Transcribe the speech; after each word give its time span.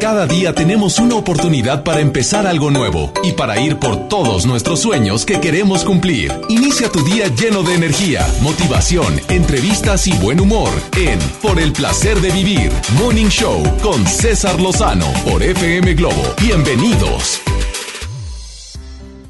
Cada 0.00 0.26
día 0.26 0.54
tenemos 0.54 0.98
una 0.98 1.16
oportunidad 1.16 1.84
para 1.84 2.00
empezar 2.00 2.46
algo 2.46 2.70
nuevo 2.70 3.12
y 3.22 3.32
para 3.32 3.60
ir 3.60 3.76
por 3.76 4.08
todos 4.08 4.46
nuestros 4.46 4.80
sueños 4.80 5.26
que 5.26 5.40
queremos 5.40 5.84
cumplir. 5.84 6.32
Inicia 6.48 6.90
tu 6.90 7.04
día 7.04 7.28
lleno 7.28 7.62
de 7.62 7.74
energía, 7.74 8.26
motivación, 8.40 9.20
entrevistas 9.28 10.06
y 10.06 10.14
buen 10.14 10.40
humor 10.40 10.70
en 10.96 11.18
Por 11.42 11.60
el 11.60 11.72
placer 11.72 12.18
de 12.22 12.30
vivir, 12.30 12.72
Morning 12.98 13.28
Show 13.28 13.62
con 13.82 14.06
César 14.06 14.58
Lozano 14.58 15.06
por 15.22 15.42
FM 15.42 15.92
Globo. 15.92 16.34
Bienvenidos. 16.40 17.42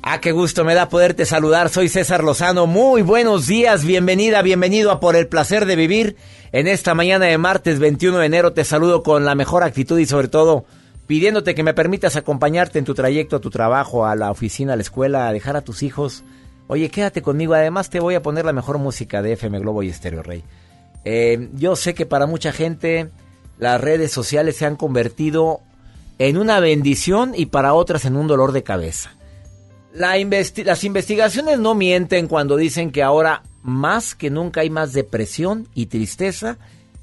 Ah, 0.02 0.18
qué 0.18 0.32
gusto 0.32 0.64
me 0.64 0.74
da 0.74 0.88
poderte 0.88 1.26
saludar. 1.26 1.68
Soy 1.68 1.90
César 1.90 2.24
Lozano. 2.24 2.66
Muy 2.66 3.02
buenos 3.02 3.46
días. 3.46 3.84
Bienvenida, 3.84 4.40
bienvenido 4.40 4.90
a 4.90 4.98
Por 4.98 5.14
el 5.14 5.28
placer 5.28 5.66
de 5.66 5.76
vivir. 5.76 6.16
En 6.52 6.68
esta 6.68 6.94
mañana 6.94 7.26
de 7.26 7.36
martes 7.36 7.78
21 7.78 8.18
de 8.18 8.26
enero 8.26 8.54
te 8.54 8.64
saludo 8.64 9.02
con 9.02 9.26
la 9.26 9.34
mejor 9.34 9.62
actitud 9.62 9.98
y 9.98 10.06
sobre 10.06 10.28
todo 10.28 10.64
pidiéndote 11.06 11.54
que 11.54 11.62
me 11.62 11.74
permitas 11.74 12.16
acompañarte 12.16 12.78
en 12.78 12.86
tu 12.86 12.94
trayecto 12.94 13.36
a 13.36 13.40
tu 13.40 13.50
trabajo, 13.50 14.06
a 14.06 14.16
la 14.16 14.30
oficina, 14.30 14.72
a 14.72 14.76
la 14.76 14.82
escuela, 14.82 15.28
a 15.28 15.32
dejar 15.34 15.56
a 15.56 15.60
tus 15.60 15.82
hijos. 15.82 16.24
Oye, 16.66 16.88
quédate 16.88 17.20
conmigo. 17.20 17.52
Además 17.52 17.90
te 17.90 18.00
voy 18.00 18.14
a 18.14 18.22
poner 18.22 18.46
la 18.46 18.54
mejor 18.54 18.78
música 18.78 19.20
de 19.20 19.34
FM 19.34 19.58
Globo 19.58 19.82
y 19.82 19.90
Estéreo 19.90 20.22
Rey. 20.22 20.42
Eh, 21.04 21.50
yo 21.56 21.76
sé 21.76 21.92
que 21.92 22.06
para 22.06 22.24
mucha 22.24 22.52
gente 22.52 23.10
las 23.58 23.78
redes 23.78 24.10
sociales 24.12 24.56
se 24.56 24.64
han 24.64 24.76
convertido 24.76 25.60
en 26.18 26.38
una 26.38 26.58
bendición 26.58 27.34
y 27.36 27.46
para 27.46 27.74
otras 27.74 28.06
en 28.06 28.16
un 28.16 28.28
dolor 28.28 28.52
de 28.52 28.62
cabeza 28.62 29.19
las 29.92 30.84
investigaciones 30.84 31.58
no 31.58 31.74
mienten 31.74 32.28
cuando 32.28 32.56
dicen 32.56 32.90
que 32.90 33.02
ahora 33.02 33.42
más 33.62 34.14
que 34.14 34.30
nunca 34.30 34.60
hay 34.62 34.70
más 34.70 34.92
depresión 34.92 35.66
y 35.74 35.86
tristeza 35.86 36.58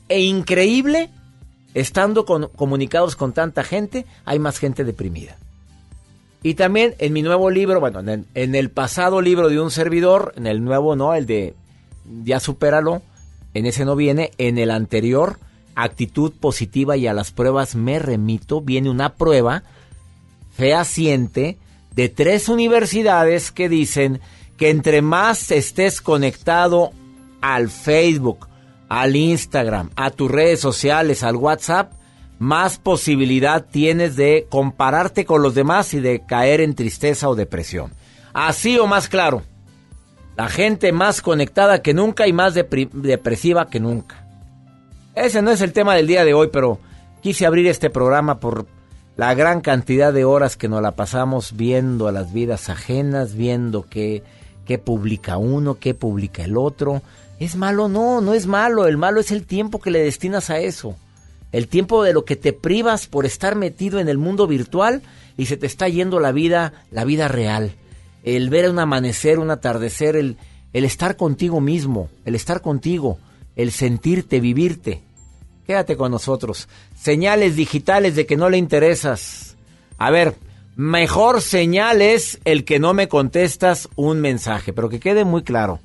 e 0.10 0.22
increíble, 0.22 1.10
estando 1.74 2.26
comunicados 2.26 3.16
con 3.16 3.34
tanta 3.34 3.64
gente, 3.64 4.06
hay 4.26 4.40
más 4.40 4.58
gente 4.58 4.84
deprimida. 4.84 5.38
Y 6.44 6.54
también 6.54 6.96
en 7.00 7.14
mi 7.14 7.22
nuevo 7.22 7.50
libro, 7.50 7.80
bueno, 7.80 8.00
en 8.00 8.10
el, 8.10 8.26
en 8.34 8.56
el 8.56 8.70
pasado 8.70 9.22
libro 9.22 9.50
de 9.50 9.60
un 9.60 9.72
servidor, 9.72 10.34
en 10.38 10.48
el 10.48 10.64
nuevo 10.64 10.96
no, 10.96 11.14
el 11.14 11.26
de 11.26 11.56
Ya 12.24 12.40
supéralo, 12.40 13.02
en 13.54 13.66
ese 13.66 13.86
no 13.86 13.96
viene, 13.96 14.32
en 14.38 14.58
el 14.58 14.72
anterior, 14.72 15.40
actitud 15.76 16.32
positiva 16.32 16.96
y 16.96 17.08
a 17.08 17.14
las 17.14 17.32
pruebas 17.32 17.76
me 17.76 18.00
remito, 18.00 18.62
viene 18.62 18.90
una 18.90 19.16
prueba 19.16 19.64
fehaciente 20.54 21.58
de 21.98 22.10
tres 22.10 22.48
universidades 22.48 23.52
que 23.52 23.70
dicen 23.70 24.22
que 24.56 24.70
entre 24.70 25.02
más 25.02 25.50
estés 25.50 26.00
conectado 26.00 26.92
al 27.42 27.72
Facebook, 27.72 28.48
al 28.88 29.16
Instagram, 29.16 29.90
a 29.96 30.12
tus 30.12 30.30
redes 30.30 30.60
sociales, 30.60 31.24
al 31.24 31.38
WhatsApp, 31.38 31.94
más 32.38 32.78
posibilidad 32.78 33.66
tienes 33.66 34.16
de 34.16 34.46
compararte 34.48 35.26
con 35.26 35.42
los 35.42 35.56
demás 35.56 35.96
y 35.96 36.00
de 36.00 36.24
caer 36.24 36.62
en 36.62 36.76
tristeza 36.76 37.30
o 37.30 37.36
depresión. 37.36 37.92
Así 38.32 38.78
o 38.78 38.86
más 38.86 39.10
claro, 39.10 39.42
la 40.36 40.50
gente 40.50 40.92
más 40.92 41.24
conectada 41.24 41.82
que 41.82 41.96
nunca 41.96 42.28
y 42.28 42.32
más 42.32 42.54
depresiva 42.54 43.72
que 43.72 43.80
nunca. 43.80 44.24
Ese 45.16 45.42
no 45.42 45.50
es 45.50 45.62
el 45.62 45.74
tema 45.74 45.96
del 45.96 46.06
día 46.06 46.24
de 46.24 46.36
hoy, 46.36 46.50
pero 46.54 46.80
quise 47.24 47.48
abrir 47.48 47.66
este 47.66 47.90
programa 47.90 48.40
por 48.40 48.68
la 49.18 49.34
gran 49.34 49.62
cantidad 49.62 50.14
de 50.14 50.26
horas 50.26 50.58
que 50.58 50.70
nos 50.70 50.82
la 50.82 50.92
pasamos 50.92 51.58
viendo 51.58 52.08
a 52.08 52.12
las 52.12 52.32
vidas 52.32 52.70
ajenas, 52.70 53.34
viendo 53.34 53.88
qué, 53.90 54.24
publica 54.86 55.38
uno, 55.38 55.80
qué 55.80 55.96
publica 55.96 56.44
el 56.44 56.56
otro. 56.56 57.02
¿Es 57.40 57.56
malo? 57.56 57.90
No, 57.90 58.22
no 58.22 58.36
es 58.36 58.46
malo. 58.46 58.88
El 58.88 58.98
malo 58.98 59.20
es 59.20 59.32
el 59.32 59.48
tiempo 59.48 59.80
que 59.80 59.90
le 59.90 60.04
destinas 60.04 60.52
a 60.52 60.60
eso. 60.60 60.96
El 61.52 61.68
tiempo 61.68 62.04
de 62.04 62.14
lo 62.14 62.26
que 62.26 62.36
te 62.36 62.54
privas 62.54 63.08
por 63.08 63.26
estar 63.26 63.56
metido 63.56 64.00
en 64.00 64.08
el 64.08 64.20
mundo 64.20 64.46
virtual 64.46 65.02
y 65.36 65.48
se 65.48 65.58
te 65.58 65.66
está 65.66 65.88
yendo 65.88 66.20
la 66.20 66.32
vida, 66.32 66.86
la 66.92 67.04
vida 67.04 67.28
real. 67.28 67.72
El 68.24 68.52
ver 68.52 68.70
un 68.70 68.78
amanecer, 68.78 69.40
un 69.40 69.50
atardecer, 69.50 70.16
el, 70.16 70.38
el 70.74 70.86
estar 70.86 71.18
contigo 71.18 71.60
mismo, 71.60 72.10
el 72.24 72.36
estar 72.36 72.62
contigo, 72.62 73.18
el 73.56 73.72
sentirte, 73.72 74.40
vivirte. 74.40 75.02
Quédate 75.68 75.98
con 75.98 76.12
nosotros. 76.12 76.70
Señales 76.96 77.58
digitales 77.58 78.16
de 78.16 78.26
que 78.26 78.38
no 78.38 78.50
le 78.50 78.58
interesas. 78.58 79.58
A 79.98 80.10
ver, 80.12 80.36
mejor 80.78 81.42
señal 81.42 82.02
es 82.02 82.40
el 82.46 82.64
que 82.64 82.80
no 82.80 82.94
me 82.94 83.10
contestas 83.10 83.90
un 83.98 84.22
mensaje, 84.22 84.72
pero 84.72 84.88
que 84.88 85.02
quede 85.02 85.26
muy 85.26 85.44
claro. 85.44 85.82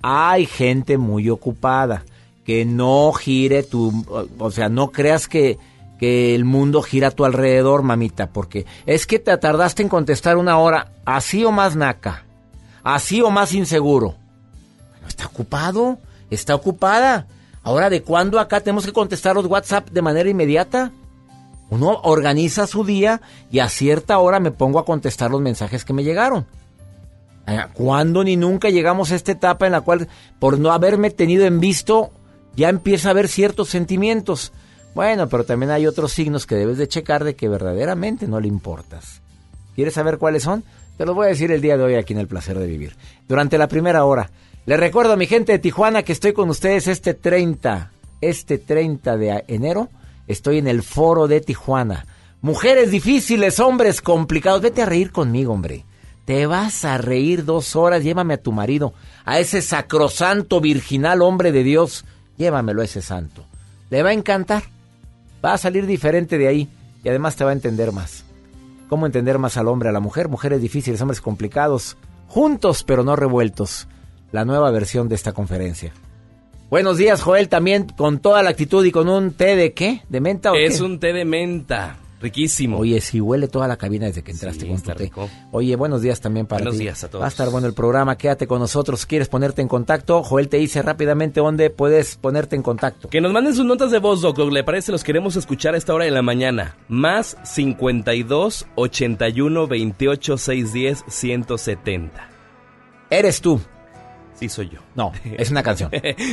Hay 0.00 0.46
gente 0.46 0.96
muy 0.96 1.28
ocupada. 1.28 2.04
Que 2.44 2.64
no 2.64 3.12
gire 3.12 3.64
tu... 3.64 4.04
O 4.38 4.52
sea, 4.52 4.68
no 4.68 4.92
creas 4.92 5.26
que, 5.26 5.58
que 5.98 6.36
el 6.36 6.44
mundo 6.44 6.80
gira 6.80 7.08
a 7.08 7.10
tu 7.10 7.24
alrededor, 7.24 7.82
mamita, 7.82 8.28
porque 8.28 8.64
es 8.86 9.08
que 9.08 9.18
te 9.18 9.36
tardaste 9.36 9.82
en 9.82 9.88
contestar 9.88 10.36
una 10.36 10.56
hora, 10.58 10.92
así 11.04 11.44
o 11.44 11.50
más 11.50 11.74
naca, 11.74 12.24
así 12.84 13.20
o 13.22 13.30
más 13.30 13.52
inseguro. 13.54 14.14
Bueno, 14.90 15.08
está 15.08 15.26
ocupado, 15.26 15.98
está 16.30 16.54
ocupada. 16.54 17.26
Ahora, 17.66 17.90
¿de 17.90 18.00
cuándo 18.00 18.38
acá 18.38 18.60
tenemos 18.60 18.86
que 18.86 18.92
contestar 18.92 19.34
los 19.34 19.46
WhatsApp 19.46 19.90
de 19.90 20.00
manera 20.00 20.30
inmediata? 20.30 20.92
Uno 21.68 21.98
organiza 22.04 22.64
su 22.68 22.84
día 22.84 23.20
y 23.50 23.58
a 23.58 23.68
cierta 23.68 24.18
hora 24.18 24.38
me 24.38 24.52
pongo 24.52 24.78
a 24.78 24.84
contestar 24.84 25.32
los 25.32 25.40
mensajes 25.40 25.84
que 25.84 25.92
me 25.92 26.04
llegaron. 26.04 26.46
Eh, 27.48 27.58
¿Cuándo 27.74 28.22
ni 28.22 28.36
nunca 28.36 28.70
llegamos 28.70 29.10
a 29.10 29.16
esta 29.16 29.32
etapa 29.32 29.66
en 29.66 29.72
la 29.72 29.80
cual, 29.80 30.06
por 30.38 30.60
no 30.60 30.70
haberme 30.70 31.10
tenido 31.10 31.44
en 31.44 31.58
visto, 31.58 32.12
ya 32.54 32.68
empieza 32.68 33.08
a 33.08 33.10
haber 33.10 33.26
ciertos 33.26 33.68
sentimientos? 33.68 34.52
Bueno, 34.94 35.28
pero 35.28 35.42
también 35.42 35.72
hay 35.72 35.88
otros 35.88 36.12
signos 36.12 36.46
que 36.46 36.54
debes 36.54 36.78
de 36.78 36.86
checar 36.86 37.24
de 37.24 37.34
que 37.34 37.48
verdaderamente 37.48 38.28
no 38.28 38.38
le 38.38 38.46
importas. 38.46 39.22
¿Quieres 39.74 39.94
saber 39.94 40.18
cuáles 40.18 40.44
son? 40.44 40.62
Te 40.96 41.04
los 41.04 41.16
voy 41.16 41.26
a 41.26 41.30
decir 41.30 41.50
el 41.50 41.60
día 41.60 41.76
de 41.76 41.82
hoy 41.82 41.94
aquí 41.96 42.12
en 42.12 42.20
El 42.20 42.28
Placer 42.28 42.60
de 42.60 42.68
Vivir. 42.68 42.96
Durante 43.26 43.58
la 43.58 43.66
primera 43.66 44.04
hora, 44.04 44.30
les 44.66 44.80
recuerdo 44.80 45.12
a 45.12 45.16
mi 45.16 45.26
gente 45.26 45.52
de 45.52 45.60
Tijuana 45.60 46.02
que 46.02 46.10
estoy 46.10 46.32
con 46.32 46.50
ustedes 46.50 46.88
este 46.88 47.14
30, 47.14 47.92
este 48.20 48.58
30 48.58 49.16
de 49.16 49.44
enero. 49.46 49.90
Estoy 50.26 50.58
en 50.58 50.66
el 50.66 50.82
foro 50.82 51.28
de 51.28 51.40
Tijuana. 51.40 52.04
Mujeres 52.42 52.90
difíciles, 52.90 53.60
hombres 53.60 54.00
complicados. 54.00 54.62
Vete 54.62 54.82
a 54.82 54.86
reír 54.86 55.12
conmigo, 55.12 55.52
hombre. 55.52 55.84
Te 56.24 56.46
vas 56.46 56.84
a 56.84 56.98
reír 56.98 57.44
dos 57.44 57.76
horas. 57.76 58.02
Llévame 58.02 58.34
a 58.34 58.42
tu 58.42 58.50
marido, 58.50 58.92
a 59.24 59.38
ese 59.38 59.62
sacrosanto, 59.62 60.60
virginal 60.60 61.22
hombre 61.22 61.52
de 61.52 61.62
Dios. 61.62 62.04
Llévamelo 62.36 62.82
a 62.82 62.86
ese 62.86 63.02
santo. 63.02 63.46
Le 63.88 64.02
va 64.02 64.08
a 64.08 64.14
encantar. 64.14 64.64
Va 65.44 65.52
a 65.52 65.58
salir 65.58 65.86
diferente 65.86 66.38
de 66.38 66.48
ahí 66.48 66.68
y 67.04 67.08
además 67.08 67.36
te 67.36 67.44
va 67.44 67.50
a 67.50 67.52
entender 67.52 67.92
más. 67.92 68.24
¿Cómo 68.88 69.06
entender 69.06 69.38
más 69.38 69.56
al 69.58 69.68
hombre, 69.68 69.90
a 69.90 69.92
la 69.92 70.00
mujer? 70.00 70.28
Mujeres 70.28 70.60
difíciles, 70.60 71.00
hombres 71.00 71.20
complicados. 71.20 71.96
Juntos 72.26 72.82
pero 72.82 73.04
no 73.04 73.14
revueltos 73.14 73.86
la 74.32 74.44
nueva 74.44 74.70
versión 74.70 75.08
de 75.08 75.14
esta 75.14 75.32
conferencia. 75.32 75.92
Buenos 76.68 76.96
días, 76.96 77.22
Joel, 77.22 77.48
también 77.48 77.86
con 77.96 78.18
toda 78.18 78.42
la 78.42 78.50
actitud 78.50 78.84
y 78.84 78.90
con 78.90 79.08
un 79.08 79.32
té 79.32 79.54
de 79.54 79.72
qué? 79.72 80.02
¿De 80.08 80.20
menta 80.20 80.50
o 80.50 80.54
qué? 80.54 80.66
Es 80.66 80.80
un 80.80 80.98
té 80.98 81.12
de 81.12 81.24
menta. 81.24 81.96
Riquísimo. 82.20 82.78
Oye, 82.78 83.00
si 83.02 83.20
huele 83.20 83.46
toda 83.46 83.68
la 83.68 83.76
cabina 83.76 84.06
desde 84.06 84.22
que 84.22 84.32
entraste 84.32 84.66
con 84.66 84.80
tu 84.80 84.90
té. 84.92 85.12
Oye, 85.52 85.76
buenos 85.76 86.00
días 86.00 86.20
también 86.20 86.46
para 86.46 86.64
buenos 86.64 86.78
días 86.78 87.04
a 87.04 87.08
todos. 87.08 87.22
Va 87.22 87.26
a 87.26 87.28
estar 87.28 87.50
bueno 87.50 87.66
el 87.66 87.74
programa, 87.74 88.16
quédate 88.16 88.46
con 88.46 88.58
nosotros. 88.58 89.04
¿Quieres 89.04 89.28
ponerte 89.28 89.60
en 89.60 89.68
contacto? 89.68 90.22
Joel 90.22 90.48
te 90.48 90.56
dice 90.56 90.80
rápidamente 90.80 91.40
dónde 91.40 91.68
puedes 91.68 92.16
ponerte 92.16 92.56
en 92.56 92.62
contacto. 92.62 93.08
Que 93.10 93.20
nos 93.20 93.32
manden 93.32 93.54
sus 93.54 93.66
notas 93.66 93.90
de 93.90 93.98
voz, 93.98 94.22
Doc. 94.22 94.38
¿Le 94.38 94.64
parece? 94.64 94.92
Los 94.92 95.04
queremos 95.04 95.36
escuchar 95.36 95.74
a 95.74 95.78
esta 95.78 95.92
hora 95.92 96.06
de 96.06 96.10
la 96.10 96.22
mañana. 96.22 96.76
Más 96.88 97.36
52 97.44 98.66
81 98.74 99.66
28 99.66 100.38
610 100.38 101.04
170. 101.06 102.28
Eres 103.10 103.40
tú. 103.42 103.60
Sí, 104.38 104.48
soy 104.48 104.68
yo. 104.68 104.80
No, 104.94 105.12
es 105.24 105.50
una 105.50 105.62
canción. 105.62 105.90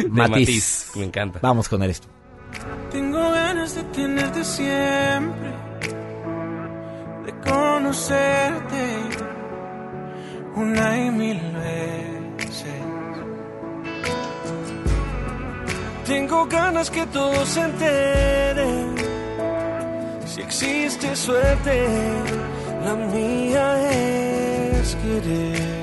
Matiz. 0.09 0.91
Me 0.95 1.05
encanta. 1.05 1.39
Vamos 1.41 1.69
con 1.69 1.81
esto. 1.83 2.07
Tengo 2.91 3.31
ganas 3.31 3.75
de 3.75 3.83
tenerte 3.85 4.43
siempre, 4.43 5.51
de 7.25 7.33
conocerte 7.49 8.83
una 10.55 11.05
y 11.05 11.09
mil 11.09 11.39
veces. 11.53 12.73
Tengo 16.05 16.45
ganas 16.45 16.91
que 16.91 17.05
todos 17.07 17.47
se 17.49 17.61
enteren. 17.61 18.95
Si 20.25 20.41
existe 20.41 21.15
suerte, 21.15 21.87
la 22.85 22.95
mía 22.95 23.89
es 23.89 24.95
querer. 24.95 25.82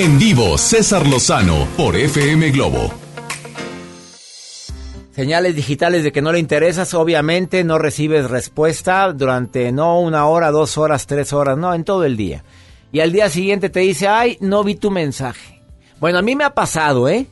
En 0.00 0.16
vivo, 0.16 0.56
César 0.58 1.08
Lozano 1.08 1.66
por 1.76 1.96
FM 1.96 2.52
Globo. 2.52 2.88
Señales 5.10 5.56
digitales 5.56 6.04
de 6.04 6.12
que 6.12 6.22
no 6.22 6.30
le 6.30 6.38
interesas, 6.38 6.94
obviamente 6.94 7.64
no 7.64 7.78
recibes 7.78 8.30
respuesta 8.30 9.12
durante 9.12 9.72
no 9.72 9.98
una 9.98 10.26
hora, 10.26 10.52
dos 10.52 10.78
horas, 10.78 11.08
tres 11.08 11.32
horas, 11.32 11.58
no, 11.58 11.74
en 11.74 11.82
todo 11.82 12.04
el 12.04 12.16
día. 12.16 12.44
Y 12.92 13.00
al 13.00 13.10
día 13.10 13.28
siguiente 13.28 13.70
te 13.70 13.80
dice, 13.80 14.06
ay, 14.06 14.38
no 14.40 14.62
vi 14.62 14.76
tu 14.76 14.92
mensaje. 14.92 15.60
Bueno, 15.98 16.20
a 16.20 16.22
mí 16.22 16.36
me 16.36 16.44
ha 16.44 16.54
pasado, 16.54 17.08
¿eh? 17.08 17.26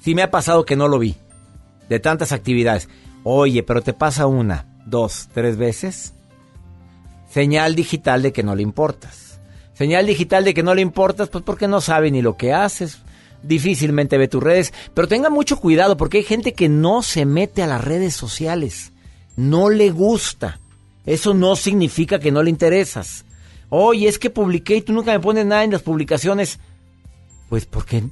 Sí 0.00 0.14
me 0.14 0.22
ha 0.22 0.30
pasado 0.30 0.64
que 0.64 0.76
no 0.76 0.88
lo 0.88 0.98
vi. 0.98 1.16
De 1.90 2.00
tantas 2.00 2.32
actividades. 2.32 2.88
Oye, 3.24 3.62
pero 3.62 3.82
te 3.82 3.92
pasa 3.92 4.24
una, 4.24 4.64
dos, 4.86 5.28
tres 5.34 5.58
veces. 5.58 6.14
Señal 7.28 7.74
digital 7.74 8.22
de 8.22 8.32
que 8.32 8.42
no 8.42 8.54
le 8.54 8.62
importas. 8.62 9.23
Señal 9.74 10.06
digital 10.06 10.44
de 10.44 10.54
que 10.54 10.62
no 10.62 10.74
le 10.74 10.82
importas, 10.82 11.28
pues 11.28 11.42
porque 11.44 11.68
no 11.68 11.80
sabe 11.80 12.10
ni 12.10 12.22
lo 12.22 12.36
que 12.36 12.52
haces. 12.52 13.00
Difícilmente 13.42 14.16
ve 14.16 14.28
tus 14.28 14.42
redes. 14.42 14.72
Pero 14.94 15.08
tenga 15.08 15.30
mucho 15.30 15.58
cuidado 15.58 15.96
porque 15.96 16.18
hay 16.18 16.24
gente 16.24 16.54
que 16.54 16.68
no 16.68 17.02
se 17.02 17.26
mete 17.26 17.62
a 17.62 17.66
las 17.66 17.84
redes 17.84 18.14
sociales. 18.14 18.92
No 19.36 19.68
le 19.70 19.90
gusta. 19.90 20.60
Eso 21.06 21.34
no 21.34 21.56
significa 21.56 22.18
que 22.18 22.32
no 22.32 22.42
le 22.42 22.50
interesas. 22.50 23.24
Oye, 23.68 24.08
es 24.08 24.18
que 24.18 24.30
publiqué 24.30 24.76
y 24.76 24.82
tú 24.82 24.92
nunca 24.92 25.12
me 25.12 25.20
pones 25.20 25.44
nada 25.44 25.64
en 25.64 25.72
las 25.72 25.82
publicaciones. 25.82 26.60
Pues 27.48 27.66
porque, 27.66 28.04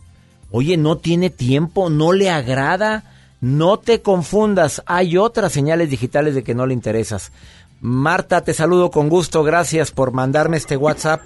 oye, 0.50 0.76
no 0.76 0.99
tiene 0.99 1.31
tiempo, 1.31 1.88
no 1.88 2.12
le 2.12 2.29
agrada. 2.29 3.05
No 3.41 3.79
te 3.79 4.03
confundas. 4.03 4.82
Hay 4.87 5.17
otras 5.17 5.53
señales 5.53 5.91
digitales 5.91 6.34
de 6.34 6.44
que 6.44 6.55
no 6.55 6.67
le 6.67 6.75
interesas. 6.75 7.32
Marta, 7.81 8.43
te 8.43 8.55
saludo 8.55 8.91
con 8.91 9.08
gusto. 9.08 9.43
Gracias 9.43 9.91
por 9.91 10.13
mandarme 10.13 10.56
este 10.56 10.77
WhatsApp. 10.77 11.22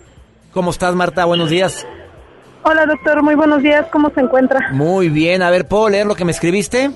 ¿Cómo 0.57 0.71
estás, 0.71 0.95
Marta? 0.95 1.27
Buenos 1.27 1.51
días. 1.51 1.87
Hola, 2.63 2.87
doctor. 2.87 3.23
Muy 3.23 3.35
buenos 3.35 3.63
días. 3.63 3.85
¿Cómo 3.93 4.09
se 4.15 4.23
encuentra? 4.23 4.71
Muy 4.73 5.11
bien. 5.11 5.43
A 5.43 5.51
ver, 5.51 5.69
¿puedo 5.69 5.91
leer 5.91 6.07
lo 6.07 6.15
que 6.15 6.25
me 6.25 6.33
escribiste? 6.33 6.93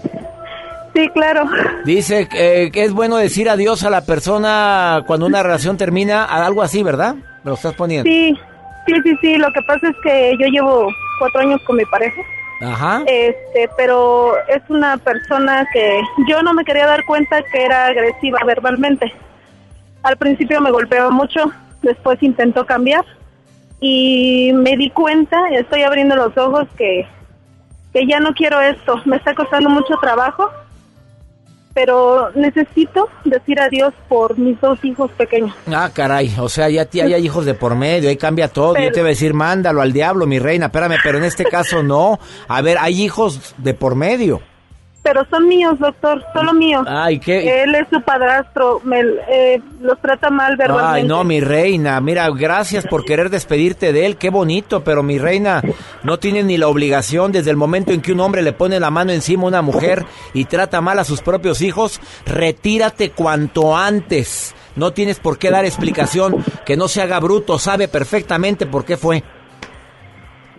Sí, 0.94 1.10
claro. 1.10 1.44
Dice 1.84 2.26
eh, 2.32 2.70
que 2.72 2.84
es 2.84 2.94
bueno 2.94 3.18
decir 3.18 3.50
adiós 3.50 3.84
a 3.84 3.90
la 3.90 4.00
persona 4.06 5.02
cuando 5.06 5.26
una 5.26 5.42
relación 5.42 5.76
termina, 5.76 6.24
algo 6.24 6.62
así, 6.62 6.82
¿verdad? 6.82 7.16
Me 7.44 7.50
lo 7.50 7.52
estás 7.52 7.74
poniendo. 7.74 8.10
Sí, 8.10 8.34
sí, 8.86 8.94
sí, 9.04 9.18
sí. 9.20 9.36
Lo 9.36 9.52
que 9.52 9.60
pasa 9.66 9.88
es 9.90 9.96
que 10.02 10.32
yo 10.40 10.46
llevo 10.46 10.88
cuatro 11.18 11.42
años 11.42 11.60
con 11.66 11.76
mi 11.76 11.84
pareja. 11.84 12.22
Ajá. 12.62 13.02
Este, 13.06 13.68
pero 13.76 14.38
es 14.48 14.62
una 14.70 14.96
persona 14.96 15.68
que 15.70 16.00
yo 16.26 16.42
no 16.42 16.54
me 16.54 16.64
quería 16.64 16.86
dar 16.86 17.04
cuenta 17.04 17.42
que 17.52 17.62
era 17.62 17.88
agresiva 17.88 18.38
verbalmente. 18.46 19.12
Al 20.02 20.16
principio 20.16 20.62
me 20.62 20.70
golpeaba 20.70 21.10
mucho, 21.10 21.52
después 21.82 22.22
intentó 22.22 22.64
cambiar 22.64 23.04
y 23.80 24.52
me 24.54 24.76
di 24.76 24.90
cuenta, 24.90 25.48
estoy 25.50 25.82
abriendo 25.82 26.14
los 26.16 26.36
ojos 26.36 26.68
que, 26.76 27.06
que 27.92 28.06
ya 28.06 28.20
no 28.20 28.34
quiero 28.34 28.60
esto, 28.60 29.00
me 29.06 29.16
está 29.16 29.34
costando 29.34 29.70
mucho 29.70 29.94
trabajo, 30.00 30.50
pero 31.72 32.30
necesito 32.34 33.08
decir 33.24 33.58
adiós 33.60 33.94
por 34.08 34.36
mis 34.38 34.60
dos 34.60 34.84
hijos 34.84 35.10
pequeños. 35.12 35.54
Ah, 35.72 35.90
caray, 35.92 36.34
o 36.38 36.48
sea, 36.48 36.68
ya 36.68 36.86
hay 36.92 37.14
hijos 37.24 37.46
de 37.46 37.54
por 37.54 37.74
medio, 37.74 38.10
ahí 38.10 38.16
cambia 38.16 38.48
todo, 38.48 38.74
yo 38.74 38.92
te 38.92 39.00
voy 39.00 39.08
a 39.08 39.10
decir, 39.10 39.32
mándalo 39.32 39.80
al 39.80 39.92
diablo, 39.92 40.26
mi 40.26 40.38
reina, 40.38 40.66
espérame, 40.66 40.96
pero 41.02 41.18
en 41.18 41.24
este 41.24 41.44
caso 41.44 41.82
no, 41.82 42.18
a 42.48 42.60
ver, 42.60 42.76
hay 42.78 43.02
hijos 43.02 43.54
de 43.58 43.72
por 43.74 43.94
medio 43.94 44.42
pero 45.02 45.26
son 45.30 45.48
míos, 45.48 45.78
doctor, 45.78 46.22
solo 46.34 46.52
míos. 46.52 46.84
Ay, 46.86 47.18
¿qué? 47.18 47.62
Él 47.62 47.74
es 47.74 47.88
su 47.90 48.02
padrastro, 48.02 48.80
me, 48.84 49.00
eh, 49.00 49.62
los 49.80 49.98
trata 50.00 50.30
mal 50.30 50.56
verbalmente. 50.56 51.00
Ay, 51.00 51.08
no, 51.08 51.24
mi 51.24 51.40
reina, 51.40 52.00
mira, 52.00 52.28
gracias 52.30 52.86
por 52.86 53.04
querer 53.04 53.30
despedirte 53.30 53.92
de 53.92 54.06
él, 54.06 54.16
qué 54.16 54.28
bonito, 54.30 54.84
pero 54.84 55.02
mi 55.02 55.18
reina, 55.18 55.62
no 56.02 56.18
tiene 56.18 56.42
ni 56.42 56.58
la 56.58 56.68
obligación 56.68 57.32
desde 57.32 57.50
el 57.50 57.56
momento 57.56 57.92
en 57.92 58.02
que 58.02 58.12
un 58.12 58.20
hombre 58.20 58.42
le 58.42 58.52
pone 58.52 58.78
la 58.78 58.90
mano 58.90 59.12
encima 59.12 59.44
a 59.44 59.48
una 59.48 59.62
mujer 59.62 60.04
y 60.34 60.44
trata 60.44 60.80
mal 60.80 60.98
a 60.98 61.04
sus 61.04 61.22
propios 61.22 61.62
hijos, 61.62 62.00
retírate 62.26 63.10
cuanto 63.10 63.76
antes. 63.76 64.54
No 64.76 64.92
tienes 64.92 65.18
por 65.18 65.38
qué 65.38 65.50
dar 65.50 65.64
explicación, 65.64 66.44
que 66.64 66.76
no 66.76 66.88
se 66.88 67.02
haga 67.02 67.18
bruto, 67.20 67.58
sabe 67.58 67.88
perfectamente 67.88 68.66
por 68.66 68.84
qué 68.84 68.96
fue. 68.96 69.24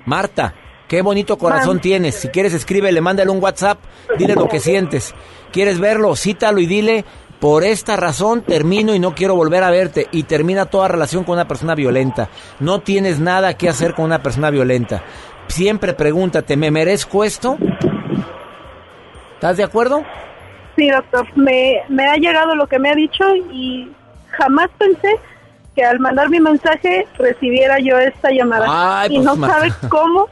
Marta, 0.05 0.55
qué 0.91 1.01
bonito 1.01 1.37
corazón 1.37 1.79
tienes. 1.79 2.15
Si 2.15 2.27
quieres, 2.27 2.53
escríbele, 2.53 2.99
mándale 2.99 3.31
un 3.31 3.41
WhatsApp, 3.41 3.79
dile 4.17 4.35
lo 4.35 4.49
que 4.49 4.59
sientes. 4.59 5.15
¿Quieres 5.49 5.79
verlo? 5.79 6.17
Cítalo 6.17 6.59
y 6.59 6.65
dile, 6.65 7.05
por 7.39 7.63
esta 7.63 7.95
razón 7.95 8.41
termino 8.41 8.93
y 8.93 8.99
no 8.99 9.15
quiero 9.15 9.33
volver 9.33 9.63
a 9.63 9.69
verte. 9.69 10.09
Y 10.11 10.23
termina 10.23 10.65
toda 10.65 10.89
relación 10.89 11.23
con 11.23 11.35
una 11.35 11.47
persona 11.47 11.75
violenta. 11.75 12.27
No 12.59 12.81
tienes 12.81 13.21
nada 13.21 13.53
que 13.53 13.69
hacer 13.69 13.93
con 13.93 14.03
una 14.03 14.21
persona 14.21 14.49
violenta. 14.49 15.01
Siempre 15.47 15.93
pregúntate, 15.93 16.57
¿me 16.57 16.71
merezco 16.71 17.23
esto? 17.23 17.57
¿Estás 19.35 19.55
de 19.55 19.63
acuerdo? 19.63 20.03
Sí, 20.75 20.89
doctor. 20.89 21.25
Me, 21.37 21.83
me 21.87 22.05
ha 22.05 22.17
llegado 22.17 22.53
lo 22.53 22.67
que 22.67 22.79
me 22.79 22.89
ha 22.89 22.95
dicho 22.95 23.23
y 23.53 23.89
jamás 24.31 24.69
pensé 24.77 25.15
que 25.73 25.85
al 25.85 26.01
mandar 26.01 26.29
mi 26.29 26.41
mensaje 26.41 27.07
recibiera 27.17 27.79
yo 27.79 27.97
esta 27.97 28.29
llamada. 28.31 29.07
y 29.07 29.15
pues, 29.15 29.25
no 29.25 29.47
sabe 29.47 29.71
cómo, 29.89 30.27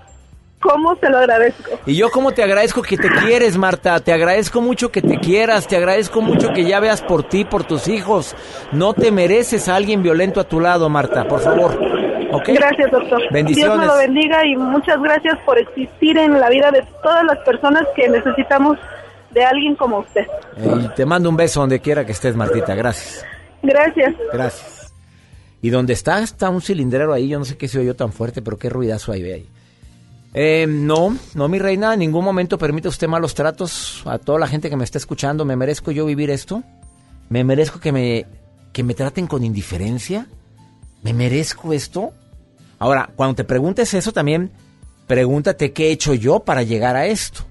cómo 0.60 0.96
se 0.96 1.10
lo 1.10 1.18
agradezco. 1.18 1.80
Y 1.86 1.96
yo 1.96 2.10
cómo 2.10 2.32
te 2.32 2.44
agradezco 2.44 2.82
que 2.82 2.98
te 2.98 3.10
quieres, 3.10 3.58
Marta. 3.58 4.00
Te 4.00 4.14
agradezco 4.14 4.62
mucho 4.62 4.92
que 4.92 5.02
te 5.02 5.20
quieras. 5.20 5.68
Te 5.68 5.78
agradezco 5.78 6.22
mucho 6.22 6.54
que 6.54 6.66
ya 6.66 6.80
veas 6.80 7.02
por 7.02 7.24
ti, 7.24 7.46
por 7.46 7.64
tus 7.64 7.88
hijos. 7.88 8.36
No 8.72 8.94
te 8.94 9.12
mereces 9.12 9.68
a 9.68 9.76
alguien 9.76 10.04
violento 10.04 10.40
a 10.40 10.44
tu 10.44 10.60
lado, 10.60 10.90
Marta. 10.90 11.28
Por 11.28 11.40
favor. 11.40 11.78
¿Okay? 12.32 12.56
Gracias, 12.56 12.92
doctor. 12.92 13.22
Bendiciones. 13.32 13.74
Dios 13.74 13.80
me 13.80 13.86
lo 13.86 13.98
bendiga 13.98 14.46
y 14.46 14.56
muchas 14.56 15.02
gracias 15.02 15.38
por 15.46 15.58
existir 15.58 16.18
en 16.18 16.40
la 16.40 16.50
vida 16.50 16.72
de 16.72 16.86
todas 17.02 17.24
las 17.26 17.38
personas 17.40 17.84
que 17.96 18.08
necesitamos 18.08 18.78
de 19.32 19.44
alguien 19.44 19.76
como 19.76 20.00
usted. 20.00 20.26
Y 20.58 20.88
te 20.96 21.06
mando 21.06 21.30
un 21.30 21.38
beso 21.38 21.62
donde 21.62 21.80
quiera 21.80 22.06
que 22.06 22.12
estés, 22.12 22.36
Martita. 22.36 22.76
Gracias. 22.76 23.26
Gracias. 23.62 24.16
Gracias. 24.32 24.94
Y 25.62 25.70
donde 25.72 25.94
está, 25.94 26.20
está 26.20 26.50
un 26.50 26.62
cilindrero 26.62 27.14
ahí. 27.14 27.28
Yo 27.28 27.40
no 27.40 27.46
sé 27.46 27.58
qué 27.58 27.68
se 27.68 27.80
oyó 27.80 27.96
tan 27.96 28.14
fuerte, 28.14 28.42
pero 28.42 28.58
qué 28.58 28.70
ruidazo 28.70 29.12
hay, 29.12 29.24
ve 29.24 29.34
ahí. 29.34 29.50
Eh, 30.34 30.68
no, 30.70 31.18
no, 31.34 31.48
mi 31.48 31.58
reina, 31.58 31.94
en 31.94 32.00
ningún 32.00 32.24
momento 32.24 32.58
permite 32.58 32.88
usted 32.88 33.08
malos 33.08 33.34
tratos 33.34 34.04
a 34.06 34.20
toda 34.20 34.40
la 34.40 34.48
gente 34.48 34.70
que 34.70 34.76
me 34.76 34.84
está 34.84 34.98
escuchando. 34.98 35.46
¿Me 35.46 35.56
merezco 35.56 35.92
yo 35.92 36.06
vivir 36.06 36.30
esto? 36.30 36.64
¿Me 37.30 37.44
merezco 37.44 37.80
que 37.80 37.92
me, 37.92 38.26
que 38.72 38.84
me 38.84 38.94
traten 38.94 39.28
con 39.28 39.44
indiferencia? 39.44 40.28
¿Me 41.02 41.14
merezco 41.14 41.74
esto? 41.74 42.14
Ahora, 42.78 43.10
cuando 43.16 43.36
te 43.36 43.44
preguntes 43.44 43.94
eso 43.94 44.12
también, 44.12 44.52
pregúntate 45.08 45.74
qué 45.74 45.88
he 45.88 45.92
hecho 45.92 46.14
yo 46.14 46.42
para 46.42 46.64
llegar 46.64 46.96
a 46.96 47.08
esto. 47.08 47.42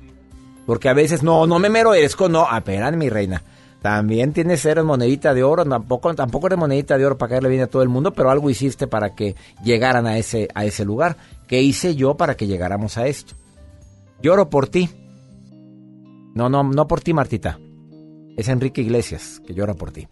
Porque 0.67 0.89
a 0.89 0.95
veces, 0.95 1.23
no, 1.23 1.47
no 1.47 1.59
me 1.59 1.71
merezco, 1.71 2.29
no, 2.29 2.47
esperan 2.57 2.99
mi 2.99 3.09
reina. 3.09 3.43
También 3.83 4.33
tienes 4.33 4.61
ser 4.61 4.83
monedita 4.83 5.35
de 5.35 5.45
oro, 5.45 5.65
tampoco, 5.65 6.13
tampoco 6.15 6.49
eres 6.49 6.59
monedita 6.59 6.99
de 6.99 7.07
oro 7.07 7.17
para 7.17 7.31
caerle 7.31 7.49
bien 7.49 7.63
a 7.63 7.67
todo 7.69 7.83
el 7.83 7.89
mundo, 7.89 8.13
pero 8.13 8.31
algo 8.31 8.51
hiciste 8.51 8.89
para 8.89 9.15
que 9.15 9.37
llegaran 9.63 10.07
a 10.07 10.19
ese, 10.19 10.49
a 10.55 10.65
ese 10.65 10.85
lugar. 10.85 11.17
¿Qué 11.47 11.63
hice 11.63 11.95
yo 11.95 12.17
para 12.17 12.37
que 12.37 12.47
llegáramos 12.47 12.99
a 12.99 13.07
esto? 13.07 13.35
Lloro 14.21 14.51
por 14.51 14.69
ti. 14.69 14.91
No, 16.35 16.49
no, 16.49 16.65
no 16.65 16.89
por 16.89 17.01
ti, 17.01 17.13
Martita. 17.13 17.59
Es 18.37 18.49
Enrique 18.49 18.81
Iglesias 18.81 19.41
que 19.47 19.55
llora 19.55 19.75
por 19.75 19.93
ti. 19.93 20.09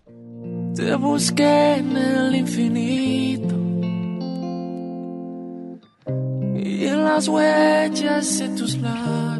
Te 0.74 0.94
busqué 0.96 1.76
en 1.76 1.96
el 1.96 2.34
infinito 2.34 3.54
y 6.56 6.86
en 6.86 7.04
las 7.04 7.28
huellas 7.28 8.38
de 8.38 8.48
tus 8.50 8.76
labios 8.78 9.35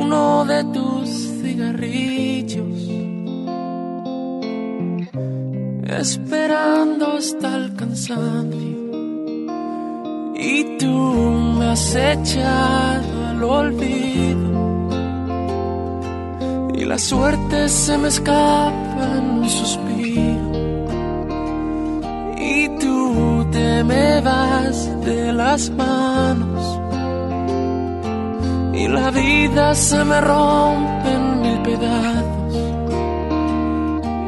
uno 0.00 0.44
de 0.44 0.64
tus 0.64 1.08
cigarrillos, 1.40 2.78
esperando 5.86 7.06
hasta 7.18 7.56
el 7.56 7.74
cansancio. 7.74 8.76
Y 10.34 10.76
tú 10.78 10.92
me 11.58 11.66
has 11.70 11.94
echado 11.94 13.26
al 13.28 13.42
olvido. 13.42 14.50
Y 16.74 16.84
la 16.84 16.98
suerte 16.98 17.68
se 17.68 17.96
me 17.98 18.08
escapa 18.08 19.04
en 19.18 19.24
un 19.40 19.48
suspiro. 19.48 20.50
Y 22.38 22.68
tú 22.78 23.46
te 23.50 23.82
me 23.82 24.20
vas 24.20 24.78
de 25.04 25.32
las 25.32 25.70
manos 25.70 26.85
y 28.76 28.88
la 28.88 29.10
vida 29.10 29.74
se 29.74 30.04
me 30.04 30.20
rompe 30.20 31.08
en 31.12 31.40
mil 31.40 31.58
pedazos. 31.62 32.56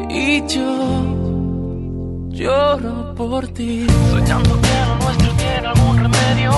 Y 0.08 0.46
yo 0.46 0.72
lloro 2.30 3.14
por 3.14 3.46
ti. 3.48 3.86
Soñando 4.10 4.52
que 4.60 4.76
lo 4.88 4.94
nuestro 5.04 5.30
tiene 5.42 5.66
algún 5.66 5.96
remedio. 5.98 6.52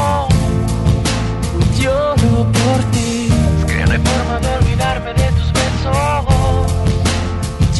Lloro 1.81 2.33
por 2.59 2.81
ti. 2.93 3.29
Que 3.67 3.85
no 3.87 3.93
hay 3.93 4.03
forma 4.11 4.37
de 4.45 4.51
olvidarme 4.61 5.13
de 5.15 5.29
tus 5.37 5.53
besos. 5.53 5.97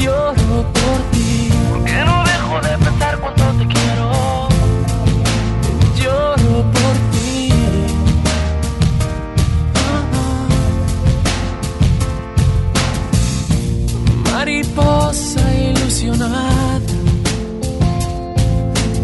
Lloro 0.01 0.57
por 0.79 0.99
ti. 1.13 1.51
Porque 1.71 2.05
no 2.05 2.25
dejo 2.25 2.61
de 2.67 2.73
pensar 2.85 3.19
cuánto 3.21 3.45
te 3.59 3.67
quiero 3.67 4.00
mariposa 14.77 15.41
ilusionada, 15.55 16.81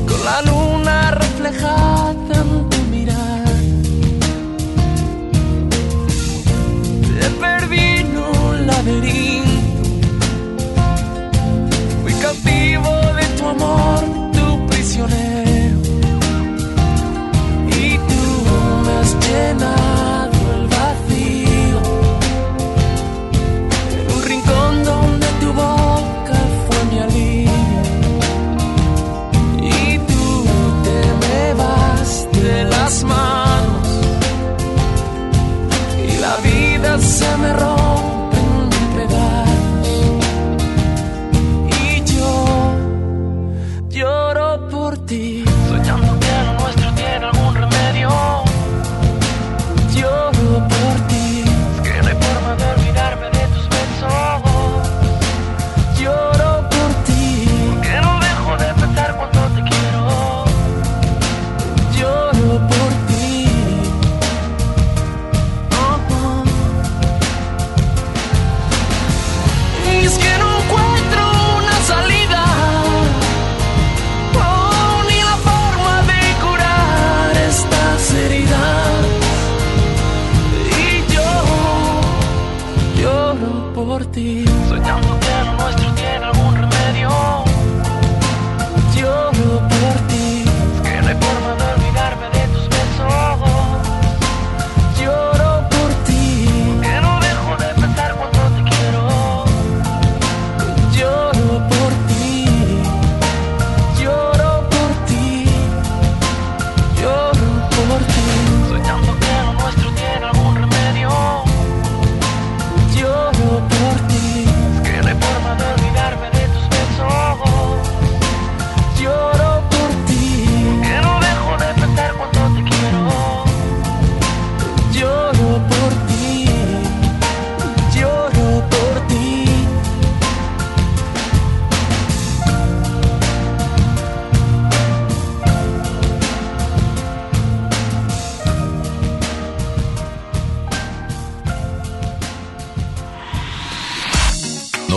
con 0.07 0.25
la 0.25 0.43
luna 0.43 1.11
reflejada 1.13 2.26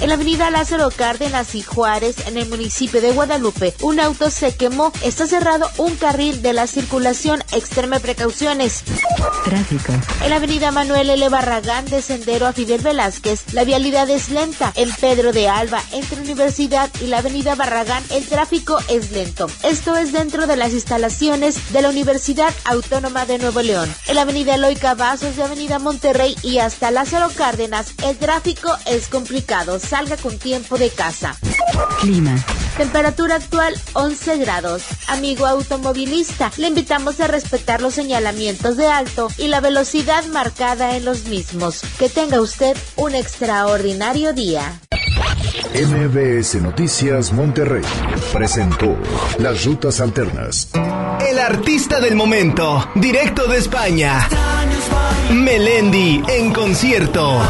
En 0.00 0.08
la 0.08 0.14
avenida 0.14 0.48
Lázaro 0.50 0.90
Cárdenas 0.90 1.54
y 1.54 1.60
Juárez, 1.60 2.26
en 2.26 2.38
el 2.38 2.48
municipio 2.48 3.02
de 3.02 3.12
Guadalupe, 3.12 3.74
un 3.82 4.00
auto 4.00 4.30
se 4.30 4.56
quemó. 4.56 4.92
Está 5.02 5.26
cerrado 5.26 5.70
un 5.76 5.94
carril 5.96 6.40
de 6.40 6.54
la 6.54 6.66
circulación. 6.66 7.44
Extreme 7.52 8.00
precauciones. 8.00 8.82
Tráfico. 9.44 9.92
En 10.24 10.30
la 10.30 10.36
avenida 10.36 10.70
Manuel 10.72 11.10
L. 11.10 11.28
Barragán, 11.28 11.84
de 11.84 12.00
Sendero 12.00 12.46
a 12.46 12.54
Fidel 12.54 12.80
Velázquez, 12.80 13.52
la 13.52 13.64
vialidad 13.64 14.08
es 14.08 14.30
lenta. 14.30 14.72
En 14.74 14.90
Pedro 14.90 15.32
de 15.32 15.50
Alba, 15.50 15.82
entre 15.92 16.22
Universidad 16.22 16.88
y 17.02 17.08
la 17.08 17.18
avenida 17.18 17.54
Barragán, 17.54 18.02
el 18.10 18.24
tráfico 18.26 18.78
es 18.88 19.12
lento. 19.12 19.48
Esto 19.64 19.96
es 19.96 20.12
dentro 20.12 20.46
de 20.46 20.56
las 20.56 20.72
instalaciones 20.72 21.72
de 21.74 21.82
la 21.82 21.90
Universidad 21.90 22.54
Autónoma 22.64 23.26
de 23.26 23.36
Nuevo 23.36 23.60
León. 23.60 23.94
En 24.08 24.14
la 24.14 24.22
avenida 24.22 24.54
Eloy 24.54 24.76
Cavazos 24.76 25.36
de 25.36 25.42
avenida 25.42 25.78
Monterrey 25.78 26.36
y 26.42 26.56
hasta 26.56 26.90
Lázaro 26.90 27.28
Cárdenas, 27.36 27.88
el 28.02 28.16
tráfico 28.16 28.74
es 28.86 29.08
complicado. 29.08 29.78
Salga 29.90 30.16
con 30.16 30.38
tiempo 30.38 30.78
de 30.78 30.88
casa. 30.88 31.36
Clima. 32.00 32.36
Temperatura 32.76 33.34
actual 33.34 33.74
11 33.94 34.38
grados. 34.38 34.84
Amigo 35.08 35.46
automovilista, 35.46 36.52
le 36.58 36.68
invitamos 36.68 37.18
a 37.18 37.26
respetar 37.26 37.82
los 37.82 37.94
señalamientos 37.94 38.76
de 38.76 38.86
alto 38.86 39.26
y 39.36 39.48
la 39.48 39.58
velocidad 39.58 40.24
marcada 40.26 40.96
en 40.96 41.04
los 41.04 41.24
mismos. 41.24 41.80
Que 41.98 42.08
tenga 42.08 42.40
usted 42.40 42.76
un 42.94 43.16
extraordinario 43.16 44.32
día. 44.32 44.80
MBS 45.74 46.62
Noticias 46.62 47.32
Monterrey 47.32 47.82
presentó 48.32 48.96
Las 49.38 49.64
Rutas 49.64 50.00
Alternas. 50.00 50.68
El 51.28 51.40
artista 51.40 51.98
del 52.00 52.14
momento, 52.14 52.88
directo 52.94 53.48
de 53.48 53.58
España. 53.58 54.28
Melendi 55.32 56.22
en 56.28 56.52
concierto. 56.52 57.40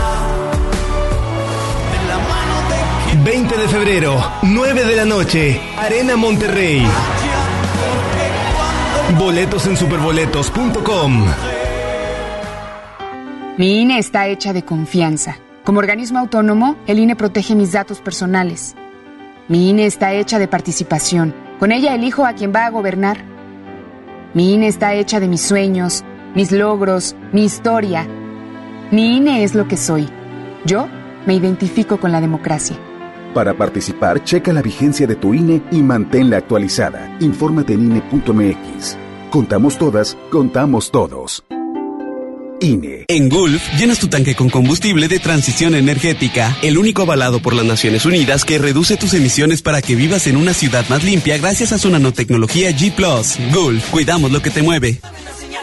20 3.19 3.57
de 3.57 3.69
febrero, 3.69 4.23
9 4.43 4.85
de 4.85 4.97
la 4.97 5.05
noche, 5.05 5.61
Arena 5.77 6.17
Monterrey. 6.17 6.87
Boletos 9.19 9.67
en 9.67 9.77
superboletos.com. 9.77 11.27
Mi 13.59 13.81
INE 13.81 13.99
está 13.99 14.29
hecha 14.29 14.53
de 14.53 14.65
confianza. 14.65 15.37
Como 15.65 15.81
organismo 15.81 16.21
autónomo, 16.21 16.77
el 16.87 17.01
INE 17.01 17.17
protege 17.17 17.55
mis 17.55 17.73
datos 17.73 18.01
personales. 18.01 18.75
Mi 19.49 19.69
INE 19.69 19.87
está 19.87 20.15
hecha 20.15 20.39
de 20.39 20.49
participación. 20.49 21.35
Con 21.59 21.73
ella 21.73 21.95
elijo 21.95 22.25
a 22.25 22.33
quien 22.35 22.55
va 22.55 22.65
a 22.65 22.71
gobernar. 22.71 23.19
Mi 24.35 24.55
INE 24.55 24.69
está 24.69 24.95
hecha 24.95 25.21
de 25.21 25.29
mis 25.29 25.43
sueños, 25.43 26.05
mis 26.35 26.53
logros, 26.53 27.17
mi 27.33 27.45
historia. 27.45 28.07
Mi 28.93 29.17
INE 29.17 29.43
es 29.43 29.55
lo 29.55 29.67
que 29.67 29.77
soy. 29.77 30.09
Yo 30.65 30.89
me 31.27 31.35
identifico 31.35 31.99
con 31.99 32.13
la 32.13 32.21
democracia. 32.21 32.77
Para 33.35 33.55
participar, 33.55 34.25
checa 34.25 34.53
la 34.53 34.63
vigencia 34.63 35.07
de 35.07 35.15
tu 35.15 35.35
INE 35.35 35.63
y 35.71 35.83
manténla 35.83 36.39
actualizada. 36.39 37.17
Infórmate 37.21 37.75
en 37.75 37.85
INE.mx. 37.85 38.97
Contamos 39.31 39.79
todas, 39.79 40.17
contamos 40.31 40.91
todos. 40.91 41.45
INE. 42.61 43.05
En 43.09 43.29
Gulf, 43.29 43.63
llenas 43.79 43.99
tu 43.99 44.09
tanque 44.09 44.35
con 44.35 44.51
combustible 44.51 45.09
de 45.09 45.19
transición 45.19 45.75
energética, 45.75 46.57
el 46.63 46.77
único 46.77 47.03
avalado 47.03 47.41
por 47.41 47.55
las 47.55 47.65
Naciones 47.65 48.05
Unidas 48.05 48.45
que 48.45 48.59
reduce 48.59 48.97
tus 48.97 49.15
emisiones 49.15 49.63
para 49.63 49.81
que 49.81 49.95
vivas 49.95 50.27
en 50.27 50.37
una 50.37 50.53
ciudad 50.53 50.85
más 50.89 51.03
limpia 51.05 51.39
gracias 51.39 51.73
a 51.73 51.79
su 51.79 51.89
nanotecnología 51.89 52.71
G⁇ 52.71 52.95
Gulf, 53.55 53.89
cuidamos 53.91 54.31
lo 54.31 54.43
que 54.43 54.51
te 54.51 54.63
mueve. 54.63 55.01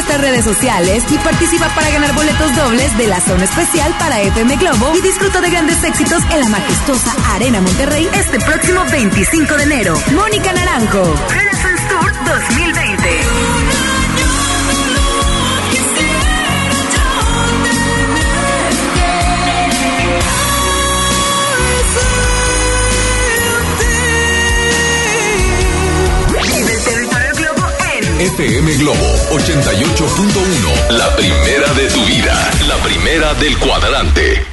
Nuestras 0.00 0.20
redes 0.22 0.44
sociales 0.46 1.04
y 1.10 1.18
participa 1.18 1.68
para 1.74 1.90
ganar 1.90 2.14
boletos 2.14 2.56
dobles 2.56 2.96
de 2.96 3.06
la 3.06 3.20
zona 3.20 3.44
especial 3.44 3.94
para 3.98 4.18
FM 4.22 4.56
Globo 4.56 4.96
y 4.96 5.02
disfruta 5.02 5.42
de 5.42 5.50
grandes 5.50 5.84
éxitos 5.84 6.22
en 6.30 6.40
la 6.40 6.48
majestuosa 6.48 7.14
Arena 7.34 7.60
Monterrey 7.60 8.08
este 8.14 8.38
próximo 8.40 8.82
25 8.90 9.56
de 9.58 9.62
enero. 9.62 9.94
Mónica 10.14 10.54
Naranjo. 10.54 11.02
Renaissance 11.28 11.82
Tour 11.86 12.12
2020. 12.24 13.69
FM 28.20 28.74
Globo 28.74 29.16
88.1. 29.30 30.90
La 30.90 31.16
primera 31.16 31.72
de 31.72 31.88
tu 31.88 32.04
vida. 32.04 32.50
La 32.68 32.76
primera 32.82 33.32
del 33.32 33.56
cuadrante. 33.56 34.44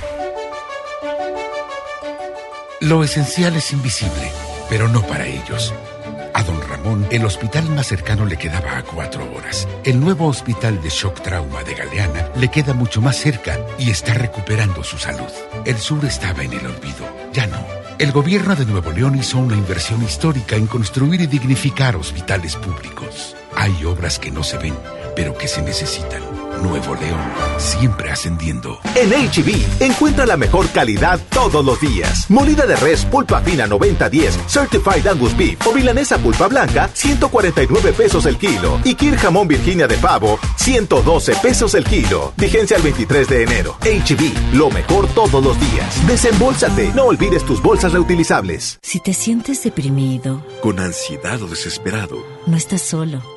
Lo 2.80 3.04
esencial 3.04 3.58
es 3.58 3.74
invisible, 3.74 4.32
pero 4.70 4.88
no 4.88 5.02
para 5.06 5.28
ellos. 5.28 5.74
A 6.34 6.44
don 6.44 6.62
Ramón, 6.62 7.08
el 7.12 7.26
hospital 7.26 7.68
más 7.72 7.88
cercano 7.88 8.26
le 8.26 8.38
quedaba 8.38 8.78
a 8.78 8.84
cuatro 8.84 9.30
horas. 9.34 9.68
El 9.84 10.00
nuevo 10.00 10.28
hospital 10.28 10.82
de 10.82 10.88
shock 10.88 11.22
trauma 11.22 11.62
de 11.64 11.74
Galeana 11.74 12.30
le 12.38 12.50
queda 12.50 12.74
mucho 12.74 13.02
más 13.02 13.18
cerca 13.18 13.60
y 13.78 13.90
está 13.90 14.14
recuperando 14.14 14.82
su 14.82 14.98
salud. 14.98 15.28
El 15.66 15.78
sur 15.78 16.06
estaba 16.06 16.42
en 16.42 16.54
el 16.54 16.66
olvido, 16.66 17.06
ya 17.34 17.48
no. 17.48 17.58
El 18.00 18.14
gobierno 18.14 18.56
de 18.56 18.66
Nuevo 18.66 18.94
León 18.94 19.18
hizo 19.20 19.40
una 19.40 19.56
inversión 19.58 20.02
histórica 20.04 20.56
en 20.56 20.68
construir 20.68 21.20
y 21.20 21.28
dignificar 21.28 21.98
hospitales 21.98 22.56
públicos. 22.56 23.36
Hay 23.60 23.84
obras 23.86 24.20
que 24.20 24.30
no 24.30 24.44
se 24.44 24.60
ven, 24.60 24.76
pero 25.16 25.36
que 25.36 25.48
se 25.48 25.64
necesitan. 25.64 26.22
Nuevo 26.62 26.94
León, 26.94 27.20
siempre 27.58 28.12
ascendiendo. 28.12 28.80
En 28.94 29.10
HB, 29.10 29.82
encuentra 29.82 30.28
la 30.28 30.38
mejor 30.38 30.70
calidad 30.70 31.20
todos 31.32 31.66
los 31.66 31.82
días. 31.82 32.30
Molida 32.30 32.68
de 32.68 32.76
res, 32.76 33.04
pulpa 33.06 33.42
fina 33.42 33.66
90-10, 33.66 34.48
Certified 34.48 35.08
Angus 35.08 35.36
Beef 35.36 35.66
o 35.66 35.74
milanesa 35.74 36.20
pulpa 36.20 36.48
blanca, 36.48 36.88
149 36.94 37.94
pesos 37.94 38.28
el 38.28 38.38
kilo. 38.38 38.80
Y 38.84 38.94
Kir 38.94 39.18
jamón 39.18 39.48
Virginia 39.48 39.88
de 39.88 39.98
pavo, 39.98 40.40
112 40.58 41.36
pesos 41.42 41.74
el 41.74 41.84
kilo. 41.84 42.34
Vigencia 42.38 42.78
el 42.78 42.84
23 42.84 43.28
de 43.28 43.44
enero. 43.44 43.76
HB, 43.82 44.54
lo 44.54 44.70
mejor 44.70 45.08
todos 45.08 45.44
los 45.44 45.60
días. 45.60 46.08
Desembolsate, 46.08 46.92
no 46.94 47.06
olvides 47.06 47.44
tus 47.44 47.60
bolsas 47.60 47.92
reutilizables. 47.92 48.78
Si 48.84 49.00
te 49.00 49.16
sientes 49.16 49.64
deprimido, 49.64 50.46
con 50.62 50.80
ansiedad 50.80 51.42
o 51.42 51.48
desesperado, 51.48 52.24
no 52.46 52.56
estás 52.56 52.84
solo. 52.84 53.37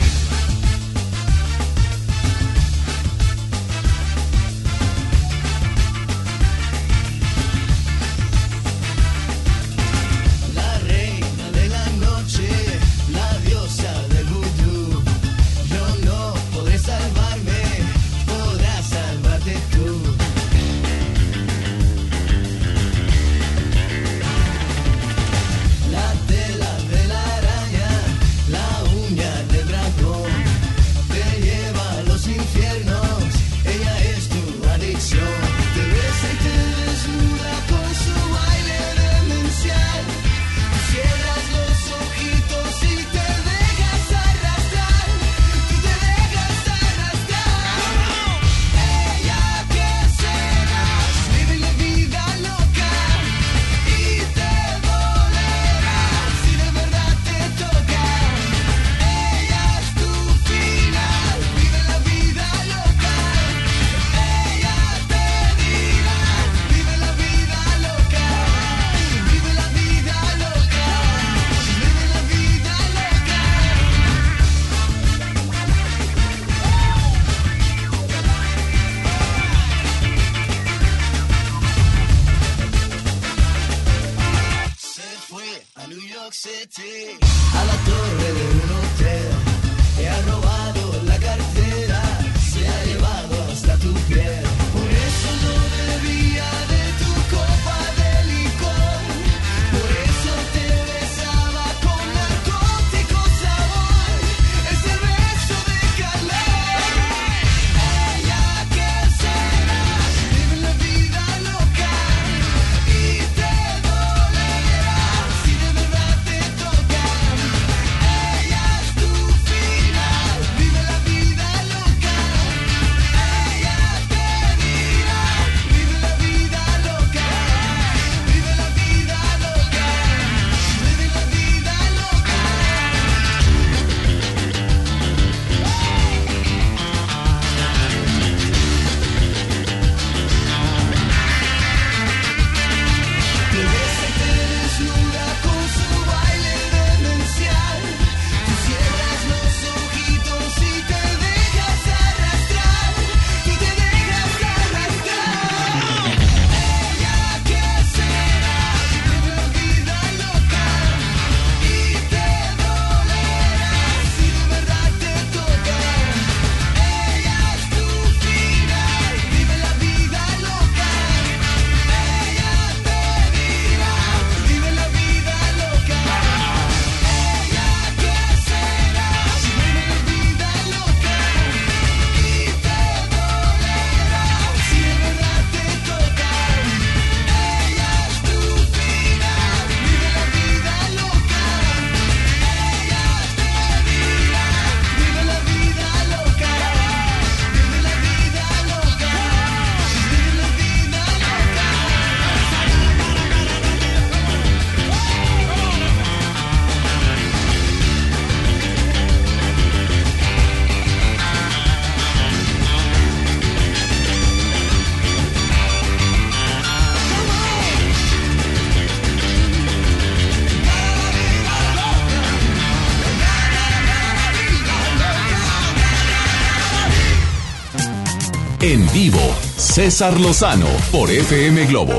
César 229.71 230.19
Lozano 230.19 230.67
por 230.91 231.09
FM 231.09 231.65
Globo. 231.67 231.93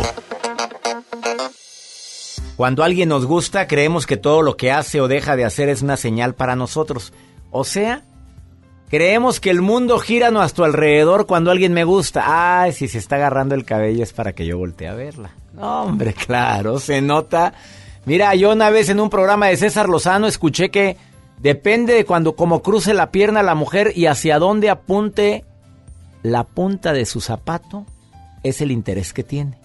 Cuando 2.55 2.85
alguien 2.85 3.09
nos 3.09 3.25
gusta, 3.25 3.67
creemos 3.67 4.07
que 4.07 4.19
todo 4.19 4.43
lo 4.43 4.59
que 4.59 4.71
hace 4.71 5.01
o 5.01 5.09
deja 5.09 5.37
de 5.37 5.47
hacer 5.47 5.71
es 5.71 5.81
una 5.81 5.97
señal 5.97 6.35
para 6.35 6.55
nosotros. 6.55 7.15
O 7.51 7.65
sea, 7.65 8.03
creemos 8.91 9.41
que 9.41 9.49
el 9.49 9.63
mundo 9.63 9.99
gira 10.01 10.29
a 10.29 10.31
nuestro 10.31 10.67
alrededor 10.67 11.27
cuando 11.27 11.51
alguien 11.51 11.73
me 11.73 11.85
gusta. 11.85 12.61
Ay, 12.61 12.73
si 12.73 12.89
se 12.89 12.99
está 12.99 13.17
agarrando 13.17 13.55
el 13.55 13.65
cabello 13.65 14.03
es 14.03 14.13
para 14.13 14.35
que 14.35 14.45
yo 14.45 14.59
voltee 14.59 14.89
a 14.89 14.95
verla. 14.95 15.31
No, 15.55 15.85
hombre, 15.85 16.13
claro, 16.27 16.79
se 16.79 17.01
nota. 17.01 17.55
Mira, 18.05 18.35
yo 18.35 18.53
una 18.53 18.69
vez 18.69 18.91
en 18.91 19.01
un 19.01 19.09
programa 19.09 19.47
de 19.47 19.57
César 19.57 19.89
Lozano 19.89 20.27
escuché 20.27 20.71
que 20.71 20.99
depende 21.39 21.95
de 21.95 22.05
cuando 22.05 22.37
como 22.37 22.61
cruce 22.61 22.93
la 22.93 23.11
pierna 23.11 23.43
la 23.43 23.55
mujer 23.55 23.95
y 23.97 24.05
hacia 24.05 24.39
dónde 24.39 24.69
apunte 24.69 25.47
la 26.23 26.45
punta 26.45 26.93
de 26.93 27.07
su 27.07 27.21
zapato 27.21 27.87
es 28.43 28.61
el 28.61 28.71
interés 28.71 29.13
que 29.13 29.25
tiene. 29.25 29.59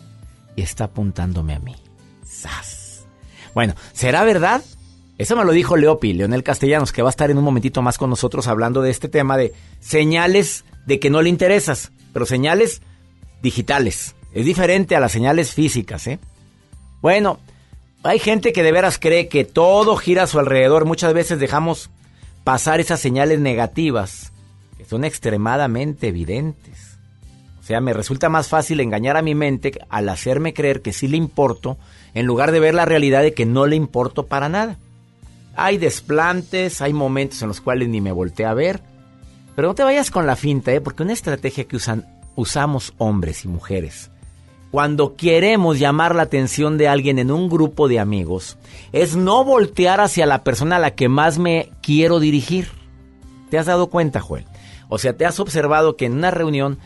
Y 0.56 0.62
está 0.62 0.86
apuntándome 0.86 1.54
a 1.54 1.60
mí. 1.60 1.76
¡Sas! 2.26 3.06
Bueno, 3.54 3.76
¿será 3.94 4.24
verdad? 4.24 4.64
Eso 5.18 5.36
me 5.36 5.46
lo 5.46 5.52
dijo 5.52 5.78
Leopi, 5.78 6.14
Leonel 6.14 6.44
Castellanos, 6.44 6.92
que 6.92 7.02
va 7.02 7.10
a 7.10 7.12
estar 7.12 7.32
en 7.32 7.38
un 7.38 7.44
momentito 7.44 7.82
más 7.82 7.98
con 7.98 8.10
nosotros 8.10 8.48
hablando 8.48 8.82
de 8.82 8.92
este 8.92 9.08
tema 9.08 9.38
de 9.38 9.54
señales 9.80 10.64
de 10.86 11.00
que 11.00 11.10
no 11.10 11.22
le 11.22 11.30
interesas, 11.30 11.92
pero 12.14 12.26
señales 12.26 12.82
digitales. 13.42 14.16
Es 14.34 14.46
diferente 14.46 14.96
a 14.96 15.00
las 15.00 15.12
señales 15.12 15.54
físicas, 15.54 16.06
¿eh? 16.08 16.20
Bueno, 17.02 17.40
hay 18.04 18.20
gente 18.20 18.54
que 18.54 18.64
de 18.64 18.72
veras 18.72 19.00
cree 19.00 19.28
que 19.28 19.44
todo 19.44 19.96
gira 19.96 20.24
a 20.24 20.28
su 20.28 20.40
alrededor. 20.40 20.86
Muchas 20.86 21.14
veces 21.14 21.40
dejamos 21.40 21.90
pasar 22.44 22.80
esas 22.80 23.00
señales 23.00 23.40
negativas 23.40 24.32
son 24.88 25.04
extremadamente 25.04 26.08
evidentes. 26.08 26.98
sea, 27.62 27.82
me 27.82 27.94
resulta 27.94 28.30
más 28.30 28.48
fácil 28.48 28.80
engañar 28.80 29.18
a 29.18 29.22
mi 29.22 29.36
mente 29.36 29.80
al 29.90 30.10
hacerme 30.10 30.54
creer 30.54 30.82
que 30.82 30.94
sí 30.94 31.08
le 31.08 31.18
importo, 31.18 31.78
en 32.14 32.26
lugar 32.26 32.52
de 32.52 32.60
ver 32.60 32.74
la 32.74 32.86
realidad 32.86 33.22
de 33.22 33.34
que 33.34 33.46
no 33.46 33.66
le 33.68 33.76
importo 33.76 34.28
para 34.28 34.50
nada. 34.50 34.78
Hay 35.56 35.78
desplantes, 35.78 36.82
hay 36.82 36.94
momentos 36.94 37.42
en 37.42 37.50
los 37.50 37.62
cuales 37.62 37.90
ni 37.90 38.00
me 38.00 38.12
volteé 38.12 38.46
a 38.46 38.54
ver. 38.54 38.82
Pero 39.56 39.70
no 39.70 39.76
te 39.76 39.84
vayas 39.84 40.12
con 40.12 40.26
la 40.26 40.36
finta, 40.36 40.72
¿eh? 40.72 40.82
porque 40.82 41.04
una 41.04 41.14
estrategia 41.14 41.66
que 41.66 41.76
usan, 41.76 42.06
usamos 42.36 42.94
hombres 42.98 43.44
y 43.44 43.48
mujeres 43.48 44.12
cuando 44.72 45.16
queremos 45.16 45.80
llamar 45.80 46.14
la 46.16 46.24
atención 46.24 46.78
de 46.78 46.88
alguien 46.88 47.20
en 47.20 47.32
un 47.32 47.50
grupo 47.50 47.88
de 47.88 48.00
amigos 48.00 48.58
es 48.92 49.16
no 49.16 49.44
voltear 49.44 50.02
hacia 50.02 50.26
la 50.26 50.44
persona 50.44 50.76
a 50.76 50.80
la 50.80 50.92
que 50.92 51.10
más 51.10 51.38
me 51.38 51.72
quiero 51.82 52.20
dirigir. 52.20 52.70
¿Te 53.50 53.58
has 53.58 53.66
dado 53.66 53.88
cuenta, 53.88 54.20
Joel? 54.20 54.46
O 54.90 54.98
sea, 54.98 55.14
te 55.14 55.26
has 55.26 55.40
observado 55.40 55.96
que 55.96 56.06
en 56.06 56.14
una 56.14 56.32
reunión 56.32 56.80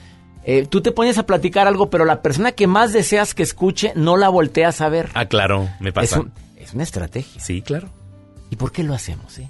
eh, 0.43 0.65
tú 0.67 0.81
te 0.81 0.91
pones 0.91 1.17
a 1.17 1.25
platicar 1.25 1.67
algo, 1.67 1.89
pero 1.89 2.05
la 2.05 2.21
persona 2.21 2.51
que 2.51 2.67
más 2.67 2.93
deseas 2.93 3.33
que 3.33 3.43
escuche 3.43 3.93
no 3.95 4.17
la 4.17 4.29
volteas 4.29 4.81
a 4.81 4.89
ver. 4.89 5.09
Ah, 5.13 5.25
claro, 5.25 5.69
me 5.79 5.91
pasa. 5.91 6.23
Es, 6.57 6.73
una 6.73 6.83
estrategia. 6.83 7.41
Sí, 7.41 7.61
claro. 7.61 7.89
¿Y 8.49 8.55
por 8.55 8.71
qué 8.71 8.83
lo 8.83 8.93
hacemos? 8.93 9.37
Eh? 9.39 9.49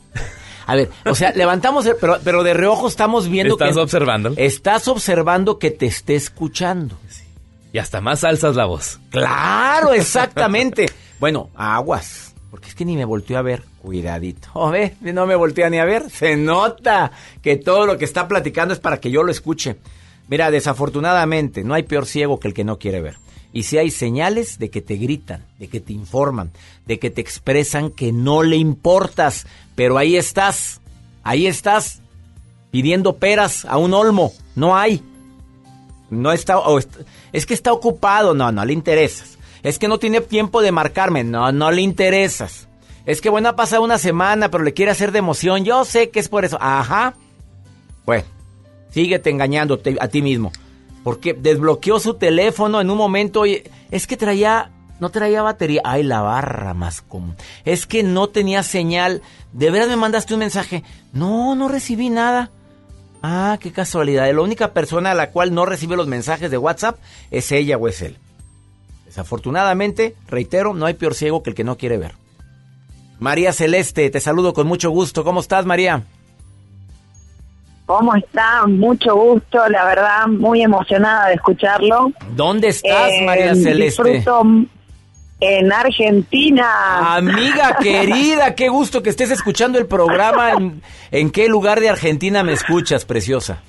A 0.68 0.76
ver, 0.76 0.90
o 1.06 1.16
sea, 1.16 1.32
levantamos, 1.32 1.90
pero, 2.00 2.20
pero 2.24 2.44
de 2.44 2.54
reojo 2.54 2.88
estamos 2.88 3.28
viendo 3.28 3.58
que... 3.58 3.64
Estás 3.64 3.78
observando. 3.78 4.34
Estás 4.38 4.88
observando 4.88 5.60
que 5.60 5.72
te 5.72 5.86
esté 5.86 6.16
escuchando. 6.16 6.98
Y 7.74 7.78
hasta 7.78 8.02
más 8.02 8.24
alzas 8.24 8.56
la 8.56 8.66
voz. 8.66 9.00
Claro, 9.10 9.94
exactamente. 9.94 10.88
bueno, 11.20 11.50
aguas. 11.56 12.31
Porque 12.52 12.68
es 12.68 12.76
que 12.76 12.86
ni 12.86 12.98
me 12.98 13.06
volteó 13.06 13.38
a 13.38 13.42
ver. 13.42 13.64
Cuidadito. 13.82 14.70
Ve, 14.72 14.94
no 15.02 15.26
me 15.26 15.36
voltea 15.36 15.70
ni 15.70 15.80
a 15.80 15.86
ver. 15.86 16.10
Se 16.10 16.36
nota 16.36 17.12
que 17.42 17.56
todo 17.56 17.86
lo 17.86 17.98
que 17.98 18.06
está 18.06 18.28
platicando 18.28 18.74
es 18.74 18.80
para 18.80 19.00
que 19.00 19.10
yo 19.10 19.24
lo 19.24 19.32
escuche. 19.32 19.78
Mira, 20.28 20.52
desafortunadamente, 20.52 21.64
no 21.64 21.74
hay 21.74 21.84
peor 21.84 22.06
ciego 22.06 22.40
que 22.40 22.50
el 22.50 22.54
que 22.54 22.64
no 22.64 22.78
quiere 22.78 23.02
ver. 23.02 23.18
Y 23.54 23.64
si 23.64 23.78
hay 23.78 23.90
señales 23.90 24.60
de 24.60 24.70
que 24.70 24.82
te 24.82 24.96
gritan, 24.96 25.46
de 25.60 25.68
que 25.68 25.82
te 25.82 25.92
informan, 25.92 26.52
de 26.86 27.00
que 27.00 27.10
te 27.10 27.20
expresan 27.20 27.90
que 27.90 28.14
no 28.14 28.44
le 28.44 28.56
importas, 28.56 29.46
pero 29.76 29.98
ahí 29.98 30.16
estás, 30.16 30.80
ahí 31.24 31.48
estás, 31.48 32.02
pidiendo 32.72 33.18
peras 33.18 33.66
a 33.66 33.78
un 33.78 33.94
olmo. 33.94 34.32
No 34.56 34.78
hay. 34.78 35.04
No 36.10 36.32
está, 36.32 36.60
es 37.34 37.46
que 37.46 37.54
está 37.54 37.74
ocupado, 37.74 38.34
no, 38.34 38.52
no 38.52 38.64
le 38.64 38.74
interesas. 38.74 39.38
Es 39.64 39.80
que 39.80 39.88
no 39.88 40.00
tiene 40.00 40.22
tiempo 40.22 40.62
de 40.62 40.72
marcarme, 40.72 41.24
no, 41.24 41.52
no 41.52 41.72
le 41.72 41.82
interesas. 41.82 42.68
Es 43.06 43.22
que 43.22 43.30
bueno, 43.30 43.50
ha 43.50 43.56
pasado 43.56 43.84
una 43.84 43.98
semana, 43.98 44.50
pero 44.50 44.64
le 44.64 44.74
quiere 44.74 44.92
hacer 44.92 45.12
de 45.12 45.20
emoción. 45.20 45.66
Yo 45.66 45.86
sé 45.86 46.10
que 46.10 46.20
es 46.20 46.30
por 46.30 46.46
eso. 46.46 46.58
Ajá. 46.62 47.16
Bueno, 48.06 48.26
síguete 48.92 49.30
engañando 49.30 49.82
a 50.00 50.08
ti 50.08 50.22
mismo. 50.22 50.52
Porque 51.04 51.34
desbloqueó 51.34 52.00
su 52.00 52.14
teléfono 52.16 52.80
en 52.80 52.92
un 52.92 52.98
momento 52.98 53.46
y 53.48 53.64
es 53.90 54.06
que 54.06 54.18
traía, 54.18 54.70
no 55.00 55.10
traía 55.10 55.42
batería. 55.42 55.82
Ay, 55.84 56.04
la 56.04 56.22
barra 56.22 56.76
más 56.76 57.02
común. 57.02 57.36
Es 57.66 57.88
que 57.88 58.04
no 58.04 58.30
tenía 58.30 58.62
señal. 58.62 59.24
¿De 59.52 59.72
veras 59.72 59.90
me 59.90 59.96
mandaste 59.96 60.36
un 60.36 60.42
mensaje? 60.42 60.84
No, 61.12 61.56
no 61.56 61.70
recibí 61.70 62.10
nada. 62.10 62.52
Ah, 63.24 63.58
qué 63.60 63.72
casualidad. 63.72 64.32
La 64.32 64.42
única 64.42 64.74
persona 64.74 65.12
a 65.12 65.16
la 65.16 65.32
cual 65.32 65.54
no 65.54 65.66
recibe 65.66 65.96
los 65.96 66.08
mensajes 66.08 66.52
de 66.52 66.58
WhatsApp 66.58 67.00
es 67.32 67.52
ella 67.52 67.78
o 67.78 67.88
es 67.88 68.02
él. 68.04 68.18
Desafortunadamente, 69.12 70.16
reitero, 70.30 70.74
no 70.74 70.86
hay 70.86 70.94
peor 70.94 71.16
ciego 71.16 71.44
que 71.44 71.50
el 71.50 71.56
que 71.58 71.66
no 71.66 71.76
quiere 71.76 71.98
ver. 71.98 72.14
María 73.20 73.52
Celeste, 73.52 74.10
te 74.10 74.22
saludo 74.22 74.54
con 74.54 74.68
mucho 74.68 74.90
gusto. 74.90 75.26
¿Cómo 75.26 75.42
estás, 75.42 75.66
María? 75.66 76.04
¿Cómo 77.86 78.16
está? 78.16 78.66
Mucho 78.68 79.14
gusto, 79.14 79.68
la 79.68 79.84
verdad, 79.84 80.28
muy 80.28 80.62
emocionada 80.62 81.28
de 81.28 81.34
escucharlo. 81.34 82.14
¿Dónde 82.38 82.70
estás, 82.70 83.12
María 83.26 83.52
eh, 83.52 83.56
Celeste? 83.56 83.84
Disfruto 83.84 84.44
en 85.42 85.74
Argentina. 85.74 87.18
Amiga 87.18 87.80
querida, 87.84 88.56
qué 88.56 88.70
gusto 88.70 89.04
que 89.04 89.10
estés 89.10 89.30
escuchando 89.30 89.78
el 89.78 89.88
programa. 89.88 90.54
¿En, 91.12 91.32
qué 91.32 91.50
lugar 91.50 91.82
de 91.82 91.90
Argentina 91.90 92.44
me 92.44 92.54
escuchas, 92.54 93.04
preciosa? 93.04 93.62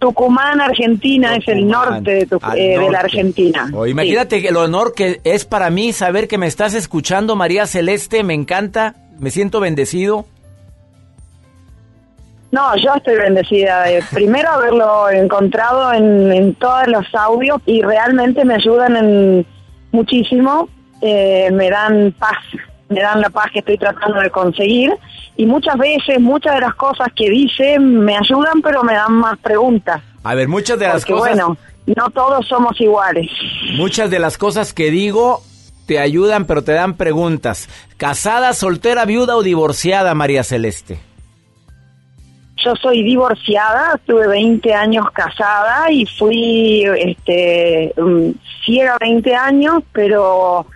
Tucumán, 0.00 0.60
Argentina, 0.60 1.36
es 1.36 1.46
el 1.46 1.68
norte, 1.68 2.26
de, 2.26 2.38
eh, 2.56 2.90
la 2.90 3.00
Argentina. 3.00 3.70
Oh, 3.72 3.86
imagínate 3.86 4.48
el 4.48 4.56
honor 4.56 4.94
que 4.94 5.20
es 5.24 5.44
para 5.44 5.70
mí 5.70 5.92
saber 5.92 6.26
que 6.26 6.38
me 6.38 6.46
estás 6.46 6.74
escuchando, 6.74 7.36
María 7.36 7.66
Celeste, 7.66 8.24
me 8.24 8.34
encanta, 8.34 8.94
me 9.18 9.30
siento 9.30 9.60
bendecido. 9.60 10.24
No, 12.50 12.74
yo 12.78 12.94
estoy 12.96 13.16
bendecida. 13.16 13.84
de 13.84 14.02
primero 14.10 14.48
haberlo 14.50 15.10
encontrado 15.10 15.92
en, 15.92 16.32
en 16.32 16.54
todos 16.54 16.88
los 16.88 17.06
audios 17.14 17.60
y 17.66 17.82
realmente 17.82 18.44
me 18.44 18.54
ayudan 18.54 18.96
en 18.96 19.46
muchísimo, 19.92 20.68
eh, 21.02 21.50
me 21.52 21.68
dan 21.70 22.12
paz, 22.18 22.38
me 22.90 23.00
dan 23.00 23.20
la 23.20 23.30
paz 23.30 23.46
que 23.52 23.60
estoy 23.60 23.78
tratando 23.78 24.20
de 24.20 24.30
conseguir 24.30 24.92
y 25.36 25.46
muchas 25.46 25.78
veces 25.78 26.20
muchas 26.20 26.56
de 26.56 26.60
las 26.60 26.74
cosas 26.74 27.08
que 27.14 27.30
dice 27.30 27.78
me 27.78 28.16
ayudan 28.16 28.60
pero 28.62 28.82
me 28.82 28.92
dan 28.92 29.14
más 29.14 29.38
preguntas. 29.38 30.02
A 30.22 30.34
ver, 30.34 30.48
muchas 30.48 30.78
de 30.78 30.88
las 30.88 31.06
cosas... 31.06 31.30
Bueno, 31.36 31.56
no 31.86 32.10
todos 32.10 32.46
somos 32.46 32.78
iguales. 32.80 33.30
Muchas 33.76 34.10
de 34.10 34.18
las 34.18 34.36
cosas 34.36 34.74
que 34.74 34.90
digo 34.90 35.42
te 35.86 35.98
ayudan 35.98 36.44
pero 36.44 36.62
te 36.62 36.72
dan 36.72 36.96
preguntas. 36.96 37.68
¿Casada, 37.96 38.52
soltera, 38.52 39.04
viuda 39.04 39.36
o 39.36 39.42
divorciada, 39.42 40.14
María 40.14 40.42
Celeste? 40.42 41.00
Yo 42.62 42.74
soy 42.76 43.02
divorciada, 43.02 43.94
estuve 43.94 44.26
20 44.26 44.74
años 44.74 45.06
casada 45.12 45.90
y 45.90 46.04
fui 46.04 46.84
este, 46.98 47.94
mm, 47.96 48.30
ciega 48.64 48.98
20 49.00 49.34
años, 49.34 49.82
pero 49.92 50.66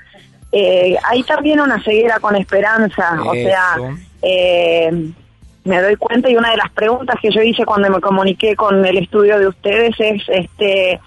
eh, 0.56 0.96
hay 1.02 1.24
también 1.24 1.58
una 1.58 1.82
ceguera 1.82 2.20
con 2.20 2.36
esperanza. 2.36 3.20
O 3.26 3.32
sea, 3.32 3.76
eh, 4.22 4.88
me 5.64 5.82
doy 5.82 5.96
cuenta 5.96 6.30
y 6.30 6.36
una 6.36 6.52
de 6.52 6.58
las 6.58 6.70
preguntas 6.70 7.16
que 7.20 7.32
yo 7.32 7.42
hice 7.42 7.64
cuando 7.64 7.90
me 7.90 8.00
comuniqué 8.00 8.54
con 8.54 8.84
el 8.86 8.98
estudio 8.98 9.40
de 9.40 9.48
ustedes 9.48 9.96
es, 9.98 10.22
este, 10.28 11.00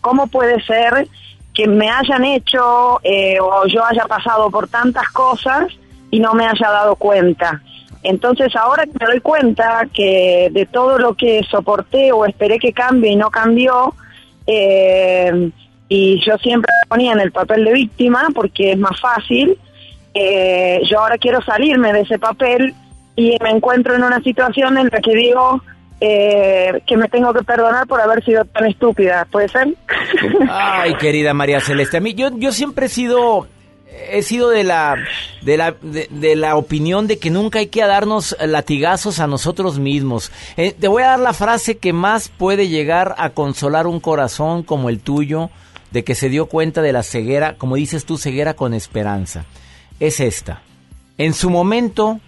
¿cómo 0.00 0.28
puede 0.28 0.62
ser 0.62 1.08
que 1.52 1.66
me 1.66 1.90
hayan 1.90 2.24
hecho 2.24 3.00
eh, 3.02 3.40
o 3.40 3.66
yo 3.66 3.84
haya 3.84 4.04
pasado 4.04 4.48
por 4.52 4.68
tantas 4.68 5.08
cosas 5.08 5.66
y 6.12 6.20
no 6.20 6.34
me 6.34 6.46
haya 6.46 6.70
dado 6.70 6.94
cuenta? 6.94 7.60
Entonces 8.04 8.54
ahora 8.54 8.84
que 8.84 8.92
me 9.00 9.06
doy 9.06 9.20
cuenta 9.20 9.88
que 9.92 10.48
de 10.52 10.64
todo 10.66 10.98
lo 10.98 11.14
que 11.14 11.42
soporté 11.50 12.12
o 12.12 12.24
esperé 12.24 12.60
que 12.60 12.72
cambie 12.72 13.10
y 13.10 13.16
no 13.16 13.30
cambió, 13.32 13.94
eh, 14.46 15.50
y 15.94 16.18
yo 16.24 16.38
siempre 16.38 16.72
me 16.82 16.88
ponía 16.88 17.12
en 17.12 17.20
el 17.20 17.32
papel 17.32 17.66
de 17.66 17.72
víctima 17.74 18.28
porque 18.34 18.72
es 18.72 18.78
más 18.78 18.98
fácil, 18.98 19.58
eh, 20.14 20.80
yo 20.88 21.00
ahora 21.00 21.18
quiero 21.18 21.42
salirme 21.42 21.92
de 21.92 22.00
ese 22.00 22.18
papel 22.18 22.74
y 23.14 23.36
me 23.42 23.50
encuentro 23.50 23.94
en 23.94 24.02
una 24.02 24.18
situación 24.22 24.78
en 24.78 24.88
la 24.90 25.00
que 25.02 25.14
digo 25.14 25.62
eh, 26.00 26.80
que 26.86 26.96
me 26.96 27.08
tengo 27.08 27.34
que 27.34 27.42
perdonar 27.42 27.86
por 27.86 28.00
haber 28.00 28.24
sido 28.24 28.42
tan 28.46 28.64
estúpida, 28.64 29.26
¿puede 29.30 29.48
ser? 29.48 29.68
Ay, 30.50 30.94
querida 30.94 31.34
María 31.34 31.60
Celeste, 31.60 31.98
a 31.98 32.00
mí 32.00 32.14
yo, 32.14 32.30
yo 32.38 32.52
siempre 32.52 32.86
he 32.86 32.88
sido 32.88 33.46
he 34.10 34.22
sido 34.22 34.48
de 34.48 34.64
la, 34.64 34.96
de 35.42 35.58
la, 35.58 35.76
de, 35.82 36.36
la 36.36 36.56
opinión 36.56 37.06
de 37.06 37.18
que 37.18 37.28
nunca 37.28 37.58
hay 37.58 37.66
que 37.66 37.82
darnos 37.82 38.34
latigazos 38.40 39.20
a 39.20 39.26
nosotros 39.26 39.78
mismos. 39.78 40.32
Eh, 40.56 40.72
te 40.72 40.88
voy 40.88 41.02
a 41.02 41.08
dar 41.08 41.20
la 41.20 41.34
frase 41.34 41.76
que 41.76 41.92
más 41.92 42.30
puede 42.30 42.68
llegar 42.68 43.14
a 43.18 43.28
consolar 43.30 43.86
un 43.86 44.00
corazón 44.00 44.62
como 44.62 44.88
el 44.88 45.00
tuyo, 45.00 45.50
de 45.92 46.04
que 46.04 46.14
se 46.14 46.28
dio 46.28 46.46
cuenta 46.46 46.82
de 46.82 46.92
la 46.92 47.02
ceguera, 47.02 47.56
como 47.56 47.76
dices 47.76 48.04
tú, 48.04 48.18
ceguera 48.18 48.54
con 48.54 48.74
esperanza. 48.74 49.44
Es 50.00 50.20
esta. 50.20 50.62
En 51.18 51.34
su 51.34 51.50
momento 51.50 52.20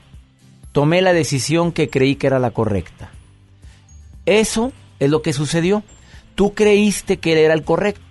tomé 0.73 1.03
la 1.03 1.13
decisión 1.13 1.73
que 1.73 1.89
creí 1.89 2.17
que 2.17 2.27
era 2.27 2.39
la 2.39 2.51
correcta. 2.51 3.11
Eso 4.27 4.73
es 5.01 5.11
lo 5.11 5.23
que 5.23 5.33
sucedió. 5.33 5.83
Tú 6.35 6.55
creíste 6.55 7.19
que 7.19 7.43
era 7.45 7.55
el 7.55 7.65
correcto. 7.65 8.03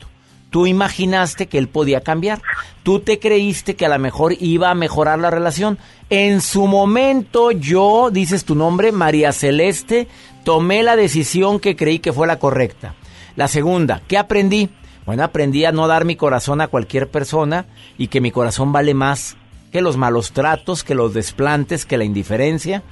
Tú 0.49 0.67
imaginaste 0.67 1.47
que 1.47 1.57
él 1.57 1.67
podía 1.67 2.01
cambiar. 2.01 2.41
Tú 2.83 2.99
te 2.99 3.17
creíste 3.19 3.75
que 3.75 3.85
a 3.85 3.89
lo 3.89 3.97
mejor 3.97 4.35
iba 4.39 4.69
a 4.69 4.75
mejorar 4.75 5.17
la 5.19 5.31
relación. 5.31 5.79
En 6.09 6.41
su 6.41 6.67
momento 6.67 7.51
yo, 7.51 8.11
dices 8.11 8.45
tu 8.45 8.53
nombre, 8.53 8.91
María 8.91 9.31
Celeste, 9.31 10.07
tomé 10.43 10.83
la 10.83 10.95
decisión 10.95 11.59
que 11.59 11.75
creí 11.75 11.99
que 11.99 12.13
fue 12.13 12.27
la 12.27 12.37
correcta. 12.37 12.93
La 13.35 13.47
segunda, 13.47 14.03
¿qué 14.07 14.17
aprendí? 14.17 14.69
Bueno, 15.05 15.23
aprendí 15.23 15.65
a 15.65 15.71
no 15.71 15.87
dar 15.87 16.05
mi 16.05 16.15
corazón 16.15 16.61
a 16.61 16.67
cualquier 16.67 17.09
persona 17.09 17.65
y 17.97 18.07
que 18.07 18.21
mi 18.21 18.31
corazón 18.31 18.71
vale 18.71 18.93
más 18.93 19.35
que 19.71 19.81
los 19.81 19.97
malos 19.97 20.31
tratos, 20.31 20.83
que 20.83 20.95
los 20.95 21.13
desplantes, 21.13 21.85
que 21.85 21.97
la 21.97 22.03
indiferencia. 22.03 22.83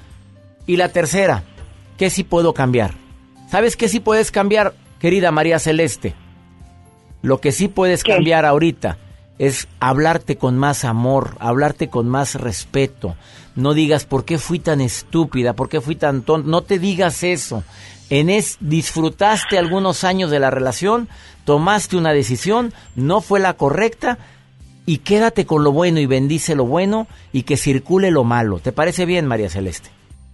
Y 0.66 0.78
la 0.78 0.90
tercera, 0.90 1.44
¿qué 1.98 2.10
sí 2.10 2.24
puedo 2.24 2.54
cambiar? 2.54 2.96
¿Sabes 3.50 3.78
qué 3.78 3.88
sí 3.88 4.00
puedes 4.00 4.32
cambiar, 4.32 4.74
querida 5.00 5.32
María 5.32 5.60
Celeste? 5.60 6.16
Lo 7.22 7.40
que 7.40 7.52
sí 7.52 7.68
puedes 7.68 8.04
cambiar 8.04 8.46
ahorita 8.46 8.98
es 9.38 9.68
hablarte 9.80 10.38
con 10.38 10.58
más 10.58 10.86
amor, 10.86 11.36
hablarte 11.40 11.90
con 11.90 12.08
más 12.10 12.36
respeto. 12.36 13.16
No 13.56 13.74
digas 13.74 14.06
por 14.06 14.26
qué 14.26 14.38
fui 14.38 14.60
tan 14.60 14.82
estúpida, 14.82 15.54
por 15.54 15.70
qué 15.70 15.82
fui 15.82 15.96
tan 15.96 16.22
tonta. 16.22 16.50
No 16.50 16.62
te 16.62 16.80
digas 16.80 17.24
eso. 17.24 17.64
En 18.10 18.30
es 18.30 18.58
disfrutaste 18.60 19.58
algunos 19.58 20.04
años 20.04 20.32
de 20.32 20.40
la 20.40 20.52
relación, 20.52 21.08
tomaste 21.46 21.98
una 21.98 22.14
decisión, 22.14 22.74
no 22.96 23.22
fue 23.22 23.40
la 23.40 23.54
correcta 23.54 24.18
y 24.86 25.00
quédate 25.00 25.46
con 25.46 25.64
lo 25.64 25.72
bueno 25.72 26.00
y 26.00 26.06
bendice 26.06 26.56
lo 26.56 26.66
bueno 26.66 27.08
y 27.32 27.44
que 27.44 27.58
circule 27.58 28.12
lo 28.12 28.24
malo. 28.24 28.60
¿Te 28.60 28.72
parece 28.72 29.06
bien, 29.06 29.28
María 29.28 29.50
Celeste? 29.50 29.90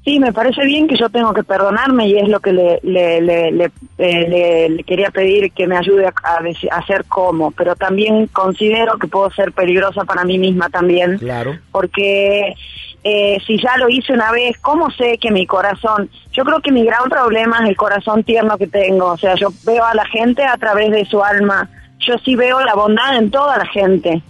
Sí, 0.07 0.21
me 0.21 0.31
parece 0.31 0.63
bien 0.63 0.87
que 0.87 0.95
yo 0.95 1.09
tengo 1.09 1.33
que 1.33 1.43
perdonarme 1.43 2.07
y 2.07 2.17
es 2.17 2.29
lo 2.29 2.39
que 2.39 2.53
le, 2.53 2.79
le, 2.81 3.19
le, 3.19 3.51
le, 3.51 3.71
eh, 3.97 4.81
quería 4.87 5.11
pedir 5.11 5.51
que 5.51 5.67
me 5.67 5.75
ayude 5.75 6.07
a 6.07 6.77
hacer 6.77 7.03
cómo, 7.09 7.51
pero 7.51 7.75
también 7.75 8.27
considero 8.27 8.97
que 8.97 9.07
puedo 9.07 9.29
ser 9.31 9.51
peligrosa 9.51 10.05
para 10.05 10.23
mí 10.23 10.37
misma 10.39 10.69
también, 10.69 11.17
Claro. 11.17 11.57
porque 11.73 12.55
eh, 13.03 13.37
si 13.45 13.61
ya 13.61 13.75
lo 13.75 13.89
hice 13.89 14.13
una 14.13 14.31
vez, 14.31 14.57
¿cómo 14.59 14.89
sé 14.91 15.17
que 15.17 15.29
mi 15.29 15.45
corazón, 15.45 16.09
yo 16.31 16.45
creo 16.45 16.61
que 16.61 16.71
mi 16.71 16.85
gran 16.85 17.09
problema 17.09 17.57
es 17.63 17.69
el 17.71 17.75
corazón 17.75 18.23
tierno 18.23 18.57
que 18.57 18.67
tengo, 18.67 19.07
o 19.07 19.17
sea, 19.17 19.35
yo 19.35 19.49
veo 19.65 19.83
a 19.83 19.93
la 19.93 20.05
gente 20.05 20.41
a 20.41 20.55
través 20.55 20.89
de 20.89 21.03
su 21.03 21.21
alma, 21.21 21.69
yo 21.99 22.17
sí 22.23 22.37
veo 22.37 22.61
la 22.61 22.75
bondad 22.75 23.17
en 23.17 23.29
toda 23.29 23.57
la 23.57 23.65
gente. 23.65 24.21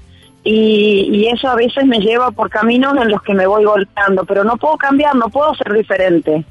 Y, 0.50 1.10
y 1.12 1.28
eso 1.28 1.50
a 1.50 1.56
veces 1.56 1.86
me 1.86 2.00
lleva 2.00 2.32
por 2.32 2.50
caminos 2.50 2.96
en 3.02 3.10
los 3.12 3.22
que 3.22 3.34
me 3.34 3.46
voy 3.46 3.66
golpeando, 3.66 4.24
pero 4.26 4.44
no 4.46 4.56
puedo 4.56 4.78
cambiar, 4.78 5.14
no 5.16 5.28
puedo 5.30 5.54
ser 5.56 5.74
diferente. 5.74 6.46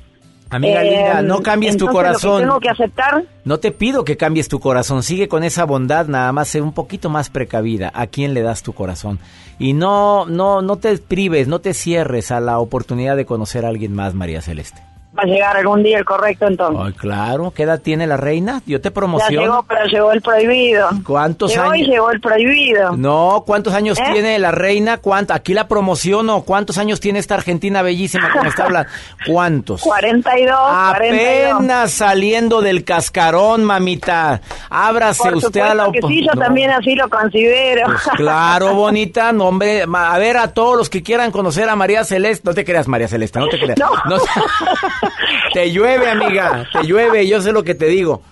Amiga 0.51 0.83
Eh, 0.85 0.91
linda, 0.91 1.23
no 1.23 1.43
cambies 1.43 1.77
tu 1.77 1.87
Lo 1.87 1.93
corazón. 1.93 2.39
que 2.41 2.45
tengo 2.47 2.61
que 2.61 2.69
aceptar, 2.69 3.25
No 3.45 3.59
te 3.59 3.73
pido 3.73 4.05
que 4.05 4.17
cambies 4.17 4.49
tu 4.49 4.61
corazón, 4.61 5.03
sigue 5.03 5.29
con 5.29 5.43
esa 5.45 5.65
bondad, 5.65 6.07
nada 6.09 6.31
más 6.33 6.49
ser 6.49 6.63
un 6.63 6.73
poquito 6.73 7.09
más 7.09 7.31
precavida. 7.31 7.91
¿A 7.95 8.07
quién 8.07 8.35
le 8.35 8.43
das 8.43 8.63
tu 8.63 8.73
corazón? 8.75 9.19
Y 9.59 9.73
no, 9.73 10.27
no, 10.27 10.61
no 10.63 10.77
te 10.77 10.99
prives, 10.99 11.49
no 11.49 11.61
te 11.61 11.73
cierres 11.75 12.31
a 12.31 12.39
la 12.41 12.59
oportunidad 12.59 13.17
de 13.17 13.25
conocer 13.27 13.65
a 13.65 13.69
alguien 13.69 13.95
más, 13.95 14.13
María 14.15 14.41
Celeste. 14.43 14.81
Va 15.19 15.23
a 15.23 15.27
llegar 15.27 15.57
algún 15.57 15.83
día 15.83 15.99
el 15.99 16.05
correcto 16.05 16.47
entonces. 16.47 16.81
Ay, 16.85 16.93
claro, 16.93 17.53
¿qué 17.55 17.63
edad 17.65 17.81
tiene 17.81 18.07
la 18.07 18.17
reina? 18.17 18.63
Yo 18.67 18.81
te 18.81 18.89
ya 18.89 18.95
promociono. 18.95 19.41
llegó, 19.41 19.63
pero 19.65 19.85
llegó 19.87 20.13
el 20.13 20.21
prohibido. 20.23 20.89
¿Cuántos 21.07 21.51
llegó 21.53 21.71
años? 21.71 21.89
y 21.89 21.91
llegó 21.91 22.11
el 22.11 22.21
prohibido. 22.21 22.97
No, 22.97 23.43
¿cuántos 23.47 23.75
años 23.75 23.99
¿Eh? 23.99 24.03
tiene 24.13 24.39
la 24.39 24.51
reina? 24.53 24.99
¿Cuánto? 24.99 25.33
Aquí 25.35 25.55
la 25.55 25.69
promociono. 25.69 26.43
¿Cuántos 26.43 26.79
años 26.79 27.01
tiene 27.01 27.19
esta 27.19 27.35
argentina 27.35 27.83
bellísima 27.83 28.31
que 28.33 28.41
me 28.43 28.49
está 28.49 28.65
hablando? 28.65 28.91
¿Cuántos? 29.27 29.83
42, 29.83 30.55
42. 30.59 31.53
Apenas 31.55 31.91
saliendo 31.93 32.61
del 32.61 32.85
cascarón, 32.85 33.65
mamita. 33.65 34.41
Ábrase 34.71 35.23
Por 35.23 35.37
usted 35.37 35.61
a 35.61 35.75
la 35.75 35.85
supuesto 35.87 35.93
que 35.93 36.01
opo- 36.01 36.09
sí, 36.21 36.27
yo 36.27 36.33
No. 36.35 36.41
también 36.43 36.71
así 36.71 36.95
lo 36.95 37.09
considero. 37.09 37.87
Pues 37.87 38.03
claro, 38.17 38.75
bonita, 38.75 39.33
no, 39.33 39.47
hombre, 39.47 39.87
ma- 39.87 40.13
a 40.15 40.19
ver 40.19 40.37
a 40.37 40.49
todos 40.53 40.77
los 40.77 40.91
que 40.91 41.03
quieran 41.03 41.31
conocer 41.31 41.69
a 41.69 41.77
María 41.77 42.05
Celeste, 42.05 42.43
no 42.49 42.55
te 42.55 42.65
creas 42.65 42.89
María 42.89 43.09
Celeste, 43.09 43.39
no 43.39 43.49
te 43.49 43.59
creas. 43.59 43.79
No. 44.07 44.17
No, 44.17 44.17
te 45.53 45.71
llueve, 45.73 46.11
amiga, 46.11 46.69
te 46.73 46.87
llueve, 46.87 47.27
yo 47.27 47.41
sé 47.43 47.53
lo 47.53 47.65
que 47.65 47.75
te 47.75 47.87
digo. 47.87 48.23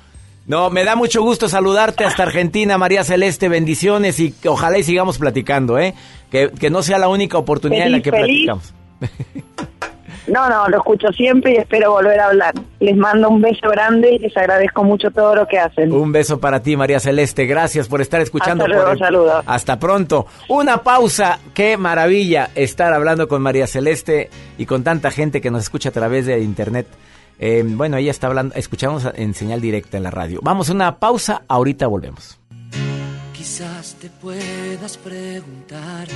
No, 0.46 0.68
me 0.68 0.84
da 0.84 0.94
mucho 0.94 1.22
gusto 1.22 1.48
saludarte 1.48 2.04
hasta 2.04 2.22
Argentina, 2.22 2.76
María 2.76 3.02
Celeste, 3.02 3.48
bendiciones 3.48 4.20
y 4.20 4.34
ojalá 4.46 4.78
y 4.78 4.82
sigamos 4.82 5.16
platicando, 5.16 5.78
¿eh? 5.78 5.94
Que, 6.30 6.50
que 6.50 6.68
no 6.68 6.82
sea 6.82 6.98
la 6.98 7.08
única 7.08 7.38
oportunidad 7.38 7.86
en 7.86 7.92
la 7.92 8.00
que 8.02 8.10
feliz. 8.10 8.46
platicamos. 8.46 8.74
No, 10.26 10.48
no, 10.48 10.68
lo 10.68 10.78
escucho 10.78 11.08
siempre 11.12 11.52
y 11.52 11.56
espero 11.56 11.92
volver 11.92 12.18
a 12.18 12.28
hablar. 12.28 12.54
Les 12.80 12.96
mando 12.96 13.28
un 13.28 13.42
beso 13.42 13.68
grande 13.70 14.14
y 14.14 14.18
les 14.18 14.34
agradezco 14.36 14.82
mucho 14.82 15.10
todo 15.10 15.34
lo 15.34 15.46
que 15.46 15.58
hacen. 15.58 15.92
Un 15.92 16.12
beso 16.12 16.40
para 16.40 16.62
ti, 16.62 16.76
María 16.76 16.98
Celeste. 16.98 17.44
Gracias 17.46 17.88
por 17.88 18.00
estar 18.00 18.20
escuchando. 18.22 18.64
Hasta 18.64 18.74
luego, 18.74 18.84
por 18.88 18.92
el- 18.94 18.98
saludos. 18.98 19.44
Hasta 19.46 19.78
pronto. 19.78 20.26
Una 20.48 20.78
pausa. 20.78 21.38
Qué 21.52 21.76
maravilla 21.76 22.48
estar 22.54 22.92
hablando 22.94 23.28
con 23.28 23.42
María 23.42 23.66
Celeste 23.66 24.30
y 24.56 24.64
con 24.66 24.82
tanta 24.82 25.10
gente 25.10 25.40
que 25.42 25.50
nos 25.50 25.62
escucha 25.62 25.90
a 25.90 25.92
través 25.92 26.24
de 26.26 26.40
internet. 26.40 26.86
Eh, 27.38 27.62
bueno, 27.66 27.96
ella 27.96 28.12
está 28.12 28.28
hablando, 28.28 28.54
escuchamos 28.54 29.06
en 29.14 29.34
señal 29.34 29.60
directa 29.60 29.96
en 29.96 30.04
la 30.04 30.10
radio. 30.10 30.38
Vamos 30.42 30.70
a 30.70 30.72
una 30.72 30.98
pausa. 30.98 31.42
Ahorita 31.48 31.86
volvemos. 31.86 32.38
Quizás 33.34 33.96
te 34.00 34.08
puedas 34.08 34.96
preguntar 34.96 36.06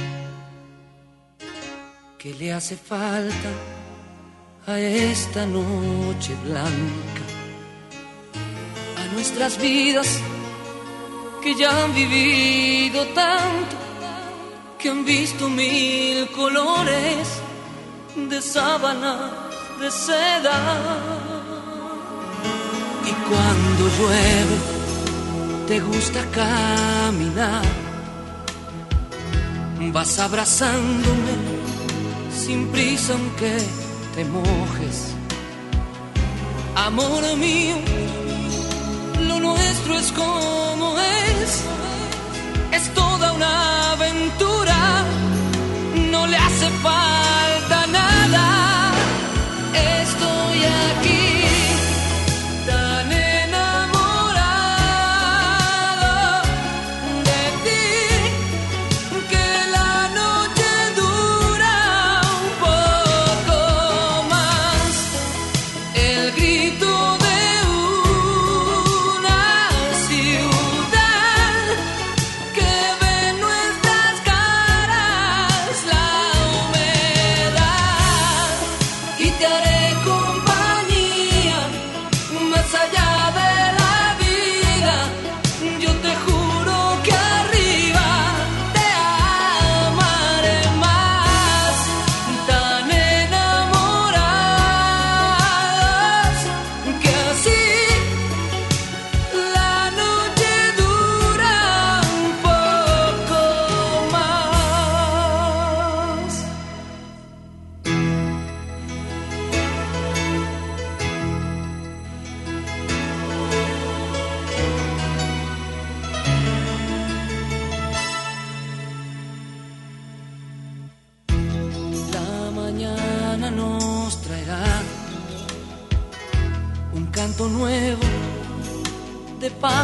qué 2.18 2.34
le 2.34 2.52
hace 2.52 2.76
falta 2.76 3.48
a 4.68 4.78
esta 4.78 5.46
noche 5.46 6.34
blanca, 6.44 7.24
a 8.98 9.14
nuestras 9.14 9.56
vidas 9.56 10.20
que 11.42 11.54
ya 11.54 11.70
han 11.84 11.94
vivido 11.94 13.06
tanto, 13.14 13.76
que 14.78 14.90
han 14.90 15.06
visto 15.06 15.48
mil 15.48 16.28
colores 16.32 17.26
de 18.14 18.42
sábana, 18.42 19.32
de 19.80 19.90
seda. 19.90 20.58
Y 23.06 23.12
cuando 23.26 23.82
llueve, 23.96 24.56
te 25.66 25.80
gusta 25.80 26.20
caminar. 26.30 27.64
Vas 29.92 30.18
abrazándome 30.18 31.34
sin 32.30 32.68
prisa 32.68 33.14
aunque 33.14 33.87
Amor 36.74 37.36
mío, 37.36 37.76
lo 39.28 39.38
nuestro 39.38 39.96
es 39.96 40.10
como 40.10 40.98
es. 40.98 41.62
Es 42.72 42.94
toda 42.94 43.32
una 43.32 43.92
aventura. 43.92 45.04
No 46.10 46.26
le 46.26 46.36
hace 46.36 46.68
falta 46.82 47.47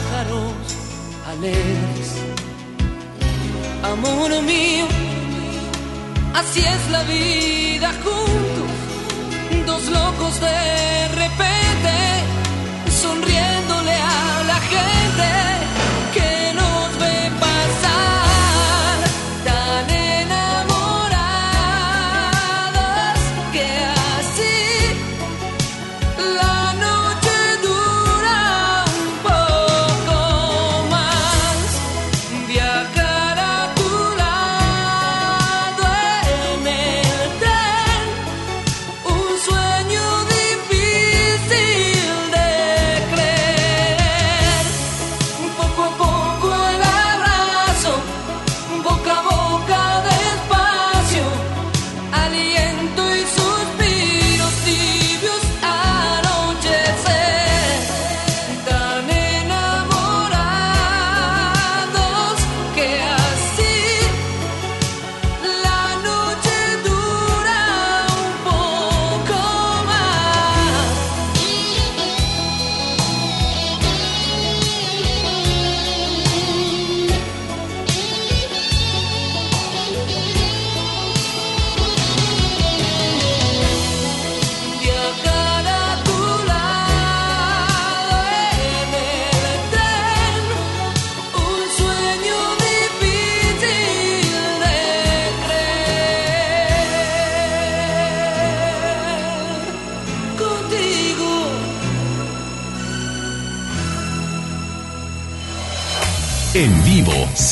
pájaros. 0.05 0.53
Amor 3.83 4.43
mío, 4.43 4.87
así 6.35 6.61
es 6.61 6.91
la 6.91 7.03
vida 7.05 7.93
juntos, 8.03 9.67
dos 9.67 9.85
locos 9.87 10.41
de 10.41 11.09
repente, 11.09 11.93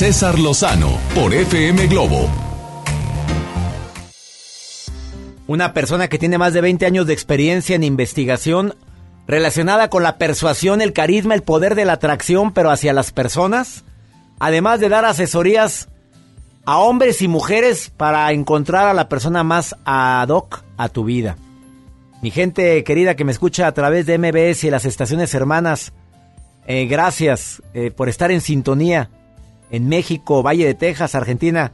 César 0.03 0.37
Lozano 0.37 0.99
por 1.15 1.33
FM 1.33 1.87
Globo. 1.87 2.29
Una 5.47 5.73
persona 5.73 6.09
que 6.09 6.19
tiene 6.19 6.39
más 6.39 6.53
de 6.53 6.61
20 6.61 6.87
años 6.87 7.07
de 7.07 7.13
experiencia 7.13 7.77
en 7.77 7.85
investigación 7.85 8.75
relacionada 9.29 9.91
con 9.91 10.03
la 10.03 10.19
persuasión, 10.19 10.83
el 10.83 10.93
carisma, 10.93 11.37
el 11.37 11.45
poder 11.45 11.77
de 11.77 11.85
la 11.85 11.93
atracción, 11.93 12.53
pero 12.53 12.73
hacia 12.73 12.93
las 12.93 13.13
personas, 13.13 13.85
además 14.41 14.81
de 14.81 14.89
dar 14.89 15.05
asesorías 15.05 15.89
a 16.65 16.79
hombres 16.79 17.23
y 17.23 17.29
mujeres 17.29 17.93
para 17.97 18.33
encontrar 18.33 18.89
a 18.89 18.95
la 18.95 19.09
persona 19.09 19.45
más 19.45 19.77
ad 19.85 20.31
hoc 20.31 20.65
a 20.79 20.89
tu 20.89 21.05
vida. 21.05 21.37
Mi 22.23 22.33
gente 22.33 22.83
querida 22.83 23.15
que 23.15 23.25
me 23.25 23.31
escucha 23.31 23.69
a 23.69 23.73
través 23.73 24.07
de 24.07 24.19
MBS 24.19 24.65
y 24.65 24.71
las 24.71 24.85
estaciones 24.85 25.33
hermanas, 25.33 25.93
eh, 26.67 26.87
gracias 26.87 27.63
eh, 27.73 27.93
por 27.93 28.09
estar 28.09 28.33
en 28.33 28.41
sintonía 28.41 29.09
en 29.73 29.89
México, 29.89 30.43
Valle 30.43 30.67
de 30.67 30.75
Texas, 30.75 31.17
Argentina. 31.17 31.73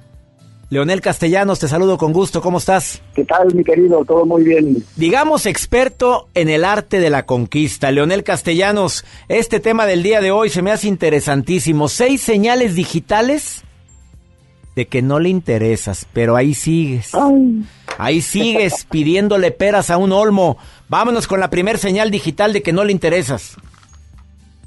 Leonel 0.70 1.01
Castellanos, 1.01 1.59
te 1.59 1.66
saludo 1.66 1.99
con 1.99 2.12
gusto, 2.12 2.40
¿cómo 2.40 2.59
estás? 2.59 3.03
¿Qué 3.14 3.24
tal, 3.24 3.55
mi 3.55 3.64
querido? 3.64 4.05
Todo 4.05 4.24
muy 4.24 4.44
bien. 4.44 4.84
Digamos 4.96 5.46
experto 5.46 6.28
en 6.34 6.49
el 6.49 6.64
arte 6.64 7.01
de 7.01 7.11
la 7.11 7.26
conquista. 7.26 7.90
Leonel 7.90 8.22
Castellanos, 8.22 9.05
este 9.28 9.61
tema 9.61 9.86
del 9.86 10.03
día 10.03 10.20
de 10.20 10.30
hoy 10.30 10.51
se 10.51 10.62
me 10.62 10.70
hace 10.70 10.86
interesantísimo. 10.86 11.88
Seis 11.88 12.20
señales 12.20 12.74
digitales 12.74 13.64
de 14.76 14.86
que 14.86 15.03
no 15.03 15.18
le 15.18 15.30
interesas, 15.30 16.07
pero 16.12 16.36
ahí 16.36 16.55
sigues. 16.55 17.12
Ahí 17.96 18.20
sigues 18.20 18.86
pidiéndole 18.88 19.51
peras 19.51 19.90
a 19.90 19.96
un 19.96 20.12
olmo. 20.12 20.59
Vámonos 20.88 21.26
con 21.26 21.40
la 21.40 21.51
primer 21.51 21.78
señal 21.78 22.11
digital 22.11 22.53
de 22.53 22.62
que 22.62 22.72
no 22.74 22.84
le 22.84 22.92
interesas. 22.92 23.57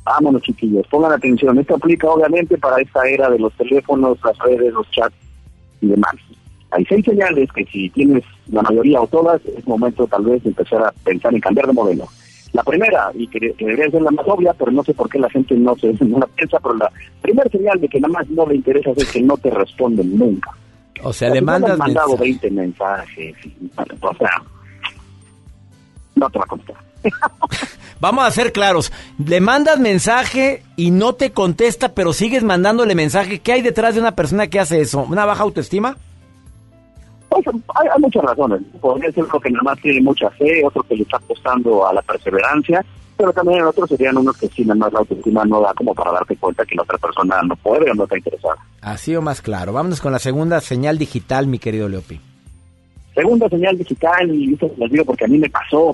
Vámonos, 0.04 0.42
chiquillos, 0.42 0.88
pongan 0.88 1.12
atención. 1.12 1.58
Esto 1.60 1.76
aplica 1.76 2.10
obviamente 2.10 2.58
para 2.58 2.82
esta 2.82 3.08
era 3.08 3.30
de 3.30 3.40
los 3.40 3.54
teléfonos, 3.54 4.18
las 4.24 4.38
redes, 4.40 4.74
los 4.74 4.90
chats 4.92 5.16
y 5.82 5.88
demás. 5.88 6.16
Hay 6.72 6.86
seis 6.86 7.06
señales 7.06 7.52
que 7.52 7.66
si 7.66 7.90
tienes 7.90 8.24
la 8.48 8.62
mayoría 8.62 9.02
o 9.02 9.08
todas, 9.08 9.42
es 9.46 9.68
momento 9.68 10.08
tal 10.08 10.24
vez 10.24 10.42
de 10.44 10.50
empezar 10.50 10.84
a 10.84 10.92
pensar 11.04 11.34
en 11.34 11.42
cambiar 11.42 11.68
de 11.68 11.74
modelo. 11.74 12.08
La 12.54 12.64
primera, 12.64 13.12
y 13.14 13.28
que, 13.28 13.54
debería 13.58 13.90
ser 13.92 14.02
la 14.02 14.12
más 14.12 14.26
obvia, 14.28 14.54
pero 14.54 14.72
no 14.72 14.84
sé 14.84 14.94
por 14.94 15.10
qué 15.10 15.20
la 15.20 15.30
gente 15.30 15.56
no 15.56 15.76
se 15.76 15.94
no 16.06 16.20
la 16.20 16.28
piensa, 16.28 16.60
pero 16.60 16.76
la 16.76 16.92
primera 17.22 17.50
señal 17.50 17.80
de 17.80 17.88
que 17.88 18.00
nada 18.00 18.14
más 18.14 18.30
no 18.30 18.46
le 18.46 18.56
interesa 18.56 18.92
es 18.96 19.12
que 19.12 19.22
no 19.22 19.38
te 19.38 19.50
responden 19.50 20.18
nunca. 20.18 20.52
O 21.04 21.14
sea, 21.14 21.30
le 21.30 21.42
mandas 21.42 21.78
mandado 21.78 22.18
20 22.18 22.52
mensajes, 22.52 23.36
o 24.02 24.16
sea, 24.16 24.44
no 26.16 26.30
te 26.30 26.38
va 26.40 26.46
a 26.46 26.48
contestar. 26.48 26.84
Vamos 28.02 28.26
a 28.26 28.32
ser 28.32 28.52
claros. 28.52 28.92
Le 29.24 29.40
mandas 29.42 29.80
mensaje 29.80 30.64
y 30.76 30.90
no 30.90 31.14
te 31.14 31.32
contesta, 31.32 31.94
pero 31.94 32.14
sigues 32.14 32.44
mandándole 32.44 32.96
mensaje. 32.96 33.40
¿Qué 33.40 33.54
hay 33.54 33.62
detrás 33.62 33.94
de 33.94 34.02
una 34.02 34.16
persona 34.16 34.48
que 34.48 34.60
hace 34.60 34.82
eso? 34.82 35.06
¿Una 35.08 35.24
baja 35.24 35.44
autoestima? 35.44 35.96
Pues, 37.30 37.46
hay, 37.46 38.02
muchas 38.02 38.24
razones. 38.24 38.62
Podría 38.82 39.12
ser 39.12 39.24
uno 39.26 39.40
que 39.40 39.52
nada 39.52 39.64
más 39.64 39.80
tiene 39.82 40.02
mucha 40.02 40.32
fe, 40.32 40.66
otro 40.66 40.82
que 40.82 40.96
le 40.96 41.04
está 41.04 41.18
apostando 41.18 41.88
a 41.88 41.94
la 41.94 42.02
perseverancia, 42.02 42.84
pero 43.16 43.32
también 43.32 43.62
otros 43.62 43.88
serían 43.88 44.18
unos 44.18 44.36
que 44.36 44.48
sí, 44.48 44.64
nada 44.64 44.80
más 44.80 44.94
la 44.94 45.00
autoestima 45.00 45.46
no 45.46 45.62
da 45.62 45.72
como 45.76 45.94
para 45.94 46.12
darte 46.12 46.36
cuenta 46.38 46.66
que 46.66 46.74
la 46.74 46.82
otra 46.82 46.98
persona 46.98 47.40
no 47.44 47.56
puede 47.56 47.92
o 47.92 47.94
no 47.94 48.06
está 48.06 48.18
interesada. 48.18 48.58
Así 48.82 49.16
o 49.16 49.22
más 49.22 49.44
claro. 49.44 49.74
Vámonos 49.74 50.02
con 50.02 50.12
la 50.12 50.20
segunda 50.20 50.60
señal 50.60 50.98
digital, 50.98 51.46
mi 51.46 51.60
querido 51.60 51.88
Leopi. 51.88 52.20
Segunda 53.14 53.48
señal 53.48 53.78
digital, 53.78 54.34
y 54.34 54.54
esto 54.54 54.72
les 54.78 54.92
digo 54.92 55.06
porque 55.06 55.26
a 55.26 55.28
mí 55.28 55.38
me 55.38 55.50
pasó 55.52 55.94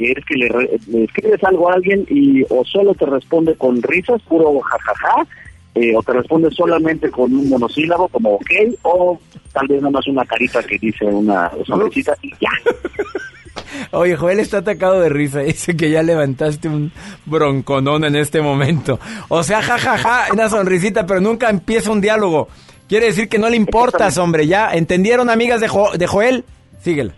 que 0.00 0.12
es 0.12 0.24
que 0.24 0.34
le, 0.34 1.04
escribes 1.04 1.44
algo 1.44 1.70
a 1.70 1.74
alguien 1.74 2.06
y 2.08 2.42
o 2.48 2.64
solo 2.64 2.94
te 2.94 3.04
responde 3.04 3.54
con 3.56 3.82
risas, 3.82 4.22
puro 4.22 4.58
jajaja, 4.60 5.26
eh, 5.74 5.94
o 5.94 6.02
te 6.02 6.14
responde 6.14 6.50
solamente 6.50 7.10
con 7.10 7.30
un 7.34 7.50
monosílabo 7.50 8.08
como 8.08 8.36
ok, 8.36 8.50
o 8.82 9.20
tal 9.52 9.68
vez 9.68 9.82
nada 9.82 9.90
más 9.90 10.06
una 10.06 10.24
carita 10.24 10.62
que 10.62 10.78
dice 10.78 11.04
una 11.04 11.50
sonrisita 11.66 12.16
y 12.22 12.30
ya. 12.30 12.50
Oye, 13.92 14.16
Joel 14.16 14.40
está 14.40 14.58
atacado 14.58 15.00
de 15.00 15.10
risa. 15.10 15.40
Dice 15.40 15.76
que 15.76 15.90
ya 15.90 16.02
levantaste 16.02 16.68
un 16.68 16.92
bronconón 17.26 18.04
en 18.04 18.16
este 18.16 18.40
momento. 18.40 18.98
O 19.28 19.42
sea, 19.42 19.62
jajaja, 19.62 20.32
una 20.32 20.48
sonrisita, 20.48 21.06
pero 21.06 21.20
nunca 21.20 21.50
empieza 21.50 21.90
un 21.90 22.00
diálogo. 22.00 22.48
Quiere 22.88 23.06
decir 23.06 23.28
que 23.28 23.38
no 23.38 23.48
le 23.48 23.56
importas, 23.56 24.16
hombre. 24.18 24.46
¿Ya 24.46 24.70
entendieron, 24.72 25.28
amigas 25.30 25.60
de, 25.60 25.68
de 25.98 26.06
Joel? 26.06 26.44
Síguela. 26.82 27.12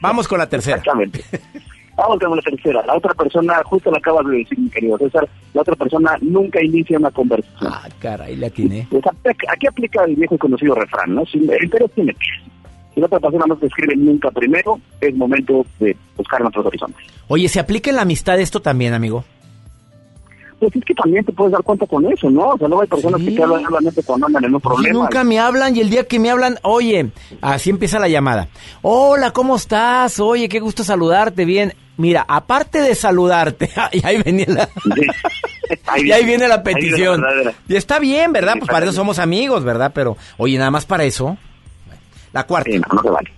Vamos 0.00 0.28
con 0.28 0.38
la 0.38 0.48
tercera. 0.48 0.78
Exactamente. 0.78 1.24
Vamos 1.98 2.20
con 2.20 2.36
la 2.36 2.42
tercera. 2.42 2.86
La 2.86 2.96
otra 2.96 3.12
persona, 3.12 3.60
justo 3.64 3.90
lo 3.90 3.96
acabas 3.96 4.24
de 4.26 4.36
decir, 4.36 4.56
mi 4.56 4.70
querido 4.70 4.96
César, 4.98 5.28
la 5.52 5.62
otra 5.62 5.74
persona 5.74 6.16
nunca 6.20 6.62
inicia 6.62 6.96
una 6.96 7.10
conversación. 7.10 7.72
Ah, 7.72 7.88
caray, 7.98 8.36
la 8.36 8.48
tiene. 8.50 8.86
aquí 9.48 9.66
aplica 9.66 10.04
el 10.04 10.14
viejo 10.14 10.36
y 10.36 10.38
conocido 10.38 10.76
refrán, 10.76 11.16
¿no? 11.16 11.26
Si 11.26 11.38
el 11.38 11.64
interés 11.64 11.90
tiene 11.96 12.14
Si 12.94 13.00
la 13.00 13.06
otra 13.06 13.18
persona 13.18 13.46
no 13.48 13.56
te 13.56 13.66
escribe 13.66 13.96
nunca 13.96 14.30
primero, 14.30 14.78
es 15.00 15.12
momento 15.16 15.66
de 15.80 15.96
buscar 16.16 16.40
en 16.40 16.46
otros 16.46 16.66
horizontes. 16.66 17.04
Oye, 17.26 17.48
¿se 17.48 17.58
aplica 17.58 17.90
en 17.90 17.96
la 17.96 18.02
amistad 18.02 18.38
esto 18.38 18.62
también, 18.62 18.94
amigo? 18.94 19.24
Pues 20.60 20.74
es 20.74 20.84
que 20.84 20.94
también 20.94 21.24
te 21.24 21.32
puedes 21.32 21.52
dar 21.52 21.62
cuenta 21.62 21.86
con 21.86 22.04
eso, 22.12 22.30
¿no? 22.30 22.50
O 22.50 22.58
sea, 22.58 22.68
luego 22.68 22.82
hay 22.82 22.88
personas 22.88 23.20
que 23.20 23.32
te 23.32 23.42
hablan 23.42 23.64
solamente 23.64 24.02
cuando 24.04 24.26
andan 24.26 24.44
en 24.44 24.54
un 24.54 24.60
problema. 24.60 25.00
nunca 25.00 25.24
me 25.24 25.40
hablan 25.40 25.74
y 25.74 25.80
el 25.80 25.90
día 25.90 26.06
que 26.06 26.20
me 26.20 26.30
hablan, 26.30 26.58
oye, 26.62 27.10
así 27.40 27.70
empieza 27.70 27.98
la 27.98 28.08
llamada. 28.08 28.48
Hola, 28.82 29.32
¿cómo 29.32 29.56
estás? 29.56 30.20
Oye, 30.20 30.48
qué 30.48 30.60
gusto 30.60 30.84
saludarte, 30.84 31.44
bien. 31.44 31.72
Mira, 31.98 32.24
aparte 32.28 32.80
de 32.80 32.94
saludarte, 32.94 33.70
y 33.92 34.06
ahí 34.06 34.22
viene 34.22 34.46
la, 34.46 34.68
y 35.98 36.12
ahí 36.12 36.24
viene 36.24 36.48
la 36.48 36.62
petición. 36.62 37.22
y 37.68 37.76
está 37.76 37.98
bien, 37.98 38.32
¿verdad? 38.32 38.54
pues 38.58 38.70
para 38.70 38.86
eso 38.86 38.94
somos 38.94 39.18
amigos, 39.18 39.64
¿verdad? 39.64 39.90
Pero, 39.94 40.16
oye, 40.38 40.56
nada 40.56 40.70
más 40.70 40.86
para 40.86 41.04
eso. 41.04 41.36
La 42.32 42.46
cuarta. 42.46 42.70
no, 42.70 43.02
te 43.02 43.10
vale. 43.10 43.32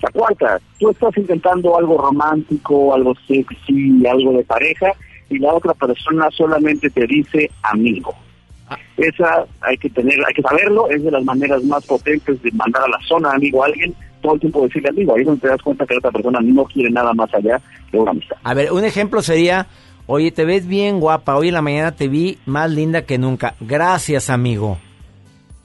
La 0.00 0.10
cuarta, 0.10 0.60
tú 0.78 0.90
estás 0.90 1.16
intentando 1.16 1.76
algo 1.76 1.98
romántico, 1.98 2.94
algo 2.94 3.14
sexy, 3.26 4.06
algo 4.06 4.32
de 4.36 4.44
pareja, 4.44 4.92
y 5.28 5.38
la 5.38 5.52
otra 5.52 5.74
persona 5.74 6.28
solamente 6.30 6.88
te 6.88 7.06
dice 7.06 7.50
amigo. 7.62 8.14
Ah. 8.68 8.78
Esa 8.96 9.44
hay 9.60 9.76
que 9.76 9.90
tener, 9.90 10.18
hay 10.24 10.34
que 10.34 10.42
saberlo, 10.42 10.88
es 10.88 11.02
de 11.02 11.10
las 11.10 11.24
maneras 11.24 11.64
más 11.64 11.84
potentes 11.84 12.40
de 12.42 12.50
mandar 12.52 12.84
a 12.84 12.88
la 12.88 12.98
zona 13.08 13.32
amigo 13.32 13.62
a 13.62 13.66
alguien, 13.66 13.94
todo 14.22 14.34
el 14.34 14.40
tiempo 14.40 14.62
decirle 14.62 14.88
amigo, 14.88 15.14
ahí 15.14 15.20
es 15.20 15.26
donde 15.26 15.42
te 15.42 15.48
das 15.48 15.62
cuenta 15.62 15.84
que 15.84 15.94
la 15.94 15.98
otra 15.98 16.12
persona 16.12 16.38
no 16.42 16.64
quiere 16.64 16.90
nada 16.90 17.12
más 17.12 17.32
allá 17.34 17.60
de 17.90 17.98
una 17.98 18.12
amistad. 18.12 18.36
A 18.42 18.54
ver, 18.54 18.72
un 18.72 18.84
ejemplo 18.84 19.20
sería, 19.20 19.66
oye, 20.06 20.30
te 20.30 20.44
ves 20.44 20.66
bien 20.66 21.00
guapa, 21.00 21.36
hoy 21.36 21.48
en 21.48 21.54
la 21.54 21.62
mañana 21.62 21.92
te 21.92 22.08
vi 22.08 22.38
más 22.46 22.70
linda 22.70 23.02
que 23.02 23.18
nunca, 23.18 23.54
gracias 23.60 24.30
amigo. 24.30 24.78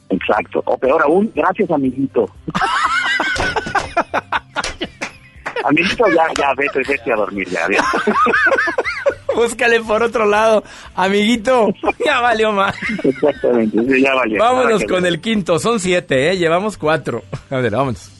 Exacto, 0.09 0.61
o 0.65 0.77
peor 0.77 1.01
aún, 1.03 1.31
gracias 1.35 1.69
amiguito. 1.71 2.25
amiguito, 5.63 6.05
ya, 6.07 6.23
ya, 6.37 6.53
vete, 6.57 6.79
vete 6.87 7.13
a 7.13 7.15
dormir, 7.15 7.47
ya, 7.49 7.61
ya. 7.71 7.83
Búscale 9.35 9.81
por 9.81 10.01
otro 10.01 10.25
lado. 10.25 10.63
Amiguito, 10.95 11.71
ya 12.03 12.21
valió 12.21 12.51
más. 12.51 12.75
Exactamente, 13.03 14.01
ya 14.01 14.15
valió. 14.15 14.39
Vámonos 14.39 14.83
con 14.85 15.05
el 15.05 15.21
quinto. 15.21 15.59
Son 15.59 15.79
siete, 15.79 16.31
¿eh? 16.31 16.37
Llevamos 16.37 16.75
cuatro. 16.75 17.21
A 17.51 17.57
ver, 17.57 17.73
vámonos. 17.73 18.16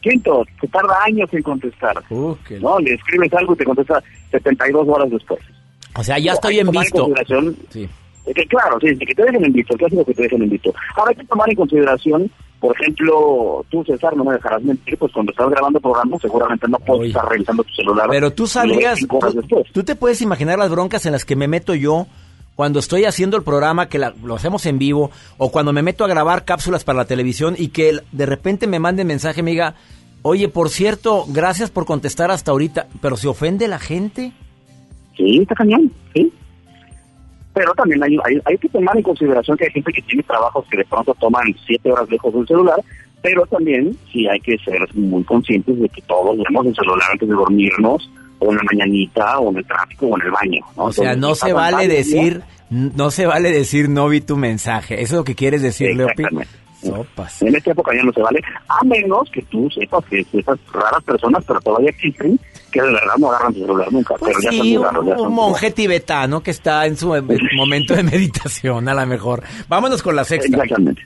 Quinto, 0.00 0.44
te 0.60 0.68
tarda 0.68 1.02
años 1.04 1.32
en 1.32 1.42
contestar. 1.42 2.02
Uh, 2.10 2.36
no, 2.60 2.78
le 2.78 2.94
escribes 2.94 3.32
algo 3.34 3.54
y 3.54 3.56
te 3.56 3.64
contesta 3.64 4.02
72 4.30 4.88
horas 4.88 5.10
después. 5.10 5.40
O 5.94 6.02
sea, 6.02 6.18
ya 6.18 6.32
estoy 6.32 6.58
en 6.58 6.70
visto. 6.70 7.08
sí. 7.70 7.88
que, 8.34 8.46
claro, 8.46 8.78
sí, 8.80 8.96
que 8.96 9.14
te 9.14 9.24
dejen 9.24 9.44
en 9.44 9.52
visto, 9.52 9.74
el 9.74 9.78
clásico 9.78 10.04
que 10.04 10.14
te 10.14 10.22
dejen 10.22 10.42
en 10.42 10.50
visto. 10.50 10.74
Ahora 10.96 11.10
hay 11.10 11.16
que 11.16 11.26
tomar 11.26 11.48
en 11.50 11.56
consideración 11.56 12.30
por 12.62 12.80
ejemplo, 12.80 13.66
tú, 13.70 13.82
César, 13.82 14.16
no 14.16 14.22
me 14.22 14.34
dejarás 14.34 14.62
mentir, 14.62 14.96
pues 14.96 15.10
cuando 15.12 15.32
estás 15.32 15.50
grabando 15.50 15.80
programas 15.80 16.22
seguramente 16.22 16.68
no 16.68 16.78
puedes 16.78 17.08
estar 17.08 17.28
revisando 17.28 17.64
tu 17.64 17.74
celular. 17.74 18.06
Pero 18.08 18.32
tú 18.32 18.46
sabías, 18.46 19.00
tú, 19.00 19.64
tú, 19.72 19.82
te 19.82 19.96
puedes 19.96 20.22
imaginar 20.22 20.60
las 20.60 20.70
broncas 20.70 21.04
en 21.04 21.10
las 21.10 21.24
que 21.24 21.34
me 21.34 21.48
meto 21.48 21.74
yo 21.74 22.06
cuando 22.54 22.78
estoy 22.78 23.04
haciendo 23.04 23.36
el 23.36 23.42
programa, 23.42 23.88
que 23.88 23.98
lo 23.98 24.34
hacemos 24.34 24.66
en 24.66 24.78
vivo, 24.78 25.10
o 25.38 25.50
cuando 25.50 25.72
me 25.72 25.82
meto 25.82 26.04
a 26.04 26.08
grabar 26.08 26.44
cápsulas 26.44 26.84
para 26.84 26.98
la 26.98 27.04
televisión 27.06 27.54
y 27.58 27.68
que 27.68 28.00
de 28.12 28.26
repente 28.26 28.66
me 28.66 28.78
mande 28.78 29.04
mensaje 29.04 29.40
y 29.40 29.42
me 29.42 29.52
diga, 29.52 29.74
oye, 30.22 30.48
por 30.48 30.68
cierto, 30.68 31.24
gracias 31.28 31.70
por 31.70 31.86
contestar 31.86 32.30
hasta 32.30 32.50
ahorita, 32.50 32.86
pero 33.00 33.16
¿se 33.16 33.28
ofende 33.28 33.68
la 33.68 33.78
gente? 33.78 34.32
Sí, 35.16 35.38
está 35.40 35.54
cañón, 35.54 35.92
sí 36.14 36.32
pero 37.54 37.74
también 37.74 38.02
hay, 38.02 38.18
hay, 38.44 38.58
que 38.58 38.68
tomar 38.68 38.96
en 38.96 39.02
consideración 39.02 39.56
que 39.56 39.64
hay 39.64 39.70
gente 39.70 39.92
que 39.92 40.02
tiene 40.02 40.22
trabajos 40.22 40.64
que 40.70 40.78
de 40.78 40.84
pronto 40.84 41.14
toman 41.20 41.54
siete 41.66 41.92
horas 41.92 42.08
lejos 42.10 42.32
del 42.32 42.46
celular, 42.46 42.80
pero 43.20 43.44
también 43.46 43.96
sí 44.10 44.26
hay 44.26 44.40
que 44.40 44.56
ser 44.58 44.80
muy 44.94 45.22
conscientes 45.24 45.78
de 45.78 45.88
que 45.88 46.02
todos 46.02 46.36
vemos 46.38 46.66
el 46.66 46.74
celular 46.74 47.08
antes 47.12 47.28
de 47.28 47.34
dormirnos, 47.34 48.10
o 48.42 48.50
en 48.50 48.56
la 48.56 48.62
mañanita, 48.72 49.38
o 49.38 49.50
en 49.50 49.58
el 49.58 49.66
tráfico, 49.66 50.06
o 50.06 50.16
en 50.18 50.26
el 50.26 50.30
baño. 50.30 50.60
O 50.76 50.92
sea, 50.92 51.14
no 51.14 51.34
se 51.34 51.52
vale 51.52 51.88
decir, 51.88 52.42
no 52.70 53.10
se 53.10 53.26
vale 53.26 53.50
decir 53.50 53.88
no 53.88 54.08
vi 54.08 54.20
tu 54.20 54.36
mensaje. 54.36 54.94
¿Eso 54.94 55.14
es 55.14 55.18
lo 55.18 55.24
que 55.24 55.34
quieres 55.34 55.62
decir, 55.62 55.94
Leopi? 55.96 56.24
En 57.40 57.54
esta 57.54 57.70
época 57.70 57.94
ya 57.94 58.02
no 58.02 58.12
se 58.12 58.20
vale, 58.20 58.40
a 58.68 58.84
menos 58.84 59.30
que 59.30 59.40
tú 59.42 59.70
sepas 59.70 60.04
que 60.06 60.26
esas 60.32 60.58
raras 60.72 61.04
personas, 61.04 61.44
pero 61.46 61.60
todavía 61.60 61.90
existen, 61.90 62.40
que 62.72 62.82
de 62.82 62.88
verdad 62.88 63.14
no 63.18 63.30
agarran 63.30 63.54
su 63.54 63.60
celular 63.60 63.92
nunca. 63.92 64.14
Pues 64.18 64.36
pero 64.36 64.40
ya 64.42 64.50
sí, 64.50 64.56
son 64.56 64.66
muy 64.66 64.84
raros, 64.84 65.06
ya 65.06 65.12
un, 65.12 65.18
son 65.18 65.28
un 65.28 65.34
monje 65.34 65.70
tibetano 65.70 66.42
que 66.42 66.50
está 66.50 66.86
en 66.86 66.96
su 66.96 67.06
momento 67.56 67.94
de 67.94 68.02
meditación, 68.02 68.88
a 68.88 68.94
lo 68.94 69.06
mejor. 69.06 69.44
Vámonos 69.68 70.02
con 70.02 70.16
la 70.16 70.24
sexta. 70.24 70.56
Exactamente. 70.56 71.02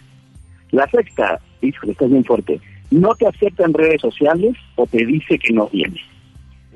La 0.70 0.88
sexta, 0.88 1.38
híjole, 1.60 1.92
está 1.92 2.06
bien 2.06 2.24
fuerte. 2.24 2.58
No 2.90 3.14
te 3.14 3.26
acepta 3.26 3.64
en 3.64 3.74
redes 3.74 4.00
sociales 4.00 4.54
o 4.76 4.86
te 4.86 5.04
dice 5.04 5.38
que 5.38 5.52
no 5.52 5.68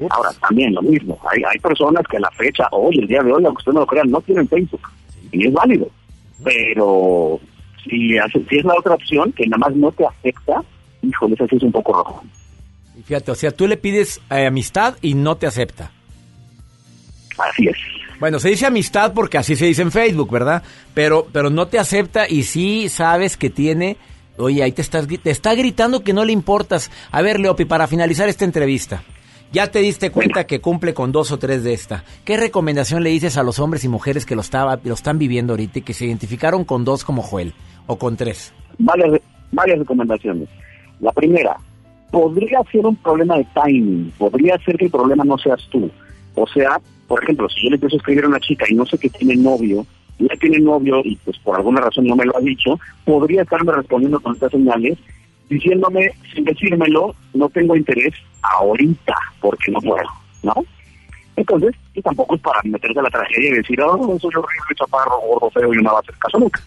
Ahora, 0.09 0.31
también 0.41 0.73
lo 0.75 0.83
mismo. 0.83 1.19
Hay, 1.31 1.43
hay 1.43 1.59
personas 1.59 2.05
que 2.11 2.17
a 2.17 2.21
la 2.21 2.31
fecha, 2.31 2.67
hoy, 2.73 2.99
el 2.99 3.07
día 3.07 3.23
de 3.23 3.33
hoy, 3.33 3.45
aunque 3.45 3.61
usted 3.61 3.73
no 3.73 3.81
lo 3.81 3.87
crea, 3.87 4.03
no 4.05 4.21
tienen 4.23 4.49
Facebook. 4.49 4.81
Y 5.33 5.47
es 5.47 5.53
válido. 5.53 5.89
Pero 6.43 7.39
si, 7.85 8.17
hace- 8.19 8.45
si 8.49 8.59
es 8.59 8.65
la 8.65 8.75
otra 8.79 8.95
opción, 8.95 9.33
que 9.33 9.47
nada 9.47 9.59
más 9.59 9.77
no 9.77 9.93
te 9.93 10.05
acepta, 10.07 10.63
híjole, 11.03 11.35
eso 11.35 11.47
sí 11.49 11.57
es 11.57 11.63
un 11.63 11.73
poco 11.73 11.93
rojo. 11.93 12.23
Y 12.99 13.03
Fíjate, 13.03 13.31
o 13.31 13.35
sea, 13.35 13.51
tú 13.51 13.67
le 13.67 13.77
pides 13.77 14.21
eh, 14.31 14.47
amistad 14.47 14.97
y 15.03 15.15
no 15.15 15.37
te 15.37 15.47
acepta. 15.47 15.91
Así 17.39 17.67
es. 17.69 17.77
Bueno, 18.19 18.39
se 18.39 18.51
dice 18.51 18.67
amistad 18.67 19.13
porque 19.15 19.39
así 19.39 19.57
se 19.57 19.65
dice 19.67 19.81
en 19.83 19.91
Facebook, 19.93 20.31
¿verdad? 20.31 20.63
Pero, 20.93 21.27
pero 21.33 21.49
no 21.49 21.69
te 21.69 21.79
acepta 21.79 22.29
y 22.29 22.43
sí 22.43 22.89
sabes 22.89 23.37
que 23.37 23.49
tiene... 23.51 23.97
Oye, 24.37 24.63
ahí 24.63 24.73
te, 24.73 24.81
estás, 24.81 25.07
te 25.07 25.31
está 25.31 25.55
gritando 25.55 26.03
que 26.03 26.13
no 26.15 26.25
le 26.25 26.33
importas. 26.33 26.91
A 27.11 27.21
ver, 27.21 27.39
Leopi, 27.41 27.67
para 27.67 27.87
finalizar 27.87 28.27
esta 28.29 28.45
entrevista, 28.47 29.03
ya 29.53 29.71
te 29.71 29.81
diste 29.81 30.11
cuenta 30.11 30.47
que 30.47 30.61
cumple 30.61 30.95
con 30.95 31.13
dos 31.13 31.33
o 31.33 31.39
tres 31.39 31.65
de 31.65 31.73
esta. 31.73 32.05
¿Qué 32.25 32.37
recomendación 32.37 33.03
le 33.03 33.11
dices 33.11 33.37
a 33.37 33.43
los 33.43 33.59
hombres 33.59 33.85
y 33.85 33.89
mujeres 33.89 34.27
que 34.27 34.35
lo, 34.35 34.41
estaba, 34.41 34.79
lo 34.83 34.95
están 34.95 35.19
viviendo 35.19 35.53
ahorita 35.53 35.81
y 35.81 35.83
que 35.83 35.95
se 35.95 36.07
identificaron 36.07 36.65
con 36.65 36.85
dos 36.85 37.05
como 37.05 37.23
Joel 37.23 37.55
o 37.87 37.99
con 37.99 38.17
tres? 38.17 38.53
Varias, 38.79 39.21
varias 39.53 39.79
recomendaciones. 39.79 40.49
La 41.01 41.13
primera, 41.13 41.57
podría 42.11 42.61
ser 42.71 42.87
un 42.87 42.97
problema 42.97 43.37
de 43.37 43.47
timing, 43.55 44.13
podría 44.19 44.59
ser 44.59 44.77
que 44.77 44.87
el 44.87 44.91
problema 44.91 45.25
no 45.25 45.39
seas 45.39 45.61
tú. 45.71 45.91
O 46.35 46.47
sea, 46.47 46.81
por 47.07 47.23
ejemplo, 47.23 47.49
si 47.49 47.65
yo 47.65 47.71
le 47.71 47.77
empiezo 47.77 47.97
a 47.97 47.99
escribir 47.99 48.25
a 48.25 48.29
una 48.29 48.41
chica 48.41 48.67
y 48.69 48.75
no 48.75 48.87
sé 48.87 48.99
que 48.99 49.09
tiene 49.11 49.37
novio, 49.37 49.87
y 50.19 50.25
ella 50.25 50.37
tiene 50.39 50.59
novio 50.61 51.01
y 51.05 51.17
pues 51.17 51.39
por 51.39 51.57
alguna 51.57 51.81
razón 51.81 52.07
no 52.07 52.15
me 52.15 52.25
lo 52.25 52.37
ha 52.37 52.41
dicho, 52.41 52.79
podría 53.05 53.43
estarme 53.43 53.73
respondiendo 53.73 54.21
con 54.21 54.35
estas 54.35 54.53
señales, 54.53 54.99
diciéndome, 55.51 56.13
sin 56.33 56.45
decírmelo, 56.45 57.15
no 57.35 57.49
tengo 57.51 57.77
interés 57.77 58.15
ahorita, 58.43 59.15
porque 59.41 59.71
no 59.73 59.81
puedo, 59.81 60.09
¿no? 60.43 60.55
Entonces, 61.37 61.75
tampoco 62.03 62.35
es 62.35 62.41
para 62.41 62.61
meterse 62.65 62.99
a 62.99 63.03
la 63.03 63.11
tragedia 63.11 63.51
y 63.51 63.55
decir, 63.57 63.81
oh, 63.83 64.19
soy 64.19 64.31
horrible, 64.35 64.75
chaparro, 64.77 65.21
gordo, 65.21 65.51
feo 65.51 65.75
y 65.75 65.83
no 65.83 65.93
va 65.93 65.99
a 65.99 66.01
hacer 66.01 66.15
caso 66.19 66.39
nunca. 66.39 66.61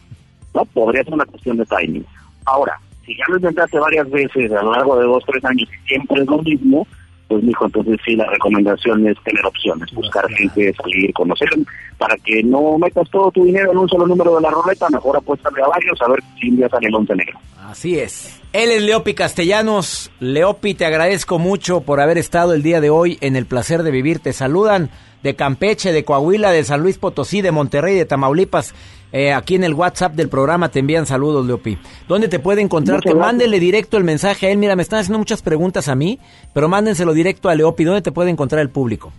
¿no? 0.54 0.66
Podría 0.66 1.04
ser 1.04 1.14
una 1.14 1.26
cuestión 1.26 1.58
de 1.58 1.66
timing. 1.66 2.06
Ahora, 2.46 2.80
si 3.06 3.16
ya 3.16 3.24
lo 3.28 3.38
intentaste 3.38 3.80
varias 3.80 4.10
veces 4.10 4.52
a 4.52 4.64
lo 4.64 4.72
largo 4.72 5.00
de 5.00 5.06
dos, 5.06 5.24
tres 5.26 5.44
años 5.46 5.70
y 5.70 5.88
siempre 5.88 6.22
es 6.22 6.28
lo 6.28 6.40
mismo, 6.40 6.88
pues 7.34 7.46
mijo, 7.46 7.66
entonces 7.66 8.00
sí, 8.06 8.16
la 8.16 8.30
recomendación 8.30 9.08
es 9.08 9.18
tener 9.24 9.44
opciones, 9.44 9.92
buscar 9.92 10.30
gente, 10.34 10.72
salir, 10.74 11.12
conocer, 11.14 11.50
para 11.98 12.16
que 12.18 12.44
no 12.44 12.78
metas 12.78 13.10
todo 13.10 13.32
tu 13.32 13.44
dinero 13.44 13.72
en 13.72 13.78
un 13.80 13.90
solo 13.90 14.06
número 14.06 14.36
de 14.36 14.42
la 14.42 14.52
ruleta, 14.52 14.88
mejor 14.90 15.18
apuéstale 15.18 15.64
a 15.64 15.68
varios 15.68 16.00
a 16.00 16.10
ver 16.10 16.20
si 16.40 16.50
un 16.50 16.58
día 16.58 16.70
sale 16.70 16.88
el 16.88 16.96
once 16.96 17.16
negro. 17.16 17.40
Así 17.66 17.98
es. 17.98 18.40
Él 18.52 18.70
es 18.70 18.84
Leopi 18.84 19.16
Castellanos. 19.16 20.12
Leopi, 20.20 20.76
te 20.76 20.86
agradezco 20.86 21.40
mucho 21.40 21.82
por 21.82 22.02
haber 22.02 22.20
estado 22.20 22.54
el 22.54 22.62
día 22.62 22.82
de 22.82 22.92
hoy 22.92 23.18
en 23.22 23.36
el 23.36 23.48
placer 23.48 23.82
de 23.82 23.90
vivir. 23.90 24.20
Te 24.20 24.32
saludan 24.32 24.92
de 25.24 25.36
Campeche, 25.36 25.92
de 25.92 26.04
Coahuila, 26.04 26.52
de 26.52 26.64
San 26.64 26.82
Luis 26.82 27.00
Potosí, 27.00 27.42
de 27.42 27.52
Monterrey, 27.52 27.96
de 27.96 28.06
Tamaulipas. 28.06 28.76
Eh, 29.16 29.32
aquí 29.32 29.54
en 29.56 29.64
el 29.64 29.76
WhatsApp 29.76 30.14
del 30.16 30.28
programa 30.28 30.70
te 30.70 30.80
envían 30.80 31.06
saludos, 31.06 31.46
Leopi. 31.46 31.78
¿Dónde 32.08 32.28
te 32.28 32.40
puede 32.40 32.62
encontrar? 32.62 32.98
Muchas 32.98 33.12
Que 33.12 33.16
gracias. 33.16 33.32
mándele 33.34 33.60
directo 33.60 33.96
el 33.98 34.04
mensaje 34.04 34.48
a 34.48 34.50
él. 34.52 34.58
Mira, 34.58 34.76
me 34.76 34.82
están 34.82 35.00
haciendo 35.00 35.20
muchas 35.20 35.44
preguntas 35.44 35.88
a 35.88 35.94
mí, 35.96 36.18
pero 36.52 36.68
mándenselo 36.68 37.14
directo 37.14 37.48
a 37.48 37.56
Leopi. 37.56 37.84
¿Dónde 37.84 38.02
te 38.02 38.12
puede 38.12 38.32
encontrar 38.32 38.60
el 38.62 38.70
público? 38.72 39.14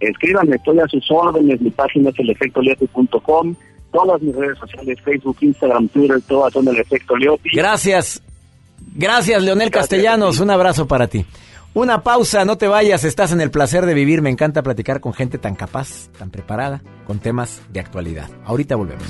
Escríbanme, 0.00 0.56
estoy 0.56 0.78
a 0.80 0.86
sus 0.88 1.08
órdenes, 1.10 1.60
mi 1.60 1.70
página 1.70 2.10
es 2.10 2.18
elefectoleopi.com, 2.18 3.54
todas 3.92 4.20
mis 4.22 4.34
redes 4.34 4.58
sociales, 4.58 4.98
Facebook, 5.04 5.36
Instagram, 5.40 5.88
Twitter, 5.88 6.20
todas 6.28 6.52
son 6.52 6.68
el 6.68 6.76
efecto 6.78 7.16
Leopi. 7.16 7.50
Gracias. 7.54 8.20
Gracias, 8.94 9.42
Leonel 9.42 9.70
Castellanos. 9.70 10.40
Un 10.40 10.50
abrazo 10.50 10.86
para 10.88 11.06
ti. 11.08 11.24
Una 11.74 12.02
pausa, 12.02 12.44
no 12.44 12.56
te 12.58 12.66
vayas, 12.66 13.04
estás 13.04 13.32
en 13.32 13.40
el 13.40 13.50
placer 13.50 13.86
de 13.86 13.94
vivir. 13.94 14.22
Me 14.22 14.30
encanta 14.30 14.62
platicar 14.62 15.00
con 15.00 15.12
gente 15.12 15.38
tan 15.38 15.54
capaz, 15.54 16.08
tan 16.18 16.30
preparada, 16.30 16.82
con 17.06 17.18
temas 17.18 17.60
de 17.70 17.80
actualidad. 17.80 18.28
Ahorita 18.44 18.74
volvemos. 18.74 19.06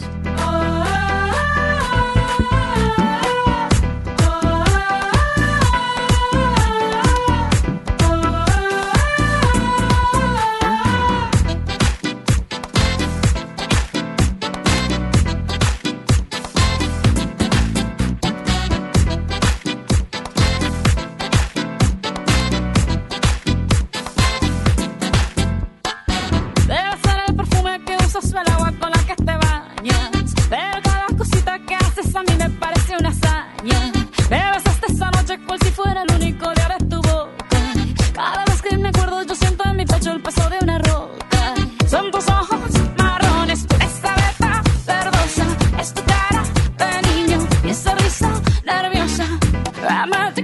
I 49.98 50.06
might 50.06 50.37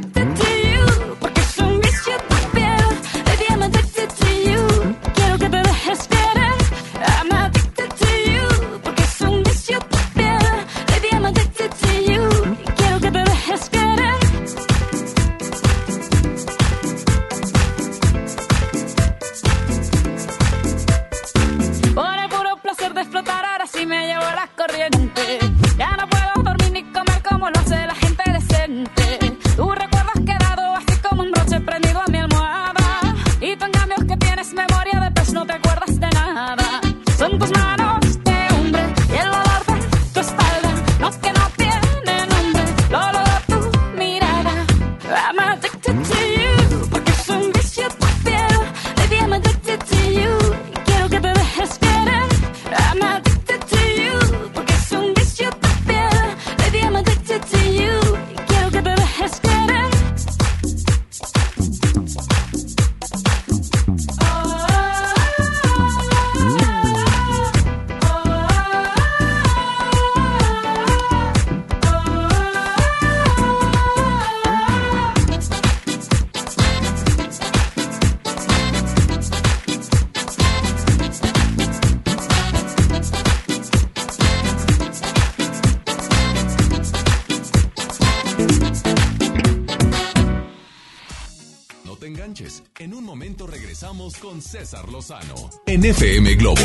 regresamos 93.84 94.16
con 94.16 94.40
César 94.40 94.88
Lozano 94.88 95.34
en 95.66 95.84
FM 95.84 96.36
Globo. 96.36 96.62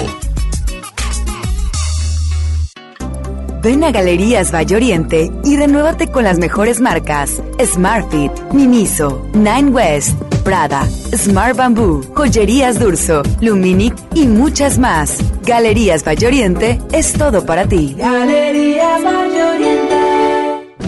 Ven 3.61 3.83
a 3.83 3.91
Galerías 3.91 4.53
Valle 4.53 4.77
Oriente 4.77 5.29
y 5.43 5.57
renuévate 5.57 6.09
con 6.09 6.23
las 6.23 6.37
mejores 6.39 6.79
marcas: 6.79 7.41
Smartfit, 7.61 8.31
Miniso, 8.53 9.27
Nine 9.33 9.69
West, 9.69 10.17
Prada, 10.45 10.87
Smart 11.13 11.57
Bamboo, 11.57 12.01
Joyerías 12.15 12.79
Durso, 12.79 13.21
Luminic 13.41 13.95
y 14.15 14.25
muchas 14.25 14.77
más. 14.79 15.17
Galerías 15.45 16.05
Valle 16.07 16.27
Oriente 16.27 16.79
es 16.93 17.11
todo 17.13 17.45
para 17.45 17.67
ti. 17.67 17.95
Galerías 17.97 19.03
Valle 19.03 19.43
Oriente. 19.43 19.78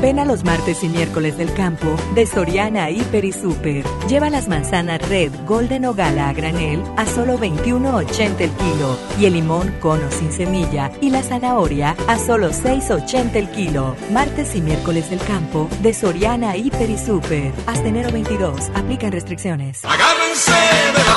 Ven 0.02 0.18
a 0.18 0.26
los 0.26 0.44
martes 0.44 0.84
y 0.84 0.90
miércoles 0.90 1.38
del 1.38 1.54
campo 1.54 1.96
de 2.16 2.26
Soriana 2.26 2.90
Hiper 2.90 3.24
y 3.24 3.32
Super. 3.32 3.86
Lleva 4.10 4.32
las 4.32 4.48
manzanas 4.48 5.08
Red, 5.08 5.32
Golden 5.46 5.86
o 5.86 5.94
Gala 5.94 6.30
a 6.30 6.34
granel 6.34 6.82
a 6.98 7.06
solo 7.06 7.38
21.80 7.38 8.42
el 8.42 8.50
kilo 8.50 8.98
y 9.20 9.26
el 9.26 9.34
limón 9.34 9.72
cono 9.80 10.10
sin 10.10 10.32
semilla 10.32 10.92
y 11.02 11.12
la 11.12 11.22
zanahoria 11.22 11.96
a 12.08 12.18
solo 12.18 12.50
6.80 12.50 13.36
el 13.36 13.52
kilo. 13.52 13.96
Martes 14.12 14.56
y 14.56 14.62
miércoles 14.62 15.08
del 15.12 15.20
campo 15.20 15.70
de 15.84 15.94
Soriana 15.94 16.58
Hiper 16.58 16.90
y 16.90 16.98
Super. 16.98 17.52
Hasta 17.68 17.88
enero 17.88 18.12
22. 18.12 18.72
Aplican 18.74 19.12
restricciones. 19.12 19.82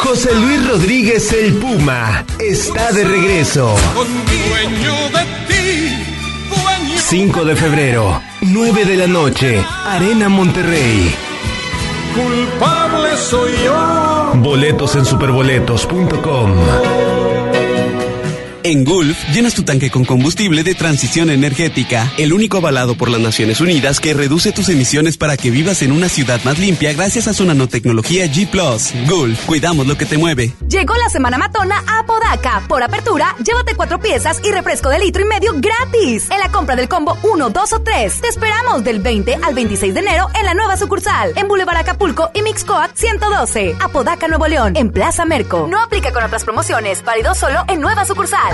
José 0.03 0.35
Luis 0.35 0.69
Rodríguez 0.69 1.33
el 1.33 1.55
Puma 1.55 2.27
está 2.39 2.93
de 2.93 3.05
regreso. 3.05 3.75
5 7.17 7.45
de 7.45 7.55
febrero, 7.55 8.21
9 8.41 8.87
de 8.87 8.97
la 8.97 9.07
noche, 9.07 9.65
Arena 9.87 10.29
Monterrey. 10.29 11.15
Culpable 12.13 13.17
soy 13.17 13.53
yo. 13.65 14.33
Boletos 14.35 14.97
en 14.97 15.05
superboletos.com. 15.05 17.14
En 18.67 18.83
Gulf, 18.83 19.19
llenas 19.35 19.53
tu 19.53 19.63
tanque 19.63 19.91
con 19.91 20.07
combustible 20.07 20.63
de 20.63 20.75
transición 20.75 21.29
energética, 21.29 22.11
el 22.17 22.33
único 22.33 22.57
avalado 22.57 22.95
por 22.95 23.11
las 23.11 23.21
Naciones 23.21 23.61
Unidas 23.61 24.01
que 24.01 24.15
reduce 24.15 24.53
tus 24.53 24.71
emisiones 24.71 25.19
para 25.19 25.37
que 25.37 25.51
vivas 25.51 25.83
en 25.83 25.93
una 25.93 26.09
ciudad 26.09 26.43
más 26.45 26.59
limpia 26.59 26.95
gracias 26.95 27.29
a 27.29 27.35
su 27.35 27.45
nanotecnología 27.45 28.25
G⁇ 28.25 28.51
Gulf, 29.07 29.45
cuidamos 29.45 29.87
lo 29.87 29.99
que 29.99 30.07
te 30.07 30.17
mueve. 30.17 30.55
Llegó 30.67 30.95
la 30.95 31.11
semana 31.11 31.37
matona 31.37 31.85
a 31.87 32.07
Podaca. 32.07 32.63
Por 32.67 32.83
apertura, 32.83 33.37
llévate 33.45 33.75
cuatro 33.75 34.01
piezas 34.01 34.41
y 34.43 34.51
refresco 34.51 34.89
de 34.89 34.99
litro 34.99 35.21
y 35.21 35.27
medio 35.27 35.53
gratis. 35.57 36.31
En 36.31 36.39
la 36.39 36.51
compra 36.51 36.75
del 36.75 36.89
combo 36.89 37.19
1, 37.23 37.51
2 37.51 37.73
o 37.75 37.83
3. 37.83 38.21
Te 38.23 38.29
esperamos 38.29 38.83
del 38.83 39.01
20 39.01 39.41
al 39.43 39.55
26 39.55 39.93
de 39.93 40.01
enero 40.01 40.31
en 40.41 40.47
la 40.47 40.55
nueva 40.55 40.79
sucursal. 40.79 41.35
En 41.37 41.49
Boulevard 41.49 41.77
Acapulco 41.77 42.31
y 42.33 42.41
Mixcoat 42.41 42.97
112. 42.97 43.77
Apodaca, 43.79 44.27
Nuevo 44.27 44.49
León. 44.49 44.73
En 44.75 44.91
Plaza 44.91 45.27
Merco. 45.27 45.67
No 45.69 45.83
aplica 45.83 46.15
con 46.15 46.25
otras 46.25 46.45
promociones. 46.45 47.05
Válido 47.05 47.35
solo 47.35 47.63
en 47.69 47.83
nueva 47.83 48.07
sucursal. 48.07 48.54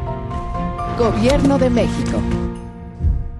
Gobierno 1.01 1.57
de 1.57 1.67
México. 1.71 2.60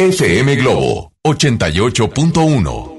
FM 0.00 0.56
Globo 0.56 1.12
88.1 1.26 2.89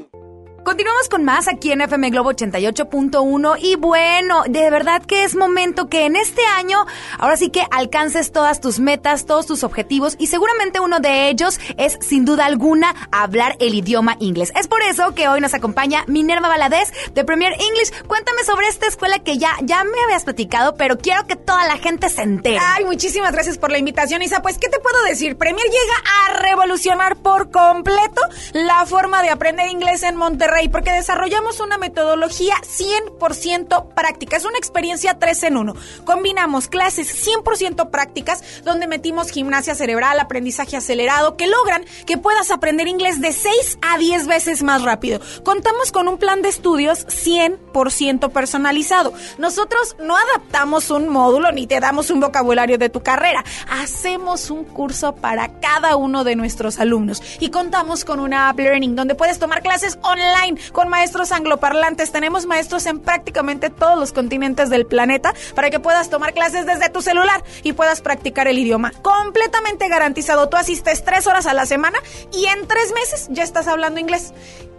Continuamos 0.71 1.09
con 1.09 1.25
más 1.25 1.49
aquí 1.49 1.73
en 1.73 1.81
FM 1.81 2.11
Globo 2.11 2.31
88.1 2.31 3.57
y 3.59 3.75
bueno, 3.75 4.43
de 4.47 4.69
verdad 4.69 5.03
que 5.03 5.25
es 5.25 5.35
momento 5.35 5.89
que 5.89 6.05
en 6.05 6.15
este 6.15 6.45
año 6.45 6.85
ahora 7.19 7.35
sí 7.35 7.49
que 7.49 7.65
alcances 7.71 8.31
todas 8.31 8.61
tus 8.61 8.79
metas, 8.79 9.25
todos 9.25 9.45
tus 9.45 9.65
objetivos 9.65 10.15
y 10.17 10.27
seguramente 10.27 10.79
uno 10.79 11.01
de 11.01 11.27
ellos 11.27 11.59
es 11.75 11.97
sin 11.99 12.23
duda 12.23 12.45
alguna 12.45 12.95
hablar 13.11 13.57
el 13.59 13.73
idioma 13.73 14.15
inglés. 14.21 14.53
Es 14.55 14.69
por 14.69 14.81
eso 14.81 15.13
que 15.13 15.27
hoy 15.27 15.41
nos 15.41 15.53
acompaña 15.53 16.05
Minerva 16.07 16.47
Valadez 16.47 16.93
de 17.13 17.25
Premier 17.25 17.51
English. 17.51 17.91
Cuéntame 18.07 18.45
sobre 18.45 18.69
esta 18.69 18.87
escuela 18.87 19.19
que 19.19 19.37
ya, 19.37 19.57
ya 19.63 19.83
me 19.83 20.01
habías 20.05 20.23
platicado, 20.23 20.75
pero 20.75 20.97
quiero 20.97 21.27
que 21.27 21.35
toda 21.35 21.67
la 21.67 21.79
gente 21.79 22.07
se 22.07 22.21
entere. 22.21 22.59
Ay, 22.61 22.85
muchísimas 22.85 23.33
gracias 23.33 23.57
por 23.57 23.71
la 23.71 23.77
invitación, 23.77 24.21
Isa. 24.21 24.41
Pues, 24.41 24.57
¿qué 24.57 24.69
te 24.69 24.79
puedo 24.79 25.03
decir? 25.03 25.37
Premier 25.37 25.65
llega 25.65 26.39
a 26.39 26.47
revolucionar 26.47 27.17
por 27.17 27.51
completo 27.51 28.21
la 28.53 28.85
forma 28.85 29.21
de 29.21 29.31
aprender 29.31 29.67
inglés 29.67 30.03
en 30.03 30.15
Monterrey 30.15 30.60
porque 30.69 30.91
desarrollamos 30.91 31.59
una 31.59 31.77
metodología 31.77 32.55
100% 32.61 33.93
práctica. 33.93 34.37
Es 34.37 34.45
una 34.45 34.57
experiencia 34.57 35.17
3 35.17 35.43
en 35.43 35.57
1. 35.57 35.75
Combinamos 36.05 36.67
clases 36.67 37.27
100% 37.27 37.89
prácticas 37.89 38.43
donde 38.63 38.87
metimos 38.87 39.31
gimnasia 39.31 39.75
cerebral, 39.75 40.19
aprendizaje 40.19 40.77
acelerado, 40.77 41.37
que 41.37 41.47
logran 41.47 41.85
que 42.05 42.17
puedas 42.17 42.51
aprender 42.51 42.87
inglés 42.87 43.21
de 43.21 43.31
6 43.31 43.79
a 43.81 43.97
10 43.97 44.27
veces 44.27 44.63
más 44.63 44.83
rápido. 44.83 45.19
Contamos 45.43 45.91
con 45.91 46.07
un 46.07 46.17
plan 46.17 46.41
de 46.41 46.49
estudios 46.49 47.05
100% 47.07 48.31
personalizado. 48.31 49.13
Nosotros 49.37 49.95
no 49.99 50.15
adaptamos 50.17 50.89
un 50.91 51.09
módulo 51.09 51.51
ni 51.51 51.67
te 51.67 51.79
damos 51.79 52.09
un 52.09 52.19
vocabulario 52.19 52.77
de 52.77 52.89
tu 52.89 53.01
carrera. 53.01 53.43
Hacemos 53.69 54.49
un 54.49 54.63
curso 54.63 55.15
para 55.15 55.59
cada 55.59 55.95
uno 55.95 56.23
de 56.23 56.35
nuestros 56.35 56.79
alumnos 56.79 57.21
y 57.39 57.49
contamos 57.49 58.05
con 58.05 58.19
una 58.19 58.49
app 58.49 58.59
learning 58.59 58.95
donde 58.95 59.15
puedes 59.15 59.39
tomar 59.39 59.61
clases 59.61 59.97
online 60.03 60.40
con 60.71 60.89
maestros 60.89 61.31
angloparlantes. 61.31 62.11
Tenemos 62.11 62.45
maestros 62.45 62.85
en 62.85 62.99
prácticamente 62.99 63.69
todos 63.69 63.97
los 63.97 64.11
continentes 64.11 64.69
del 64.69 64.85
planeta 64.85 65.33
para 65.55 65.69
que 65.69 65.79
puedas 65.79 66.09
tomar 66.09 66.33
clases 66.33 66.65
desde 66.65 66.89
tu 66.89 67.01
celular 67.01 67.43
y 67.63 67.73
puedas 67.73 68.01
practicar 68.01 68.47
el 68.47 68.57
idioma. 68.57 68.91
Completamente 69.01 69.87
garantizado. 69.87 70.49
Tú 70.49 70.57
asistes 70.57 71.03
tres 71.03 71.27
horas 71.27 71.45
a 71.45 71.53
la 71.53 71.65
semana 71.65 71.99
y 72.33 72.45
en 72.45 72.67
tres 72.67 72.93
meses 72.93 73.27
ya 73.31 73.43
estás 73.43 73.67
hablando 73.67 73.99
inglés. 73.99 74.33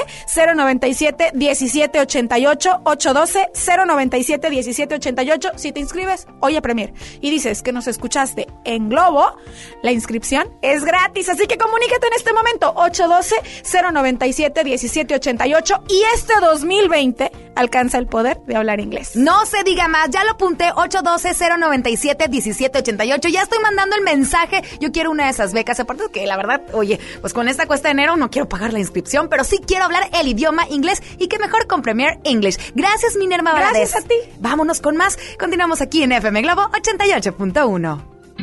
097 0.54 1.32
1788 1.34 2.80
812 2.84 3.46
097 3.86 4.50
1788 4.50 5.52
Si 5.56 5.72
te 5.72 5.80
inscribes 5.80 6.26
hoy 6.40 6.56
a 6.56 6.62
Premier 6.62 6.92
y 7.20 7.30
dices 7.30 7.62
que 7.62 7.72
nos 7.72 7.86
escuchaste 7.86 8.46
en 8.64 8.88
Globo, 8.88 9.36
la 9.82 9.92
inscripción 9.92 10.48
es 10.62 10.84
gratis. 10.84 11.28
Así 11.28 11.46
que 11.46 11.58
comunícate 11.58 12.06
en 12.06 12.12
este 12.14 12.32
momento 12.32 12.72
812 12.76 13.36
097 13.92 14.64
1788 14.64 15.84
y 15.88 16.02
este 16.14 16.35
2020 16.40 17.30
alcanza 17.54 17.98
el 17.98 18.06
poder 18.06 18.40
de 18.46 18.56
hablar 18.56 18.80
inglés. 18.80 19.16
No 19.16 19.44
se 19.46 19.62
diga 19.64 19.88
más, 19.88 20.10
ya 20.10 20.24
lo 20.24 20.32
apunté 20.32 20.70
812-097-1788. 20.70 23.28
Ya 23.28 23.42
estoy 23.42 23.58
mandando 23.60 23.96
el 23.96 24.02
mensaje. 24.02 24.62
Yo 24.80 24.92
quiero 24.92 25.10
una 25.10 25.24
de 25.24 25.30
esas 25.30 25.52
becas. 25.52 25.80
Aparte 25.80 26.04
que 26.12 26.26
la 26.26 26.36
verdad, 26.36 26.62
oye, 26.72 27.00
pues 27.20 27.32
con 27.32 27.48
esta 27.48 27.66
cuesta 27.66 27.88
de 27.88 27.92
enero 27.92 28.16
no 28.16 28.30
quiero 28.30 28.48
pagar 28.48 28.72
la 28.72 28.78
inscripción, 28.78 29.28
pero 29.28 29.44
sí 29.44 29.60
quiero 29.66 29.84
hablar 29.84 30.08
el 30.12 30.28
idioma 30.28 30.68
inglés 30.68 31.02
y 31.18 31.28
que 31.28 31.38
mejor 31.38 31.66
con 31.66 31.82
Premier 31.82 32.18
English. 32.24 32.72
Gracias, 32.74 33.16
Minerva 33.16 33.52
Gracias 33.54 33.96
a 33.96 34.02
ti. 34.02 34.14
Vámonos 34.38 34.80
con 34.80 34.96
más. 34.96 35.18
Continuamos 35.38 35.80
aquí 35.80 36.02
en 36.02 36.12
FM 36.12 36.42
Globo 36.42 36.62
88.1. 36.70 38.15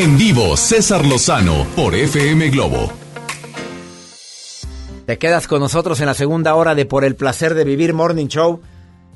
En 0.00 0.16
vivo, 0.16 0.56
César 0.56 1.04
Lozano 1.04 1.66
por 1.76 1.94
FM 1.94 2.48
Globo. 2.48 2.90
Te 5.04 5.18
quedas 5.18 5.46
con 5.46 5.60
nosotros 5.60 6.00
en 6.00 6.06
la 6.06 6.14
segunda 6.14 6.54
hora 6.54 6.74
de 6.74 6.86
Por 6.86 7.04
el 7.04 7.16
placer 7.16 7.52
de 7.52 7.64
vivir 7.64 7.92
Morning 7.92 8.28
Show. 8.28 8.62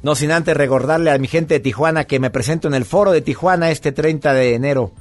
No 0.03 0.15
sin 0.15 0.31
antes 0.31 0.55
recordarle 0.55 1.11
a 1.11 1.17
mi 1.17 1.27
gente 1.27 1.55
de 1.55 1.61
Tijuana 1.61 2.05
que 2.05 2.21
me 2.21 2.29
presento 2.29 2.69
en 2.69 2.75
el 2.75 2.85
foro 2.85 3.13
de 3.13 3.23
Tijuana 3.23 3.71
este 3.71 3.93
30 3.93 4.35
de 4.35 4.55
enero. 4.55 4.93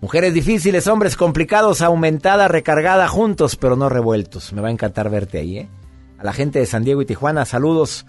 Mujeres 0.00 0.32
difíciles, 0.32 0.86
hombres 0.86 1.16
complicados, 1.16 1.82
aumentada, 1.82 2.48
recargada, 2.48 3.06
juntos 3.06 3.56
pero 3.56 3.76
no 3.76 3.90
revueltos. 3.90 4.54
Me 4.54 4.62
va 4.62 4.68
a 4.68 4.72
encantar 4.72 5.10
verte 5.10 5.36
ahí, 5.36 5.58
¿eh? 5.58 5.68
A 6.16 6.24
la 6.24 6.32
gente 6.32 6.60
de 6.60 6.64
San 6.64 6.82
Diego 6.82 7.02
y 7.02 7.04
Tijuana, 7.04 7.44
saludos. 7.44 8.06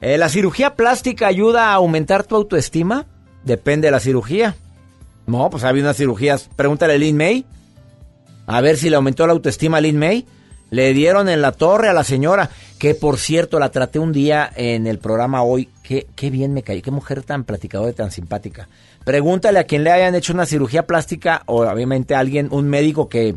Eh, 0.00 0.16
¿La 0.18 0.28
cirugía 0.28 0.76
plástica 0.76 1.26
ayuda 1.26 1.72
a 1.72 1.74
aumentar 1.74 2.22
tu 2.22 2.36
autoestima? 2.36 3.06
Depende 3.42 3.88
de 3.88 3.90
la 3.90 3.98
cirugía. 3.98 4.54
No, 5.28 5.50
pues 5.50 5.62
había 5.62 5.82
unas 5.82 5.98
cirugías. 5.98 6.48
Pregúntale 6.56 6.94
a 6.94 6.98
Lin 6.98 7.16
May. 7.16 7.44
A 8.46 8.62
ver 8.62 8.78
si 8.78 8.88
le 8.88 8.96
aumentó 8.96 9.26
la 9.26 9.34
autoestima 9.34 9.76
a 9.76 9.80
Lin 9.82 9.98
May. 9.98 10.26
Le 10.70 10.92
dieron 10.94 11.28
en 11.28 11.42
la 11.42 11.52
torre 11.52 11.88
a 11.88 11.92
la 11.92 12.02
señora, 12.02 12.50
que 12.78 12.94
por 12.94 13.18
cierto 13.18 13.58
la 13.58 13.70
traté 13.70 13.98
un 13.98 14.12
día 14.12 14.50
en 14.56 14.86
el 14.86 14.98
programa 14.98 15.42
hoy. 15.42 15.68
Qué, 15.82 16.06
qué 16.16 16.30
bien 16.30 16.54
me 16.54 16.62
caí, 16.62 16.82
qué 16.82 16.90
mujer 16.90 17.22
tan 17.22 17.44
platicadora 17.44 17.90
y 17.90 17.94
tan 17.94 18.10
simpática. 18.10 18.68
Pregúntale 19.04 19.58
a 19.58 19.64
quien 19.64 19.84
le 19.84 19.92
hayan 19.92 20.14
hecho 20.14 20.32
una 20.32 20.46
cirugía 20.46 20.86
plástica 20.86 21.42
o 21.46 21.62
obviamente 21.62 22.14
a 22.14 22.20
alguien, 22.20 22.48
un 22.50 22.68
médico 22.68 23.08
que... 23.08 23.36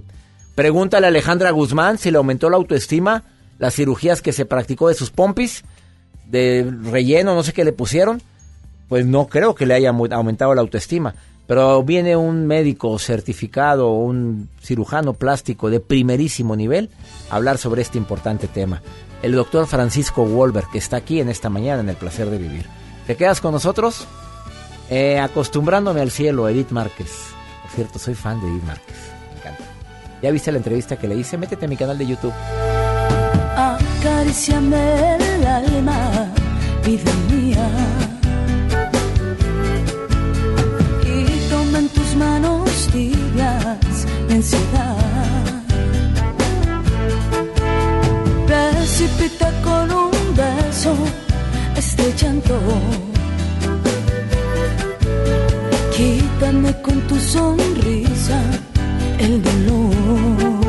Pregúntale 0.55 1.07
a 1.07 1.09
Alejandra 1.09 1.51
Guzmán 1.51 1.97
si 1.97 2.11
le 2.11 2.17
aumentó 2.17 2.49
la 2.49 2.57
autoestima, 2.57 3.23
las 3.57 3.75
cirugías 3.75 4.21
que 4.21 4.33
se 4.33 4.45
practicó 4.45 4.89
de 4.89 4.95
sus 4.95 5.11
pompis, 5.11 5.63
de 6.25 6.69
relleno, 6.83 7.35
no 7.35 7.43
sé 7.43 7.53
qué 7.53 7.63
le 7.65 7.73
pusieron. 7.73 8.21
Pues 8.89 9.05
no 9.05 9.27
creo 9.27 9.55
que 9.55 9.65
le 9.65 9.73
haya 9.73 9.89
aumentado 9.89 10.53
la 10.53 10.61
autoestima. 10.61 11.15
Pero 11.51 11.83
viene 11.83 12.15
un 12.15 12.47
médico 12.47 12.97
certificado, 12.97 13.91
un 13.91 14.47
cirujano 14.61 15.11
plástico 15.11 15.69
de 15.69 15.81
primerísimo 15.81 16.55
nivel 16.55 16.89
a 17.29 17.35
hablar 17.35 17.57
sobre 17.57 17.81
este 17.81 17.97
importante 17.97 18.47
tema. 18.47 18.81
El 19.21 19.33
doctor 19.33 19.67
Francisco 19.67 20.23
Wolver, 20.23 20.63
que 20.71 20.77
está 20.77 20.95
aquí 20.95 21.19
en 21.19 21.27
esta 21.27 21.49
mañana 21.49 21.81
en 21.81 21.89
el 21.89 21.97
placer 21.97 22.29
de 22.29 22.37
vivir. 22.37 22.67
¿Te 23.05 23.17
quedas 23.17 23.41
con 23.41 23.51
nosotros? 23.51 24.07
Eh, 24.89 25.19
acostumbrándome 25.19 25.99
al 25.99 26.11
cielo, 26.11 26.47
Edith 26.47 26.71
Márquez. 26.71 27.11
Por 27.63 27.71
cierto, 27.71 27.99
soy 27.99 28.15
fan 28.15 28.39
de 28.39 28.47
Edith 28.47 28.63
Márquez. 28.63 28.95
Me 29.33 29.39
encanta. 29.41 29.63
¿Ya 30.21 30.31
viste 30.31 30.53
la 30.53 30.57
entrevista 30.59 30.97
que 30.97 31.09
le 31.09 31.15
hice? 31.15 31.37
Métete 31.37 31.65
a 31.65 31.67
mi 31.67 31.75
canal 31.75 31.97
de 31.97 32.07
YouTube. 32.07 32.33
Acariciame 33.57 35.17
el 35.17 35.45
alma, 35.45 36.31
vida 36.85 37.11
mía. 37.29 38.20
Tibias. 42.91 44.05
Precipita 48.47 49.51
con 49.63 49.91
un 49.91 50.11
beso 50.35 50.93
este 51.75 52.13
llanto. 52.19 52.59
Quítame 55.95 56.71
con 56.81 56.99
tu 57.07 57.15
sonrisa 57.19 58.39
el 59.19 59.41
dolor. 59.41 60.61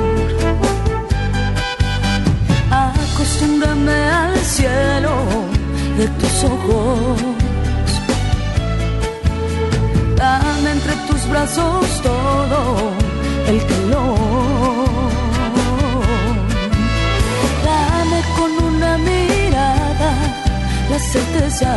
Acostúmbrame 2.70 3.98
al 4.10 4.38
cielo 4.38 5.14
de 5.98 6.06
tus 6.18 6.44
ojos. 6.44 7.51
Dame 10.22 10.70
entre 10.70 10.94
tus 11.08 11.28
brazos 11.28 12.00
todo 12.00 12.92
el 13.48 13.58
calor. 13.66 15.10
Dame 17.68 18.20
con 18.36 18.50
una 18.70 18.98
mirada 18.98 20.10
la 20.90 20.98
certeza 21.00 21.72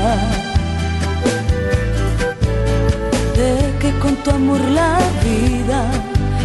de 3.35 3.51
que 3.79 3.89
con 3.97 4.15
tu 4.17 4.29
amor 4.29 4.61
la 4.79 4.99
vida 5.23 5.81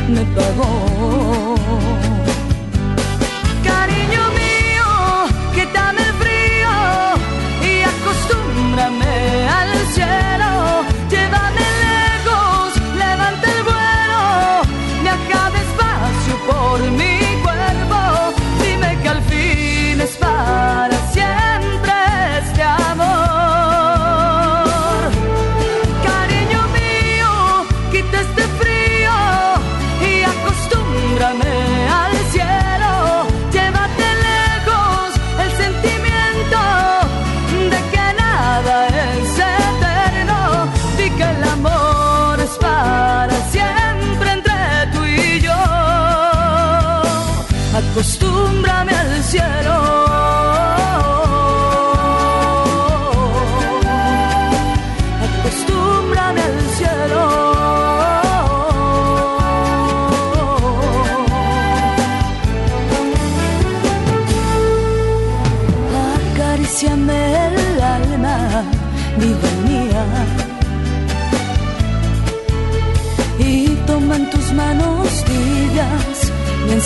me 0.08 0.22
pagó. 0.36 1.56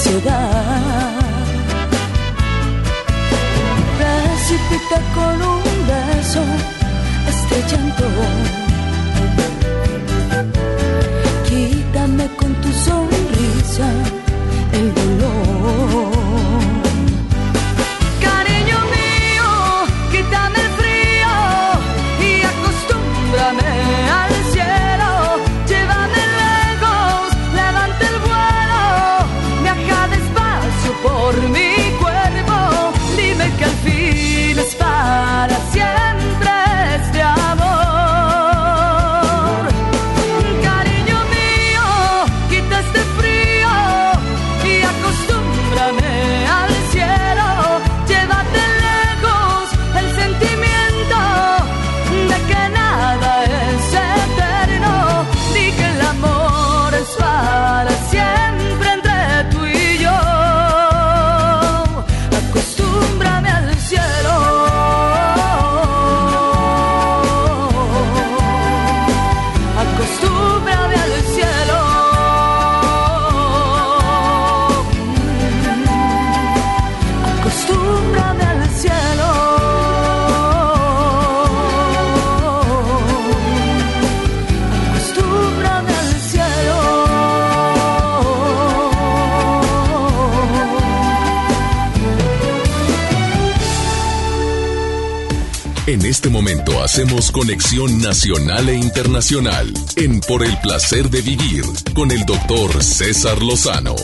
Ansiedad. 0.05 1.13
Precipita 3.99 5.01
con 5.15 5.43
un 5.43 5.63
beso 5.87 6.43
llanto. 7.71 8.05
Quítame 11.49 12.27
con 12.37 12.53
tu 12.55 12.73
sonrisa 12.73 13.89
el 14.73 14.95
dolor. 14.95 16.14
Hacemos 96.95 97.33
conexión 97.33 98.01
nacional 98.01 98.69
e 98.69 98.77
internacional 98.77 99.67
en 99.97 100.21
Por 100.21 100.45
el 100.45 100.57
placer 100.59 101.11
de 101.11 101.23
vivir 101.23 101.65
con 101.93 102.13
el 102.13 102.25
doctor 102.25 102.71
César 102.85 103.43
Lozano. 103.43 103.97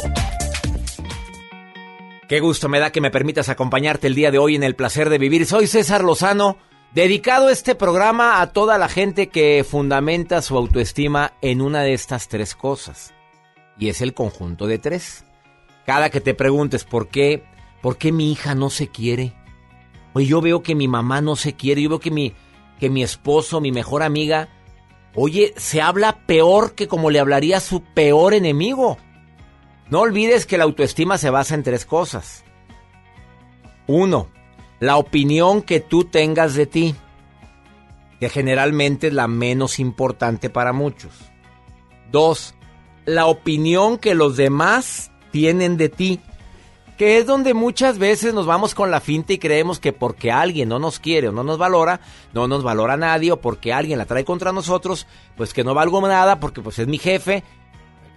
Qué 2.28 2.40
gusto 2.40 2.68
me 2.68 2.80
da 2.80 2.90
que 2.90 3.00
me 3.00 3.12
permitas 3.12 3.48
acompañarte 3.48 4.08
el 4.08 4.16
día 4.16 4.32
de 4.32 4.38
hoy 4.38 4.56
en 4.56 4.64
el 4.64 4.74
placer 4.74 5.08
de 5.08 5.18
vivir. 5.18 5.46
Soy 5.46 5.68
César 5.68 6.02
Lozano, 6.02 6.56
dedicado 6.92 7.48
este 7.48 7.76
programa 7.76 8.40
a 8.40 8.52
toda 8.52 8.76
la 8.76 8.88
gente 8.88 9.28
que 9.28 9.64
fundamenta 9.64 10.42
su 10.42 10.56
autoestima 10.56 11.34
en 11.42 11.60
una 11.60 11.82
de 11.82 11.92
estas 11.92 12.26
tres 12.26 12.56
cosas. 12.56 13.14
y 13.78 13.88
es 13.88 14.00
el 14.00 14.14
conjunto 14.14 14.66
de 14.66 14.80
tres. 14.80 15.24
Cada 15.86 16.10
que 16.10 16.20
te 16.20 16.34
preguntes 16.34 16.82
por 16.82 17.06
qué, 17.06 17.44
por 17.82 17.98
qué 17.98 18.10
mi 18.10 18.32
hija 18.32 18.56
no 18.56 18.68
se 18.68 18.88
quiere, 18.88 19.32
Oye, 20.12 20.26
yo 20.26 20.40
veo 20.40 20.60
que 20.60 20.74
mi 20.74 20.88
mamá 20.88 21.20
no 21.20 21.36
se 21.36 21.54
quiere, 21.54 21.82
yo 21.82 21.88
veo 21.88 22.00
que 22.00 22.10
mi, 22.10 22.34
que 22.80 22.90
mi 22.90 23.02
esposo, 23.02 23.60
mi 23.60 23.70
mejor 23.70 24.02
amiga, 24.02 24.48
oye, 25.14 25.52
se 25.56 25.82
habla 25.82 26.26
peor 26.26 26.74
que 26.74 26.88
como 26.88 27.10
le 27.10 27.20
hablaría 27.20 27.60
su 27.60 27.82
peor 27.82 28.32
enemigo. 28.34 28.96
No 29.90 30.00
olvides 30.00 30.46
que 30.46 30.56
la 30.56 30.64
autoestima 30.64 31.18
se 31.18 31.30
basa 31.30 31.54
en 31.54 31.62
tres 31.62 31.84
cosas. 31.84 32.44
Uno, 33.86 34.28
la 34.78 34.96
opinión 34.96 35.62
que 35.62 35.80
tú 35.80 36.04
tengas 36.04 36.54
de 36.54 36.66
ti, 36.66 36.94
que 38.18 38.28
generalmente 38.28 39.08
es 39.08 39.12
la 39.12 39.28
menos 39.28 39.78
importante 39.78 40.48
para 40.48 40.72
muchos. 40.72 41.12
Dos, 42.10 42.54
la 43.04 43.26
opinión 43.26 43.98
que 43.98 44.14
los 44.14 44.36
demás 44.36 45.10
tienen 45.32 45.76
de 45.76 45.88
ti, 45.90 46.20
que 47.00 47.16
es 47.16 47.24
donde 47.24 47.54
muchas 47.54 47.96
veces 47.96 48.34
nos 48.34 48.44
vamos 48.44 48.74
con 48.74 48.90
la 48.90 49.00
finta 49.00 49.32
y 49.32 49.38
creemos 49.38 49.80
que 49.80 49.94
porque 49.94 50.30
alguien 50.30 50.68
no 50.68 50.78
nos 50.78 50.98
quiere 50.98 51.30
o 51.30 51.32
no 51.32 51.42
nos 51.42 51.56
valora, 51.56 52.02
no 52.34 52.46
nos 52.46 52.62
valora 52.62 52.98
nadie 52.98 53.32
o 53.32 53.40
porque 53.40 53.72
alguien 53.72 53.96
la 53.96 54.04
trae 54.04 54.22
contra 54.22 54.52
nosotros, 54.52 55.06
pues 55.34 55.54
que 55.54 55.64
no 55.64 55.72
valgo 55.72 56.06
nada 56.06 56.40
porque 56.40 56.60
pues 56.60 56.78
es 56.78 56.86
mi 56.86 56.98
jefe. 56.98 57.42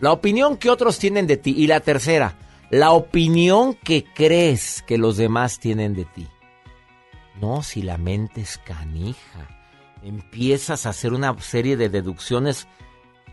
La 0.01 0.11
opinión 0.11 0.57
que 0.57 0.69
otros 0.69 0.99
tienen 0.99 1.27
de 1.27 1.37
ti. 1.37 1.55
Y 1.57 1.67
la 1.67 1.79
tercera, 1.79 2.35
la 2.71 2.91
opinión 2.91 3.73
que 3.73 4.03
crees 4.03 4.83
que 4.85 4.97
los 4.97 5.15
demás 5.15 5.59
tienen 5.59 5.93
de 5.93 6.03
ti. 6.03 6.27
No, 7.39 7.63
si 7.63 7.83
la 7.83 7.97
mente 7.97 8.41
es 8.41 8.57
canija, 8.57 9.47
empiezas 10.01 10.85
a 10.85 10.89
hacer 10.89 11.13
una 11.13 11.39
serie 11.39 11.77
de 11.77 11.87
deducciones 11.87 12.67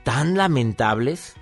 tan 0.05 0.37
lamentables. 0.37 1.35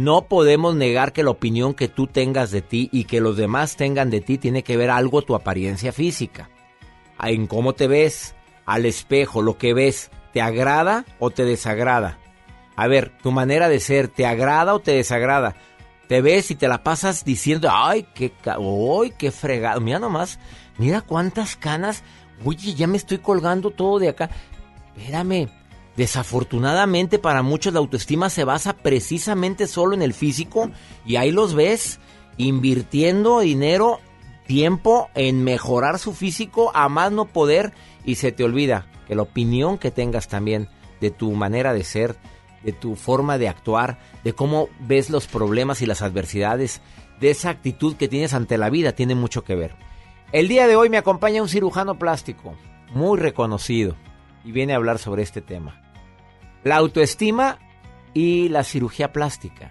No 0.00 0.28
podemos 0.28 0.74
negar 0.74 1.12
que 1.12 1.22
la 1.22 1.28
opinión 1.28 1.74
que 1.74 1.86
tú 1.86 2.06
tengas 2.06 2.50
de 2.50 2.62
ti 2.62 2.88
y 2.90 3.04
que 3.04 3.20
los 3.20 3.36
demás 3.36 3.76
tengan 3.76 4.08
de 4.08 4.22
ti 4.22 4.38
tiene 4.38 4.62
que 4.62 4.78
ver 4.78 4.88
algo 4.88 5.20
tu 5.20 5.34
apariencia 5.34 5.92
física. 5.92 6.48
En 7.22 7.46
cómo 7.46 7.74
te 7.74 7.86
ves, 7.86 8.34
al 8.64 8.86
espejo, 8.86 9.42
lo 9.42 9.58
que 9.58 9.74
ves, 9.74 10.10
¿te 10.32 10.40
agrada 10.40 11.04
o 11.18 11.28
te 11.28 11.44
desagrada? 11.44 12.18
A 12.76 12.86
ver, 12.88 13.12
tu 13.18 13.30
manera 13.30 13.68
de 13.68 13.78
ser, 13.78 14.08
¿te 14.08 14.24
agrada 14.24 14.72
o 14.72 14.80
te 14.80 14.92
desagrada? 14.92 15.54
Te 16.08 16.22
ves 16.22 16.50
y 16.50 16.54
te 16.54 16.66
la 16.66 16.82
pasas 16.82 17.22
diciendo, 17.22 17.68
ay, 17.70 18.06
qué, 18.14 18.32
ay, 18.46 19.12
qué 19.18 19.30
fregado. 19.30 19.82
Mira 19.82 19.98
nomás, 19.98 20.38
mira 20.78 21.02
cuántas 21.02 21.56
canas. 21.56 22.04
Oye, 22.42 22.72
ya 22.72 22.86
me 22.86 22.96
estoy 22.96 23.18
colgando 23.18 23.70
todo 23.70 23.98
de 23.98 24.08
acá. 24.08 24.30
Espérame, 24.96 25.50
Desafortunadamente 25.96 27.18
para 27.18 27.42
muchos 27.42 27.72
la 27.72 27.80
autoestima 27.80 28.30
se 28.30 28.44
basa 28.44 28.74
precisamente 28.74 29.66
solo 29.66 29.94
en 29.94 30.02
el 30.02 30.14
físico 30.14 30.70
y 31.04 31.16
ahí 31.16 31.30
los 31.30 31.54
ves 31.54 31.98
invirtiendo 32.36 33.40
dinero, 33.40 34.00
tiempo 34.46 35.10
en 35.14 35.44
mejorar 35.44 35.98
su 35.98 36.12
físico 36.12 36.70
a 36.74 36.88
más 36.88 37.12
no 37.12 37.26
poder 37.26 37.72
y 38.04 38.14
se 38.14 38.32
te 38.32 38.44
olvida 38.44 38.86
que 39.06 39.14
la 39.14 39.22
opinión 39.22 39.78
que 39.78 39.90
tengas 39.90 40.28
también 40.28 40.68
de 41.00 41.10
tu 41.10 41.32
manera 41.32 41.74
de 41.74 41.84
ser, 41.84 42.16
de 42.62 42.72
tu 42.72 42.94
forma 42.94 43.38
de 43.38 43.48
actuar, 43.48 43.98
de 44.24 44.32
cómo 44.32 44.68
ves 44.80 45.10
los 45.10 45.26
problemas 45.26 45.82
y 45.82 45.86
las 45.86 46.02
adversidades, 46.02 46.80
de 47.20 47.30
esa 47.30 47.50
actitud 47.50 47.96
que 47.96 48.08
tienes 48.08 48.32
ante 48.32 48.56
la 48.58 48.70
vida 48.70 48.92
tiene 48.92 49.14
mucho 49.14 49.44
que 49.44 49.54
ver. 49.54 49.74
El 50.32 50.48
día 50.48 50.66
de 50.66 50.76
hoy 50.76 50.88
me 50.88 50.98
acompaña 50.98 51.42
un 51.42 51.48
cirujano 51.48 51.98
plástico 51.98 52.54
muy 52.94 53.18
reconocido 53.18 53.96
y 54.44 54.52
viene 54.52 54.72
a 54.72 54.76
hablar 54.76 54.98
sobre 54.98 55.22
este 55.22 55.40
tema 55.40 55.80
la 56.64 56.76
autoestima 56.76 57.58
y 58.12 58.48
la 58.48 58.64
cirugía 58.64 59.12
plástica. 59.12 59.70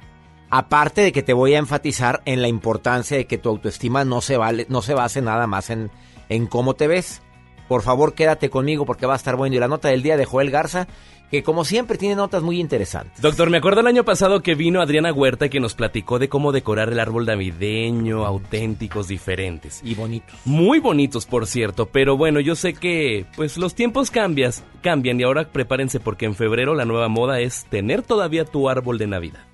Aparte 0.50 1.02
de 1.02 1.12
que 1.12 1.22
te 1.22 1.34
voy 1.34 1.54
a 1.54 1.60
enfatizar 1.60 2.22
en 2.26 2.42
la 2.42 2.48
importancia 2.48 3.18
de 3.18 3.28
que 3.28 3.38
tu 3.38 3.50
autoestima 3.50 4.04
no 4.04 4.22
se, 4.22 4.38
vale, 4.38 4.66
no 4.70 4.82
se 4.82 4.96
base 4.96 5.22
nada 5.22 5.46
más 5.46 5.70
en, 5.70 5.92
en 6.28 6.48
cómo 6.48 6.74
te 6.74 6.88
ves. 6.88 7.22
Por 7.68 7.84
favor, 7.84 8.16
quédate 8.16 8.50
conmigo 8.50 8.86
porque 8.86 9.06
va 9.06 9.14
a 9.14 9.18
estar 9.18 9.36
bueno. 9.36 9.56
Y 9.56 9.60
la 9.60 9.68
nota 9.68 9.90
del 9.90 10.02
día 10.02 10.18
de 10.18 10.26
Joel 10.26 10.50
Garza 10.50 10.88
que 11.32 11.44
como 11.44 11.66
siempre 11.66 11.98
tiene 11.98 12.16
notas 12.16 12.44
muy 12.44 12.60
interesantes. 12.60 13.22
Doctor, 13.22 13.50
me 13.50 13.58
acuerdo 13.58 13.82
el 13.82 13.88
año 13.88 14.04
pasado 14.04 14.42
que 14.42 14.56
vino 14.56 14.82
Adriana 14.82 15.14
Huerta 15.14 15.50
que 15.50 15.60
nos 15.60 15.76
platicó 15.76 16.20
de 16.20 16.30
cómo 16.30 16.52
decorar 16.52 16.90
el 16.90 17.00
árbol 17.00 17.26
navideño, 17.26 18.26
auténticos, 18.26 19.08
diferentes. 19.08 19.82
Y 19.84 19.96
bonitos. 19.96 20.40
Muy 20.46 20.80
bonitos, 20.80 21.26
por 21.26 21.48
cierto, 21.48 21.88
pero 21.88 22.18
bueno, 22.18 22.40
yo 22.40 22.56
sé 22.56 22.74
que 22.74 23.26
pues 23.36 23.58
los 23.58 23.76
tiempos 23.76 24.12
cambias, 24.12 24.64
cambian 24.82 25.20
y 25.20 25.24
ahora 25.24 25.50
prepárense 25.50 26.00
porque 26.00 26.26
en 26.26 26.36
febrero 26.36 26.76
la 26.76 26.86
nueva 26.86 27.08
moda 27.08 27.40
es 27.40 27.66
tener 27.70 28.02
todavía 28.02 28.46
tu 28.46 28.70
árbol 28.70 28.98
de 28.98 29.08
Navidad. 29.08 29.46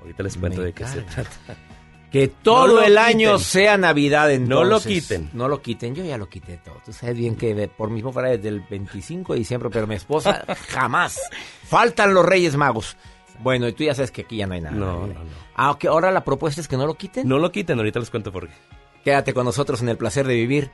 Ahorita 0.00 0.22
les 0.22 0.36
cuento 0.36 0.62
de 0.62 0.72
qué 0.72 0.84
se 0.86 1.00
trata. 1.02 1.30
Que 2.12 2.28
todo 2.28 2.82
el 2.82 2.98
año 2.98 3.38
sea 3.38 3.78
Navidad 3.78 4.30
entonces. 4.30 4.48
No 4.50 4.64
lo 4.64 4.80
quiten. 4.80 5.30
No 5.32 5.48
lo 5.48 5.62
quiten. 5.62 5.94
Yo 5.94 6.04
ya 6.04 6.18
lo 6.18 6.28
quité 6.28 6.58
todo. 6.58 6.76
Tú 6.84 6.92
sabes 6.92 7.16
bien 7.16 7.36
que 7.36 7.68
por 7.68 7.88
mismo 7.88 8.12
fuera 8.12 8.28
desde 8.28 8.50
el 8.50 8.60
25 8.60 9.32
de 9.32 9.38
diciembre, 9.38 9.70
pero 9.72 9.86
mi 9.86 9.94
esposa 9.94 10.44
jamás. 10.68 11.18
Faltan 11.64 12.12
los 12.12 12.26
Reyes 12.26 12.54
Magos. 12.54 12.98
Bueno, 13.38 13.66
y 13.66 13.72
tú 13.72 13.84
ya 13.84 13.94
sabes 13.94 14.10
que 14.10 14.22
aquí 14.22 14.36
ya 14.36 14.46
no 14.46 14.52
hay 14.52 14.60
nada. 14.60 14.76
No, 14.76 15.06
no, 15.06 15.14
no. 15.14 15.20
Ah, 15.56 15.76
ahora 15.88 16.10
la 16.10 16.22
propuesta 16.22 16.60
es 16.60 16.68
que 16.68 16.76
no 16.76 16.86
lo 16.86 16.94
quiten. 16.94 17.26
No 17.26 17.38
lo 17.38 17.50
quiten, 17.50 17.78
ahorita 17.78 17.98
les 17.98 18.10
cuento 18.10 18.30
por 18.30 18.46
qué. 18.46 18.54
Quédate 19.04 19.32
con 19.32 19.46
nosotros 19.46 19.80
en 19.80 19.88
el 19.88 19.96
placer 19.96 20.26
de 20.26 20.34
vivir. 20.34 20.70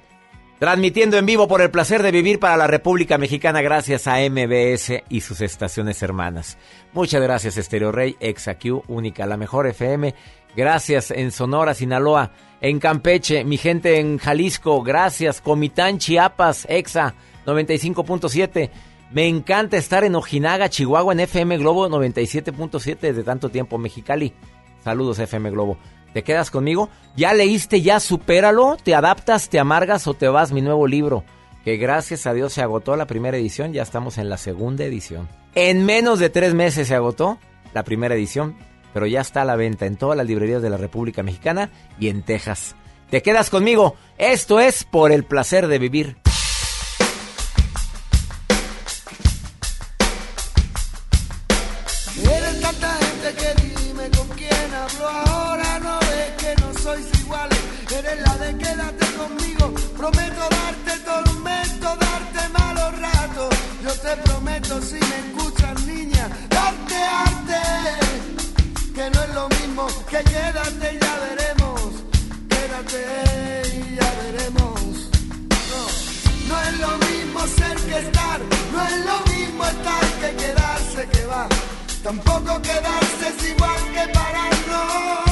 Transmitiendo 0.59 1.18
en 1.18 1.24
vivo 1.24 1.47
por 1.47 1.62
el 1.62 1.70
placer 1.70 2.03
de 2.03 2.11
vivir 2.11 2.41
para 2.41 2.57
la 2.57 2.66
República 2.66 3.16
Mexicana 3.16 3.62
gracias 3.62 4.09
a 4.09 4.16
MBS 4.28 5.05
y 5.09 5.20
sus 5.20 5.41
estaciones 5.41 6.03
hermanas. 6.03 6.59
Muchas 6.93 7.22
gracias 7.22 7.57
Estéreo 7.57 7.93
Rey, 7.93 8.16
ExaQ, 8.18 8.82
única, 8.89 9.24
la 9.24 9.36
mejor 9.36 9.68
FM 9.68 10.16
Gracias 10.59 11.12
en 11.12 11.30
Sonora, 11.30 11.72
Sinaloa, 11.72 12.32
en 12.61 12.80
Campeche, 12.80 13.44
mi 13.44 13.59
gente 13.59 14.00
en 14.00 14.18
Jalisco, 14.18 14.82
gracias. 14.82 15.40
Comitán, 15.40 15.98
Chiapas, 15.98 16.66
EXA 16.68 17.14
95.7. 17.46 18.68
Me 19.12 19.28
encanta 19.28 19.76
estar 19.76 20.02
en 20.02 20.16
Ojinaga, 20.16 20.68
Chihuahua, 20.68 21.12
en 21.12 21.20
FM 21.20 21.59
Globo 21.59 21.88
97.7 21.88 22.98
desde 22.98 23.22
tanto 23.22 23.50
tiempo. 23.50 23.78
Mexicali, 23.78 24.34
saludos 24.82 25.20
FM 25.20 25.48
Globo. 25.52 25.78
¿Te 26.12 26.24
quedas 26.24 26.50
conmigo? 26.50 26.88
¿Ya 27.16 27.34
leíste, 27.34 27.80
ya 27.80 28.00
supéralo? 28.00 28.78
¿Te 28.82 28.96
adaptas, 28.96 29.50
te 29.50 29.61
amargas 29.61 30.09
o 30.09 30.14
te 30.14 30.26
vas 30.26 30.50
mi 30.50 30.61
nuevo 30.61 30.88
libro? 30.88 31.22
Que 31.64 31.76
gracias 31.76 32.26
a 32.26 32.32
Dios 32.32 32.52
se 32.52 32.62
agotó 32.62 32.96
la 32.96 33.06
primera 33.06 33.36
edición, 33.36 33.72
ya 33.72 33.82
estamos 33.82 34.18
en 34.18 34.28
la 34.28 34.38
segunda 34.38 34.84
edición. 34.84 35.28
En 35.54 35.86
menos 35.86 36.18
de 36.18 36.30
tres 36.30 36.52
meses 36.54 36.88
se 36.88 36.96
agotó 36.96 37.38
la 37.74 37.84
primera 37.84 38.16
edición 38.16 38.56
pero 38.93 39.07
ya 39.07 39.20
está 39.20 39.43
a 39.43 39.45
la 39.45 39.57
venta 39.57 39.86
en 39.86 39.97
todas 39.97 40.16
las 40.16 40.26
librerías 40.26 40.62
de 40.62 40.70
la 40.70 40.76
República 40.76 41.22
Mexicana 41.22 41.70
y 41.99 42.09
en 42.09 42.22
Texas. 42.22 42.74
¿Te 43.11 43.22
quedas 43.22 43.49
conmigo? 43.49 43.97
Esto 44.18 44.61
es 44.61 44.84
por 44.84 45.12
el 45.12 45.24
placer 45.24 45.66
de 45.66 45.78
vivir. 45.78 46.16
Eres 52.22 52.61
tanta 52.61 52.93
gente 52.95 53.34
que 53.39 53.62
dime 53.62 54.11
con 54.11 54.28
quién 54.36 54.74
hablo 54.74 55.09
ahora, 55.09 55.78
no 55.78 55.99
ves 56.01 56.30
que 56.39 56.61
no 56.61 56.74
sois 56.82 57.07
iguales. 57.20 57.59
Eres 57.97 58.20
la 58.20 58.36
de 58.36 58.59
quédate 58.59 59.07
conmigo, 59.16 59.72
prometo 59.97 60.43
darte 60.51 60.99
tormento, 61.05 61.97
darte 61.97 62.49
malos 62.59 62.99
ratos. 63.01 63.55
Yo 63.82 63.93
te 63.95 64.16
prometo 64.22 64.82
si 64.82 64.97
me 64.97 65.18
escuchas 65.28 65.86
niña, 65.86 66.28
darte 66.51 66.95
arte 66.95 68.07
que 68.99 69.11
no 69.11 69.22
es 69.22 69.32
lo 69.32 69.49
mismo, 69.49 69.86
que 70.11 70.20
quédate 70.24 70.86
y 70.94 70.99
ya 70.99 71.14
veremos, 71.26 71.80
quédate 72.49 73.03
y 73.78 73.94
ya 73.94 74.11
veremos. 74.22 74.80
No, 75.70 75.82
no 76.49 76.55
es 76.66 76.74
lo 76.84 76.92
mismo 77.07 77.40
ser 77.59 77.76
que 77.88 77.99
estar, 78.07 78.40
no 78.72 78.78
es 78.90 78.96
lo 79.11 79.18
mismo 79.32 79.64
estar 79.66 80.05
que 80.20 80.30
quedarse 80.42 81.09
que 81.12 81.24
va, 81.26 81.46
tampoco 82.03 82.61
quedarse 82.61 83.24
es 83.28 83.51
igual 83.51 83.82
que 83.94 84.12
parar, 84.12 85.28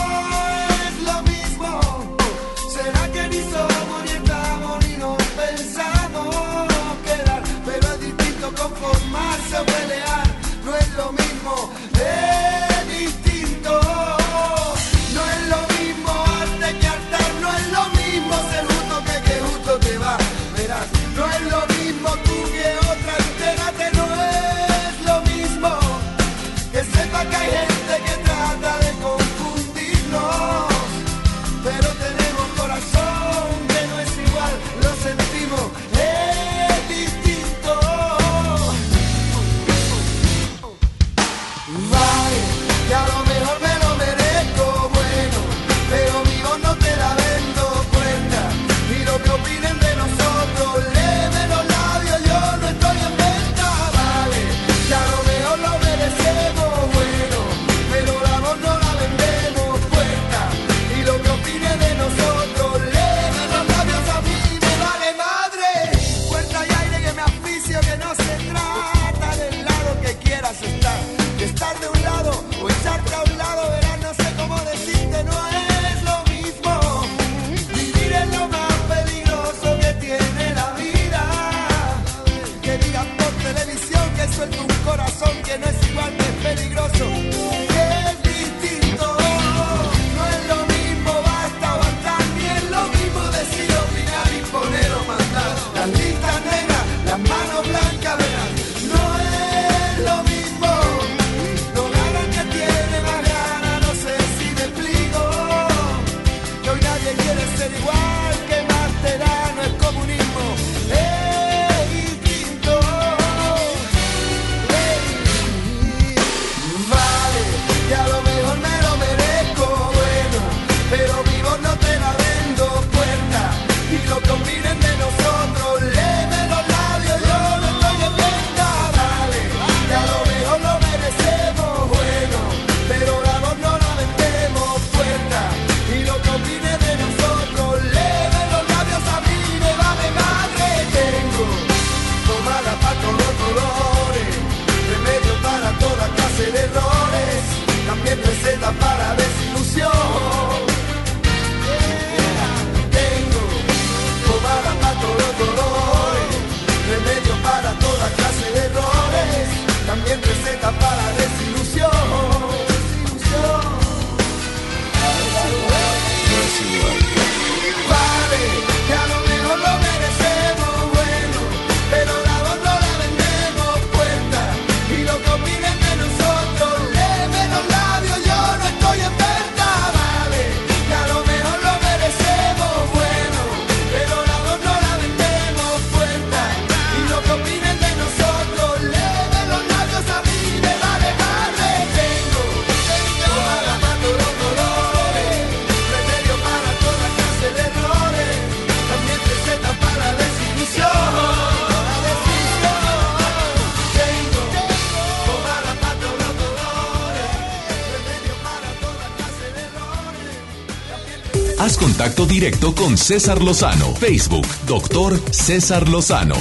directo 212.37 212.75
con 212.75 212.99
César 212.99 213.42
Lozano. 213.42 213.95
Facebook, 213.95 214.46
doctor 214.67 215.18
César 215.33 215.88
Lozano. 215.88 216.34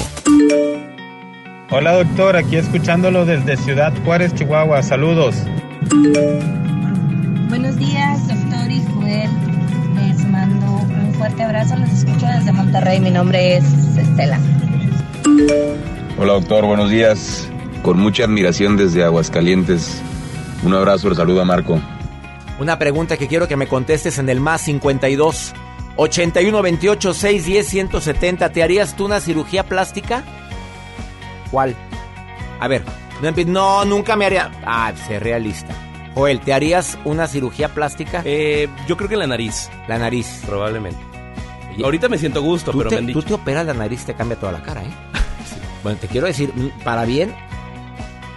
Hola 1.72 1.94
doctor, 1.94 2.36
aquí 2.36 2.58
escuchándolo 2.58 3.26
desde 3.26 3.56
Ciudad 3.56 3.94
Juárez, 4.04 4.36
Chihuahua. 4.36 4.84
Saludos. 4.84 5.38
Buenos 7.48 7.78
días, 7.78 8.28
doctor 8.28 8.70
y 8.70 8.84
Joel. 8.94 9.30
Les 9.96 10.28
mando 10.28 10.66
un 10.66 11.14
fuerte 11.14 11.44
abrazo. 11.44 11.78
Los 11.78 11.90
escucho 11.90 12.26
desde 12.26 12.52
Monterrey. 12.52 13.00
Mi 13.00 13.12
nombre 13.12 13.56
es 13.56 13.64
Estela. 13.98 14.38
Hola 16.18 16.34
doctor, 16.34 16.66
buenos 16.66 16.90
días. 16.90 17.48
Con 17.84 18.02
mucha 18.02 18.26
admiración 18.26 18.76
desde 18.76 19.06
Aguascalientes. 19.06 20.02
Un 20.62 20.74
abrazo, 20.74 21.08
le 21.10 21.16
saluda 21.16 21.46
Marco. 21.46 21.80
Una 22.60 22.78
pregunta 22.78 23.16
que 23.16 23.28
quiero 23.30 23.48
que 23.48 23.56
me 23.56 23.68
contestes 23.68 24.18
en 24.18 24.28
el 24.28 24.42
más 24.42 24.60
52 24.60 25.54
81 25.98 26.62
28 26.62 27.14
610 27.14 27.68
170. 27.68 28.52
¿Te 28.52 28.64
harías 28.64 28.96
tú 28.96 29.06
una 29.06 29.20
cirugía 29.20 29.64
plástica? 29.64 30.24
¿Cuál? 31.52 31.76
A 32.60 32.68
ver, 32.68 32.84
no, 33.48 33.86
nunca 33.86 34.16
me 34.16 34.26
haría. 34.26 34.52
Ah, 34.66 34.94
sé 35.08 35.20
realista. 35.20 35.74
Joel, 36.14 36.40
¿te 36.40 36.54
harías 36.54 36.98
una 37.04 37.28
cirugía 37.28 37.70
plástica? 37.70 38.22
Eh, 38.26 38.70
yo 38.88 38.96
creo 38.96 39.10
que 39.10 39.18
la 39.18 39.28
nariz. 39.28 39.70
La 39.88 39.98
nariz. 39.98 40.42
Probablemente. 40.46 41.00
Ahorita 41.84 42.08
me 42.08 42.18
siento 42.18 42.42
gusto, 42.42 42.72
pero 42.72 42.90
te, 42.90 43.02
me 43.02 43.08
han 43.08 43.14
tú 43.14 43.22
te 43.22 43.34
operas 43.34 43.66
la 43.66 43.74
nariz, 43.74 44.06
te 44.06 44.14
cambia 44.14 44.40
toda 44.40 44.54
la 44.54 44.62
cara, 44.62 44.82
¿eh? 44.82 44.92
Bueno, 45.84 46.00
te 46.00 46.08
quiero 46.08 46.26
decir, 46.26 46.54
mm, 46.56 46.84
para 46.84 47.04
bien. 47.04 47.36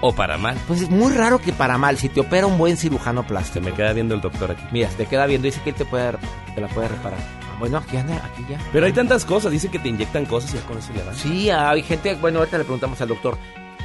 O 0.01 0.13
para 0.13 0.39
mal. 0.39 0.57
Pues 0.67 0.83
es 0.83 0.91
muy 0.91 1.13
raro 1.13 1.39
que 1.39 1.53
para 1.53 1.79
mal, 1.79 1.99
si 1.99 2.09
te 2.09 2.21
opera 2.21 2.47
un 2.47 2.59
buen 2.59 2.77
cirujano 2.77 3.27
plástico. 3.27 3.55
Se 3.55 3.61
me 3.61 3.77
queda 3.77 3.93
viendo 3.93 4.15
el 4.15 4.21
doctor 4.21 4.51
aquí. 4.53 4.63
Mira, 4.73 4.89
te 4.91 5.07
queda 5.07 5.27
viendo, 5.27 5.47
dice 5.47 5.61
que 5.63 5.71
él 5.71 5.77
te, 5.77 5.85
puede, 5.85 6.13
te 6.55 6.61
la 6.61 6.69
puede 6.69 6.89
reparar. 6.89 7.38
Bueno, 7.59 7.79
aquí 7.79 7.97
anda, 7.97 8.17
aquí 8.25 8.45
ya. 8.49 8.59
Pero 8.73 8.87
hay 8.87 8.93
tantas 8.93 9.25
cosas, 9.25 9.51
dice 9.53 9.69
que 9.69 9.79
te 9.79 9.89
inyectan 9.89 10.27
cosas 10.27 10.53
y 10.55 10.59
ya 10.59 10.63
con 10.65 10.79
eso 10.79 10.93
le 10.95 11.03
dan. 11.05 11.15
Sí, 11.15 11.51
hay 11.51 11.83
gente, 11.83 12.15
bueno, 12.15 12.39
ahorita 12.41 12.59
le 12.59 12.65
preguntamos 12.65 13.01
al 13.01 13.09
doctor. 13.09 13.37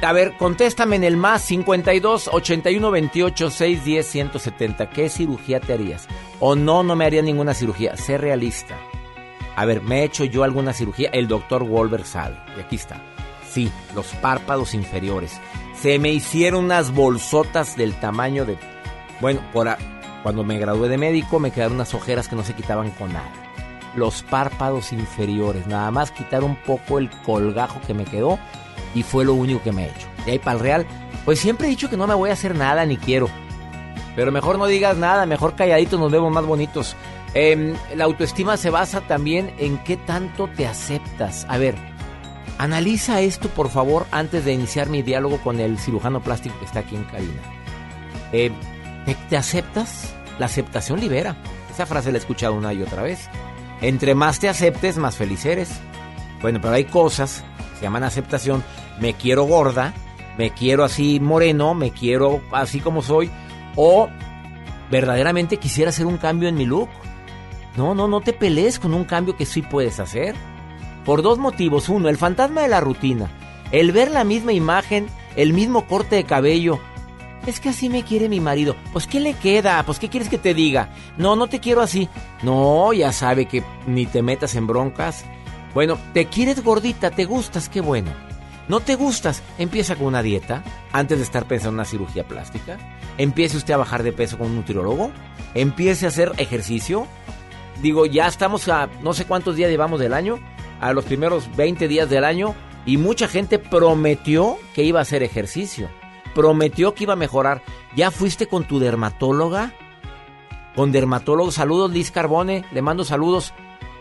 A 0.02 0.12
ver, 0.12 0.36
contéstame 0.36 0.96
en 0.96 1.04
el 1.04 1.16
más 1.16 1.42
52 1.42 2.28
81 2.32 2.90
28 2.90 3.50
610 3.50 4.06
170. 4.06 4.90
¿Qué 4.90 5.08
cirugía 5.08 5.60
te 5.60 5.72
harías? 5.72 6.06
O 6.40 6.54
no, 6.56 6.82
no 6.82 6.94
me 6.94 7.04
haría 7.06 7.22
ninguna 7.22 7.54
cirugía. 7.54 7.96
Sé 7.96 8.18
realista. 8.18 8.76
A 9.56 9.64
ver, 9.64 9.82
¿me 9.82 10.00
he 10.00 10.04
hecho 10.04 10.24
yo 10.24 10.42
alguna 10.44 10.72
cirugía? 10.72 11.08
El 11.12 11.26
doctor 11.28 11.64
Wolver 11.64 12.04
sabe. 12.04 12.36
Y 12.56 12.60
aquí 12.60 12.76
está. 12.76 13.00
Sí, 13.48 13.70
los 13.94 14.06
párpados 14.16 14.74
inferiores. 14.74 15.40
Se 15.80 15.98
me 15.98 16.10
hicieron 16.10 16.64
unas 16.64 16.92
bolsotas 16.92 17.76
del 17.76 17.94
tamaño 17.94 18.44
de... 18.44 18.58
Bueno, 19.20 19.40
por 19.52 19.68
a- 19.68 19.78
cuando 20.22 20.42
me 20.42 20.58
gradué 20.58 20.88
de 20.88 20.98
médico 20.98 21.38
me 21.38 21.50
quedaron 21.52 21.74
unas 21.76 21.94
ojeras 21.94 22.28
que 22.28 22.34
no 22.36 22.42
se 22.42 22.54
quitaban 22.54 22.90
con 22.90 23.12
nada. 23.12 23.30
Los 23.96 24.22
párpados 24.22 24.92
inferiores. 24.92 25.66
Nada 25.66 25.90
más 25.90 26.10
quitar 26.10 26.42
un 26.44 26.56
poco 26.56 26.98
el 26.98 27.10
colgajo 27.22 27.80
que 27.86 27.94
me 27.94 28.04
quedó 28.04 28.38
y 28.94 29.02
fue 29.02 29.24
lo 29.24 29.34
único 29.34 29.62
que 29.62 29.72
me 29.72 29.84
he 29.84 29.90
hecho. 29.90 30.08
De 30.24 30.32
ahí 30.32 30.38
para 30.38 30.56
el 30.56 30.60
real, 30.60 30.86
pues 31.24 31.40
siempre 31.40 31.66
he 31.66 31.70
dicho 31.70 31.90
que 31.90 31.96
no 31.96 32.06
me 32.06 32.14
voy 32.14 32.30
a 32.30 32.34
hacer 32.34 32.54
nada 32.56 32.84
ni 32.86 32.96
quiero. 32.96 33.28
Pero 34.16 34.30
mejor 34.30 34.58
no 34.58 34.66
digas 34.66 34.96
nada, 34.96 35.26
mejor 35.26 35.56
calladitos 35.56 35.98
nos 35.98 36.12
vemos 36.12 36.32
más 36.32 36.46
bonitos. 36.46 36.96
Em, 37.34 37.74
la 37.96 38.04
autoestima 38.04 38.56
se 38.56 38.70
basa 38.70 39.00
también 39.00 39.52
en 39.58 39.78
qué 39.78 39.96
tanto 39.96 40.48
te 40.48 40.66
aceptas. 40.66 41.46
A 41.48 41.58
ver, 41.58 41.74
analiza 42.58 43.20
esto 43.20 43.48
por 43.48 43.70
favor 43.70 44.06
antes 44.12 44.44
de 44.44 44.52
iniciar 44.52 44.88
mi 44.88 45.02
diálogo 45.02 45.38
con 45.38 45.58
el 45.58 45.78
cirujano 45.78 46.22
plástico 46.22 46.58
que 46.60 46.64
está 46.64 46.80
aquí 46.80 46.94
en. 46.94 47.06
Eh, 48.32 48.52
¿te, 49.04 49.14
te 49.28 49.36
aceptas? 49.36 50.14
La 50.38 50.46
aceptación 50.46 51.00
libera. 51.00 51.36
Esa 51.72 51.86
frase 51.86 52.12
la 52.12 52.18
he 52.18 52.20
escuchado 52.20 52.54
una 52.54 52.72
y 52.72 52.82
otra 52.82 53.02
vez. 53.02 53.28
Entre 53.84 54.14
más 54.14 54.40
te 54.40 54.48
aceptes, 54.48 54.96
más 54.96 55.16
feliz 55.16 55.44
eres. 55.44 55.70
Bueno, 56.40 56.58
pero 56.60 56.72
hay 56.72 56.84
cosas 56.86 57.44
se 57.74 57.82
llaman 57.82 58.04
aceptación. 58.04 58.64
Me 58.98 59.12
quiero 59.12 59.44
gorda, 59.44 59.92
me 60.38 60.50
quiero 60.50 60.84
así 60.84 61.20
moreno, 61.20 61.74
me 61.74 61.90
quiero 61.90 62.40
así 62.50 62.80
como 62.80 63.02
soy. 63.02 63.30
O 63.76 64.08
verdaderamente 64.90 65.58
quisiera 65.58 65.90
hacer 65.90 66.06
un 66.06 66.16
cambio 66.16 66.48
en 66.48 66.54
mi 66.54 66.64
look. 66.64 66.88
No, 67.76 67.94
no, 67.94 68.08
no 68.08 68.22
te 68.22 68.32
pelees 68.32 68.78
con 68.78 68.94
un 68.94 69.04
cambio 69.04 69.36
que 69.36 69.44
sí 69.44 69.60
puedes 69.60 70.00
hacer. 70.00 70.34
Por 71.04 71.20
dos 71.20 71.38
motivos. 71.38 71.90
Uno, 71.90 72.08
el 72.08 72.16
fantasma 72.16 72.62
de 72.62 72.68
la 72.68 72.80
rutina. 72.80 73.28
El 73.70 73.92
ver 73.92 74.10
la 74.10 74.24
misma 74.24 74.54
imagen, 74.54 75.08
el 75.36 75.52
mismo 75.52 75.86
corte 75.86 76.16
de 76.16 76.24
cabello. 76.24 76.80
Es 77.46 77.60
que 77.60 77.68
así 77.68 77.88
me 77.88 78.04
quiere 78.04 78.28
mi 78.28 78.40
marido. 78.40 78.74
Pues 78.92 79.06
¿qué 79.06 79.20
le 79.20 79.34
queda? 79.34 79.82
Pues 79.84 79.98
¿qué 79.98 80.08
quieres 80.08 80.28
que 80.28 80.38
te 80.38 80.54
diga? 80.54 80.90
No, 81.18 81.36
no 81.36 81.46
te 81.46 81.60
quiero 81.60 81.82
así. 81.82 82.08
No, 82.42 82.92
ya 82.92 83.12
sabe 83.12 83.46
que 83.46 83.62
ni 83.86 84.06
te 84.06 84.22
metas 84.22 84.54
en 84.54 84.66
broncas. 84.66 85.24
Bueno, 85.74 85.98
te 86.14 86.26
quieres 86.26 86.62
gordita, 86.62 87.10
te 87.10 87.24
gustas, 87.24 87.68
qué 87.68 87.80
bueno. 87.80 88.12
¿No 88.68 88.80
te 88.80 88.94
gustas? 88.94 89.42
Empieza 89.58 89.94
con 89.96 90.06
una 90.06 90.22
dieta 90.22 90.62
antes 90.92 91.18
de 91.18 91.24
estar 91.24 91.46
pensando 91.46 91.70
en 91.70 91.74
una 91.80 91.84
cirugía 91.84 92.26
plástica. 92.26 92.78
Empiece 93.18 93.58
usted 93.58 93.74
a 93.74 93.78
bajar 93.78 94.02
de 94.02 94.12
peso 94.12 94.38
con 94.38 94.48
un 94.48 94.56
nutriólogo. 94.56 95.10
Empiece 95.54 96.06
a 96.06 96.08
hacer 96.08 96.32
ejercicio. 96.38 97.06
Digo, 97.82 98.06
ya 98.06 98.26
estamos 98.26 98.68
a 98.68 98.88
no 99.02 99.12
sé 99.12 99.26
cuántos 99.26 99.56
días 99.56 99.70
llevamos 99.70 100.00
del 100.00 100.14
año, 100.14 100.38
a 100.80 100.92
los 100.94 101.04
primeros 101.04 101.54
20 101.56 101.88
días 101.88 102.08
del 102.08 102.24
año, 102.24 102.54
y 102.86 102.96
mucha 102.96 103.28
gente 103.28 103.58
prometió 103.58 104.56
que 104.74 104.84
iba 104.84 105.00
a 105.00 105.02
hacer 105.02 105.22
ejercicio. 105.22 105.90
Prometió 106.34 106.94
que 106.94 107.04
iba 107.04 107.14
a 107.14 107.16
mejorar. 107.16 107.62
¿Ya 107.96 108.10
fuiste 108.10 108.46
con 108.46 108.64
tu 108.64 108.78
dermatóloga? 108.78 109.72
Con 110.74 110.92
dermatólogo, 110.92 111.52
saludos 111.52 111.92
Liz 111.92 112.10
Carbone, 112.10 112.64
le 112.72 112.82
mando 112.82 113.04
saludos. 113.04 113.54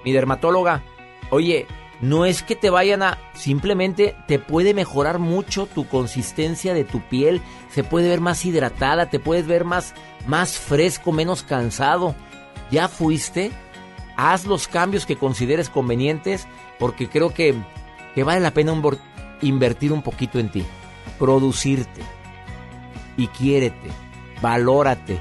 Mi 0.03 0.11
dermatóloga, 0.11 0.83
oye, 1.29 1.67
no 2.01 2.25
es 2.25 2.43
que 2.43 2.55
te 2.55 2.69
vayan 2.69 3.03
a, 3.03 3.17
simplemente 3.33 4.15
te 4.27 4.39
puede 4.39 4.73
mejorar 4.73 5.19
mucho 5.19 5.67
tu 5.67 5.87
consistencia 5.87 6.73
de 6.73 6.83
tu 6.83 6.99
piel, 7.01 7.41
se 7.69 7.83
puede 7.83 8.09
ver 8.09 8.19
más 8.19 8.43
hidratada, 8.43 9.09
te 9.09 9.19
puedes 9.19 9.47
ver 9.47 9.63
más, 9.63 9.93
más 10.27 10.57
fresco, 10.57 11.11
menos 11.11 11.43
cansado. 11.43 12.15
¿Ya 12.71 12.87
fuiste? 12.87 13.51
Haz 14.17 14.45
los 14.45 14.67
cambios 14.67 15.05
que 15.05 15.15
consideres 15.15 15.69
convenientes 15.69 16.47
porque 16.79 17.07
creo 17.07 17.33
que, 17.33 17.55
que 18.15 18.23
vale 18.23 18.41
la 18.41 18.51
pena 18.51 18.73
invertir 19.41 19.93
un 19.93 20.01
poquito 20.01 20.39
en 20.39 20.49
ti, 20.49 20.65
producirte 21.19 22.01
y 23.17 23.27
quiérete, 23.27 23.89
valórate. 24.41 25.19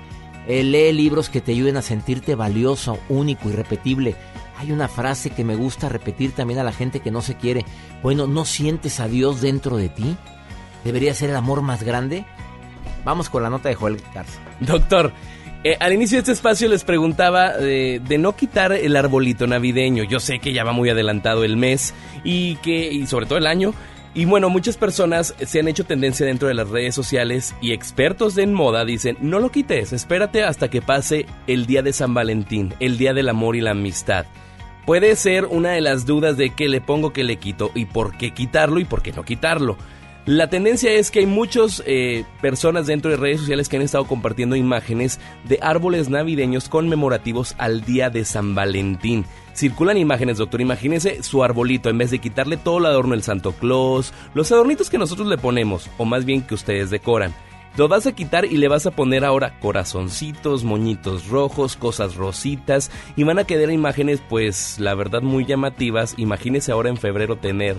Eh, 0.49 0.65
lee 0.65 0.93
libros 0.93 1.29
que 1.29 1.41
te 1.41 1.53
ayuden 1.53 1.77
a 1.77 1.83
sentirte 1.83 2.35
valioso, 2.35 2.99
único, 3.09 3.49
irrepetible. 3.49 4.17
Hay 4.59 4.73
una 4.73 4.89
frase 4.89 5.31
que 5.31 5.45
me 5.45 5.57
gusta 5.57 5.89
repetir 5.89 6.33
también 6.33 6.61
a 6.61 6.65
la 6.65 6.73
gente 6.73 7.01
que 7.01 7.11
no 7.11 7.23
se 7.23 7.37
quiere. 7.37 7.65
Bueno, 8.03 8.27
¿no 8.27 8.45
sientes 8.45 9.01
a 9.01 9.09
Dios 9.09 9.41
dentro 9.41 9.77
de 9.77 9.89
ti? 9.89 10.17
¿Debería 10.85 11.15
ser 11.15 11.31
el 11.31 11.37
amor 11.37 11.63
más 11.63 11.83
grande? 11.83 12.25
Vamos 13.05 13.31
con 13.31 13.43
la 13.43 13.51
nota 13.51 13.69
de 13.69 13.75
Joel 13.75 14.03
Garza. 14.15 14.41
Doctor, 14.61 15.13
eh, 15.65 15.77
al 15.79 15.93
inicio 15.93 16.17
de 16.17 16.21
este 16.21 16.33
espacio 16.33 16.69
les 16.69 16.83
preguntaba 16.83 17.57
de, 17.57 18.01
de, 18.05 18.19
no 18.19 18.35
quitar 18.35 18.73
el 18.73 18.97
arbolito 18.97 19.47
navideño. 19.47 20.03
Yo 20.05 20.19
sé 20.19 20.41
que 20.41 20.53
ya 20.53 20.65
va 20.65 20.73
muy 20.73 20.91
adelantado 20.91 21.45
el 21.45 21.57
mes 21.57 21.95
y 22.25 22.57
que, 22.57 22.93
y 22.93 23.07
sobre 23.07 23.27
todo 23.27 23.39
el 23.39 23.47
año, 23.47 23.73
y 24.15 24.27
bueno, 24.27 24.51
muchas 24.51 24.77
personas 24.77 25.35
se 25.41 25.61
han 25.61 25.69
hecho 25.69 25.85
tendencia 25.85 26.27
dentro 26.27 26.47
de 26.49 26.55
las 26.55 26.69
redes 26.69 26.95
sociales 26.95 27.55
y 27.63 27.73
expertos 27.73 28.37
en 28.37 28.53
moda 28.53 28.85
dicen, 28.85 29.17
no 29.21 29.41
lo 29.41 29.51
quites, 29.51 29.95
espérate 29.95 30.45
hasta 30.45 30.69
que 30.69 30.83
pase 30.83 31.25
el 31.47 31.65
día 31.65 31.83
de 31.83 31.95
San 31.95 32.13
Valentín, 32.13 32.75
el 32.79 32.99
día 32.99 33.15
del 33.15 33.31
amor 33.31 33.57
y 33.57 33.63
la 33.63 33.71
amistad. 33.71 34.27
Puede 34.85 35.17
ser 35.17 35.47
una 35.47 35.71
de 35.71 35.81
las 35.81 36.05
dudas 36.05 36.37
de 36.37 36.51
qué 36.51 36.69
le 36.69 36.83
pongo, 36.83 37.13
qué 37.13 37.25
le 37.25 37.37
quito 37.37 37.71
y 37.75 37.87
por 37.87 38.19
qué 38.19 38.35
quitarlo 38.35 38.81
y 38.81 38.85
por 38.85 39.01
qué 39.01 39.13
no 39.13 39.25
quitarlo. 39.25 39.79
La 40.27 40.49
tendencia 40.49 40.93
es 40.93 41.11
que 41.11 41.21
hay 41.21 41.27
muchas 41.27 41.83
eh, 41.87 42.25
personas 42.41 42.87
dentro 42.87 43.11
de 43.11 43.17
redes 43.17 43.41
sociales 43.41 43.69
que 43.69 43.77
han 43.77 43.83
estado 43.83 44.05
compartiendo 44.07 44.57
imágenes 44.57 45.21
de 45.45 45.59
árboles 45.63 46.11
navideños 46.11 46.69
conmemorativos 46.69 47.55
al 47.59 47.85
día 47.85 48.11
de 48.11 48.25
San 48.25 48.55
Valentín. 48.55 49.25
Circulan 49.55 49.99
imágenes, 49.99 50.39
doctor. 50.39 50.61
Imagínese 50.61 51.23
su 51.23 51.45
arbolito, 51.45 51.91
en 51.91 51.99
vez 51.99 52.11
de 52.11 52.19
quitarle 52.19 52.57
todo 52.57 52.79
el 52.79 52.87
adorno 52.87 53.13
del 53.13 53.23
Santo 53.23 53.53
Claus, 53.53 54.13
los 54.35 54.51
adornitos 54.51 54.91
que 54.91 54.99
nosotros 54.99 55.29
le 55.29 55.39
ponemos, 55.39 55.91
o 55.99 56.05
más 56.05 56.25
bien 56.25 56.43
que 56.43 56.55
ustedes 56.55 56.91
decoran. 56.91 57.35
Lo 57.77 57.89
vas 57.89 58.07
a 58.07 58.13
quitar 58.13 58.45
y 58.45 58.59
le 58.59 58.69
vas 58.69 58.85
a 58.85 58.91
poner 58.91 59.25
ahora 59.25 59.59
corazoncitos, 59.59 60.63
moñitos 60.63 61.29
rojos, 61.29 61.77
cosas 61.77 62.17
rositas 62.17 62.91
y 63.17 63.23
van 63.23 63.39
a 63.39 63.45
quedar 63.45 63.71
imágenes 63.71 64.21
pues 64.29 64.79
la 64.79 64.95
verdad 64.95 65.23
muy 65.23 65.47
llamativas. 65.47 66.15
Imagínese 66.19 66.71
ahora 66.71 66.91
en 66.91 66.99
febrero 66.99 67.37
tener 67.37 67.77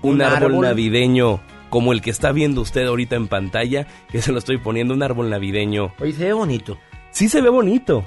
un, 0.00 0.22
árbol, 0.22 0.60
navideño 0.60 1.40
como 1.70 1.92
el 1.92 2.02
que 2.02 2.10
está 2.10 2.30
viendo 2.30 2.60
usted 2.60 2.86
ahorita 2.86 3.16
en 3.16 3.26
pantalla, 3.26 3.88
que 4.10 4.22
se 4.22 4.30
lo 4.30 4.38
estoy 4.38 4.58
poniendo 4.58 4.94
un 4.94 5.02
árbol 5.02 5.28
navideño. 5.28 5.92
Oye, 5.98 6.12
se 6.12 6.26
ve 6.26 6.32
bonito. 6.34 6.78
Sí 7.10 7.28
se 7.28 7.40
ve 7.40 7.48
bonito. 7.48 8.06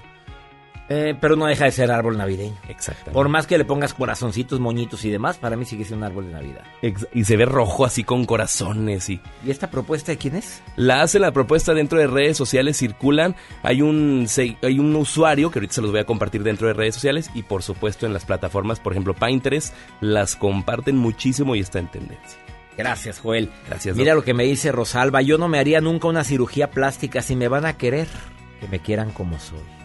Eh, 0.87 1.15
pero 1.19 1.35
no 1.35 1.47
deja 1.47 1.65
de 1.65 1.71
ser 1.71 1.91
árbol 1.91 2.17
navideño. 2.17 2.55
Exacto. 2.69 3.11
Por 3.11 3.27
más 3.27 3.47
que 3.47 3.57
le 3.57 3.65
pongas 3.65 3.93
corazoncitos, 3.93 4.59
moñitos 4.59 5.03
y 5.05 5.09
demás, 5.09 5.37
para 5.37 5.55
mí 5.55 5.65
sigue 5.65 5.83
siendo 5.83 6.05
un 6.05 6.11
árbol 6.11 6.27
de 6.27 6.33
Navidad. 6.33 6.63
y 7.13 7.25
se 7.25 7.37
ve 7.37 7.45
rojo 7.45 7.85
así 7.85 8.03
con 8.03 8.25
corazones 8.25 9.09
y... 9.09 9.19
¿Y 9.43 9.49
esta 9.49 9.71
propuesta 9.71 10.11
de 10.11 10.17
quién 10.17 10.35
es? 10.35 10.61
La 10.75 11.01
hace 11.01 11.17
la 11.17 11.31
propuesta 11.31 11.73
dentro 11.73 11.97
de 11.97 12.07
redes 12.07 12.37
sociales, 12.37 12.77
circulan. 12.77 13.35
Hay 13.63 13.81
un, 13.81 14.27
hay 14.61 14.79
un 14.79 14.95
usuario 14.95 15.49
que 15.49 15.59
ahorita 15.59 15.73
se 15.73 15.81
los 15.81 15.91
voy 15.91 16.01
a 16.01 16.05
compartir 16.05 16.43
dentro 16.43 16.67
de 16.67 16.73
redes 16.73 16.95
sociales 16.95 17.31
y 17.33 17.43
por 17.43 17.63
supuesto 17.63 18.05
en 18.05 18.13
las 18.13 18.25
plataformas, 18.25 18.79
por 18.79 18.93
ejemplo 18.93 19.15
Pinterest, 19.15 19.73
las 20.01 20.35
comparten 20.35 20.97
muchísimo 20.97 21.55
y 21.55 21.61
está 21.61 21.79
en 21.79 21.87
tendencia. 21.87 22.39
Gracias, 22.77 23.19
Joel. 23.19 23.49
Gracias. 23.67 23.95
Mira 23.95 24.13
lo 24.13 24.23
que 24.23 24.33
me 24.33 24.43
dice 24.43 24.71
Rosalba. 24.71 25.21
Yo 25.21 25.37
no 25.37 25.47
me 25.47 25.59
haría 25.59 25.79
nunca 25.79 26.09
una 26.09 26.25
cirugía 26.25 26.69
plástica 26.71 27.21
si 27.21 27.35
me 27.35 27.47
van 27.47 27.65
a 27.65 27.77
querer. 27.77 28.07
Que 28.59 28.67
me 28.67 28.79
quieran 28.79 29.11
como 29.11 29.39
soy. 29.39 29.84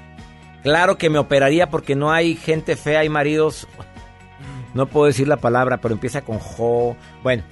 Claro 0.63 0.99
que 0.99 1.09
me 1.09 1.19
operaría 1.19 1.71
porque 1.71 1.97
no 1.97 2.13
hay 2.13 2.37
gente 2.37 2.77
fea, 2.77 3.01
hay 3.01 3.09
maridos. 3.09 3.67
No 4.75 4.87
puedo 4.87 5.07
decir 5.07 5.27
la 5.27 5.39
palabra, 5.39 5.81
pero 5.81 5.95
empieza 5.95 6.23
con 6.23 6.39
Jo. 6.39 6.97
Bueno, 7.23 7.43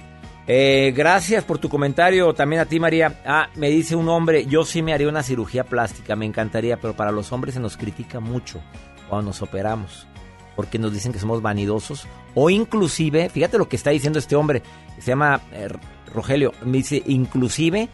eh, 0.47 0.93
gracias 0.95 1.43
por 1.43 1.57
tu 1.57 1.69
comentario. 1.69 2.33
También 2.33 2.61
a 2.61 2.65
ti, 2.65 2.79
María. 2.79 3.21
Ah, 3.25 3.49
me 3.55 3.69
dice 3.69 3.95
un 3.95 4.09
hombre, 4.09 4.45
yo 4.45 4.63
sí 4.63 4.81
me 4.81 4.93
haría 4.93 5.09
una 5.09 5.23
cirugía 5.23 5.63
plástica, 5.63 6.15
me 6.15 6.25
encantaría, 6.25 6.77
pero 6.77 6.93
para 6.93 7.11
los 7.11 7.31
hombres 7.31 7.55
se 7.55 7.59
nos 7.59 7.77
critica 7.77 8.19
mucho 8.19 8.61
cuando 9.09 9.29
nos 9.31 9.41
operamos. 9.41 10.07
Porque 10.55 10.77
nos 10.77 10.93
dicen 10.93 11.11
que 11.11 11.19
somos 11.19 11.41
vanidosos. 11.41 12.07
O 12.35 12.49
inclusive, 12.49 13.29
fíjate 13.29 13.57
lo 13.57 13.67
que 13.67 13.75
está 13.75 13.89
diciendo 13.89 14.19
este 14.19 14.35
hombre, 14.35 14.61
se 14.99 15.07
llama 15.07 15.41
eh, 15.51 15.67
Rogelio. 16.13 16.53
Me 16.63 16.77
dice, 16.77 17.01
inclusive 17.07 17.89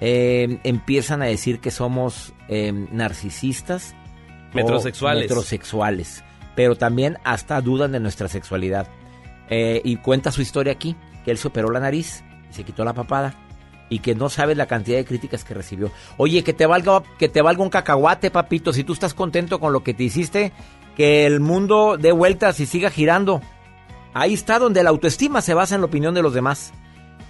eh, 0.00 0.60
empiezan 0.62 1.22
a 1.22 1.26
decir 1.26 1.60
que 1.60 1.72
somos 1.72 2.34
narcisistas 2.90 3.94
Metrosexuales. 4.54 5.24
Metrosexuales. 5.24 6.24
Pero 6.54 6.76
también 6.76 7.18
hasta 7.24 7.60
dudan 7.60 7.92
de 7.92 8.00
nuestra 8.00 8.28
sexualidad. 8.28 8.88
Eh, 9.48 9.80
y 9.84 9.96
cuenta 9.96 10.30
su 10.30 10.42
historia 10.42 10.72
aquí, 10.72 10.96
que 11.24 11.30
él 11.30 11.38
se 11.38 11.48
operó 11.48 11.70
la 11.70 11.80
nariz 11.80 12.22
y 12.50 12.54
se 12.54 12.64
quitó 12.64 12.84
la 12.84 12.92
papada. 12.92 13.34
Y 13.88 13.98
que 13.98 14.14
no 14.14 14.28
sabes 14.28 14.56
la 14.56 14.66
cantidad 14.66 14.98
de 14.98 15.04
críticas 15.04 15.42
que 15.42 15.54
recibió. 15.54 15.90
Oye, 16.16 16.44
que 16.44 16.52
te 16.52 16.66
valga, 16.66 17.02
que 17.18 17.28
te 17.28 17.42
valga 17.42 17.62
un 17.62 17.70
cacahuate, 17.70 18.30
papito. 18.30 18.72
Si 18.72 18.84
tú 18.84 18.92
estás 18.92 19.14
contento 19.14 19.58
con 19.58 19.72
lo 19.72 19.82
que 19.82 19.94
te 19.94 20.04
hiciste, 20.04 20.52
que 20.96 21.26
el 21.26 21.40
mundo 21.40 21.96
dé 21.98 22.12
vueltas 22.12 22.60
y 22.60 22.66
siga 22.66 22.90
girando. 22.90 23.40
Ahí 24.14 24.34
está 24.34 24.58
donde 24.58 24.82
la 24.82 24.90
autoestima 24.90 25.40
se 25.40 25.54
basa 25.54 25.74
en 25.74 25.80
la 25.80 25.86
opinión 25.86 26.14
de 26.14 26.22
los 26.22 26.34
demás. 26.34 26.72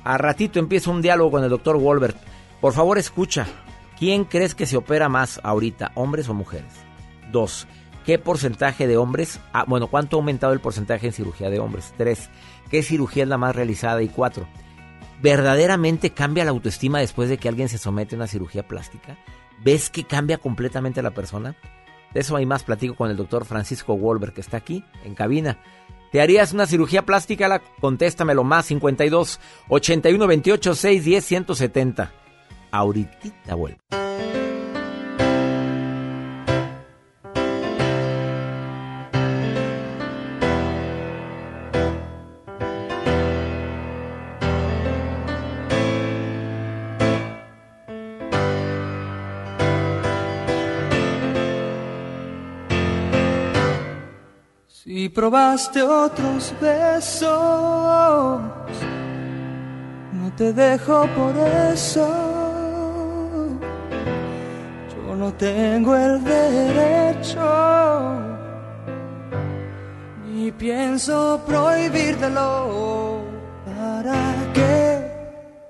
A 0.04 0.18
ratito 0.18 0.58
empieza 0.58 0.90
un 0.90 1.02
diálogo 1.02 1.30
con 1.30 1.44
el 1.44 1.50
doctor 1.50 1.78
Wolbert. 1.78 2.16
Por 2.60 2.72
favor, 2.72 2.98
escucha. 2.98 3.46
¿Quién 3.98 4.24
crees 4.24 4.54
que 4.54 4.66
se 4.66 4.76
opera 4.76 5.08
más 5.08 5.40
ahorita, 5.42 5.92
hombres 5.94 6.28
o 6.28 6.34
mujeres? 6.34 6.72
Dos, 7.30 7.66
¿qué 8.04 8.18
porcentaje 8.18 8.86
de 8.86 8.96
hombres? 8.96 9.40
Bueno, 9.66 9.86
¿cuánto 9.88 10.16
ha 10.16 10.20
aumentado 10.20 10.52
el 10.52 10.60
porcentaje 10.60 11.06
en 11.06 11.12
cirugía 11.12 11.50
de 11.50 11.58
hombres? 11.58 11.94
Tres, 11.96 12.30
¿qué 12.70 12.82
cirugía 12.82 13.22
es 13.22 13.28
la 13.28 13.38
más 13.38 13.54
realizada? 13.54 14.02
Y 14.02 14.08
cuatro, 14.08 14.46
¿verdaderamente 15.22 16.10
cambia 16.10 16.44
la 16.44 16.50
autoestima 16.50 16.98
después 17.00 17.28
de 17.28 17.38
que 17.38 17.48
alguien 17.48 17.68
se 17.68 17.78
somete 17.78 18.14
a 18.14 18.18
una 18.18 18.26
cirugía 18.26 18.66
plástica? 18.66 19.16
¿Ves 19.62 19.90
que 19.90 20.04
cambia 20.04 20.38
completamente 20.38 21.02
la 21.02 21.10
persona? 21.10 21.54
De 22.14 22.20
eso 22.20 22.36
hay 22.36 22.46
más 22.46 22.64
platico 22.64 22.96
con 22.96 23.10
el 23.10 23.16
doctor 23.16 23.44
Francisco 23.44 23.96
Wolver, 23.96 24.32
que 24.32 24.40
está 24.40 24.56
aquí 24.56 24.84
en 25.04 25.14
cabina. 25.14 25.58
¿Te 26.10 26.20
harías 26.20 26.52
una 26.52 26.66
cirugía 26.66 27.02
plástica? 27.02 27.46
La, 27.46 27.60
contéstamelo 27.60 28.42
más 28.42 28.66
52 28.66 29.38
81 29.68 30.26
28 30.26 30.74
6 30.74 31.04
10 31.04 31.24
170. 31.24 32.12
Ahorita 32.72 33.54
vuelvo. 33.54 33.78
Si 55.00 55.08
probaste 55.08 55.80
otros 55.82 56.52
besos, 56.60 57.30
no 60.12 60.30
te 60.36 60.52
dejo 60.52 61.06
por 61.16 61.34
eso. 61.72 62.06
Yo 64.92 65.16
no 65.16 65.32
tengo 65.32 65.96
el 65.96 66.22
derecho, 66.22 67.40
ni 70.26 70.52
pienso 70.52 71.40
prohibírtelo. 71.46 73.22
¿Para 73.64 74.34
qué? 74.52 75.10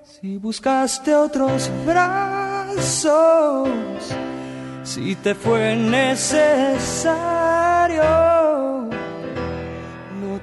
Si 0.03 0.39
buscaste 0.39 1.15
otros 1.15 1.71
brazos, 1.87 3.69
si 4.83 5.15
te 5.15 5.37
fue 5.37 5.77
necesario 5.77 7.31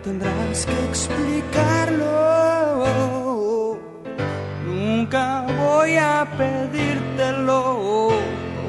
tendrás 0.07 0.65
que 0.65 0.77
explicarlo. 0.89 2.05
Nunca 4.65 5.45
voy 5.59 5.91
a 5.97 6.25
pedírtelo 6.41 7.61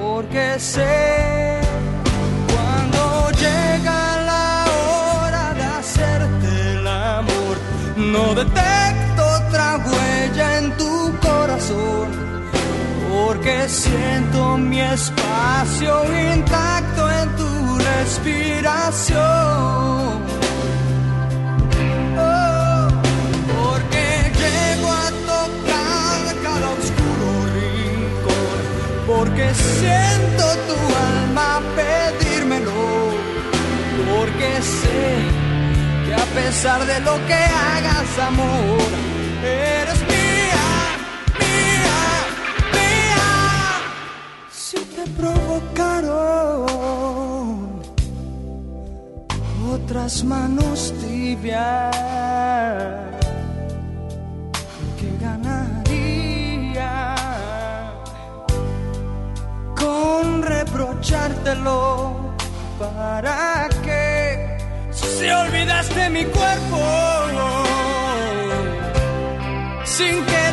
porque 0.00 0.58
sé 0.58 1.60
cuando 2.52 3.30
llega 3.44 3.98
la 4.32 4.64
hora 4.82 5.44
de 5.58 5.64
hacerte 5.78 6.48
el 6.72 6.86
amor, 6.86 7.54
no 7.96 8.24
detecto 8.34 9.22
otra 9.40 9.66
huella 9.86 10.46
en 10.58 10.66
tu 10.76 10.92
corazón. 11.26 12.08
siento 13.68 14.56
mi 14.56 14.80
espacio 14.80 15.92
intacto 16.32 17.02
en 17.10 17.28
tu 17.36 17.50
respiración. 17.90 19.68
Porque 29.38 29.54
siento 29.54 30.44
tu 30.66 30.74
alma 31.14 31.62
pedírmelo, 31.76 33.14
porque 34.10 34.50
sé 34.62 35.14
que 36.04 36.12
a 36.14 36.26
pesar 36.34 36.84
de 36.84 36.98
lo 37.00 37.14
que 37.26 37.34
hagas, 37.34 38.18
amor, 38.18 38.88
eres 39.44 40.00
mía, 40.08 40.66
mía, 41.38 42.00
mía. 42.72 43.28
Si 44.50 44.76
te 44.76 45.04
provocaron 45.20 46.08
otras 49.72 50.24
manos 50.24 50.92
tibias, 51.00 51.94
con 60.78 60.86
reprochártelo 60.86 62.34
para 62.78 63.68
que 63.82 64.58
si 64.92 65.28
olvidaste 65.28 66.10
mi 66.10 66.24
cuerpo. 66.24 66.78
Sin 69.84 70.24
querer 70.24 70.47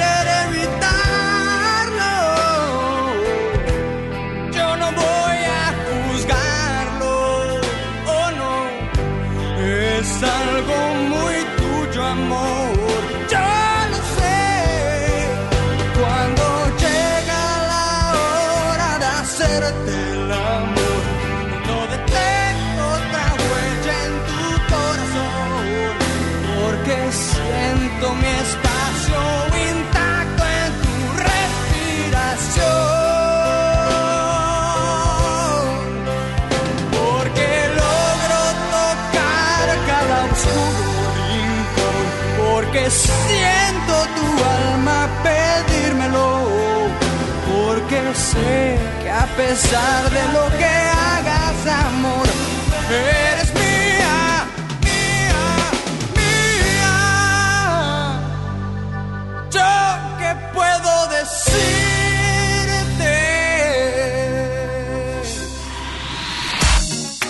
pesar 49.47 50.09
de 50.09 50.23
lo 50.33 50.45
que 50.57 50.65
hagas, 50.65 51.67
amor, 51.67 52.27
eres 52.89 53.53
mía, 53.53 54.47
mía, 54.81 55.43
mía. 56.17 56.93
Yo 59.51 59.71
que 60.19 60.31
puedo 60.53 60.91
decirte. 61.17 61.55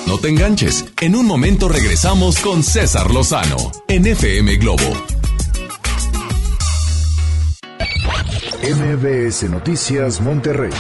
No 0.07 0.17
te 0.19 0.29
enganches. 0.29 0.85
En 1.01 1.15
un 1.15 1.25
momento 1.25 1.67
regresamos 1.67 2.39
con 2.39 2.63
César 2.63 3.11
Lozano 3.11 3.71
en 3.87 4.07
FM 4.07 4.55
Globo. 4.57 5.15
MBS 8.65 9.43
Noticias 9.43 10.21
Monterrey 10.21 10.71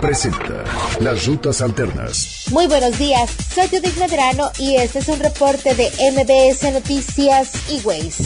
presenta 0.00 0.64
Las 1.00 1.26
Rutas 1.26 1.60
Alternas. 1.60 2.44
Muy 2.50 2.66
buenos 2.66 2.98
días, 2.98 3.30
soy 3.54 3.68
Judith 3.68 3.96
Medrano 3.98 4.50
y 4.58 4.76
este 4.76 5.00
es 5.00 5.08
un 5.08 5.18
reporte 5.18 5.74
de 5.74 5.90
MBS 6.12 6.72
Noticias 6.72 7.50
y 7.68 7.80
Ways. 7.80 8.16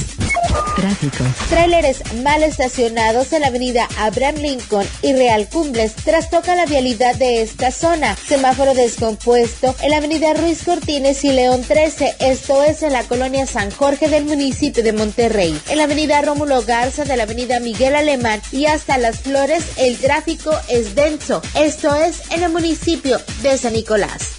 Tráfico. 0.77 1.25
Tráileres 1.49 2.03
mal 2.23 2.43
estacionados 2.43 3.33
en 3.33 3.43
la 3.43 3.49
avenida 3.49 3.89
Abraham 3.99 4.37
Lincoln 4.37 4.87
y 5.03 5.13
Real 5.13 5.49
Cumbres 5.49 5.95
trastoca 5.95 6.55
la 6.55 6.67
vialidad 6.67 7.15
de 7.17 7.43
esta 7.43 7.71
zona. 7.71 8.17
Semáforo 8.17 8.75
descompuesto 8.75 9.75
en 9.83 9.91
la 9.91 9.99
avenida 9.99 10.35
Ruiz 10.35 10.63
Cortines 10.65 11.25
y 11.25 11.33
León 11.33 11.63
13, 11.67 12.17
esto 12.21 12.63
es 12.63 12.83
en 12.83 12.93
la 12.93 13.05
colonia 13.05 13.47
San 13.47 13.71
Jorge 13.71 14.09
del 14.09 14.25
municipio 14.25 14.83
de 14.83 14.93
Monterrey. 14.93 15.59
En 15.69 15.79
la 15.79 15.85
avenida 15.85 16.23
Rómulo 16.23 16.63
Garza 16.63 17.05
de 17.05 17.17
la 17.17 17.25
avenida 17.25 17.61
Miguel 17.61 17.95
Alemán 17.95 18.41
y 18.51 18.67
hasta 18.67 18.99
Las 18.99 19.21
Flores 19.21 19.65
el 19.77 19.99
tráfico 19.99 20.53
es 20.69 20.95
denso, 20.95 21.43
esto 21.65 21.95
es 21.95 22.31
en 22.33 22.43
el 22.43 22.51
municipio 22.51 23.19
de 23.43 23.57
San 23.57 23.75
Nicolás. 23.75 24.37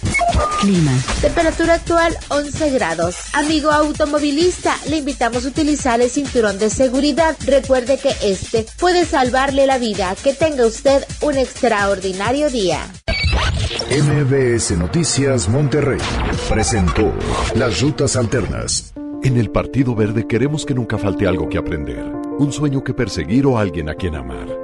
Clima. 0.60 0.92
Temperatura 1.22 1.74
actual 1.74 2.16
11 2.28 2.70
grados. 2.70 3.16
Amigo 3.32 3.70
automovilista, 3.70 4.76
le 4.88 4.98
invitamos 4.98 5.44
a 5.44 5.48
utilizar 5.48 6.02
el 6.02 6.10
cinturón 6.10 6.58
de 6.58 6.68
seguridad. 6.68 7.34
Recuerde 7.46 7.98
que 7.98 8.14
este 8.22 8.66
puede 8.78 9.06
salvarle 9.06 9.66
la 9.66 9.78
vida. 9.78 10.14
Que 10.22 10.34
tenga 10.34 10.66
usted 10.66 11.02
un 11.22 11.38
extraordinario 11.38 12.50
día. 12.50 12.80
MBS 13.90 14.72
Noticias 14.72 15.48
Monterrey 15.48 16.00
presentó 16.48 17.10
Las 17.54 17.80
Rutas 17.80 18.16
Alternas. 18.16 18.92
En 19.22 19.38
el 19.38 19.50
Partido 19.50 19.94
Verde 19.94 20.26
queremos 20.26 20.66
que 20.66 20.74
nunca 20.74 20.98
falte 20.98 21.26
algo 21.26 21.48
que 21.48 21.56
aprender, 21.56 22.04
un 22.38 22.52
sueño 22.52 22.84
que 22.84 22.92
perseguir 22.92 23.46
o 23.46 23.56
alguien 23.56 23.88
a 23.88 23.94
quien 23.94 24.14
amar. 24.14 24.63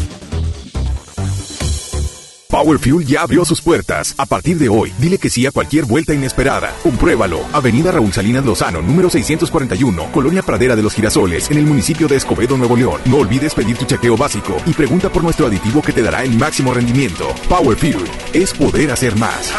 Power 2.51 2.77
Fuel 2.79 3.05
ya 3.05 3.21
abrió 3.21 3.45
sus 3.45 3.61
puertas. 3.61 4.13
A 4.17 4.25
partir 4.25 4.57
de 4.57 4.67
hoy, 4.67 4.91
dile 4.99 5.17
que 5.17 5.29
sí 5.29 5.45
a 5.45 5.51
cualquier 5.51 5.85
vuelta 5.85 6.13
inesperada. 6.13 6.75
Compruébalo. 6.83 7.39
Avenida 7.53 7.93
Raúl 7.93 8.11
Salinas 8.11 8.43
Lozano, 8.43 8.81
número 8.81 9.09
641, 9.09 10.11
Colonia 10.11 10.43
Pradera 10.43 10.75
de 10.75 10.83
los 10.83 10.93
Girasoles, 10.93 11.49
en 11.49 11.59
el 11.59 11.65
municipio 11.65 12.09
de 12.09 12.17
Escobedo, 12.17 12.57
Nuevo 12.57 12.75
León. 12.75 12.99
No 13.05 13.19
olvides 13.19 13.53
pedir 13.55 13.77
tu 13.77 13.85
chequeo 13.85 14.17
básico 14.17 14.57
y 14.65 14.73
pregunta 14.73 15.09
por 15.09 15.23
nuestro 15.23 15.47
aditivo 15.47 15.81
que 15.81 15.93
te 15.93 16.01
dará 16.01 16.23
el 16.23 16.37
máximo 16.37 16.73
rendimiento. 16.73 17.33
Power 17.47 17.77
Fuel 17.77 18.03
es 18.33 18.53
poder 18.53 18.91
hacer 18.91 19.15
más. 19.15 19.53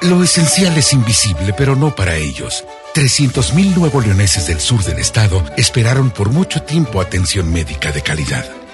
Lo 0.00 0.24
esencial 0.24 0.76
es 0.78 0.94
invisible, 0.94 1.52
pero 1.52 1.76
no 1.76 1.94
para 1.94 2.16
ellos. 2.16 2.64
300.000 2.94 3.76
nuevo 3.76 4.00
leoneses 4.00 4.46
del 4.46 4.58
sur 4.58 4.82
del 4.84 4.98
estado 4.98 5.44
esperaron 5.58 6.10
por 6.10 6.30
mucho 6.30 6.62
tiempo 6.62 7.02
atención 7.02 7.52
médica 7.52 7.92
de 7.92 8.00
calidad. 8.00 8.61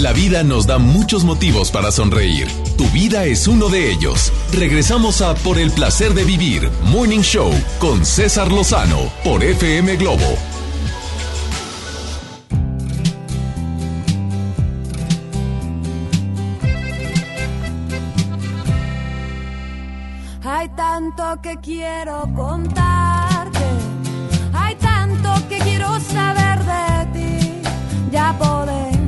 La 0.00 0.14
vida 0.14 0.42
nos 0.42 0.66
da 0.66 0.78
muchos 0.78 1.24
motivos 1.24 1.70
para 1.70 1.92
sonreír. 1.92 2.48
Tu 2.78 2.86
vida 2.86 3.26
es 3.26 3.46
uno 3.46 3.68
de 3.68 3.92
ellos. 3.92 4.32
Regresamos 4.50 5.20
a 5.20 5.34
Por 5.34 5.58
el 5.58 5.70
placer 5.72 6.14
de 6.14 6.24
vivir, 6.24 6.70
Morning 6.84 7.20
Show, 7.20 7.52
con 7.78 8.06
César 8.06 8.50
Lozano, 8.50 9.12
por 9.22 9.44
FM 9.44 9.96
Globo. 9.96 10.24
Hay 20.42 20.68
tanto 20.70 21.42
que 21.42 21.58
quiero 21.60 22.26
contarte, 22.34 23.66
hay 24.54 24.74
tanto 24.76 25.34
que 25.50 25.58
quiero 25.58 26.00
saber 26.00 26.58
de 26.64 27.06
ti. 27.12 27.62
Ya 28.10 28.34
podemos 28.38 28.99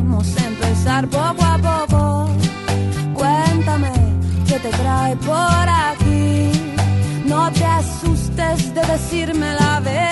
poco 1.10 1.44
a 1.44 1.58
poco. 1.58 2.28
Cuéntame 3.14 3.92
qué 4.46 4.58
te 4.58 4.70
trae 4.70 5.16
por 5.16 5.68
aquí. 5.68 6.52
No 7.24 7.50
te 7.52 7.64
asustes 7.64 8.74
de 8.74 8.82
decirme 8.82 9.54
la 9.54 9.80
verdad. 9.80 10.11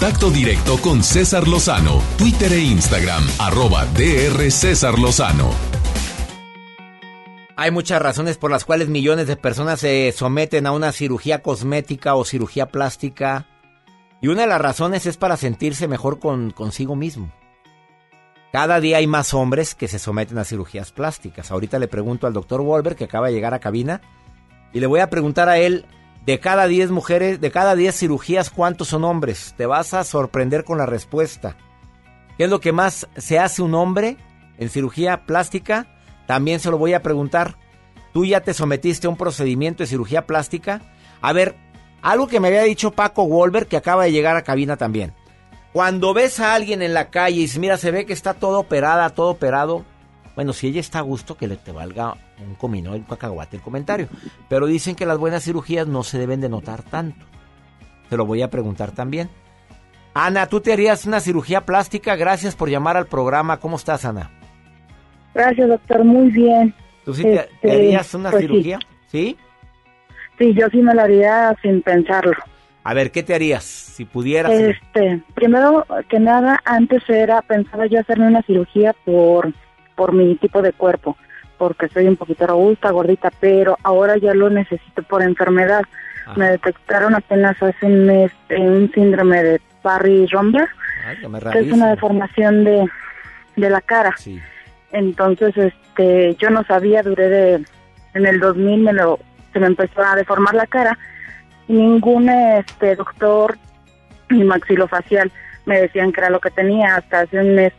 Contacto 0.00 0.30
directo 0.30 0.78
con 0.78 1.02
César 1.02 1.46
Lozano, 1.46 2.00
Twitter 2.16 2.50
e 2.54 2.60
Instagram, 2.60 3.22
arroba 3.38 3.84
DR 3.84 4.50
César 4.50 4.98
Lozano. 4.98 5.50
Hay 7.54 7.70
muchas 7.70 8.00
razones 8.00 8.38
por 8.38 8.50
las 8.50 8.64
cuales 8.64 8.88
millones 8.88 9.26
de 9.26 9.36
personas 9.36 9.80
se 9.80 10.10
someten 10.12 10.66
a 10.66 10.72
una 10.72 10.92
cirugía 10.92 11.42
cosmética 11.42 12.14
o 12.14 12.24
cirugía 12.24 12.70
plástica. 12.70 13.46
Y 14.22 14.28
una 14.28 14.40
de 14.40 14.46
las 14.46 14.62
razones 14.62 15.04
es 15.04 15.18
para 15.18 15.36
sentirse 15.36 15.86
mejor 15.86 16.18
con 16.18 16.50
consigo 16.50 16.96
mismo. 16.96 17.30
Cada 18.52 18.80
día 18.80 18.96
hay 18.96 19.06
más 19.06 19.34
hombres 19.34 19.74
que 19.74 19.86
se 19.86 19.98
someten 19.98 20.38
a 20.38 20.44
cirugías 20.44 20.92
plásticas. 20.92 21.50
Ahorita 21.50 21.78
le 21.78 21.88
pregunto 21.88 22.26
al 22.26 22.32
doctor 22.32 22.62
Wolver, 22.62 22.96
que 22.96 23.04
acaba 23.04 23.26
de 23.26 23.34
llegar 23.34 23.52
a 23.52 23.60
cabina, 23.60 24.00
y 24.72 24.80
le 24.80 24.86
voy 24.86 25.00
a 25.00 25.10
preguntar 25.10 25.50
a 25.50 25.58
él, 25.58 25.84
de 26.26 26.38
cada 26.38 26.66
10 26.66 26.90
mujeres, 26.90 27.40
de 27.40 27.50
cada 27.50 27.74
10 27.74 27.94
cirugías, 27.94 28.50
¿cuántos 28.50 28.88
son 28.88 29.04
hombres? 29.04 29.54
Te 29.56 29.66
vas 29.66 29.94
a 29.94 30.04
sorprender 30.04 30.64
con 30.64 30.78
la 30.78 30.86
respuesta. 30.86 31.56
¿Qué 32.36 32.44
es 32.44 32.50
lo 32.50 32.60
que 32.60 32.72
más 32.72 33.08
se 33.16 33.38
hace 33.38 33.62
un 33.62 33.74
hombre 33.74 34.16
en 34.58 34.68
cirugía 34.68 35.26
plástica? 35.26 35.86
También 36.26 36.60
se 36.60 36.70
lo 36.70 36.78
voy 36.78 36.94
a 36.94 37.02
preguntar. 37.02 37.56
¿Tú 38.12 38.24
ya 38.24 38.40
te 38.40 38.54
sometiste 38.54 39.06
a 39.06 39.10
un 39.10 39.16
procedimiento 39.16 39.82
de 39.82 39.88
cirugía 39.88 40.26
plástica? 40.26 40.82
A 41.20 41.32
ver, 41.32 41.54
algo 42.02 42.28
que 42.28 42.40
me 42.40 42.48
había 42.48 42.62
dicho 42.62 42.92
Paco 42.92 43.26
Wolver, 43.26 43.66
que 43.66 43.76
acaba 43.76 44.04
de 44.04 44.12
llegar 44.12 44.36
a 44.36 44.42
cabina 44.42 44.76
también. 44.76 45.12
Cuando 45.72 46.14
ves 46.14 46.40
a 46.40 46.54
alguien 46.54 46.82
en 46.82 46.94
la 46.94 47.10
calle 47.10 47.42
y 47.42 47.58
mira, 47.58 47.76
se 47.76 47.90
ve 47.90 48.04
que 48.04 48.12
está 48.12 48.34
todo 48.34 48.58
operada, 48.58 49.10
todo 49.10 49.30
operado, 49.30 49.84
bueno, 50.34 50.52
si 50.52 50.68
ella 50.68 50.80
está 50.80 50.98
a 50.98 51.02
gusto, 51.02 51.36
que 51.36 51.46
le 51.46 51.56
te 51.56 51.72
valga 51.72 52.16
un 52.46 52.54
comino, 52.54 52.92
un 52.92 53.02
cacahuate 53.02 53.56
el 53.56 53.62
comentario. 53.62 54.08
Pero 54.48 54.66
dicen 54.66 54.94
que 54.94 55.06
las 55.06 55.18
buenas 55.18 55.44
cirugías 55.44 55.86
no 55.86 56.02
se 56.02 56.18
deben 56.18 56.40
de 56.40 56.48
notar 56.48 56.82
tanto. 56.82 57.24
Te 58.08 58.16
lo 58.16 58.26
voy 58.26 58.42
a 58.42 58.50
preguntar 58.50 58.90
también. 58.92 59.28
Ana, 60.14 60.46
¿tú 60.46 60.60
te 60.60 60.72
harías 60.72 61.06
una 61.06 61.20
cirugía 61.20 61.64
plástica? 61.64 62.16
Gracias 62.16 62.56
por 62.56 62.68
llamar 62.68 62.96
al 62.96 63.06
programa. 63.06 63.58
¿Cómo 63.58 63.76
estás, 63.76 64.04
Ana? 64.04 64.30
Gracias, 65.34 65.68
doctor. 65.68 66.04
Muy 66.04 66.30
bien. 66.30 66.74
¿Tú 67.04 67.14
sí 67.14 67.22
te, 67.22 67.30
te 67.30 67.38
Este, 67.38 67.72
harías 67.72 68.14
una 68.14 68.30
pues 68.30 68.42
sí. 68.42 68.48
cirugía? 68.48 68.78
¿Sí? 69.06 69.36
Sí, 70.38 70.54
yo 70.54 70.66
sí 70.70 70.78
me 70.78 70.94
lo 70.94 71.02
haría 71.02 71.54
sin 71.62 71.82
pensarlo. 71.82 72.32
A 72.82 72.94
ver, 72.94 73.10
¿qué 73.10 73.22
te 73.22 73.34
harías 73.34 73.62
si 73.62 74.04
pudieras? 74.06 74.52
Este, 74.52 75.22
primero 75.34 75.86
que 76.08 76.18
nada, 76.18 76.58
antes 76.64 77.02
era, 77.08 77.42
pensaba 77.42 77.86
yo 77.86 78.00
hacerme 78.00 78.26
una 78.26 78.42
cirugía 78.42 78.94
por, 79.04 79.52
por 79.96 80.12
mi 80.14 80.34
tipo 80.36 80.62
de 80.62 80.72
cuerpo, 80.72 81.16
porque 81.60 81.88
soy 81.88 82.08
un 82.08 82.16
poquito 82.16 82.46
robusta, 82.46 82.90
gordita, 82.90 83.30
pero 83.38 83.76
ahora 83.82 84.16
ya 84.16 84.32
lo 84.32 84.48
necesito 84.48 85.02
por 85.02 85.22
enfermedad. 85.22 85.82
Me 86.34 86.52
detectaron 86.52 87.14
apenas 87.14 87.62
hace 87.62 87.84
un 87.84 88.06
mes 88.06 88.32
un 88.48 88.90
síndrome 88.94 89.42
de 89.42 89.60
Barry 89.82 90.24
Romberg, 90.28 90.70
Ay, 91.06 91.18
que 91.52 91.58
es 91.58 91.70
una 91.70 91.90
deformación 91.90 92.64
de, 92.64 92.88
de 93.56 93.68
la 93.68 93.82
cara. 93.82 94.14
Entonces, 94.90 95.54
este, 95.54 96.34
yo 96.36 96.48
no 96.48 96.64
sabía, 96.64 97.02
duré 97.02 97.28
de, 97.28 97.64
en 98.14 98.26
el 98.26 98.40
2000 98.40 98.80
me 98.80 98.94
lo, 98.94 99.18
se 99.52 99.60
me 99.60 99.66
empezó 99.66 100.02
a 100.02 100.16
deformar 100.16 100.54
la 100.54 100.66
cara 100.66 100.96
y 101.68 101.74
ningún 101.74 102.30
este 102.30 102.96
doctor 102.96 103.58
ni 104.30 104.44
maxilofacial 104.44 105.30
me 105.66 105.78
decían 105.78 106.10
que 106.10 106.20
era 106.20 106.30
lo 106.30 106.40
que 106.40 106.50
tenía 106.50 106.96
hasta 106.96 107.20
hace 107.20 107.38
un 107.38 107.54
mes. 107.54 107.74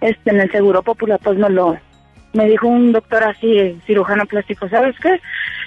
Este, 0.00 0.30
en 0.30 0.40
el 0.40 0.50
Seguro 0.50 0.82
Popular, 0.82 1.20
pues 1.22 1.38
me 1.38 1.50
lo, 1.50 1.76
me 2.34 2.48
dijo 2.48 2.66
un 2.68 2.92
doctor 2.92 3.24
así, 3.24 3.80
cirujano 3.86 4.26
plástico, 4.26 4.68
¿sabes 4.68 4.94
qué? 5.00 5.20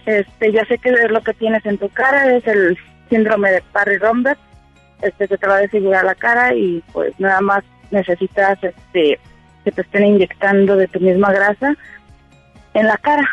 Este, 0.05 0.51
ya 0.51 0.65
sé 0.65 0.77
que 0.77 0.89
es 0.89 1.09
lo 1.09 1.21
que 1.21 1.33
tienes 1.33 1.65
en 1.65 1.77
tu 1.77 1.89
cara, 1.89 2.35
es 2.35 2.45
el 2.45 2.77
síndrome 3.09 3.51
de 3.51 3.63
Parry 3.71 3.97
Romberg, 3.97 4.37
este, 5.01 5.27
que 5.27 5.37
te 5.37 5.47
va 5.47 5.55
a 5.55 5.61
desfigurar 5.61 6.05
la 6.05 6.15
cara 6.15 6.53
y 6.53 6.83
pues 6.91 7.17
nada 7.19 7.41
más 7.41 7.63
necesitas, 7.89 8.61
este, 8.63 9.19
que 9.63 9.71
te 9.71 9.81
estén 9.81 10.05
inyectando 10.05 10.75
de 10.75 10.87
tu 10.87 10.99
misma 10.99 11.31
grasa 11.31 11.75
en 12.73 12.85
la 12.85 12.97
cara 12.97 13.27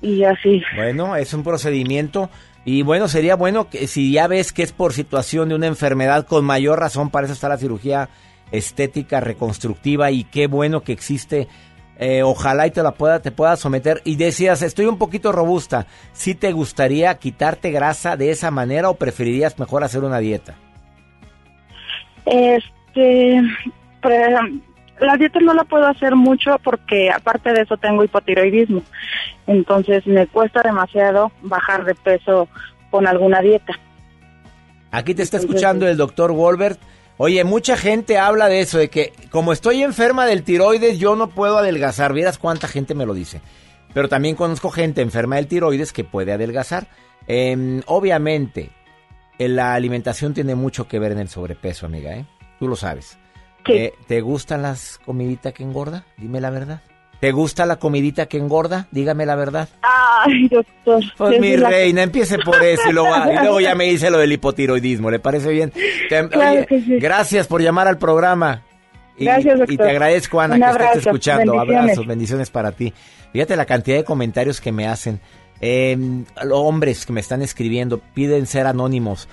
y 0.00 0.24
así. 0.24 0.62
Bueno, 0.74 1.16
es 1.16 1.32
un 1.34 1.44
procedimiento 1.44 2.30
y 2.64 2.82
bueno, 2.82 3.06
sería 3.06 3.36
bueno 3.36 3.70
que 3.70 3.86
si 3.86 4.12
ya 4.12 4.26
ves 4.26 4.52
que 4.52 4.64
es 4.64 4.72
por 4.72 4.92
situación 4.92 5.48
de 5.48 5.54
una 5.54 5.68
enfermedad, 5.68 6.26
con 6.26 6.44
mayor 6.44 6.80
razón 6.80 7.10
para 7.10 7.26
eso 7.26 7.34
está 7.34 7.48
la 7.48 7.58
cirugía 7.58 8.08
estética 8.50 9.20
reconstructiva 9.20 10.10
y 10.10 10.24
qué 10.24 10.46
bueno 10.46 10.82
que 10.82 10.92
existe. 10.92 11.48
Eh, 11.98 12.22
ojalá 12.22 12.66
y 12.66 12.70
te 12.70 12.82
la 12.82 12.92
pueda, 12.92 13.20
te 13.20 13.30
pueda 13.30 13.56
someter. 13.56 14.02
Y 14.04 14.16
decías, 14.16 14.62
estoy 14.62 14.86
un 14.86 14.98
poquito 14.98 15.32
robusta. 15.32 15.86
¿Sí 16.12 16.34
te 16.34 16.52
gustaría 16.52 17.14
quitarte 17.18 17.70
grasa 17.70 18.16
de 18.16 18.30
esa 18.30 18.50
manera 18.50 18.90
o 18.90 18.94
preferirías 18.94 19.58
mejor 19.58 19.82
hacer 19.82 20.04
una 20.04 20.18
dieta? 20.18 20.54
Este, 22.26 23.40
pues, 24.02 24.28
la 25.00 25.16
dieta 25.16 25.40
no 25.40 25.54
la 25.54 25.64
puedo 25.64 25.86
hacer 25.86 26.14
mucho 26.14 26.58
porque 26.62 27.10
aparte 27.10 27.52
de 27.52 27.62
eso 27.62 27.76
tengo 27.76 28.04
hipotiroidismo. 28.04 28.82
Entonces 29.46 30.06
me 30.06 30.26
cuesta 30.26 30.62
demasiado 30.62 31.32
bajar 31.42 31.84
de 31.84 31.94
peso 31.94 32.48
con 32.90 33.06
alguna 33.06 33.40
dieta. 33.40 33.74
Aquí 34.90 35.14
te 35.14 35.22
está 35.22 35.36
escuchando 35.36 35.86
el 35.86 35.96
doctor 35.96 36.32
Wolbert. 36.32 36.80
Oye, 37.18 37.44
mucha 37.44 37.76
gente 37.76 38.18
habla 38.18 38.48
de 38.48 38.60
eso, 38.60 38.78
de 38.78 38.90
que 38.90 39.12
como 39.30 39.52
estoy 39.52 39.82
enferma 39.82 40.26
del 40.26 40.42
tiroides, 40.42 40.98
yo 40.98 41.16
no 41.16 41.30
puedo 41.30 41.56
adelgazar. 41.56 42.12
Vieras 42.12 42.38
cuánta 42.38 42.68
gente 42.68 42.94
me 42.94 43.06
lo 43.06 43.14
dice. 43.14 43.40
Pero 43.94 44.08
también 44.08 44.36
conozco 44.36 44.70
gente 44.70 45.00
enferma 45.00 45.36
del 45.36 45.46
tiroides 45.46 45.92
que 45.92 46.04
puede 46.04 46.32
adelgazar. 46.32 46.88
Em, 47.26 47.82
obviamente, 47.86 48.70
la 49.38 49.74
alimentación 49.74 50.34
tiene 50.34 50.54
mucho 50.54 50.86
que 50.86 50.98
ver 50.98 51.12
en 51.12 51.18
el 51.18 51.28
sobrepeso, 51.28 51.86
amiga, 51.86 52.14
¿eh? 52.14 52.26
Tú 52.58 52.68
lo 52.68 52.76
sabes. 52.76 53.18
Eh, 53.68 53.94
¿Te 54.06 54.20
gustan 54.20 54.62
las 54.62 54.98
comiditas 55.04 55.52
que 55.52 55.62
engorda? 55.62 56.04
Dime 56.18 56.40
la 56.40 56.50
verdad. 56.50 56.82
¿Te 57.20 57.32
gusta 57.32 57.64
la 57.66 57.76
comidita 57.76 58.26
que 58.26 58.36
engorda? 58.36 58.88
Dígame 58.90 59.24
la 59.24 59.36
verdad. 59.36 59.68
Ay, 59.82 60.48
doctor. 60.48 61.02
Pues 61.16 61.40
mi 61.40 61.56
reina, 61.56 62.02
empiece 62.02 62.38
por 62.38 62.62
eso 62.62 62.82
y 62.90 62.92
luego, 62.92 63.08
y 63.32 63.36
luego 63.42 63.60
ya 63.60 63.74
me 63.74 63.84
dice 63.84 64.10
lo 64.10 64.18
del 64.18 64.32
hipotiroidismo. 64.32 65.10
¿Le 65.10 65.18
parece 65.18 65.50
bien? 65.50 65.70
Te- 66.08 66.28
Claro 66.28 66.50
oye, 66.58 66.66
que 66.66 66.80
sí. 66.82 66.98
Gracias 66.98 67.46
por 67.46 67.62
llamar 67.62 67.88
al 67.88 67.96
programa. 67.98 68.62
Y, 69.18 69.24
Gracias, 69.24 69.54
y 69.54 69.58
doctor. 69.60 69.76
te 69.78 69.90
agradezco, 69.90 70.40
Ana, 70.42 70.54
Un 70.56 70.60
que 70.60 70.84
estés 70.84 71.06
escuchando. 71.06 71.52
Bendiciones. 71.52 71.80
Abrazos, 71.82 72.06
bendiciones 72.06 72.50
para 72.50 72.72
ti. 72.72 72.92
Fíjate 73.32 73.56
la 73.56 73.64
cantidad 73.64 73.96
de 73.96 74.04
comentarios 74.04 74.60
que 74.60 74.72
me 74.72 74.86
hacen. 74.86 75.20
Eh, 75.62 75.96
hombres 76.52 77.06
que 77.06 77.14
me 77.14 77.20
están 77.22 77.40
escribiendo 77.40 77.98
piden 78.12 78.44
ser 78.46 78.66
anónimos. 78.66 79.26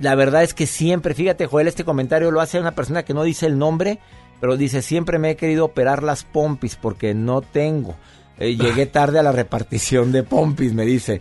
La 0.00 0.14
verdad 0.16 0.42
es 0.42 0.54
que 0.54 0.66
siempre, 0.66 1.14
fíjate, 1.14 1.46
Joel, 1.46 1.68
este 1.68 1.84
comentario 1.84 2.30
lo 2.32 2.40
hace 2.40 2.58
una 2.60 2.72
persona 2.74 3.04
que 3.04 3.14
no 3.14 3.22
dice 3.22 3.46
el 3.46 3.56
nombre, 3.58 4.00
pero 4.42 4.56
dice, 4.58 4.82
siempre 4.82 5.18
me 5.18 5.30
he 5.30 5.36
querido 5.36 5.64
operar 5.64 6.02
las 6.02 6.24
pompis 6.24 6.74
porque 6.76 7.14
no 7.14 7.40
tengo. 7.42 7.94
Eh, 8.38 8.56
llegué 8.56 8.86
tarde 8.98 9.20
a 9.20 9.22
la 9.22 9.30
repartición 9.32 10.10
de 10.10 10.24
pompis, 10.24 10.74
me 10.74 10.84
dice. 10.84 11.20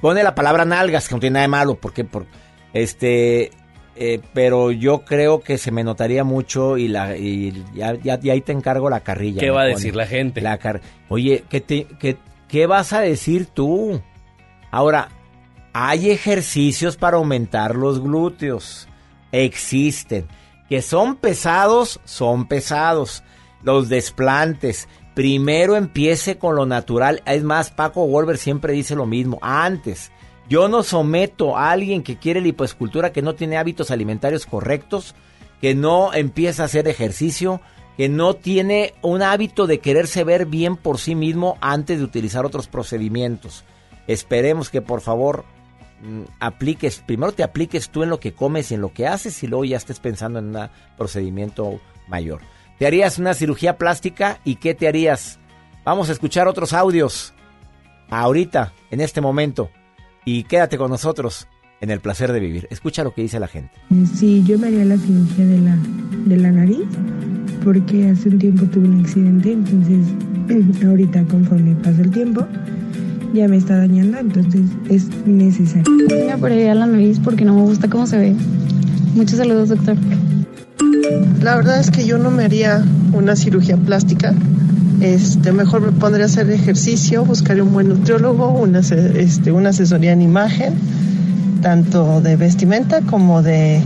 Pone 0.00 0.22
la 0.24 0.34
palabra 0.34 0.64
nalgas, 0.64 1.06
que 1.06 1.14
no 1.14 1.20
tiene 1.20 1.34
nada 1.34 1.42
de 1.42 1.48
malo, 1.48 1.74
porque 1.76 2.02
por 2.04 2.26
este 2.72 3.50
eh, 3.94 4.20
pero 4.32 4.70
yo 4.72 5.04
creo 5.04 5.40
que 5.42 5.58
se 5.58 5.70
me 5.70 5.84
notaría 5.84 6.24
mucho 6.24 6.78
y 6.78 6.88
la 6.88 7.14
y 7.16 7.62
ya, 7.74 7.94
ya- 8.02 8.18
ahí 8.32 8.40
te 8.40 8.52
encargo 8.52 8.88
la 8.88 9.00
carrilla. 9.00 9.40
¿Qué 9.40 9.50
va 9.50 9.62
a 9.62 9.66
decir 9.66 9.94
la 9.94 10.06
gente? 10.06 10.40
La 10.40 10.56
car- 10.56 10.80
Oye, 11.10 11.44
¿qué, 11.50 11.60
te, 11.60 11.86
qué, 12.00 12.16
¿qué 12.48 12.66
vas 12.66 12.94
a 12.94 13.00
decir 13.02 13.46
tú? 13.46 14.00
Ahora, 14.70 15.10
hay 15.74 16.10
ejercicios 16.10 16.96
para 16.96 17.18
aumentar 17.18 17.76
los 17.76 18.02
glúteos. 18.02 18.88
Existen. 19.30 20.26
Que 20.72 20.80
son 20.80 21.16
pesados, 21.16 22.00
son 22.06 22.46
pesados. 22.46 23.22
Los 23.62 23.90
desplantes. 23.90 24.88
Primero 25.12 25.76
empiece 25.76 26.38
con 26.38 26.56
lo 26.56 26.64
natural. 26.64 27.22
Es 27.26 27.42
más, 27.42 27.70
Paco 27.70 28.06
Wolver 28.06 28.38
siempre 28.38 28.72
dice 28.72 28.94
lo 28.94 29.04
mismo. 29.04 29.38
Antes, 29.42 30.12
yo 30.48 30.68
no 30.68 30.82
someto 30.82 31.58
a 31.58 31.72
alguien 31.72 32.02
que 32.02 32.16
quiere 32.16 32.40
lipoescultura, 32.40 33.12
que 33.12 33.20
no 33.20 33.34
tiene 33.34 33.58
hábitos 33.58 33.90
alimentarios 33.90 34.46
correctos, 34.46 35.14
que 35.60 35.74
no 35.74 36.14
empieza 36.14 36.62
a 36.62 36.64
hacer 36.64 36.88
ejercicio, 36.88 37.60
que 37.98 38.08
no 38.08 38.32
tiene 38.32 38.94
un 39.02 39.20
hábito 39.20 39.66
de 39.66 39.80
quererse 39.80 40.24
ver 40.24 40.46
bien 40.46 40.78
por 40.78 40.98
sí 40.98 41.14
mismo 41.14 41.58
antes 41.60 41.98
de 41.98 42.04
utilizar 42.04 42.46
otros 42.46 42.66
procedimientos. 42.66 43.62
Esperemos 44.06 44.70
que 44.70 44.80
por 44.80 45.02
favor 45.02 45.44
apliques, 46.40 47.02
primero 47.06 47.32
te 47.32 47.42
apliques 47.42 47.90
tú 47.90 48.02
en 48.02 48.10
lo 48.10 48.20
que 48.20 48.32
comes 48.32 48.70
y 48.70 48.74
en 48.74 48.80
lo 48.80 48.92
que 48.92 49.06
haces 49.06 49.42
y 49.42 49.46
luego 49.46 49.64
ya 49.64 49.76
estés 49.76 50.00
pensando 50.00 50.38
en 50.38 50.56
un 50.56 50.68
procedimiento 50.96 51.80
mayor. 52.08 52.40
¿Te 52.78 52.86
harías 52.86 53.18
una 53.18 53.34
cirugía 53.34 53.78
plástica 53.78 54.40
y 54.44 54.56
qué 54.56 54.74
te 54.74 54.88
harías? 54.88 55.38
Vamos 55.84 56.08
a 56.08 56.12
escuchar 56.12 56.48
otros 56.48 56.72
audios 56.72 57.32
ahorita, 58.10 58.72
en 58.90 59.00
este 59.00 59.20
momento. 59.20 59.70
Y 60.24 60.44
quédate 60.44 60.78
con 60.78 60.90
nosotros 60.90 61.48
en 61.80 61.90
el 61.90 62.00
placer 62.00 62.32
de 62.32 62.40
vivir. 62.40 62.68
Escucha 62.70 63.02
lo 63.02 63.12
que 63.12 63.22
dice 63.22 63.40
la 63.40 63.48
gente. 63.48 63.72
Sí, 64.14 64.42
yo 64.46 64.58
me 64.58 64.68
haría 64.68 64.84
la 64.84 64.96
cirugía 64.96 65.46
de 65.46 65.58
la, 65.58 65.76
de 66.26 66.36
la 66.36 66.50
nariz 66.52 66.86
porque 67.64 68.08
hace 68.08 68.28
un 68.28 68.38
tiempo 68.38 68.64
tuve 68.66 68.88
un 68.88 69.00
accidente, 69.00 69.52
entonces 69.52 70.84
ahorita 70.86 71.24
conforme 71.24 71.74
pasa 71.76 72.02
el 72.02 72.10
tiempo 72.10 72.46
ya 73.32 73.48
me 73.48 73.56
está 73.56 73.78
dañando, 73.78 74.18
entonces 74.18 74.62
es 74.88 75.08
necesario. 75.26 75.84
Me 76.08 76.34
operaría 76.34 76.74
la 76.74 76.86
nariz 76.86 77.18
porque 77.22 77.44
no 77.44 77.54
me 77.54 77.62
gusta 77.62 77.88
cómo 77.88 78.06
se 78.06 78.18
ve. 78.18 78.34
Muchos 79.14 79.38
saludos, 79.38 79.70
doctor. 79.70 79.96
La 81.42 81.56
verdad 81.56 81.80
es 81.80 81.90
que 81.90 82.06
yo 82.06 82.18
no 82.18 82.30
me 82.30 82.44
haría 82.44 82.84
una 83.12 83.36
cirugía 83.36 83.76
plástica. 83.76 84.34
Este, 85.00 85.50
mejor 85.52 85.80
me 85.80 85.92
pondría 85.92 86.26
a 86.26 86.28
hacer 86.28 86.48
ejercicio, 86.50 87.24
buscaría 87.24 87.64
un 87.64 87.72
buen 87.72 87.88
nutriólogo, 87.88 88.50
una, 88.50 88.80
este, 88.80 89.50
una 89.50 89.70
asesoría 89.70 90.12
en 90.12 90.22
imagen, 90.22 90.74
tanto 91.60 92.20
de 92.20 92.36
vestimenta 92.36 93.00
como 93.00 93.42
de 93.42 93.82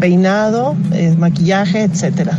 peinado, 0.00 0.76
eh, 0.92 1.14
maquillaje, 1.18 1.82
etcétera. 1.82 2.38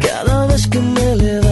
Cada 0.00 0.46
vez 0.46 0.66
que 0.66 0.80
me 0.80 1.16
levanto 1.16 1.51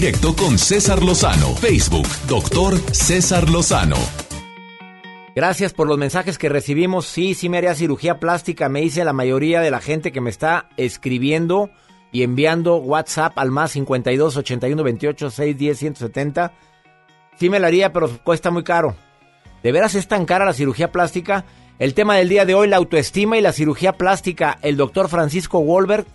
Directo 0.00 0.36
con 0.36 0.58
César 0.58 1.02
Lozano. 1.02 1.56
Facebook, 1.56 2.06
doctor 2.28 2.78
César 2.94 3.50
Lozano. 3.50 3.96
Gracias 5.34 5.72
por 5.72 5.88
los 5.88 5.98
mensajes 5.98 6.38
que 6.38 6.48
recibimos. 6.48 7.04
Sí, 7.04 7.34
sí 7.34 7.48
me 7.48 7.58
haría 7.58 7.74
cirugía 7.74 8.20
plástica, 8.20 8.68
me 8.68 8.80
dice 8.80 9.04
la 9.04 9.12
mayoría 9.12 9.60
de 9.60 9.72
la 9.72 9.80
gente 9.80 10.12
que 10.12 10.20
me 10.20 10.30
está 10.30 10.68
escribiendo 10.76 11.70
y 12.12 12.22
enviando 12.22 12.76
WhatsApp 12.76 13.36
al 13.40 13.50
más 13.50 13.72
52 13.72 14.36
81 14.36 14.84
28 14.84 15.30
610 15.30 15.78
170. 15.78 16.52
Sí 17.36 17.50
me 17.50 17.58
la 17.58 17.66
haría, 17.66 17.92
pero 17.92 18.08
cuesta 18.22 18.52
muy 18.52 18.62
caro. 18.62 18.94
¿De 19.64 19.72
veras 19.72 19.96
es 19.96 20.06
tan 20.06 20.26
cara 20.26 20.44
la 20.44 20.52
cirugía 20.52 20.92
plástica? 20.92 21.44
El 21.80 21.94
tema 21.94 22.14
del 22.14 22.28
día 22.28 22.44
de 22.44 22.54
hoy, 22.54 22.68
la 22.68 22.76
autoestima 22.76 23.36
y 23.36 23.40
la 23.40 23.50
cirugía 23.50 23.94
plástica. 23.94 24.60
El 24.62 24.76
doctor 24.76 25.08
Francisco 25.08 25.58
Wolbert, 25.58 26.06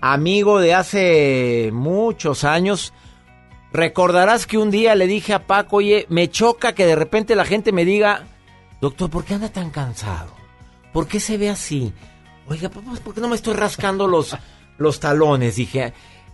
amigo 0.00 0.60
de 0.60 0.74
hace 0.74 1.70
muchos 1.72 2.44
años. 2.44 2.92
Recordarás 3.72 4.46
que 4.46 4.58
un 4.58 4.70
día 4.70 4.94
le 4.94 5.06
dije 5.06 5.34
a 5.34 5.46
Paco, 5.46 5.76
oye, 5.76 6.06
me 6.08 6.30
choca 6.30 6.74
que 6.74 6.86
de 6.86 6.96
repente 6.96 7.36
la 7.36 7.44
gente 7.44 7.72
me 7.72 7.84
diga, 7.84 8.24
doctor, 8.80 9.10
¿por 9.10 9.24
qué 9.24 9.34
anda 9.34 9.50
tan 9.50 9.70
cansado? 9.70 10.38
¿por 10.92 11.06
qué 11.06 11.20
se 11.20 11.36
ve 11.36 11.48
así? 11.48 11.92
Oiga, 12.48 12.68
papá, 12.68 12.90
¿por 13.04 13.14
qué 13.14 13.20
no 13.20 13.28
me 13.28 13.36
estoy 13.36 13.54
rascando 13.54 14.08
los, 14.08 14.36
los 14.78 15.00
talones? 15.00 15.54
Dije, 15.54 15.92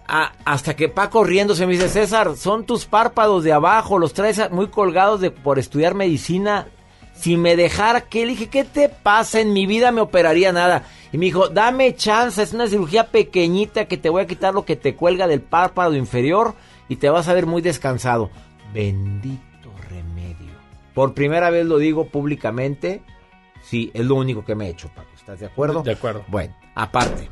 ah, 0.09 0.33
hasta 0.45 0.75
que 0.75 0.89
Paco 0.89 1.23
riéndose 1.25 1.67
me 1.67 1.75
dice, 1.75 1.89
César, 1.89 2.37
son 2.37 2.65
tus 2.65 2.87
párpados 2.87 3.45
de 3.45 3.53
abajo, 3.53 3.99
los 3.99 4.15
traes 4.15 4.51
muy 4.51 4.69
colgados 4.69 5.21
de, 5.21 5.31
por 5.31 5.59
estudiar 5.59 5.95
medicina. 5.95 6.69
Si 7.15 7.37
me 7.37 7.57
dejara, 7.57 8.01
¿qué? 8.01 8.27
Le 8.27 8.33
dije, 8.33 8.49
¿qué 8.49 8.65
te 8.65 8.89
pasa? 8.89 9.41
En 9.41 9.53
mi 9.53 9.67
vida 9.67 9.93
me 9.93 10.01
operaría 10.01 10.51
nada. 10.51 10.85
Y 11.13 11.19
me 11.19 11.27
dijo, 11.27 11.49
dame 11.49 11.95
chance, 11.95 12.43
es 12.43 12.53
una 12.53 12.67
cirugía 12.67 13.09
pequeñita 13.09 13.85
que 13.85 13.97
te 13.97 14.09
voy 14.09 14.23
a 14.23 14.27
quitar 14.27 14.53
lo 14.53 14.65
que 14.65 14.77
te 14.77 14.97
cuelga 14.97 15.29
del 15.29 15.43
párpado 15.43 15.95
inferior 15.95 16.55
y 16.89 16.97
te 16.97 17.09
vas 17.11 17.29
a 17.29 17.35
ver 17.35 17.47
muy 17.47 17.63
descansado. 17.63 18.31
Bendito 18.73 19.71
remedio. 19.89 20.53
Por 20.95 21.15
primera 21.15 21.51
vez 21.51 21.67
lo 21.67 21.79
digo 21.79 22.09
públicamente. 22.09 23.03
Sí, 23.63 23.91
es 23.95 24.05
lo 24.05 24.17
único 24.17 24.45
que 24.45 24.55
me 24.55 24.67
he 24.67 24.71
hecho, 24.71 24.89
Paco. 24.95 25.11
¿Estás 25.15 25.41
de 25.41 25.47
acuerdo? 25.47 25.83
De 25.83 25.93
acuerdo. 25.93 26.25
Bueno, 26.29 26.55
aparte, 26.75 27.31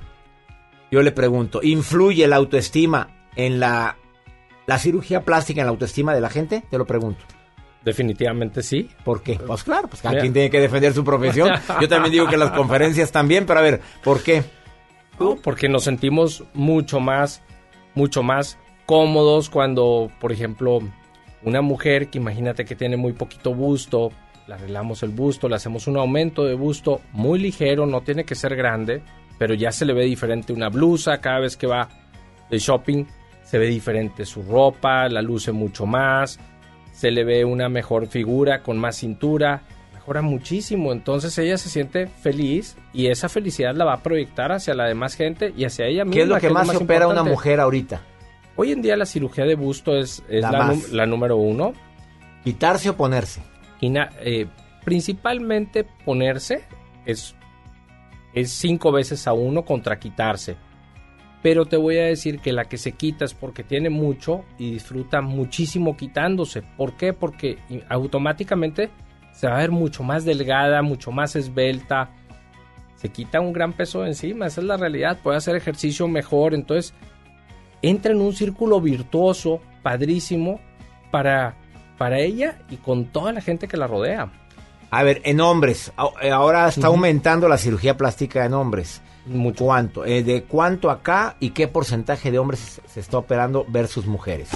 yo 0.91 1.03
le 1.03 1.13
pregunto, 1.13 1.61
¿influye 1.63 2.27
la 2.27 2.37
autoestima 2.37 3.27
en 3.37 3.61
la, 3.61 3.97
la 4.67 4.79
cirugía 4.79 5.23
plástica 5.23 5.61
en 5.61 5.67
la 5.67 5.73
autoestima 5.73 6.15
de 6.15 6.21
la 6.21 6.31
gente? 6.31 6.63
Te 6.71 6.79
lo 6.79 6.87
pregunto. 6.87 7.23
Definitivamente 7.85 8.63
sí. 8.63 8.89
¿Por 9.05 9.23
qué? 9.23 9.39
Pues 9.39 9.65
claro, 9.65 9.89
pues 9.89 10.03
cada 10.03 10.21
quien 10.21 10.33
tiene 10.33 10.51
que 10.51 10.61
defender 10.61 10.95
su 10.95 11.05
profesión. 11.05 11.51
Yo 11.81 11.89
también 11.89 12.13
digo 12.13 12.29
que 12.29 12.37
las 12.37 12.53
conferencias 12.53 13.11
también, 13.11 13.45
pero 13.45 13.59
a 13.61 13.63
ver, 13.63 13.81
¿por 14.03 14.23
qué? 14.23 14.45
No, 15.19 15.37
porque 15.37 15.69
nos 15.69 15.85
sentimos 15.85 16.45
mucho 16.55 17.01
más, 17.01 17.43
mucho 17.95 18.23
más 18.23 18.59
cómodos 18.93 19.49
cuando, 19.49 20.11
por 20.21 20.33
ejemplo, 20.33 20.81
una 21.45 21.63
mujer 21.63 22.09
que 22.09 22.19
imagínate 22.19 22.67
que 22.67 22.77
tiene 22.77 22.99
muy 22.99 23.15
poquito 23.15 23.55
busto, 23.55 24.11
le 24.47 24.53
arreglamos 24.53 25.03
el 25.03 25.09
busto, 25.09 25.49
le 25.49 25.55
hacemos 25.55 25.87
un 25.87 25.97
aumento 25.97 26.45
de 26.45 26.53
busto 26.53 27.01
muy 27.13 27.39
ligero, 27.39 27.87
no 27.87 28.03
tiene 28.03 28.25
que 28.25 28.35
ser 28.35 28.55
grande, 28.55 29.03
pero 29.39 29.55
ya 29.55 29.73
se 29.73 29.87
le 29.87 29.95
ve 29.95 30.05
diferente 30.05 30.53
una 30.53 30.69
blusa 30.69 31.23
cada 31.23 31.41
vez 31.41 31.57
que 31.57 31.67
va 31.67 31.89
de 32.51 32.59
shopping, 32.59 33.07
se 33.43 33.57
ve 33.57 33.65
diferente 33.69 34.27
su 34.27 34.43
ropa, 34.43 35.09
la 35.09 35.23
luce 35.23 35.53
mucho 35.53 35.87
más, 35.87 36.39
se 36.93 37.11
le 37.11 37.25
ve 37.25 37.47
una 37.47 37.71
mejor 37.71 38.09
figura 38.09 38.63
con 38.63 38.77
más 38.77 38.97
cintura, 38.97 39.63
mejora 39.95 40.21
muchísimo, 40.21 40.93
entonces 40.93 41.39
ella 41.39 41.57
se 41.57 41.71
siente 41.71 42.09
feliz 42.09 42.77
y 42.93 43.07
esa 43.07 43.31
felicidad 43.31 43.75
la 43.75 43.87
va 43.87 43.95
a 43.95 44.03
proyectar 44.03 44.53
hacia 44.53 44.75
la 44.75 44.85
demás 44.85 45.15
gente 45.15 45.55
y 45.57 45.65
hacia 45.65 45.87
ella 45.87 46.05
misma. 46.05 46.15
¿Qué 46.15 46.23
es 46.25 46.29
lo 46.29 46.39
que, 46.39 46.51
más, 46.51 46.67
más 46.67 46.77
se 46.77 46.85
opera 46.85 47.09
una 47.09 47.23
mujer 47.23 47.59
ahorita? 47.59 48.12
Hoy 48.63 48.71
en 48.71 48.81
día 48.81 48.97
la 48.97 49.07
cirugía 49.07 49.45
de 49.45 49.57
busto 49.57 49.97
es, 49.97 50.23
es 50.29 50.45
La 50.93 51.05
número 51.05 51.37
uno. 51.37 51.73
¿Quitarse 52.45 52.91
o 52.91 52.97
ponerse? 52.97 53.43
Eh, 53.81 54.47
principalmente 54.85 55.83
ponerse 56.05 56.63
es, 57.05 57.35
es 58.33 58.53
cinco 58.53 58.93
veces 58.93 59.27
a 59.27 59.33
uno 59.33 59.65
contra 59.65 59.99
quitarse. 59.99 60.55
Pero 61.43 61.67
te 61.67 61.77
voy 61.77 61.99
a 61.99 62.05
decir 62.05 62.39
que 62.39 62.53
la 62.53 62.67
que 62.67 62.79
se 62.79 62.93
quita 62.93 63.25
es 63.25 63.35
porque 63.35 63.65
tiene 63.65 63.91
mucho 63.91 64.45
y 64.59 64.75
disfruta 64.75 65.21
muchísimo 65.23 65.97
quitándose. 65.97 66.63
¿Por 66.63 66.97
qué? 66.97 67.13
Porque 67.13 67.59
automáticamente 67.89 68.91
se 69.33 69.49
va 69.49 69.57
a 69.57 69.59
ver 69.59 69.73
mucho 69.73 70.05
más 70.05 70.25
delgada, 70.25 70.83
mucho 70.83 71.11
más 71.11 71.35
esbelta. 71.35 72.11
Se 72.95 73.09
quita 73.09 73.41
un 73.41 73.53
gran 73.53 73.73
peso 73.73 74.03
de 74.03 74.11
encima, 74.11 74.47
esa 74.47 74.61
es 74.61 74.69
la 74.69 74.77
realidad. 74.77 75.19
Puede 75.21 75.39
hacer 75.39 75.57
ejercicio 75.57 76.07
mejor. 76.07 76.55
Entonces, 76.55 76.95
entra 77.83 78.13
en 78.13 78.21
un 78.21 78.33
círculo 78.33 78.81
virtuoso, 78.81 79.61
padrísimo, 79.83 80.61
para, 81.11 81.57
para 81.99 82.19
ella 82.21 82.59
y 82.71 82.77
con 82.77 83.07
toda 83.07 83.33
la 83.33 83.41
gente 83.41 83.69
que 83.69 83.77
la 83.77 83.87
rodea. 83.87 84.31
A 84.91 85.03
ver, 85.03 85.21
en 85.25 85.41
hombres, 85.41 85.93
eh, 86.21 86.31
ahora 86.31 86.69
está 86.69 86.87
aumentando 86.89 87.49
la 87.49 87.59
cirugía 87.59 87.97
plástica 87.97 88.45
en 88.45 88.55
hombres. 88.55 89.01
¿Cuánto? 89.57 90.05
Eh, 90.05 90.23
¿De 90.23 90.43
cuánto 90.43 90.91
acá 90.91 91.37
y 91.41 91.51
qué 91.51 91.69
porcentaje 91.69 92.31
de 92.31 92.39
hombres 92.39 92.61
se- 92.61 92.89
se 92.89 93.01
está 93.01 93.19
operando 93.19 93.65
versus 93.69 94.07
mujeres? 94.07 94.51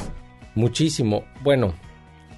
Muchísimo. 0.55 1.25
Bueno, 1.43 1.73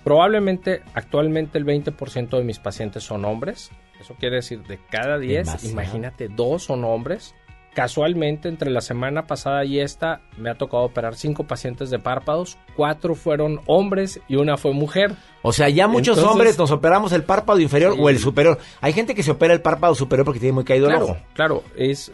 probablemente 0.04 0.82
actualmente 0.94 1.58
el 1.58 1.64
20% 1.64 2.36
de 2.38 2.44
mis 2.44 2.58
pacientes 2.58 3.02
son 3.02 3.24
hombres. 3.24 3.70
Eso 4.00 4.14
quiere 4.18 4.36
decir 4.36 4.62
de 4.64 4.78
cada 4.90 5.18
10, 5.18 5.46
Demasiado. 5.46 5.72
imagínate, 5.72 6.28
dos 6.28 6.64
son 6.64 6.84
hombres. 6.84 7.34
Casualmente, 7.74 8.48
entre 8.48 8.70
la 8.70 8.80
semana 8.80 9.26
pasada 9.26 9.64
y 9.64 9.78
esta, 9.78 10.20
me 10.36 10.50
ha 10.50 10.54
tocado 10.56 10.82
operar 10.82 11.14
cinco 11.14 11.44
pacientes 11.44 11.90
de 11.90 11.98
párpados. 12.00 12.58
Cuatro 12.76 13.14
fueron 13.14 13.60
hombres 13.66 14.20
y 14.26 14.34
una 14.36 14.56
fue 14.56 14.72
mujer. 14.72 15.14
O 15.42 15.52
sea, 15.52 15.68
ya 15.68 15.86
muchos 15.86 16.16
Entonces- 16.18 16.32
hombres 16.32 16.58
nos 16.58 16.70
operamos 16.72 17.12
el 17.12 17.22
párpado 17.22 17.60
inferior 17.60 17.94
Sí. 17.94 18.00
o 18.02 18.08
el 18.08 18.18
superior. 18.18 18.58
Hay 18.80 18.92
gente 18.92 19.14
que 19.14 19.22
se 19.22 19.30
opera 19.30 19.54
el 19.54 19.62
párpado 19.62 19.94
superior 19.94 20.24
porque 20.24 20.40
tiene 20.40 20.54
muy 20.54 20.64
caído 20.64 20.86
el 20.86 20.92
Claro, 20.92 21.04
ojo. 21.06 21.16
claro, 21.34 21.62
es 21.76 22.10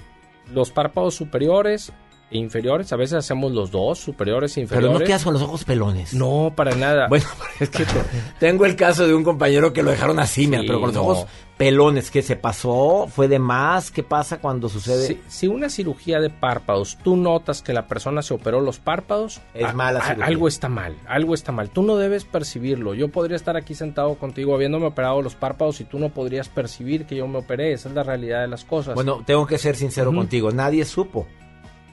los 0.52 0.70
párpados 0.70 1.14
superiores 1.14 1.92
inferiores. 2.38 2.92
A 2.92 2.96
veces 2.96 3.14
hacemos 3.18 3.52
los 3.52 3.70
dos, 3.70 3.98
superiores 3.98 4.52
e 4.52 4.54
Pero 4.54 4.64
inferiores. 4.64 5.00
no 5.00 5.06
quedas 5.06 5.24
con 5.24 5.32
los 5.34 5.42
ojos 5.42 5.64
pelones. 5.64 6.14
No, 6.14 6.52
para 6.54 6.74
nada. 6.74 7.08
Bueno, 7.14 7.26
es 7.60 7.70
que 7.70 7.84
te- 7.84 7.92
tengo 8.38 8.66
el 8.66 8.76
caso 8.76 9.06
de 9.06 9.14
un 9.14 9.22
compañero 9.24 9.72
que 9.72 9.82
lo 9.82 9.90
dejaron 9.90 10.18
así, 10.18 10.46
mira, 10.46 10.62
pero 10.66 10.80
con 10.80 10.88
los 10.88 10.94
no. 10.96 11.02
ojos 11.02 11.26
pelones. 11.56 12.10
¿Qué 12.10 12.22
se 12.22 12.34
pasó? 12.36 13.06
¿Fue 13.08 13.28
de 13.28 13.38
más? 13.38 13.90
¿Qué 13.92 14.02
pasa 14.02 14.38
cuando 14.38 14.68
sucede? 14.68 15.06
Si, 15.06 15.20
si 15.28 15.46
una 15.48 15.68
cirugía 15.68 16.18
de 16.20 16.30
párpados, 16.30 16.98
tú 17.04 17.16
notas 17.16 17.62
que 17.62 17.72
la 17.72 17.86
persona 17.86 18.22
se 18.22 18.34
operó 18.34 18.60
los 18.60 18.80
párpados, 18.80 19.40
Es 19.54 19.64
a- 19.66 19.72
mala 19.72 20.00
a- 20.00 20.02
cirugía. 20.08 20.26
algo 20.26 20.48
está 20.48 20.68
mal, 20.68 20.96
algo 21.06 21.34
está 21.34 21.52
mal. 21.52 21.70
Tú 21.70 21.82
no 21.82 21.96
debes 21.96 22.24
percibirlo. 22.24 22.94
Yo 22.94 23.08
podría 23.08 23.36
estar 23.36 23.56
aquí 23.56 23.74
sentado 23.74 24.14
contigo 24.16 24.54
habiéndome 24.54 24.86
operado 24.86 25.22
los 25.22 25.34
párpados 25.36 25.80
y 25.80 25.84
tú 25.84 25.98
no 25.98 26.08
podrías 26.08 26.48
percibir 26.48 27.06
que 27.06 27.16
yo 27.16 27.28
me 27.28 27.38
operé. 27.38 27.72
Esa 27.72 27.88
es 27.88 27.94
la 27.94 28.02
realidad 28.02 28.40
de 28.40 28.48
las 28.48 28.64
cosas. 28.64 28.94
Bueno, 28.96 29.22
tengo 29.24 29.46
que 29.46 29.58
ser 29.58 29.76
sincero 29.76 30.12
contigo. 30.12 30.50
Nadie 30.50 30.84
supo. 30.84 31.26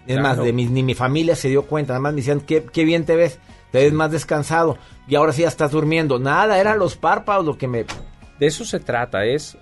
Es 0.08 0.18
Claro. 0.18 0.22
más, 0.38 0.38
de 0.44 0.54
mi, 0.54 0.66
ni 0.66 0.84
mi 0.84 0.94
familia 0.94 1.36
se 1.36 1.50
dio 1.50 1.64
cuenta. 1.68 1.94
Nada 1.94 2.02
más 2.02 2.14
me 2.14 2.18
decían, 2.22 2.42
qué, 2.42 2.66
qué 2.72 2.84
bien 2.86 3.06
te 3.06 3.16
ves. 3.16 3.40
Te 3.72 3.80
ves 3.84 3.94
más 3.94 4.12
descansado. 4.12 4.78
Y 5.08 5.16
ahora 5.16 5.32
sí 5.34 5.44
ya 5.44 5.48
estás 5.48 5.72
durmiendo. 5.72 6.20
Nada, 6.20 6.60
eran 6.60 6.80
los 6.80 6.98
párpados 6.98 7.46
lo 7.46 7.58
que 7.58 7.68
me... 7.68 7.86
De 8.40 8.48
eso 8.48 8.66
se 8.66 8.80
trata, 8.80 9.24
es, 9.26 9.58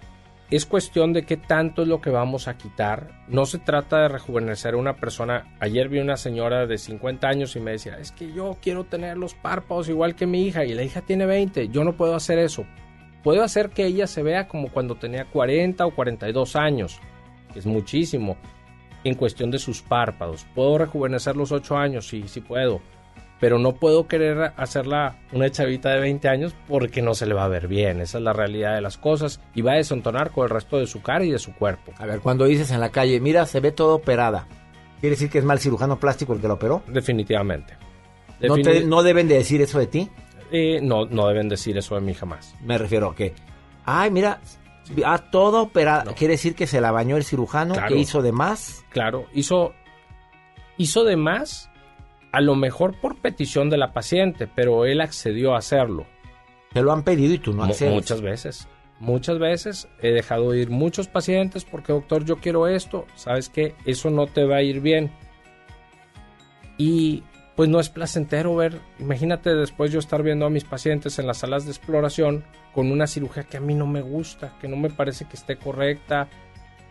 es 0.49 0.65
cuestión 0.65 1.11
de 1.13 1.25
qué 1.25 1.35
tanto 1.37 1.81
es 1.81 1.87
lo 1.89 1.99
que 2.01 2.09
vamos 2.09 2.47
a 2.47 2.57
quitar. 2.57 3.11
No 3.27 3.45
se 3.45 3.59
trata 3.59 3.97
de 3.99 4.07
rejuvenecer 4.07 4.73
a 4.73 4.77
una 4.77 4.95
persona. 4.95 5.53
Ayer 5.59 5.89
vi 5.89 5.99
una 5.99 6.15
señora 6.17 6.65
de 6.65 6.77
50 6.77 7.27
años 7.27 7.55
y 7.55 7.59
me 7.59 7.71
decía, 7.71 7.97
es 7.99 8.11
que 8.13 8.31
yo 8.31 8.57
quiero 8.61 8.85
tener 8.85 9.17
los 9.17 9.33
párpados 9.35 9.89
igual 9.89 10.15
que 10.15 10.25
mi 10.27 10.43
hija 10.47 10.63
y 10.63 10.73
la 10.73 10.83
hija 10.83 11.01
tiene 11.01 11.25
20, 11.25 11.67
yo 11.67 11.83
no 11.83 11.97
puedo 11.97 12.15
hacer 12.15 12.39
eso. 12.39 12.65
Puedo 13.21 13.43
hacer 13.43 13.69
que 13.69 13.85
ella 13.85 14.07
se 14.07 14.23
vea 14.23 14.47
como 14.47 14.69
cuando 14.71 14.95
tenía 14.95 15.25
40 15.25 15.85
o 15.85 15.93
42 15.93 16.55
años, 16.55 16.99
que 17.51 17.59
es 17.59 17.65
muchísimo, 17.65 18.37
en 19.03 19.15
cuestión 19.15 19.51
de 19.51 19.59
sus 19.59 19.81
párpados. 19.81 20.45
¿Puedo 20.55 20.77
rejuvenecer 20.77 21.35
los 21.35 21.51
8 21.51 21.77
años? 21.77 22.07
Sí, 22.07 22.23
sí 22.27 22.41
puedo 22.41 22.81
pero 23.41 23.57
no 23.57 23.71
puedo 23.71 24.05
querer 24.05 24.51
hacerla 24.57 25.15
una 25.31 25.49
chavita 25.49 25.91
de 25.93 26.01
20 26.01 26.27
años 26.27 26.53
porque 26.67 27.01
no 27.01 27.13
se 27.15 27.25
le 27.25 27.33
va 27.33 27.45
a 27.45 27.47
ver 27.47 27.69
bien. 27.69 28.01
Esa 28.01 28.17
es 28.17 28.23
la 28.25 28.33
realidad 28.33 28.75
de 28.75 28.81
las 28.81 28.97
cosas 28.97 29.39
y 29.55 29.61
va 29.61 29.71
a 29.71 29.75
desentonar 29.75 30.31
con 30.31 30.43
el 30.43 30.49
resto 30.49 30.77
de 30.77 30.87
su 30.87 31.01
cara 31.01 31.23
y 31.23 31.31
de 31.31 31.39
su 31.39 31.53
cuerpo. 31.55 31.93
A 31.99 32.05
ver, 32.05 32.19
cuando 32.19 32.43
dices 32.43 32.69
en 32.71 32.81
la 32.81 32.89
calle, 32.89 33.21
mira, 33.21 33.45
se 33.45 33.61
ve 33.61 33.71
todo 33.71 33.95
operada. 33.95 34.45
¿Quiere 34.99 35.11
decir 35.15 35.29
que 35.29 35.37
es 35.37 35.45
mal 35.45 35.57
cirujano 35.59 35.97
plástico 35.97 36.33
el 36.33 36.41
que 36.41 36.49
lo 36.49 36.55
operó? 36.55 36.83
Definitivamente. 36.89 37.77
¿No, 38.41 38.57
te- 38.57 38.83
no 38.83 39.03
deben 39.03 39.29
de 39.29 39.35
decir 39.35 39.61
eso 39.61 39.79
de 39.79 39.87
ti? 39.87 40.09
Eh, 40.51 40.81
no, 40.83 41.05
no 41.05 41.25
deben 41.29 41.47
decir 41.47 41.77
eso 41.77 41.95
de 41.95 42.01
mí 42.01 42.13
jamás. 42.13 42.53
Me 42.61 42.77
refiero 42.77 43.11
a 43.11 43.15
que, 43.15 43.33
ay, 43.85 44.11
mira, 44.11 44.41
a 45.05 45.29
todo 45.29 45.61
operada. 45.61 46.13
¿Quiere 46.13 46.33
decir 46.33 46.55
que 46.55 46.67
se 46.67 46.81
la 46.81 46.91
bañó 46.91 47.17
el 47.17 47.23
cirujano? 47.23 47.73
Claro. 47.73 47.87
¿Que 47.89 48.01
hizo 48.01 48.21
de 48.21 48.31
más? 48.31 48.85
Claro, 48.89 49.27
hizo, 49.33 49.73
hizo 50.77 51.03
de 51.03 51.15
más, 51.15 51.69
a 52.31 52.41
lo 52.41 52.55
mejor 52.55 52.99
por 52.99 53.17
petición 53.17 53.69
de 53.69 53.77
la 53.77 53.93
paciente, 53.93 54.47
pero 54.47 54.85
él 54.85 55.01
accedió 55.01 55.55
a 55.55 55.59
hacerlo. 55.59 56.05
Te 56.73 56.81
lo 56.81 56.91
han 56.91 57.03
pedido 57.03 57.33
y 57.33 57.39
tú 57.39 57.53
no 57.53 57.63
accedes. 57.63 57.93
Muchas 57.93 58.21
veces. 58.21 58.67
Muchas 58.99 59.39
veces 59.39 59.87
he 60.01 60.11
dejado 60.11 60.53
ir 60.53 60.69
muchos 60.69 61.07
pacientes 61.07 61.63
porque, 61.63 61.93
doctor, 61.93 62.25
yo 62.25 62.37
quiero 62.37 62.67
esto. 62.67 63.05
¿Sabes 63.15 63.49
qué? 63.49 63.75
Eso 63.85 64.09
no 64.09 64.27
te 64.27 64.43
va 64.43 64.57
a 64.57 64.61
ir 64.61 64.81
bien. 64.81 65.11
Y 66.77 67.23
pues 67.59 67.67
no 67.67 67.81
es 67.81 67.89
placentero 67.89 68.55
ver, 68.55 68.79
imagínate 68.99 69.53
después 69.53 69.91
yo 69.91 69.99
estar 69.99 70.23
viendo 70.23 70.45
a 70.45 70.49
mis 70.49 70.63
pacientes 70.63 71.19
en 71.19 71.27
las 71.27 71.39
salas 71.39 71.65
de 71.65 71.71
exploración 71.71 72.45
con 72.79 72.93
una 72.93 73.07
cirugía 73.07 73.43
que 73.43 73.57
a 73.57 73.59
mí 73.59 73.75
no 73.75 73.85
me 73.85 73.99
gusta, 73.99 74.53
que 74.61 74.69
no 74.69 74.77
me 74.77 74.89
parece 74.89 75.25
que 75.25 75.35
esté 75.35 75.57
correcta, 75.57 76.29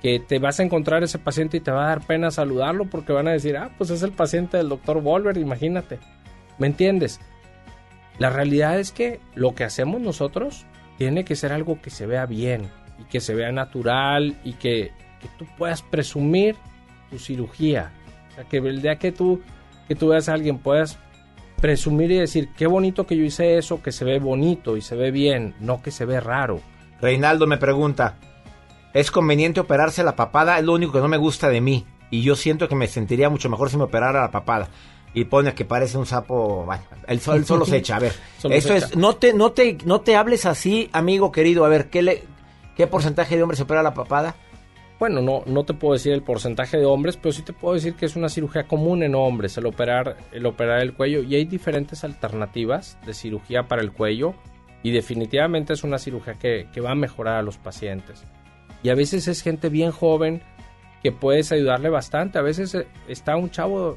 que 0.02 0.20
te 0.20 0.38
vas 0.38 0.60
a 0.60 0.62
encontrar 0.62 1.02
ese 1.02 1.18
paciente 1.18 1.56
y 1.56 1.60
te 1.60 1.70
va 1.70 1.86
a 1.86 1.88
dar 1.88 2.06
pena 2.06 2.30
saludarlo 2.30 2.84
porque 2.90 3.14
van 3.14 3.26
a 3.26 3.32
decir, 3.32 3.56
ah, 3.56 3.70
pues 3.78 3.88
es 3.88 4.02
el 4.02 4.12
paciente 4.12 4.58
del 4.58 4.68
doctor 4.68 5.00
Volver, 5.00 5.38
imagínate. 5.38 5.98
¿Me 6.58 6.66
entiendes? 6.66 7.22
La 8.18 8.28
realidad 8.28 8.78
es 8.78 8.92
que 8.92 9.18
lo 9.34 9.54
que 9.54 9.64
hacemos 9.64 10.02
nosotros 10.02 10.66
tiene 10.98 11.24
que 11.24 11.36
ser 11.36 11.54
algo 11.54 11.80
que 11.80 11.88
se 11.88 12.04
vea 12.04 12.26
bien 12.26 12.68
y 12.98 13.04
que 13.04 13.20
se 13.20 13.34
vea 13.34 13.50
natural 13.50 14.36
y 14.44 14.52
que, 14.52 14.92
que 15.22 15.28
tú 15.38 15.46
puedas 15.56 15.80
presumir 15.80 16.54
tu 17.08 17.18
cirugía. 17.18 17.92
O 18.32 18.34
sea, 18.34 18.44
que 18.44 18.58
el 18.58 18.82
día 18.82 18.96
que 18.96 19.10
tú, 19.10 19.40
que 19.88 19.94
tú 19.94 20.08
veas 20.08 20.28
a 20.28 20.34
alguien 20.34 20.58
puedas 20.58 20.98
presumir 21.60 22.10
y 22.10 22.18
decir, 22.18 22.50
qué 22.56 22.66
bonito 22.66 23.06
que 23.06 23.16
yo 23.16 23.24
hice 23.24 23.58
eso, 23.58 23.82
que 23.82 23.92
se 23.92 24.04
ve 24.04 24.18
bonito 24.18 24.76
y 24.76 24.80
se 24.80 24.96
ve 24.96 25.10
bien, 25.10 25.54
no 25.60 25.82
que 25.82 25.90
se 25.90 26.04
ve 26.04 26.20
raro. 26.20 26.60
Reinaldo 27.00 27.46
me 27.46 27.58
pregunta, 27.58 28.16
es 28.94 29.10
conveniente 29.10 29.60
operarse 29.60 30.02
la 30.02 30.16
papada, 30.16 30.58
es 30.58 30.64
lo 30.64 30.72
único 30.72 30.92
que 30.92 31.00
no 31.00 31.08
me 31.08 31.16
gusta 31.16 31.48
de 31.48 31.60
mí. 31.60 31.86
Y 32.10 32.22
yo 32.22 32.36
siento 32.36 32.68
que 32.68 32.74
me 32.74 32.86
sentiría 32.86 33.28
mucho 33.28 33.50
mejor 33.50 33.70
si 33.70 33.76
me 33.76 33.84
operara 33.84 34.22
la 34.22 34.30
papada. 34.30 34.68
Y 35.14 35.24
pone 35.24 35.54
que 35.54 35.64
parece 35.64 35.98
un 35.98 36.06
sapo, 36.06 36.64
bueno, 36.64 36.82
el 37.06 37.20
sol, 37.20 37.44
solo 37.44 37.64
se 37.64 37.78
echa, 37.78 37.96
a 37.96 38.00
ver. 38.00 38.12
Se 38.38 38.56
es, 38.56 38.96
no 38.96 39.16
te, 39.16 39.32
no 39.32 39.52
te, 39.52 39.78
no 39.84 40.00
te 40.00 40.16
hables 40.16 40.46
así, 40.46 40.88
amigo 40.92 41.32
querido. 41.32 41.64
A 41.64 41.68
ver, 41.68 41.90
¿qué 41.90 42.02
le, 42.02 42.24
qué 42.76 42.86
porcentaje 42.86 43.36
de 43.36 43.42
hombres 43.42 43.58
se 43.58 43.64
opera 43.64 43.82
la 43.82 43.94
papada? 43.94 44.36
Bueno, 44.98 45.22
no, 45.22 45.42
no 45.46 45.64
te 45.64 45.74
puedo 45.74 45.94
decir 45.94 46.12
el 46.12 46.22
porcentaje 46.22 46.76
de 46.76 46.84
hombres, 46.84 47.16
pero 47.16 47.32
sí 47.32 47.42
te 47.42 47.52
puedo 47.52 47.74
decir 47.74 47.94
que 47.94 48.06
es 48.06 48.16
una 48.16 48.28
cirugía 48.28 48.66
común 48.66 49.04
en 49.04 49.14
hombres, 49.14 49.56
el 49.56 49.66
operar, 49.66 50.16
el 50.32 50.44
operar 50.44 50.80
el 50.80 50.92
cuello. 50.92 51.22
Y 51.22 51.36
hay 51.36 51.44
diferentes 51.44 52.02
alternativas 52.02 52.98
de 53.06 53.14
cirugía 53.14 53.68
para 53.68 53.82
el 53.82 53.92
cuello. 53.92 54.34
Y 54.82 54.90
definitivamente 54.90 55.72
es 55.72 55.84
una 55.84 55.98
cirugía 55.98 56.34
que, 56.34 56.68
que 56.72 56.80
va 56.80 56.92
a 56.92 56.96
mejorar 56.96 57.36
a 57.36 57.42
los 57.42 57.58
pacientes. 57.58 58.24
Y 58.82 58.90
a 58.90 58.94
veces 58.94 59.28
es 59.28 59.42
gente 59.42 59.68
bien 59.68 59.92
joven 59.92 60.42
que 61.02 61.12
puedes 61.12 61.52
ayudarle 61.52 61.90
bastante. 61.90 62.38
A 62.38 62.42
veces 62.42 62.74
eh, 62.74 62.86
está 63.06 63.36
un 63.36 63.50
chavo, 63.50 63.96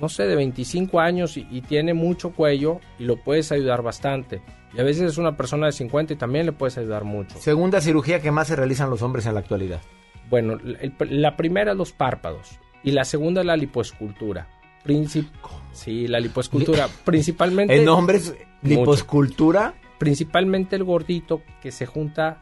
no 0.00 0.08
sé, 0.08 0.26
de 0.26 0.36
25 0.36 1.00
años 1.00 1.36
y, 1.36 1.46
y 1.50 1.62
tiene 1.62 1.94
mucho 1.94 2.32
cuello 2.32 2.80
y 2.98 3.04
lo 3.04 3.16
puedes 3.16 3.52
ayudar 3.52 3.82
bastante. 3.82 4.42
Y 4.74 4.80
a 4.80 4.84
veces 4.84 5.12
es 5.12 5.18
una 5.18 5.36
persona 5.36 5.66
de 5.66 5.72
50 5.72 6.14
y 6.14 6.16
también 6.16 6.46
le 6.46 6.52
puedes 6.52 6.76
ayudar 6.76 7.04
mucho. 7.04 7.38
Segunda 7.38 7.80
cirugía 7.80 8.20
que 8.20 8.30
más 8.30 8.48
se 8.48 8.56
realizan 8.56 8.90
los 8.90 9.02
hombres 9.02 9.26
en 9.26 9.34
la 9.34 9.40
actualidad. 9.40 9.80
Bueno, 10.28 10.54
el- 10.54 10.92
la 11.22 11.36
primera 11.36 11.72
es 11.72 11.78
los 11.78 11.92
párpados 11.92 12.58
y 12.82 12.90
la 12.92 13.04
segunda 13.04 13.40
es 13.42 13.46
la 13.46 13.56
lipoescultura. 13.56 14.48
Princip 14.82 15.28
sí, 15.72 16.06
la 16.06 16.20
lipoescultura. 16.20 16.88
Principalmente. 17.04 17.76
En 17.80 17.88
hombres, 17.88 18.30
Mucho. 18.62 18.80
liposcultura. 18.80 19.74
Principalmente 19.98 20.76
el 20.76 20.84
gordito 20.84 21.42
que 21.62 21.72
se 21.72 21.86
junta 21.86 22.38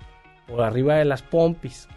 por 0.46 0.62
arriba 0.62 0.96
de 0.96 1.04
las 1.04 1.22
pompis. 1.22 1.88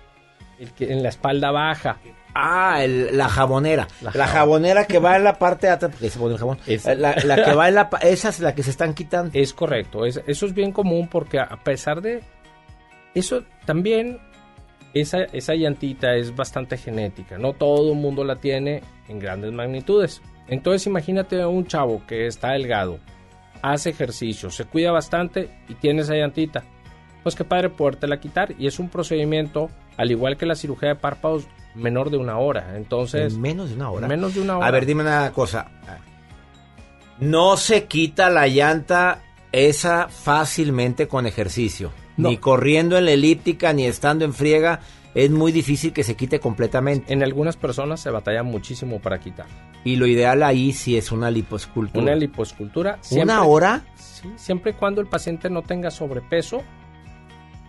El 0.60 0.72
que 0.72 0.92
en 0.92 1.04
la 1.04 1.10
espalda 1.10 1.52
baja. 1.52 1.98
Ah, 2.34 2.84
el- 2.84 3.18
la 3.18 3.28
jabonera. 3.30 3.88
La 4.02 4.12
La, 4.14 4.26
jab- 4.28 4.32
jabonera 4.32 4.86
que 4.86 5.00
va 5.00 5.16
en 5.18 5.24
la 5.24 5.38
parte 5.40 5.68
de 5.68 5.74
atrás, 5.74 5.92
porque 5.92 6.10
se 6.10 6.20
pone 6.20 6.34
el 6.34 6.40
jabón. 6.40 6.60
Es- 6.68 6.86
La, 6.86 7.16
la 7.24 7.44
que 7.44 7.54
va 7.54 7.68
en 7.70 7.76
la, 7.76 7.90
esa 8.02 8.30
es 8.30 8.40
la 8.40 8.54
que 8.54 8.62
se 8.64 8.70
están 8.70 8.94
quitando. 8.94 9.32
Es 9.34 9.54
correcto, 9.54 10.06
es- 10.06 10.22
eso 10.28 10.46
es 10.46 10.54
bien 10.54 10.72
común 10.72 11.08
porque 11.08 11.40
a 11.40 11.58
pesar 11.64 12.02
de 12.02 12.22
eso 13.16 13.44
también 13.66 14.20
esa, 14.94 15.24
esa 15.34 15.54
llantita 15.56 16.16
es 16.16 16.36
bastante 16.36 16.78
genética, 16.78 17.38
no 17.38 17.54
todo 17.54 17.92
el 17.94 17.98
mundo 18.00 18.24
la 18.24 18.38
tiene 18.38 18.82
en 19.08 19.20
grandes 19.20 19.52
magnitudes. 19.52 20.22
Entonces 20.48 20.88
imagínate 20.88 21.42
a 21.42 21.48
un 21.48 21.66
chavo 21.68 22.04
que 22.08 22.28
está 22.28 22.52
delgado, 22.52 23.00
hace 23.62 23.90
ejercicio, 23.90 24.50
se 24.50 24.66
cuida 24.66 24.92
bastante 24.92 25.50
y 25.68 25.76
tiene 25.76 26.02
esa 26.02 26.16
llantita. 26.16 26.64
Pues 27.24 27.36
qué 27.36 27.44
padre 27.44 27.70
podértela 27.70 28.20
quitar 28.20 28.56
y 28.58 28.68
es 28.68 28.80
un 28.80 28.88
procedimiento, 28.90 29.70
al 29.98 30.12
igual 30.12 30.38
que 30.38 30.46
la 30.46 30.56
cirugía 30.56 30.90
de 30.90 30.96
párpados, 30.96 31.48
menor 31.76 32.10
de 32.10 32.18
una 32.18 32.38
hora. 32.38 32.78
Entonces, 32.78 33.34
En 33.34 33.42
menos 33.42 33.70
de 33.70 33.76
una 33.76 33.92
hora. 33.92 34.08
menos 34.08 34.34
de 34.34 34.42
una 34.42 34.58
hora. 34.58 34.68
A 34.68 34.72
ver, 34.72 34.86
dime 34.86 35.02
una 35.02 35.32
cosa. 35.34 35.68
No 37.20 37.58
se 37.58 37.86
quita 37.86 38.30
la 38.30 38.48
llanta 38.48 39.20
esa 39.52 40.08
fácilmente 40.08 41.08
con 41.08 41.26
ejercicio. 41.26 41.92
No. 42.18 42.30
Ni 42.30 42.38
corriendo 42.38 42.98
en 42.98 43.06
la 43.06 43.12
elíptica, 43.12 43.72
ni 43.74 43.86
estando 43.86 44.26
en 44.26 44.34
friega. 44.34 44.80
Es 45.16 45.32
muy 45.32 45.52
difícil 45.52 45.94
que 45.94 46.04
se 46.04 46.16
quite 46.16 46.40
completamente. 46.40 47.12
En 47.14 47.24
algunas 47.24 47.58
personas 47.58 48.00
se 48.02 48.10
batalla 48.12 48.44
muchísimo 48.44 49.00
para 49.00 49.20
quitar. 49.20 49.48
Y 49.84 49.96
lo 49.96 50.06
ideal 50.06 50.44
ahí 50.44 50.74
sí 50.74 50.98
es 50.98 51.12
una 51.12 51.32
liposcultura. 51.32 52.04
Una 52.04 52.16
liposcultura. 52.16 53.00
¿Una 53.12 53.44
hora? 53.44 53.86
Sí, 53.96 54.30
siempre 54.36 54.72
y 54.72 54.74
cuando 54.76 55.02
el 55.02 55.08
paciente 55.08 55.50
no 55.50 55.62
tenga 55.64 55.90
sobrepeso, 55.92 56.62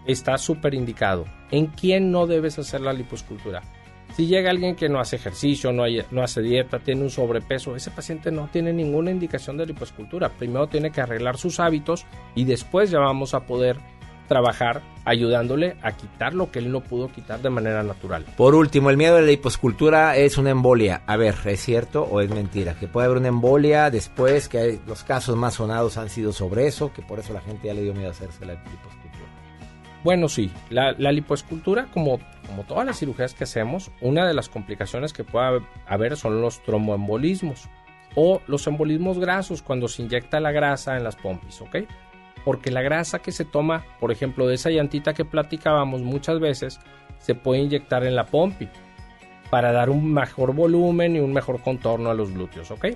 está 0.06 0.36
súper 0.38 0.74
indicado. 0.74 1.24
¿En 1.50 1.66
quién 1.66 2.10
no 2.10 2.26
debes 2.26 2.58
hacer 2.58 2.80
la 2.80 2.92
liposcultura? 2.92 3.62
Si 4.16 4.26
llega 4.26 4.50
alguien 4.50 4.74
que 4.74 4.88
no 4.88 5.00
hace 5.00 5.16
ejercicio, 5.16 5.72
no, 5.72 5.82
hay- 5.84 6.02
no 6.10 6.22
hace 6.22 6.40
dieta, 6.40 6.78
tiene 6.80 7.02
un 7.02 7.10
sobrepeso, 7.10 7.76
ese 7.76 7.90
paciente 7.90 8.30
no 8.32 8.48
tiene 8.50 8.72
ninguna 8.72 9.10
indicación 9.10 9.56
de 9.58 9.66
liposcultura. 9.66 10.30
Primero 10.30 10.66
tiene 10.66 10.90
que 10.90 11.00
arreglar 11.02 11.36
sus 11.36 11.60
hábitos 11.60 12.06
y 12.34 12.44
después 12.44 12.90
ya 12.90 12.98
vamos 12.98 13.34
a 13.34 13.40
poder 13.46 13.76
trabajar 14.28 14.82
ayudándole 15.04 15.76
a 15.82 15.92
quitar 15.92 16.34
lo 16.34 16.50
que 16.50 16.60
él 16.60 16.70
no 16.70 16.80
pudo 16.82 17.08
quitar 17.08 17.40
de 17.40 17.50
manera 17.50 17.82
natural. 17.82 18.24
Por 18.36 18.54
último, 18.54 18.90
el 18.90 18.96
miedo 18.96 19.16
a 19.16 19.20
la 19.20 19.26
liposcultura 19.26 20.16
es 20.16 20.38
una 20.38 20.50
embolia. 20.50 21.02
A 21.06 21.16
ver, 21.16 21.34
¿es 21.46 21.60
cierto 21.60 22.04
o 22.04 22.20
es 22.20 22.30
mentira? 22.30 22.74
Que 22.74 22.86
puede 22.86 23.06
haber 23.06 23.18
una 23.18 23.28
embolia 23.28 23.90
después, 23.90 24.48
que 24.48 24.78
los 24.86 25.02
casos 25.02 25.34
más 25.36 25.54
sonados 25.54 25.96
han 25.96 26.10
sido 26.10 26.32
sobre 26.32 26.66
eso, 26.66 26.92
que 26.92 27.02
por 27.02 27.18
eso 27.18 27.32
la 27.32 27.40
gente 27.40 27.66
ya 27.66 27.74
le 27.74 27.82
dio 27.82 27.94
miedo 27.94 28.08
a 28.08 28.12
hacerse 28.12 28.44
la 28.44 28.54
liposcultura. 28.54 28.98
Bueno, 30.04 30.28
sí, 30.28 30.50
la, 30.70 30.92
la 30.92 31.10
lipoescultura, 31.10 31.86
como, 31.92 32.20
como 32.46 32.62
todas 32.64 32.86
las 32.86 32.98
cirugías 32.98 33.34
que 33.34 33.44
hacemos, 33.44 33.90
una 34.00 34.26
de 34.28 34.34
las 34.34 34.48
complicaciones 34.48 35.12
que 35.12 35.24
puede 35.24 35.60
haber 35.86 36.16
son 36.16 36.40
los 36.40 36.62
tromboembolismos 36.62 37.68
o 38.14 38.40
los 38.46 38.66
embolismos 38.66 39.18
grasos 39.18 39.62
cuando 39.62 39.88
se 39.88 40.02
inyecta 40.02 40.40
la 40.40 40.52
grasa 40.52 40.96
en 40.96 41.04
las 41.04 41.16
pompis, 41.16 41.60
¿ok? 41.60 41.76
Porque 42.48 42.70
la 42.70 42.80
grasa 42.80 43.18
que 43.18 43.30
se 43.30 43.44
toma, 43.44 43.84
por 44.00 44.10
ejemplo, 44.10 44.46
de 44.46 44.54
esa 44.54 44.70
llantita 44.70 45.12
que 45.12 45.26
platicábamos 45.26 46.00
muchas 46.00 46.40
veces, 46.40 46.80
se 47.18 47.34
puede 47.34 47.60
inyectar 47.60 48.04
en 48.06 48.16
la 48.16 48.24
pompi 48.24 48.70
para 49.50 49.70
dar 49.70 49.90
un 49.90 50.14
mejor 50.14 50.54
volumen 50.54 51.14
y 51.14 51.20
un 51.20 51.34
mejor 51.34 51.60
contorno 51.60 52.08
a 52.08 52.14
los 52.14 52.32
glúteos, 52.32 52.70
¿ok? 52.70 52.86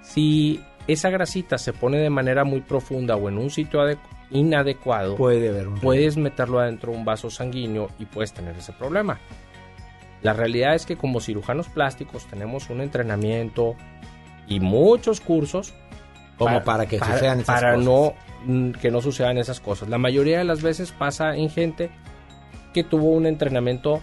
Si 0.00 0.62
esa 0.86 1.10
grasita 1.10 1.58
se 1.58 1.74
pone 1.74 1.98
de 1.98 2.08
manera 2.08 2.44
muy 2.44 2.62
profunda 2.62 3.16
o 3.16 3.28
en 3.28 3.36
un 3.36 3.50
sitio 3.50 3.80
ade- 3.82 3.98
inadecuado, 4.30 5.16
Puede 5.16 5.50
haber 5.50 5.68
un 5.68 5.78
puedes 5.78 6.16
meterlo 6.16 6.58
adentro 6.60 6.92
de 6.92 6.98
un 6.98 7.04
vaso 7.04 7.28
sanguíneo 7.28 7.90
y 7.98 8.06
puedes 8.06 8.32
tener 8.32 8.56
ese 8.56 8.72
problema. 8.72 9.18
La 10.22 10.32
realidad 10.32 10.74
es 10.74 10.86
que 10.86 10.96
como 10.96 11.20
cirujanos 11.20 11.68
plásticos 11.68 12.24
tenemos 12.24 12.70
un 12.70 12.80
entrenamiento 12.80 13.74
y 14.48 14.58
muchos 14.60 15.20
cursos 15.20 15.74
Como 16.36 16.62
para 16.62 16.86
que 16.86 16.98
sucedan 16.98 17.40
esas 17.40 17.46
para 17.46 17.74
cosas. 17.74 17.84
no 17.84 18.14
mm, 18.44 18.70
que 18.72 18.90
no 18.90 19.00
sucedan 19.00 19.38
esas 19.38 19.60
cosas. 19.60 19.88
La 19.88 19.98
mayoría 19.98 20.38
de 20.38 20.44
las 20.44 20.62
veces 20.62 20.92
pasa 20.92 21.34
en 21.34 21.48
gente 21.48 21.90
que 22.74 22.84
tuvo 22.84 23.12
un 23.12 23.26
entrenamiento 23.26 24.02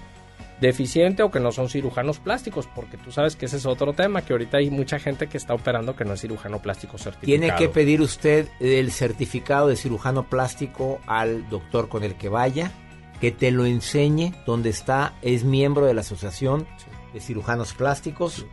deficiente 0.60 1.23
o 1.23 1.30
que 1.30 1.39
no 1.39 1.51
son 1.51 1.69
cirujanos 1.69 2.19
plásticos, 2.19 2.68
porque 2.73 2.97
tú 2.97 3.11
sabes 3.11 3.35
que 3.35 3.45
ese 3.45 3.57
es 3.57 3.65
otro 3.65 3.93
tema, 3.93 4.22
que 4.22 4.34
ahorita 4.34 4.57
hay 4.57 4.69
mucha 4.72 4.97
gente 4.97 5.27
que 5.27 5.38
está 5.38 5.53
operando 5.53 5.95
que 5.95 6.05
no 6.05 6.14
es 6.14 6.22
cirujano 6.22 6.60
plástico 6.60 6.97
certificado. 6.97 7.26
Tiene 7.26 7.55
que 7.55 7.69
pedir 7.69 8.01
usted 8.01 8.47
el 8.60 8.91
certificado 8.91 9.68
de 9.68 9.76
cirujano 9.76 10.23
plástico 10.23 10.99
al 11.05 11.47
doctor 11.49 11.89
con 11.89 12.03
el 12.03 12.15
que 12.15 12.30
vaya, 12.30 12.72
que 13.19 13.31
te 13.31 13.51
lo 13.51 13.65
enseñe 13.65 14.34
dónde 14.45 14.69
está, 14.69 15.14
es 15.22 15.43
miembro 15.43 15.85
de 15.85 15.93
la 15.93 16.01
Asociación 16.01 16.65
de 17.14 17.19
Cirujanos 17.19 17.73
Plásticos, 17.73 18.45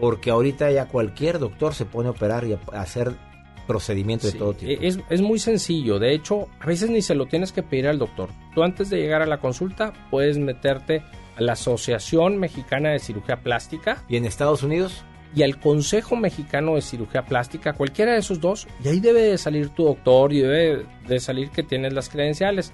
porque 0.00 0.30
ahorita 0.30 0.70
ya 0.70 0.86
cualquier 0.86 1.38
doctor 1.38 1.74
se 1.74 1.84
pone 1.84 2.08
a 2.08 2.12
operar 2.12 2.44
y 2.44 2.54
a 2.54 2.80
hacer 2.80 3.14
procedimientos 3.66 4.30
Sí, 4.30 4.32
de 4.32 4.38
todo 4.38 4.54
tipo. 4.54 4.82
Es, 4.82 4.98
es 5.08 5.20
muy 5.20 5.38
sencillo, 5.38 5.98
de 5.98 6.12
hecho, 6.12 6.48
a 6.58 6.66
veces 6.66 6.90
ni 6.90 7.02
se 7.02 7.14
lo 7.14 7.26
tienes 7.26 7.52
que 7.52 7.62
pedir 7.62 7.86
al 7.86 7.98
doctor. 7.98 8.30
Tú 8.54 8.64
antes 8.64 8.90
de 8.90 8.96
llegar 8.96 9.22
a 9.22 9.26
la 9.26 9.38
consulta 9.38 9.92
puedes 10.10 10.38
meterte 10.38 11.02
a 11.36 11.40
la 11.40 11.52
Asociación 11.52 12.38
Mexicana 12.38 12.90
de 12.90 12.98
Cirugía 12.98 13.42
Plástica. 13.42 14.02
¿Y 14.08 14.16
en 14.16 14.24
Estados 14.24 14.62
Unidos? 14.64 15.04
Y 15.36 15.44
al 15.44 15.60
Consejo 15.60 16.16
Mexicano 16.16 16.74
de 16.74 16.82
Cirugía 16.82 17.24
Plástica, 17.24 17.74
cualquiera 17.74 18.14
de 18.14 18.18
esos 18.18 18.40
dos, 18.40 18.66
y 18.82 18.88
ahí 18.88 18.98
debe 18.98 19.22
de 19.22 19.38
salir 19.38 19.68
tu 19.68 19.84
doctor 19.84 20.32
y 20.32 20.40
debe 20.40 20.84
de 21.06 21.20
salir 21.20 21.50
que 21.50 21.62
tienes 21.62 21.92
las 21.92 22.08
credenciales. 22.08 22.72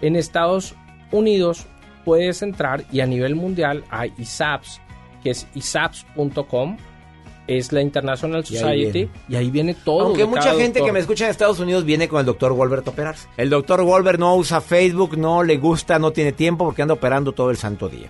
En 0.00 0.14
Estados 0.14 0.76
Unidos 1.10 1.66
puedes 2.04 2.42
entrar 2.42 2.84
y 2.92 3.00
a 3.00 3.06
nivel 3.06 3.34
mundial 3.34 3.82
hay 3.90 4.12
ISAPS, 4.16 4.80
que 5.26 5.32
es 5.32 5.46
isaps.com, 5.54 6.76
es 7.48 7.72
la 7.72 7.80
International 7.82 8.44
Y 8.48 8.54
ahí 8.56 8.60
Society, 8.60 8.92
viene. 8.92 9.10
y 9.28 9.34
ahí 9.36 9.50
viene 9.50 9.74
todo. 9.74 10.06
Aunque 10.06 10.24
mucha 10.24 10.50
gente 10.54 10.78
doctor. 10.80 10.84
que 10.86 10.92
me 10.92 10.98
escucha 11.00 11.24
en 11.24 11.30
Estados 11.32 11.58
Unidos 11.58 11.84
viene 11.84 12.06
con 12.08 12.20
el 12.20 12.26
doctor 12.26 12.52
Wolbert 12.52 12.86
a 12.86 12.90
operarse. 12.90 13.26
El 13.36 13.50
doctor 13.50 13.82
Wolbert 13.82 14.20
no 14.20 14.36
usa 14.36 14.60
Facebook, 14.60 15.16
no 15.18 15.42
le 15.42 15.56
gusta, 15.56 15.98
no 15.98 16.12
tiene 16.12 16.30
tiempo 16.32 16.64
porque 16.64 16.82
anda 16.82 16.94
operando 16.94 17.32
todo 17.32 17.50
el 17.50 17.56
santo 17.56 17.88
día. 17.88 18.08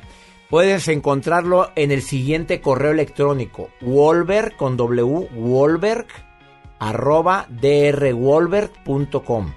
Puedes 0.50 0.86
encontrarlo 0.88 1.70
en 1.74 1.90
el 1.90 2.02
siguiente 2.02 2.60
correo 2.60 2.90
electrónico, 2.92 3.70
Wolbert 3.80 4.56
con 4.56 4.76
W, 4.76 5.28
arroba 6.78 7.46
drwolbert.com. 7.50 9.52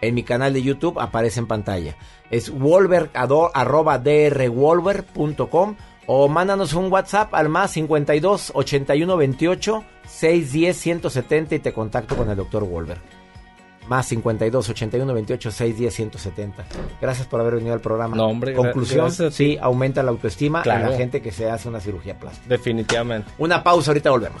En 0.00 0.14
mi 0.14 0.22
canal 0.22 0.52
de 0.52 0.62
YouTube 0.62 1.00
aparece 1.00 1.40
en 1.40 1.46
pantalla. 1.46 1.96
Es 2.30 2.50
wolbert, 2.50 3.14
ado- 3.16 3.50
arroba 3.54 3.98
o 6.06 6.28
mándanos 6.28 6.72
un 6.74 6.90
WhatsApp 6.92 7.34
al 7.34 7.48
más 7.48 7.72
52 7.72 8.52
81 8.54 9.16
28 9.16 9.84
610 10.06 10.76
170 10.76 11.54
y 11.54 11.58
te 11.58 11.72
contacto 11.72 12.16
con 12.16 12.30
el 12.30 12.36
doctor 12.36 12.64
Wolbert. 12.64 13.00
Más 13.88 14.06
52 14.06 14.68
81 14.68 15.14
28 15.14 15.50
610 15.50 15.94
170. 15.94 16.64
Gracias 17.00 17.26
por 17.28 17.40
haber 17.40 17.54
venido 17.56 17.72
al 17.72 17.80
programa. 17.80 18.16
No, 18.16 18.26
hombre, 18.26 18.52
Conclusión, 18.54 19.12
sí, 19.30 19.56
aumenta 19.60 20.02
la 20.02 20.10
autoestima 20.10 20.58
en 20.58 20.62
Claro. 20.64 20.90
la 20.90 20.96
gente 20.96 21.22
que 21.22 21.30
se 21.30 21.48
hace 21.48 21.68
una 21.68 21.78
cirugía 21.80 22.18
plástica. 22.18 22.48
Definitivamente. 22.48 23.30
Una 23.38 23.62
pausa, 23.62 23.92
ahorita 23.92 24.10
volvemos. 24.10 24.40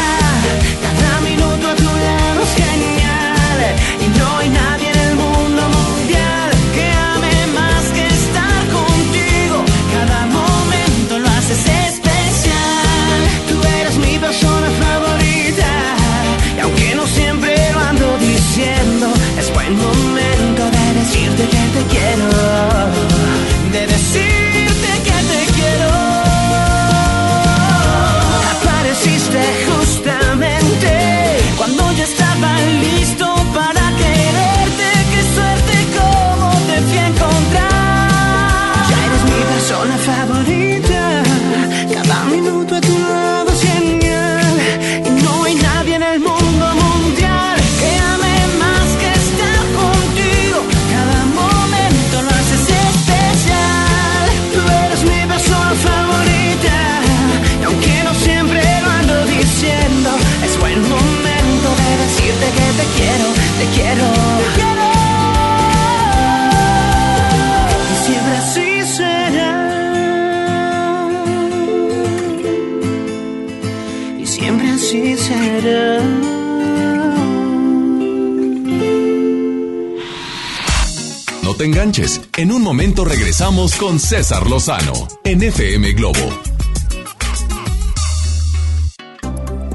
Enganches. 81.81 82.21
En 82.37 82.51
un 82.51 82.61
momento 82.61 83.03
regresamos 83.03 83.75
con 83.75 83.99
César 83.99 84.47
Lozano 84.47 84.93
en 85.23 85.41
FM 85.41 85.93
Globo. 85.93 86.19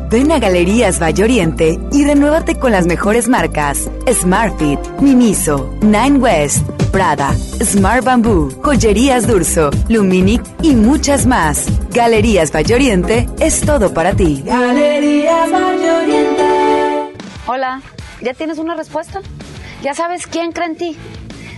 Ven 0.09 0.31
a 0.31 0.39
Galerías 0.39 1.03
Valle 1.03 1.25
Oriente 1.25 1.81
y 1.91 2.05
renuévate 2.05 2.61
con 2.61 2.71
las 2.71 2.87
mejores 2.87 3.27
marcas: 3.27 3.91
Smartfit, 4.09 4.79
Miniso, 5.01 5.77
Nine 5.81 6.19
West, 6.19 6.65
Prada, 6.93 7.35
Smart 7.61 8.05
Bamboo, 8.05 8.51
Joyerías 8.63 9.27
Durso, 9.27 9.71
Luminic 9.89 10.43
y 10.63 10.77
muchas 10.77 11.27
más. 11.27 11.67
Galerías 11.91 12.53
Valle 12.55 12.75
Oriente 12.75 13.29
es 13.41 13.63
todo 13.63 13.93
para 13.93 14.15
ti. 14.15 14.43
Galerías 14.47 15.51
Valle 15.51 15.91
Oriente. 15.91 16.45
Hola, 17.49 17.83
¿ya 18.23 18.33
tienes 18.33 18.59
una 18.59 18.77
respuesta? 18.77 19.23
¿Ya 19.83 19.93
sabes 19.95 20.27
quién 20.27 20.53
cree 20.53 20.67
en 20.67 20.77
ti? 20.77 20.97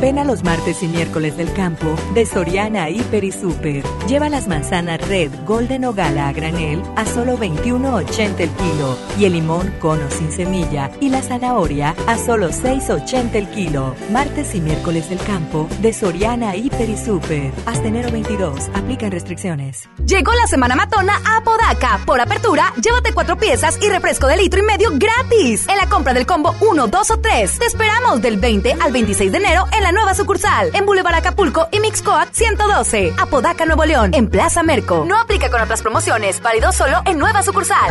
Ven 0.00 0.16
a 0.20 0.24
los 0.24 0.44
martes 0.44 0.80
y 0.84 0.86
miércoles 0.86 1.36
del 1.36 1.52
campo 1.52 1.96
de 2.14 2.24
Soriana 2.24 2.88
Hiper 2.88 3.24
y 3.24 3.32
Super. 3.32 3.82
Lleva 4.06 4.28
las 4.28 4.46
manzanas 4.46 5.00
Red, 5.08 5.32
Golden 5.44 5.86
o 5.86 5.92
Gala 5.92 6.28
a 6.28 6.32
granel 6.32 6.80
a 6.94 7.04
solo 7.04 7.36
21.80 7.36 8.38
el 8.38 8.50
kilo 8.50 8.96
y 9.18 9.24
el 9.24 9.32
limón 9.32 9.74
cono 9.80 10.08
sin 10.08 10.30
semilla 10.30 10.92
y 11.00 11.08
la 11.08 11.20
zanahoria 11.20 11.96
a 12.06 12.16
solo 12.16 12.50
6.80 12.50 13.34
el 13.34 13.48
kilo. 13.48 13.96
Martes 14.12 14.54
y 14.54 14.60
miércoles 14.60 15.10
del 15.10 15.18
campo 15.18 15.66
de 15.80 15.92
Soriana 15.92 16.54
Hiper 16.54 16.88
y 16.88 16.96
Super. 16.96 17.50
Hasta 17.66 17.88
enero 17.88 18.12
22. 18.12 18.70
Aplican 18.74 19.10
restricciones. 19.10 19.88
Llegó 20.06 20.32
la 20.34 20.46
semana 20.46 20.76
matona 20.76 21.20
a 21.24 21.42
Podaca. 21.42 21.98
Por 22.06 22.20
apertura, 22.20 22.72
llévate 22.80 23.12
cuatro 23.12 23.36
piezas 23.36 23.76
y 23.82 23.88
refresco 23.88 24.28
de 24.28 24.36
litro 24.36 24.60
y 24.60 24.62
medio 24.64 24.90
gratis. 24.92 25.66
En 25.66 25.76
la 25.76 25.88
compra 25.88 26.14
del 26.14 26.24
combo 26.24 26.54
1, 26.60 26.86
2 26.86 27.10
o 27.10 27.18
3. 27.18 27.58
Te 27.58 27.66
esperamos 27.66 28.22
del 28.22 28.38
20 28.38 28.76
al 28.80 28.92
26 28.92 29.32
de 29.32 29.38
enero 29.38 29.64
en 29.72 29.82
la 29.82 29.87
nueva 29.92 30.14
sucursal. 30.14 30.70
En 30.74 30.86
Boulevard 30.86 31.14
Acapulco 31.14 31.68
y 31.72 31.80
Mixcoat 31.80 32.32
112. 32.32 33.14
Apodaca, 33.18 33.64
Nuevo 33.64 33.84
León. 33.84 34.10
En 34.14 34.28
Plaza 34.28 34.62
Merco. 34.62 35.04
No 35.06 35.18
aplica 35.18 35.50
con 35.50 35.60
otras 35.60 35.82
promociones. 35.82 36.40
Válido 36.40 36.72
solo 36.72 37.02
en 37.04 37.18
nueva 37.18 37.42
sucursal. 37.42 37.90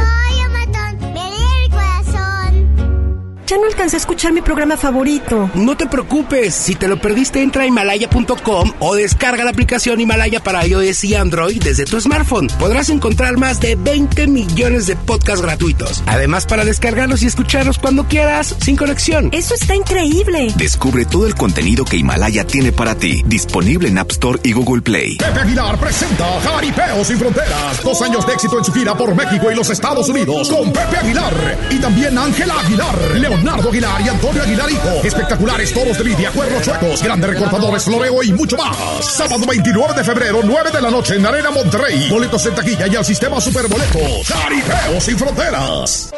Ya 3.48 3.58
no 3.58 3.66
alcancé 3.66 3.96
a 3.96 4.00
escuchar 4.00 4.34
mi 4.34 4.42
programa 4.42 4.76
favorito. 4.76 5.50
No 5.54 5.78
te 5.78 5.88
preocupes, 5.88 6.54
si 6.54 6.76
te 6.76 6.90
lo 6.90 7.00
perdiste 7.00 7.42
entra 7.42 7.64
a 7.64 7.66
himalaya.com 7.66 8.74
o 8.80 8.96
descarga 8.96 9.46
la 9.46 9.52
aplicación 9.52 10.02
Himalaya 10.02 10.44
para 10.44 10.68
iOS 10.68 11.06
y 11.06 11.16
Android 11.16 11.64
desde 11.64 11.86
tu 11.86 11.98
smartphone. 12.02 12.48
Podrás 12.60 12.90
encontrar 12.90 13.38
más 13.38 13.62
de 13.62 13.78
20 13.78 14.28
millones 14.28 14.86
de 14.86 14.98
podcasts 14.98 15.42
gratuitos. 15.42 16.04
Además 16.08 16.46
para 16.46 16.66
descargarlos 16.66 17.24
y 17.24 17.28
escucharlos 17.28 17.80
cuando 17.80 18.04
quieras, 18.04 18.54
sin 18.60 18.76
conexión. 18.76 19.30
Eso 19.32 19.54
está 19.54 19.78
increíble. 19.78 20.52
Descubre 20.58 21.06
todo 21.06 21.26
el 21.26 21.36
contenido 21.36 21.86
que 21.86 21.96
Himalaya 21.96 22.46
tiene 22.46 22.74
para 22.74 22.96
ti, 22.96 23.24
disponible 23.28 23.88
en 23.88 23.98
App 23.98 24.12
Store 24.12 24.42
y 24.44 24.52
Google 24.52 24.82
Play. 24.82 25.16
Pepe 25.20 25.40
Aguilar 25.40 25.80
presenta 25.80 26.26
Jaripeo 26.42 27.06
sin 27.06 27.18
fronteras. 27.18 27.82
Dos 27.82 28.02
años 28.02 28.28
de 28.28 28.34
éxito 28.34 28.58
en 28.58 28.66
su 28.66 28.74
gira 28.74 28.94
por 28.98 29.16
México 29.16 29.50
y 29.50 29.56
los 29.56 29.70
Estados 29.70 30.10
Unidos 30.10 30.50
con 30.50 30.74
Pepe 30.74 30.98
Aguilar 30.98 31.58
y 31.70 31.78
también 31.78 32.18
Ángela 32.18 32.60
Aguilar, 32.60 33.37
Leonardo 33.38 33.70
Aguilar 33.70 34.02
y 34.02 34.10
Antonio 34.10 34.42
Aguilar 34.44 34.72
Hijo. 34.72 34.90
Espectaculares 35.04 35.74
toros 35.74 35.98
de 35.98 36.04
lidia, 36.04 36.32
cuernos 36.32 36.64
chuecos, 36.64 37.04
grandes 37.04 37.30
recortadores, 37.30 37.84
floreo 37.84 38.24
y 38.24 38.34
mucho 38.34 38.58
más. 38.58 39.06
Sábado 39.06 39.46
29 39.48 39.94
de 39.94 40.04
febrero, 40.04 40.42
9 40.44 40.72
de 40.72 40.82
la 40.82 40.90
noche 40.90 41.16
en 41.16 41.26
Arena 41.26 41.52
Monterrey. 41.52 42.10
Boletos 42.10 42.46
en 42.46 42.56
taquilla 42.56 42.88
y 42.88 42.96
al 42.96 43.06
sistema 43.06 43.40
Superboletos. 43.40 44.28
Jaripeo 44.28 45.00
sin 45.00 45.18
fronteras. 45.18 46.12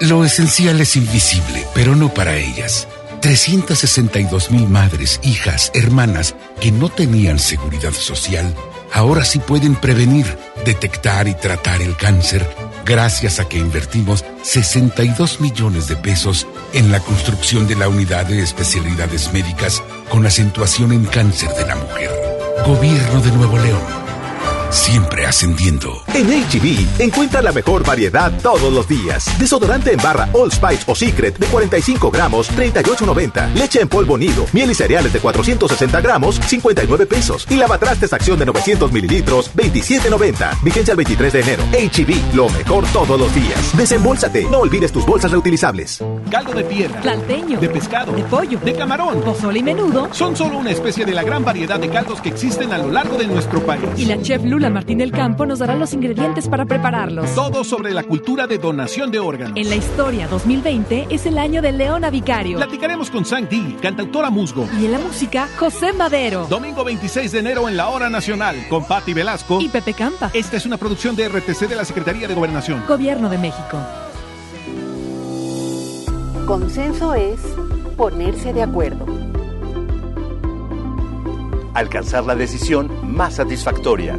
Lo 0.00 0.24
esencial 0.24 0.80
es 0.80 0.96
invisible, 0.96 1.66
pero 1.74 1.94
no 1.94 2.12
para 2.12 2.36
ellas. 2.36 2.88
362 3.20 4.50
mil 4.50 4.68
madres, 4.68 5.20
hijas, 5.22 5.70
hermanas 5.74 6.34
que 6.60 6.72
no 6.72 6.88
tenían 6.88 7.38
seguridad 7.38 7.92
social, 7.92 8.52
ahora 8.92 9.24
sí 9.24 9.38
pueden 9.38 9.76
prevenir, 9.76 10.26
detectar 10.64 11.28
y 11.28 11.34
tratar 11.34 11.80
el 11.82 11.96
cáncer 11.96 12.44
gracias 12.84 13.40
a 13.40 13.48
que 13.48 13.58
invertimos 13.58 14.24
62 14.42 15.40
millones 15.40 15.88
de 15.88 15.96
pesos 15.96 16.46
en 16.72 16.90
la 16.92 17.00
construcción 17.00 17.66
de 17.66 17.76
la 17.76 17.88
unidad 17.88 18.26
de 18.26 18.42
especialidades 18.42 19.32
médicas 19.32 19.82
con 20.08 20.26
acentuación 20.26 20.92
en 20.92 21.04
cáncer 21.04 21.50
de 21.50 21.66
la 21.66 21.76
mujer. 21.76 22.10
Gobierno 22.66 23.20
de 23.20 23.32
Nuevo 23.32 23.58
León. 23.58 24.01
Siempre 24.72 25.26
ascendiendo. 25.26 26.02
En 26.14 26.28
HB, 26.28 27.02
encuentra 27.02 27.42
la 27.42 27.52
mejor 27.52 27.84
variedad 27.84 28.32
todos 28.42 28.72
los 28.72 28.88
días. 28.88 29.26
Desodorante 29.38 29.92
en 29.92 29.98
barra 29.98 30.30
All 30.32 30.50
Spice 30.50 30.84
o 30.86 30.94
Secret 30.94 31.38
de 31.38 31.46
45 31.46 32.10
gramos, 32.10 32.50
38.90. 32.52 33.52
Leche 33.52 33.82
en 33.82 33.88
polvo 33.88 34.16
nido, 34.16 34.46
miel 34.54 34.70
y 34.70 34.74
cereales 34.74 35.12
de 35.12 35.20
460 35.20 36.00
gramos, 36.00 36.36
59 36.46 37.04
pesos. 37.04 37.46
Y 37.50 37.56
lavatrastes 37.56 38.14
acción 38.14 38.38
de 38.38 38.46
900 38.46 38.90
mililitros, 38.92 39.50
27.90. 39.54 40.62
Vigencia 40.62 40.92
el 40.92 40.96
23 40.96 41.32
de 41.34 41.40
enero. 41.40 41.64
HB, 41.72 42.34
lo 42.34 42.48
mejor 42.48 42.86
todos 42.94 43.20
los 43.20 43.34
días. 43.34 43.76
Desembolsate, 43.76 44.44
no 44.50 44.60
olvides 44.60 44.90
tus 44.90 45.04
bolsas 45.04 45.30
reutilizables. 45.32 46.02
Caldo 46.30 46.54
de 46.54 46.64
tierra, 46.64 46.98
Planteño. 47.02 47.60
de 47.60 47.68
pescado, 47.68 48.12
De 48.12 48.22
pollo. 48.24 48.58
de 48.64 48.72
camarón. 48.74 49.20
Pozole 49.20 49.58
y 49.58 49.62
menudo. 49.62 50.08
Son 50.14 50.34
solo 50.34 50.56
una 50.56 50.70
especie 50.70 51.04
de 51.04 51.12
la 51.12 51.22
gran 51.22 51.44
variedad 51.44 51.78
de 51.78 51.90
caldos 51.90 52.22
que 52.22 52.30
existen 52.30 52.72
a 52.72 52.78
lo 52.78 52.90
largo 52.90 53.18
de 53.18 53.26
nuestro 53.26 53.60
país. 53.66 53.82
Y 53.98 54.06
la 54.06 54.20
chef 54.22 54.42
Lula 54.42 54.61
Martín 54.70 54.98
del 54.98 55.12
Campo 55.12 55.46
nos 55.46 55.58
dará 55.58 55.74
los 55.74 55.92
ingredientes 55.92 56.48
para 56.48 56.64
prepararlos. 56.64 57.34
Todo 57.34 57.64
sobre 57.64 57.92
la 57.92 58.02
cultura 58.02 58.46
de 58.46 58.58
donación 58.58 59.10
de 59.10 59.18
órganos. 59.18 59.56
En 59.56 59.68
la 59.68 59.76
historia 59.76 60.28
2020 60.28 61.08
es 61.10 61.26
el 61.26 61.38
año 61.38 61.62
de 61.62 61.72
Leona 61.72 62.10
Vicario. 62.10 62.58
Platicaremos 62.58 63.10
con 63.10 63.24
Sang 63.24 63.48
Di, 63.48 63.76
cantautora 63.80 64.30
musgo. 64.30 64.68
Y 64.80 64.86
en 64.86 64.92
la 64.92 64.98
música, 64.98 65.48
José 65.58 65.92
Madero. 65.92 66.46
Domingo 66.46 66.84
26 66.84 67.32
de 67.32 67.38
enero 67.38 67.68
en 67.68 67.76
la 67.76 67.88
Hora 67.88 68.10
Nacional 68.10 68.56
con 68.68 68.84
Patti 68.84 69.12
Velasco. 69.12 69.60
Y 69.60 69.68
Pepe 69.68 69.94
Campa. 69.94 70.30
Esta 70.32 70.56
es 70.56 70.66
una 70.66 70.76
producción 70.76 71.16
de 71.16 71.28
RTC 71.28 71.68
de 71.68 71.76
la 71.76 71.84
Secretaría 71.84 72.28
de 72.28 72.34
Gobernación. 72.34 72.82
Gobierno 72.86 73.28
de 73.28 73.38
México. 73.38 73.78
Consenso 76.46 77.14
es 77.14 77.40
ponerse 77.96 78.52
de 78.52 78.62
acuerdo. 78.62 79.06
Alcanzar 81.74 82.24
la 82.24 82.34
decisión 82.34 82.90
más 83.02 83.36
satisfactoria. 83.36 84.18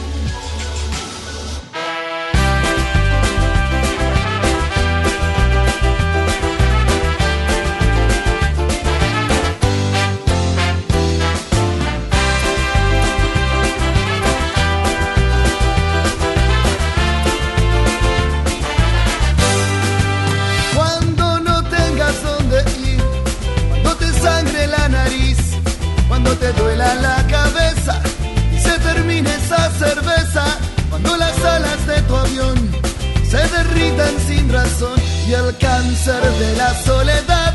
Cáncer 35.59 36.21
de 36.39 36.55
la 36.55 36.73
soledad 36.83 37.53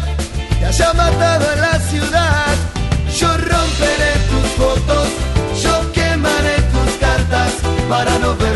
te 0.58 0.66
haya 0.66 0.92
matado 0.94 1.52
en 1.52 1.60
la 1.60 1.78
ciudad, 1.80 2.54
yo 3.18 3.28
romperé 3.36 4.12
tus 4.30 4.48
fotos, 4.56 5.08
yo 5.62 5.92
quemaré 5.92 6.56
tus 6.72 6.92
cartas 6.98 7.52
para 7.88 8.18
no 8.18 8.34
verte 8.36 8.55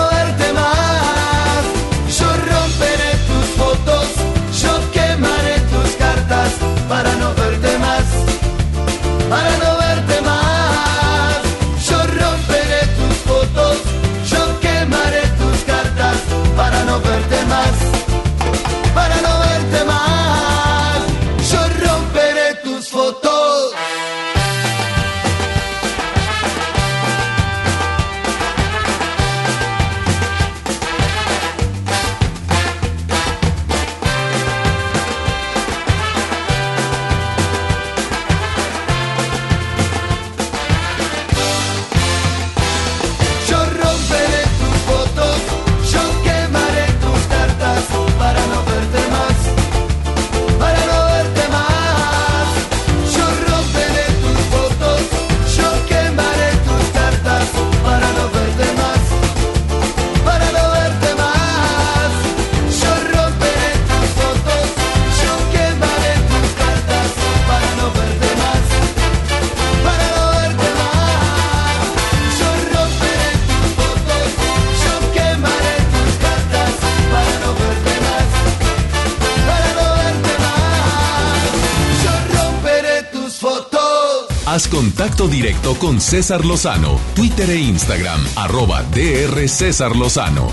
contacto 85.61 85.75
con 85.79 85.99
César 86.01 86.45
Lozano, 86.45 86.99
Twitter 87.15 87.49
e 87.49 87.55
Instagram, 87.57 88.19
arroba 88.35 88.83
DR 88.93 89.47
César 89.47 89.95
Lozano. 89.95 90.47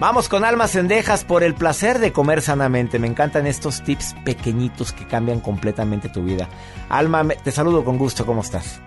Vamos 0.00 0.28
con 0.28 0.44
almas 0.44 0.72
cendejas 0.72 1.24
por 1.24 1.42
el 1.44 1.54
placer 1.54 1.98
de 2.00 2.12
comer 2.12 2.42
sanamente. 2.42 2.98
Me 2.98 3.06
encantan 3.06 3.46
estos 3.46 3.82
tips 3.84 4.14
pequeñitos 4.24 4.92
que 4.92 5.06
cambian 5.06 5.40
completamente 5.40 6.08
tu 6.08 6.22
vida. 6.24 6.48
Alma, 6.88 7.22
me- 7.22 7.36
te 7.36 7.52
saludo 7.52 7.84
con 7.84 7.98
gusto. 7.98 8.26
¿Cómo 8.26 8.40
estás? 8.40 8.80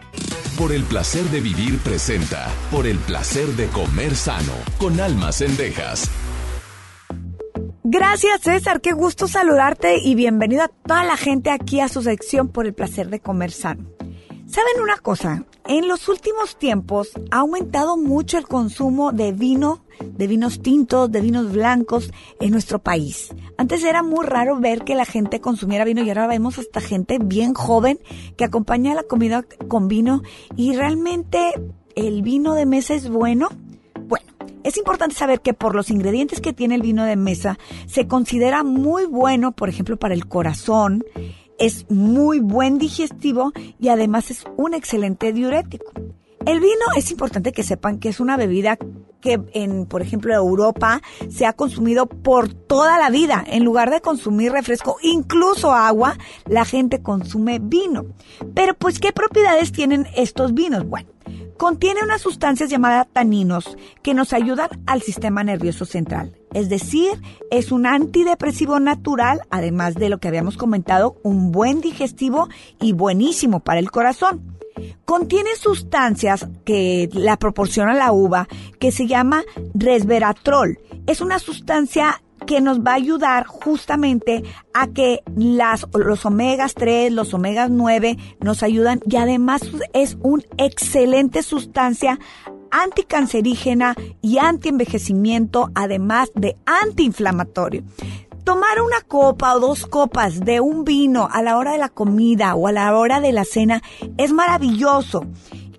Por 0.57 0.72
el 0.74 0.84
placer 0.84 1.24
de 1.26 1.40
vivir 1.41 1.80
presenta. 1.80 2.49
Por 2.70 2.86
el 2.86 2.98
placer 2.98 3.48
de 3.56 3.68
comer 3.68 4.16
sano. 4.16 4.53
Con 4.78 4.99
almas 4.99 5.38
cendejas. 5.38 6.10
Gracias 7.88 8.41
César, 8.41 8.82
qué 8.82 8.91
gusto 8.94 9.28
saludarte 9.28 9.99
y 9.99 10.16
bienvenido 10.16 10.64
a 10.64 10.68
toda 10.68 11.03
la 11.06 11.16
gente 11.18 11.49
aquí 11.52 11.80
a 11.80 11.88
su 11.88 12.02
sección 12.02 12.49
por 12.49 12.66
el 12.66 12.74
placer 12.74 13.10
de 13.10 13.20
comer 13.22 13.52
sano. 13.52 13.86
¿Saben 14.56 14.82
una 14.82 14.95
cosa? 14.99 15.44
En 15.68 15.90
los 15.90 16.07
últimos 16.07 16.57
tiempos 16.57 17.10
ha 17.30 17.40
aumentado 17.40 17.98
mucho 17.98 18.38
el 18.38 18.48
consumo 18.48 19.11
de 19.11 19.34
vino, 19.34 19.84
de 19.99 20.27
vinos 20.27 20.61
tintos, 20.61 21.11
de 21.11 21.19
vinos 21.19 21.52
blancos 21.52 22.10
en 22.40 22.52
nuestro 22.52 22.80
país. 22.80 23.36
Antes 23.57 23.84
era 23.84 24.02
muy 24.02 24.26
raro 24.26 24.57
ver 24.57 24.86
que 24.86 24.95
la 24.95 25.03
gente 25.03 25.41
consumiera 25.41 25.84
vino 25.84 26.03
y 26.03 26.07
ahora 26.07 26.27
vemos 26.27 26.57
hasta 26.57 26.80
gente 26.80 27.19
bien 27.22 27.53
joven 27.53 27.99
que 28.38 28.45
acompaña 28.45 28.95
la 28.95 29.03
comida 29.03 29.44
con 29.68 29.90
vino 29.90 30.22
y 30.56 30.73
realmente 30.73 31.52
el 31.98 32.22
vino 32.22 32.53
de 32.53 32.65
mesa 32.65 32.94
es 32.94 33.10
bueno. 33.10 33.49
Bueno, 34.07 34.26
es 34.64 34.77
importante 34.77 35.15
saber 35.15 35.41
que 35.41 35.53
por 35.53 35.76
los 35.76 35.90
ingredientes 35.90 36.40
que 36.40 36.53
tiene 36.53 36.76
el 36.76 36.82
vino 36.82 37.03
de 37.03 37.18
mesa 37.18 37.60
se 37.88 38.07
considera 38.07 38.64
muy 38.64 39.03
bueno, 39.03 39.52
por 39.52 39.68
ejemplo, 39.68 39.98
para 39.98 40.14
el 40.14 40.30
corazón, 40.30 41.03
es 41.60 41.90
muy 41.90 42.40
buen 42.40 42.77
digestivo 42.77 43.52
y 43.80 43.90
además 43.90 44.32
es 44.32 44.45
un 44.57 44.73
excelente 44.73 45.34
diurético. 45.34 45.91
El 46.45 46.60
vino 46.60 46.86
es 46.95 47.10
importante 47.10 47.52
que 47.52 47.64
sepan 47.64 47.98
que 47.98 48.10
es 48.10 48.19
una 48.19 48.38
bebida 48.38 48.77
que 49.19 49.41
en, 49.53 49.88
por 49.88 50.03
ejemplo, 50.03 50.32
Europa 50.32 51.02
se 51.30 51.48
ha 51.48 51.53
consumido 51.53 52.06
por 52.06 52.53
toda 52.53 52.99
la 52.99 53.10
vida. 53.10 53.44
En 53.48 53.64
lugar 53.64 53.90
de 53.90 53.99
consumir 53.99 54.52
refresco, 54.52 54.98
incluso 55.02 55.72
agua, 55.72 56.15
la 56.48 56.64
gente 56.64 57.02
consume 57.02 57.57
vino. 57.60 58.06
Pero 58.53 58.76
pues, 58.76 58.99
¿qué 58.99 59.11
propiedades 59.11 59.72
tienen 59.72 60.06
estos 60.15 60.53
vinos? 60.53 60.88
Bueno, 60.88 61.10
contiene 61.57 62.02
unas 62.03 62.22
sustancias 62.22 62.69
llamadas 62.69 63.07
taninos 63.11 63.77
que 64.02 64.14
nos 64.14 64.34
ayudan 64.34 64.69
al 64.86 65.02
sistema 65.02 65.44
nervioso 65.44 65.86
central. 65.86 66.36
Es 66.53 66.69
decir, 66.69 67.22
es 67.52 67.72
un 67.72 67.86
antidepresivo 67.86 68.80
natural, 68.80 69.41
además 69.49 69.95
de 69.95 70.10
lo 70.10 70.19
que 70.19 70.27
habíamos 70.27 70.57
comentado, 70.57 71.18
un 71.23 71.52
buen 71.52 71.82
digestivo 71.82 72.48
y 72.82 72.94
buenísimo 72.94 73.60
para 73.60 73.80
el 73.80 73.91
corazón. 73.91 74.56
Contiene 75.06 75.56
sustancias 75.56 76.48
que 76.65 77.10
la 77.14 77.38
proporciona 77.38 77.94
la 77.94 78.11
uva 78.11 78.48
que 78.80 78.91
se 78.91 79.07
llama 79.07 79.44
resveratrol. 79.73 80.80
Es 81.07 81.22
una 81.22 81.40
sustancia 81.40 82.22
que 82.45 82.62
nos 82.62 82.82
va 82.82 82.91
a 82.91 82.95
ayudar 82.95 83.45
justamente 83.45 84.44
a 84.74 84.88
que 84.88 85.22
las, 85.36 85.88
los 85.94 86.26
omegas 86.26 86.74
3, 86.76 87.12
los 87.12 87.34
omegas 87.34 87.70
9 87.70 88.18
nos 88.40 88.64
ayudan 88.64 89.02
y 89.10 89.16
además 89.16 89.62
es 89.94 90.18
una 90.22 90.44
excelente 90.57 91.44
sustancia 91.44 92.20
anticancerígena 92.72 93.95
y 94.22 94.38
antienvejecimiento, 94.38 95.72
además 95.76 96.32
de 96.36 96.57
antiinflamatorio. 96.66 97.84
Tomar 98.44 98.82
una 98.82 99.02
copa 99.02 99.56
o 99.56 99.60
dos 99.60 99.88
copas 99.88 100.40
de 100.41 100.60
un 100.60 100.84
vino 100.84 101.28
a 101.32 101.41
la 101.41 101.57
hora 101.57 101.72
de 101.72 101.80
la 101.80 101.90
comida 101.90 102.53
o 102.53 102.68
a 102.68 102.72
la 102.72 102.95
hora 102.95 103.20
de 103.20 103.32
la 103.32 103.44
cena 103.44 103.82
es 104.18 104.34
maravilloso. 104.34 105.26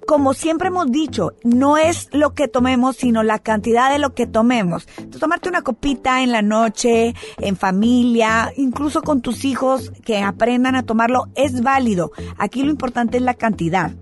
Como 0.07 0.35
siempre 0.35 0.69
hemos 0.69 0.91
dicho, 0.93 1.33
no 1.43 1.77
es 1.77 2.09
lo 2.13 2.33
que 2.33 2.47
tomemos, 2.49 2.97
sino 2.97 3.23
la 3.23 3.41
cantidad 3.41 3.91
de 3.91 3.99
lo 3.99 4.15
que 4.15 4.27
tomemos. 4.27 4.87
Tomarte 5.19 5.49
una 5.49 5.63
copita 5.63 6.23
en 6.23 6.31
la 6.31 6.43
noche, 6.43 7.15
en 7.39 7.57
familia, 7.57 8.53
incluso 8.57 9.03
con 9.03 9.21
tus 9.21 9.45
hijos 9.45 9.93
que 10.05 10.19
aprendan 10.23 10.77
a 10.77 10.85
tomarlo, 10.85 11.27
es 11.35 11.61
válido. 11.63 12.13
Aquí 12.39 12.63
lo 12.63 12.71
importante 12.71 13.17
es 13.17 13.23
la 13.25 13.35
cantidad. 13.35 13.95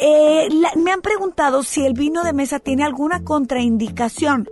Eh, 0.00 0.48
la- 0.50 0.72
me 0.76 0.90
han 0.92 1.00
preguntado 1.00 1.62
si 1.62 1.86
el 1.86 1.94
vino 1.94 2.22
de 2.24 2.32
mesa 2.32 2.58
tiene 2.58 2.84
alguna 2.84 3.22
contraindicación. 3.24 4.48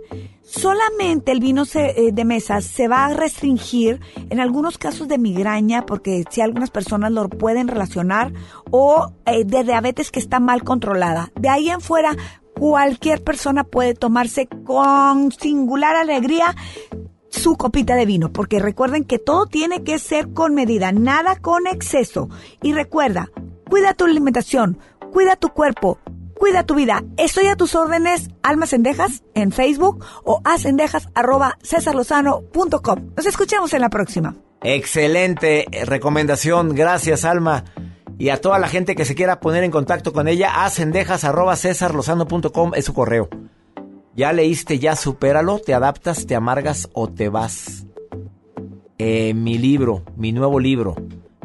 Solamente 0.51 1.31
el 1.31 1.39
vino 1.39 1.63
se- 1.63 2.07
eh, 2.07 2.11
de 2.11 2.25
mesa 2.25 2.59
se 2.61 2.87
va 2.87 3.05
a 3.05 3.13
restringir 3.13 3.99
en 4.31 4.39
algunos 4.39 4.79
casos 4.79 5.07
de 5.07 5.19
migraña, 5.19 5.85
porque 5.85 6.23
si 6.31 6.41
algunas 6.41 6.71
personas 6.71 7.11
lo 7.11 7.29
pueden 7.29 7.67
relacionar, 7.67 8.33
o 8.71 9.11
eh, 9.27 9.45
de 9.45 9.63
diabetes 9.63 10.09
que 10.09 10.19
está 10.19 10.39
mal 10.39 10.63
controlada. 10.63 11.31
De 11.39 11.49
ahí 11.49 11.69
en 11.69 11.81
fuera, 11.81 12.15
cualquier 12.57 13.23
persona 13.23 13.63
puede 13.63 13.93
tomarse 13.93 14.47
con 14.65 15.31
singular 15.31 15.95
alegría 15.95 16.55
su 17.29 17.55
copita 17.55 17.95
de 17.95 18.07
vino, 18.07 18.33
porque 18.33 18.57
recuerden 18.59 19.03
que 19.03 19.19
todo 19.19 19.45
tiene 19.45 19.83
que 19.83 19.99
ser 19.99 20.33
con 20.33 20.55
medida, 20.55 20.91
nada 20.91 21.35
con 21.35 21.67
exceso. 21.67 22.27
Y 22.63 22.73
recuerda, 22.73 23.29
cuida 23.69 23.93
tu 23.93 24.05
alimentación, 24.05 24.79
cuida 25.13 25.35
tu 25.35 25.49
cuerpo, 25.49 25.99
cuida 26.39 26.65
tu 26.65 26.73
vida. 26.73 27.03
Estoy 27.17 27.47
a 27.47 27.55
tus 27.55 27.75
órdenes, 27.75 28.29
Almas 28.41 28.71
Cendejas, 28.71 29.23
en 29.35 29.51
Facebook 29.51 30.03
o 30.23 30.41
acendejas 30.43 31.09
arroba 31.13 31.57
cesarlozano.com. 31.61 33.11
Nos 33.15 33.25
escuchamos 33.25 33.73
en 33.73 33.81
la 33.81 33.89
próxima. 33.89 34.35
Excelente 34.61 35.65
eh, 35.71 35.85
recomendación. 35.85 36.73
Gracias, 36.73 37.25
Alma. 37.25 37.65
Y 38.17 38.29
a 38.29 38.41
toda 38.41 38.57
la 38.59 38.67
gente 38.67 38.95
que 38.95 39.05
se 39.05 39.15
quiera 39.15 39.39
poner 39.39 39.63
en 39.63 39.71
contacto 39.71 40.11
con 40.11 40.27
ella, 40.27 40.65
acendejas.cesarlozano.com 40.65 42.73
es 42.75 42.85
su 42.85 42.93
correo. 42.93 43.29
Ya 44.15 44.33
leíste, 44.33 44.79
ya 44.79 44.97
supéralo, 44.97 45.59
te 45.59 45.73
adaptas, 45.73 46.25
te 46.25 46.35
amargas 46.35 46.89
o 46.93 47.07
te 47.07 47.29
vas. 47.29 47.85
Eh, 48.97 49.33
mi 49.33 49.57
libro, 49.57 50.03
mi 50.17 50.33
nuevo 50.33 50.59
libro, 50.59 50.95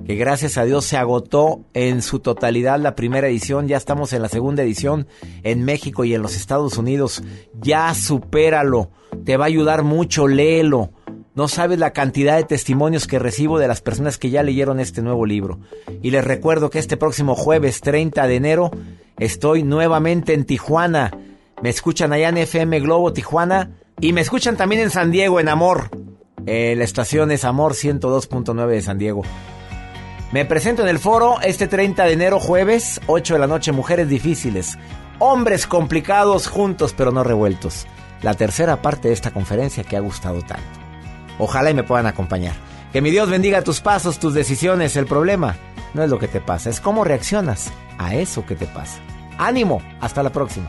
que 0.06 0.16
gracias 0.16 0.59
a 0.59 0.64
Dios 0.64 0.85
se 0.85 0.97
agotó 0.97 1.64
en 1.72 2.02
su 2.02 2.18
totalidad 2.18 2.78
la 2.78 2.94
primera 2.94 3.28
edición, 3.28 3.68
ya 3.68 3.76
estamos 3.76 4.12
en 4.12 4.22
la 4.22 4.28
segunda 4.28 4.62
edición 4.62 5.06
en 5.43 5.64
México 5.64 6.05
y 6.05 6.14
en 6.14 6.22
los 6.22 6.36
Estados 6.36 6.76
Unidos. 6.76 7.22
Ya 7.60 7.93
supéralo, 7.94 8.90
te 9.24 9.36
va 9.36 9.44
a 9.44 9.48
ayudar 9.48 9.82
mucho, 9.82 10.28
léelo. 10.28 10.90
No 11.35 11.48
sabes 11.48 11.78
la 11.78 11.93
cantidad 11.93 12.36
de 12.36 12.44
testimonios 12.44 13.06
que 13.06 13.18
recibo 13.18 13.59
de 13.59 13.66
las 13.66 13.81
personas 13.81 14.18
que 14.18 14.31
ya 14.31 14.43
leyeron 14.43 14.78
este 14.78 15.02
nuevo 15.02 15.26
libro. 15.26 15.59
Y 16.01 16.10
les 16.10 16.24
recuerdo 16.24 16.70
que 16.70 16.78
este 16.78 16.97
próximo 16.97 17.35
jueves 17.35 17.81
30 17.81 18.26
de 18.26 18.36
enero 18.36 18.70
estoy 19.18 19.62
nuevamente 19.64 20.35
en 20.35 20.44
Tijuana. 20.44 21.10
Me 21.62 21.70
escuchan 21.70 22.12
allá 22.12 22.28
en 22.28 22.36
FM 22.36 22.78
Globo 22.81 23.12
Tijuana 23.12 23.70
y 24.01 24.12
me 24.12 24.20
escuchan 24.20 24.56
también 24.56 24.82
en 24.82 24.90
San 24.90 25.10
Diego, 25.10 25.40
en 25.40 25.48
Amor. 25.48 25.90
Eh, 26.47 26.74
la 26.76 26.85
estación 26.85 27.31
es 27.31 27.44
Amor 27.44 27.72
102.9 27.72 28.68
de 28.68 28.82
San 28.82 28.98
Diego. 28.98 29.22
Me 30.35 30.44
presento 30.44 30.82
en 30.82 30.89
el 30.89 30.98
foro 30.98 31.40
este 31.43 31.69
30 31.69 32.06
de 32.06 32.12
enero, 32.12 32.40
jueves, 32.40 33.01
8 33.06 33.35
de 33.35 33.39
la 33.39 33.47
noche, 33.47 33.70
Mujeres 33.70 34.09
Difíciles. 34.09 34.77
Hombres 35.20 35.69
complicados 35.69 36.48
juntos 36.48 36.93
pero 36.93 37.12
no 37.12 37.23
revueltos. 37.23 37.86
La 38.20 38.35
tercera 38.35 38.82
parte 38.82 39.06
de 39.06 39.15
esta 39.15 39.31
conferencia 39.31 39.85
que 39.85 39.97
ha 39.97 40.01
gustado 40.01 40.43
tanto. 40.43 40.65
Ojalá 41.39 41.70
y 41.70 41.74
me 41.74 41.85
puedan 41.85 42.06
acompañar. 42.06 42.56
Que 42.93 43.01
mi 43.01 43.12
Dios 43.12 43.31
bendiga 43.31 43.62
tus 43.62 43.81
pasos, 43.81 44.19
tus 44.19 44.35
decisiones. 44.35 44.97
El 44.97 45.06
problema 45.06 45.55
no 45.94 46.02
es 46.02 46.11
lo 46.11 46.19
que 46.19 46.27
te 46.27 46.40
pasa, 46.40 46.69
es 46.69 46.81
cómo 46.81 47.05
reaccionas 47.05 47.70
a 47.98 48.16
eso 48.16 48.44
que 48.44 48.56
te 48.56 48.66
pasa. 48.66 48.98
Ánimo, 49.39 49.82
hasta 50.01 50.24
la 50.24 50.31
próxima. 50.31 50.69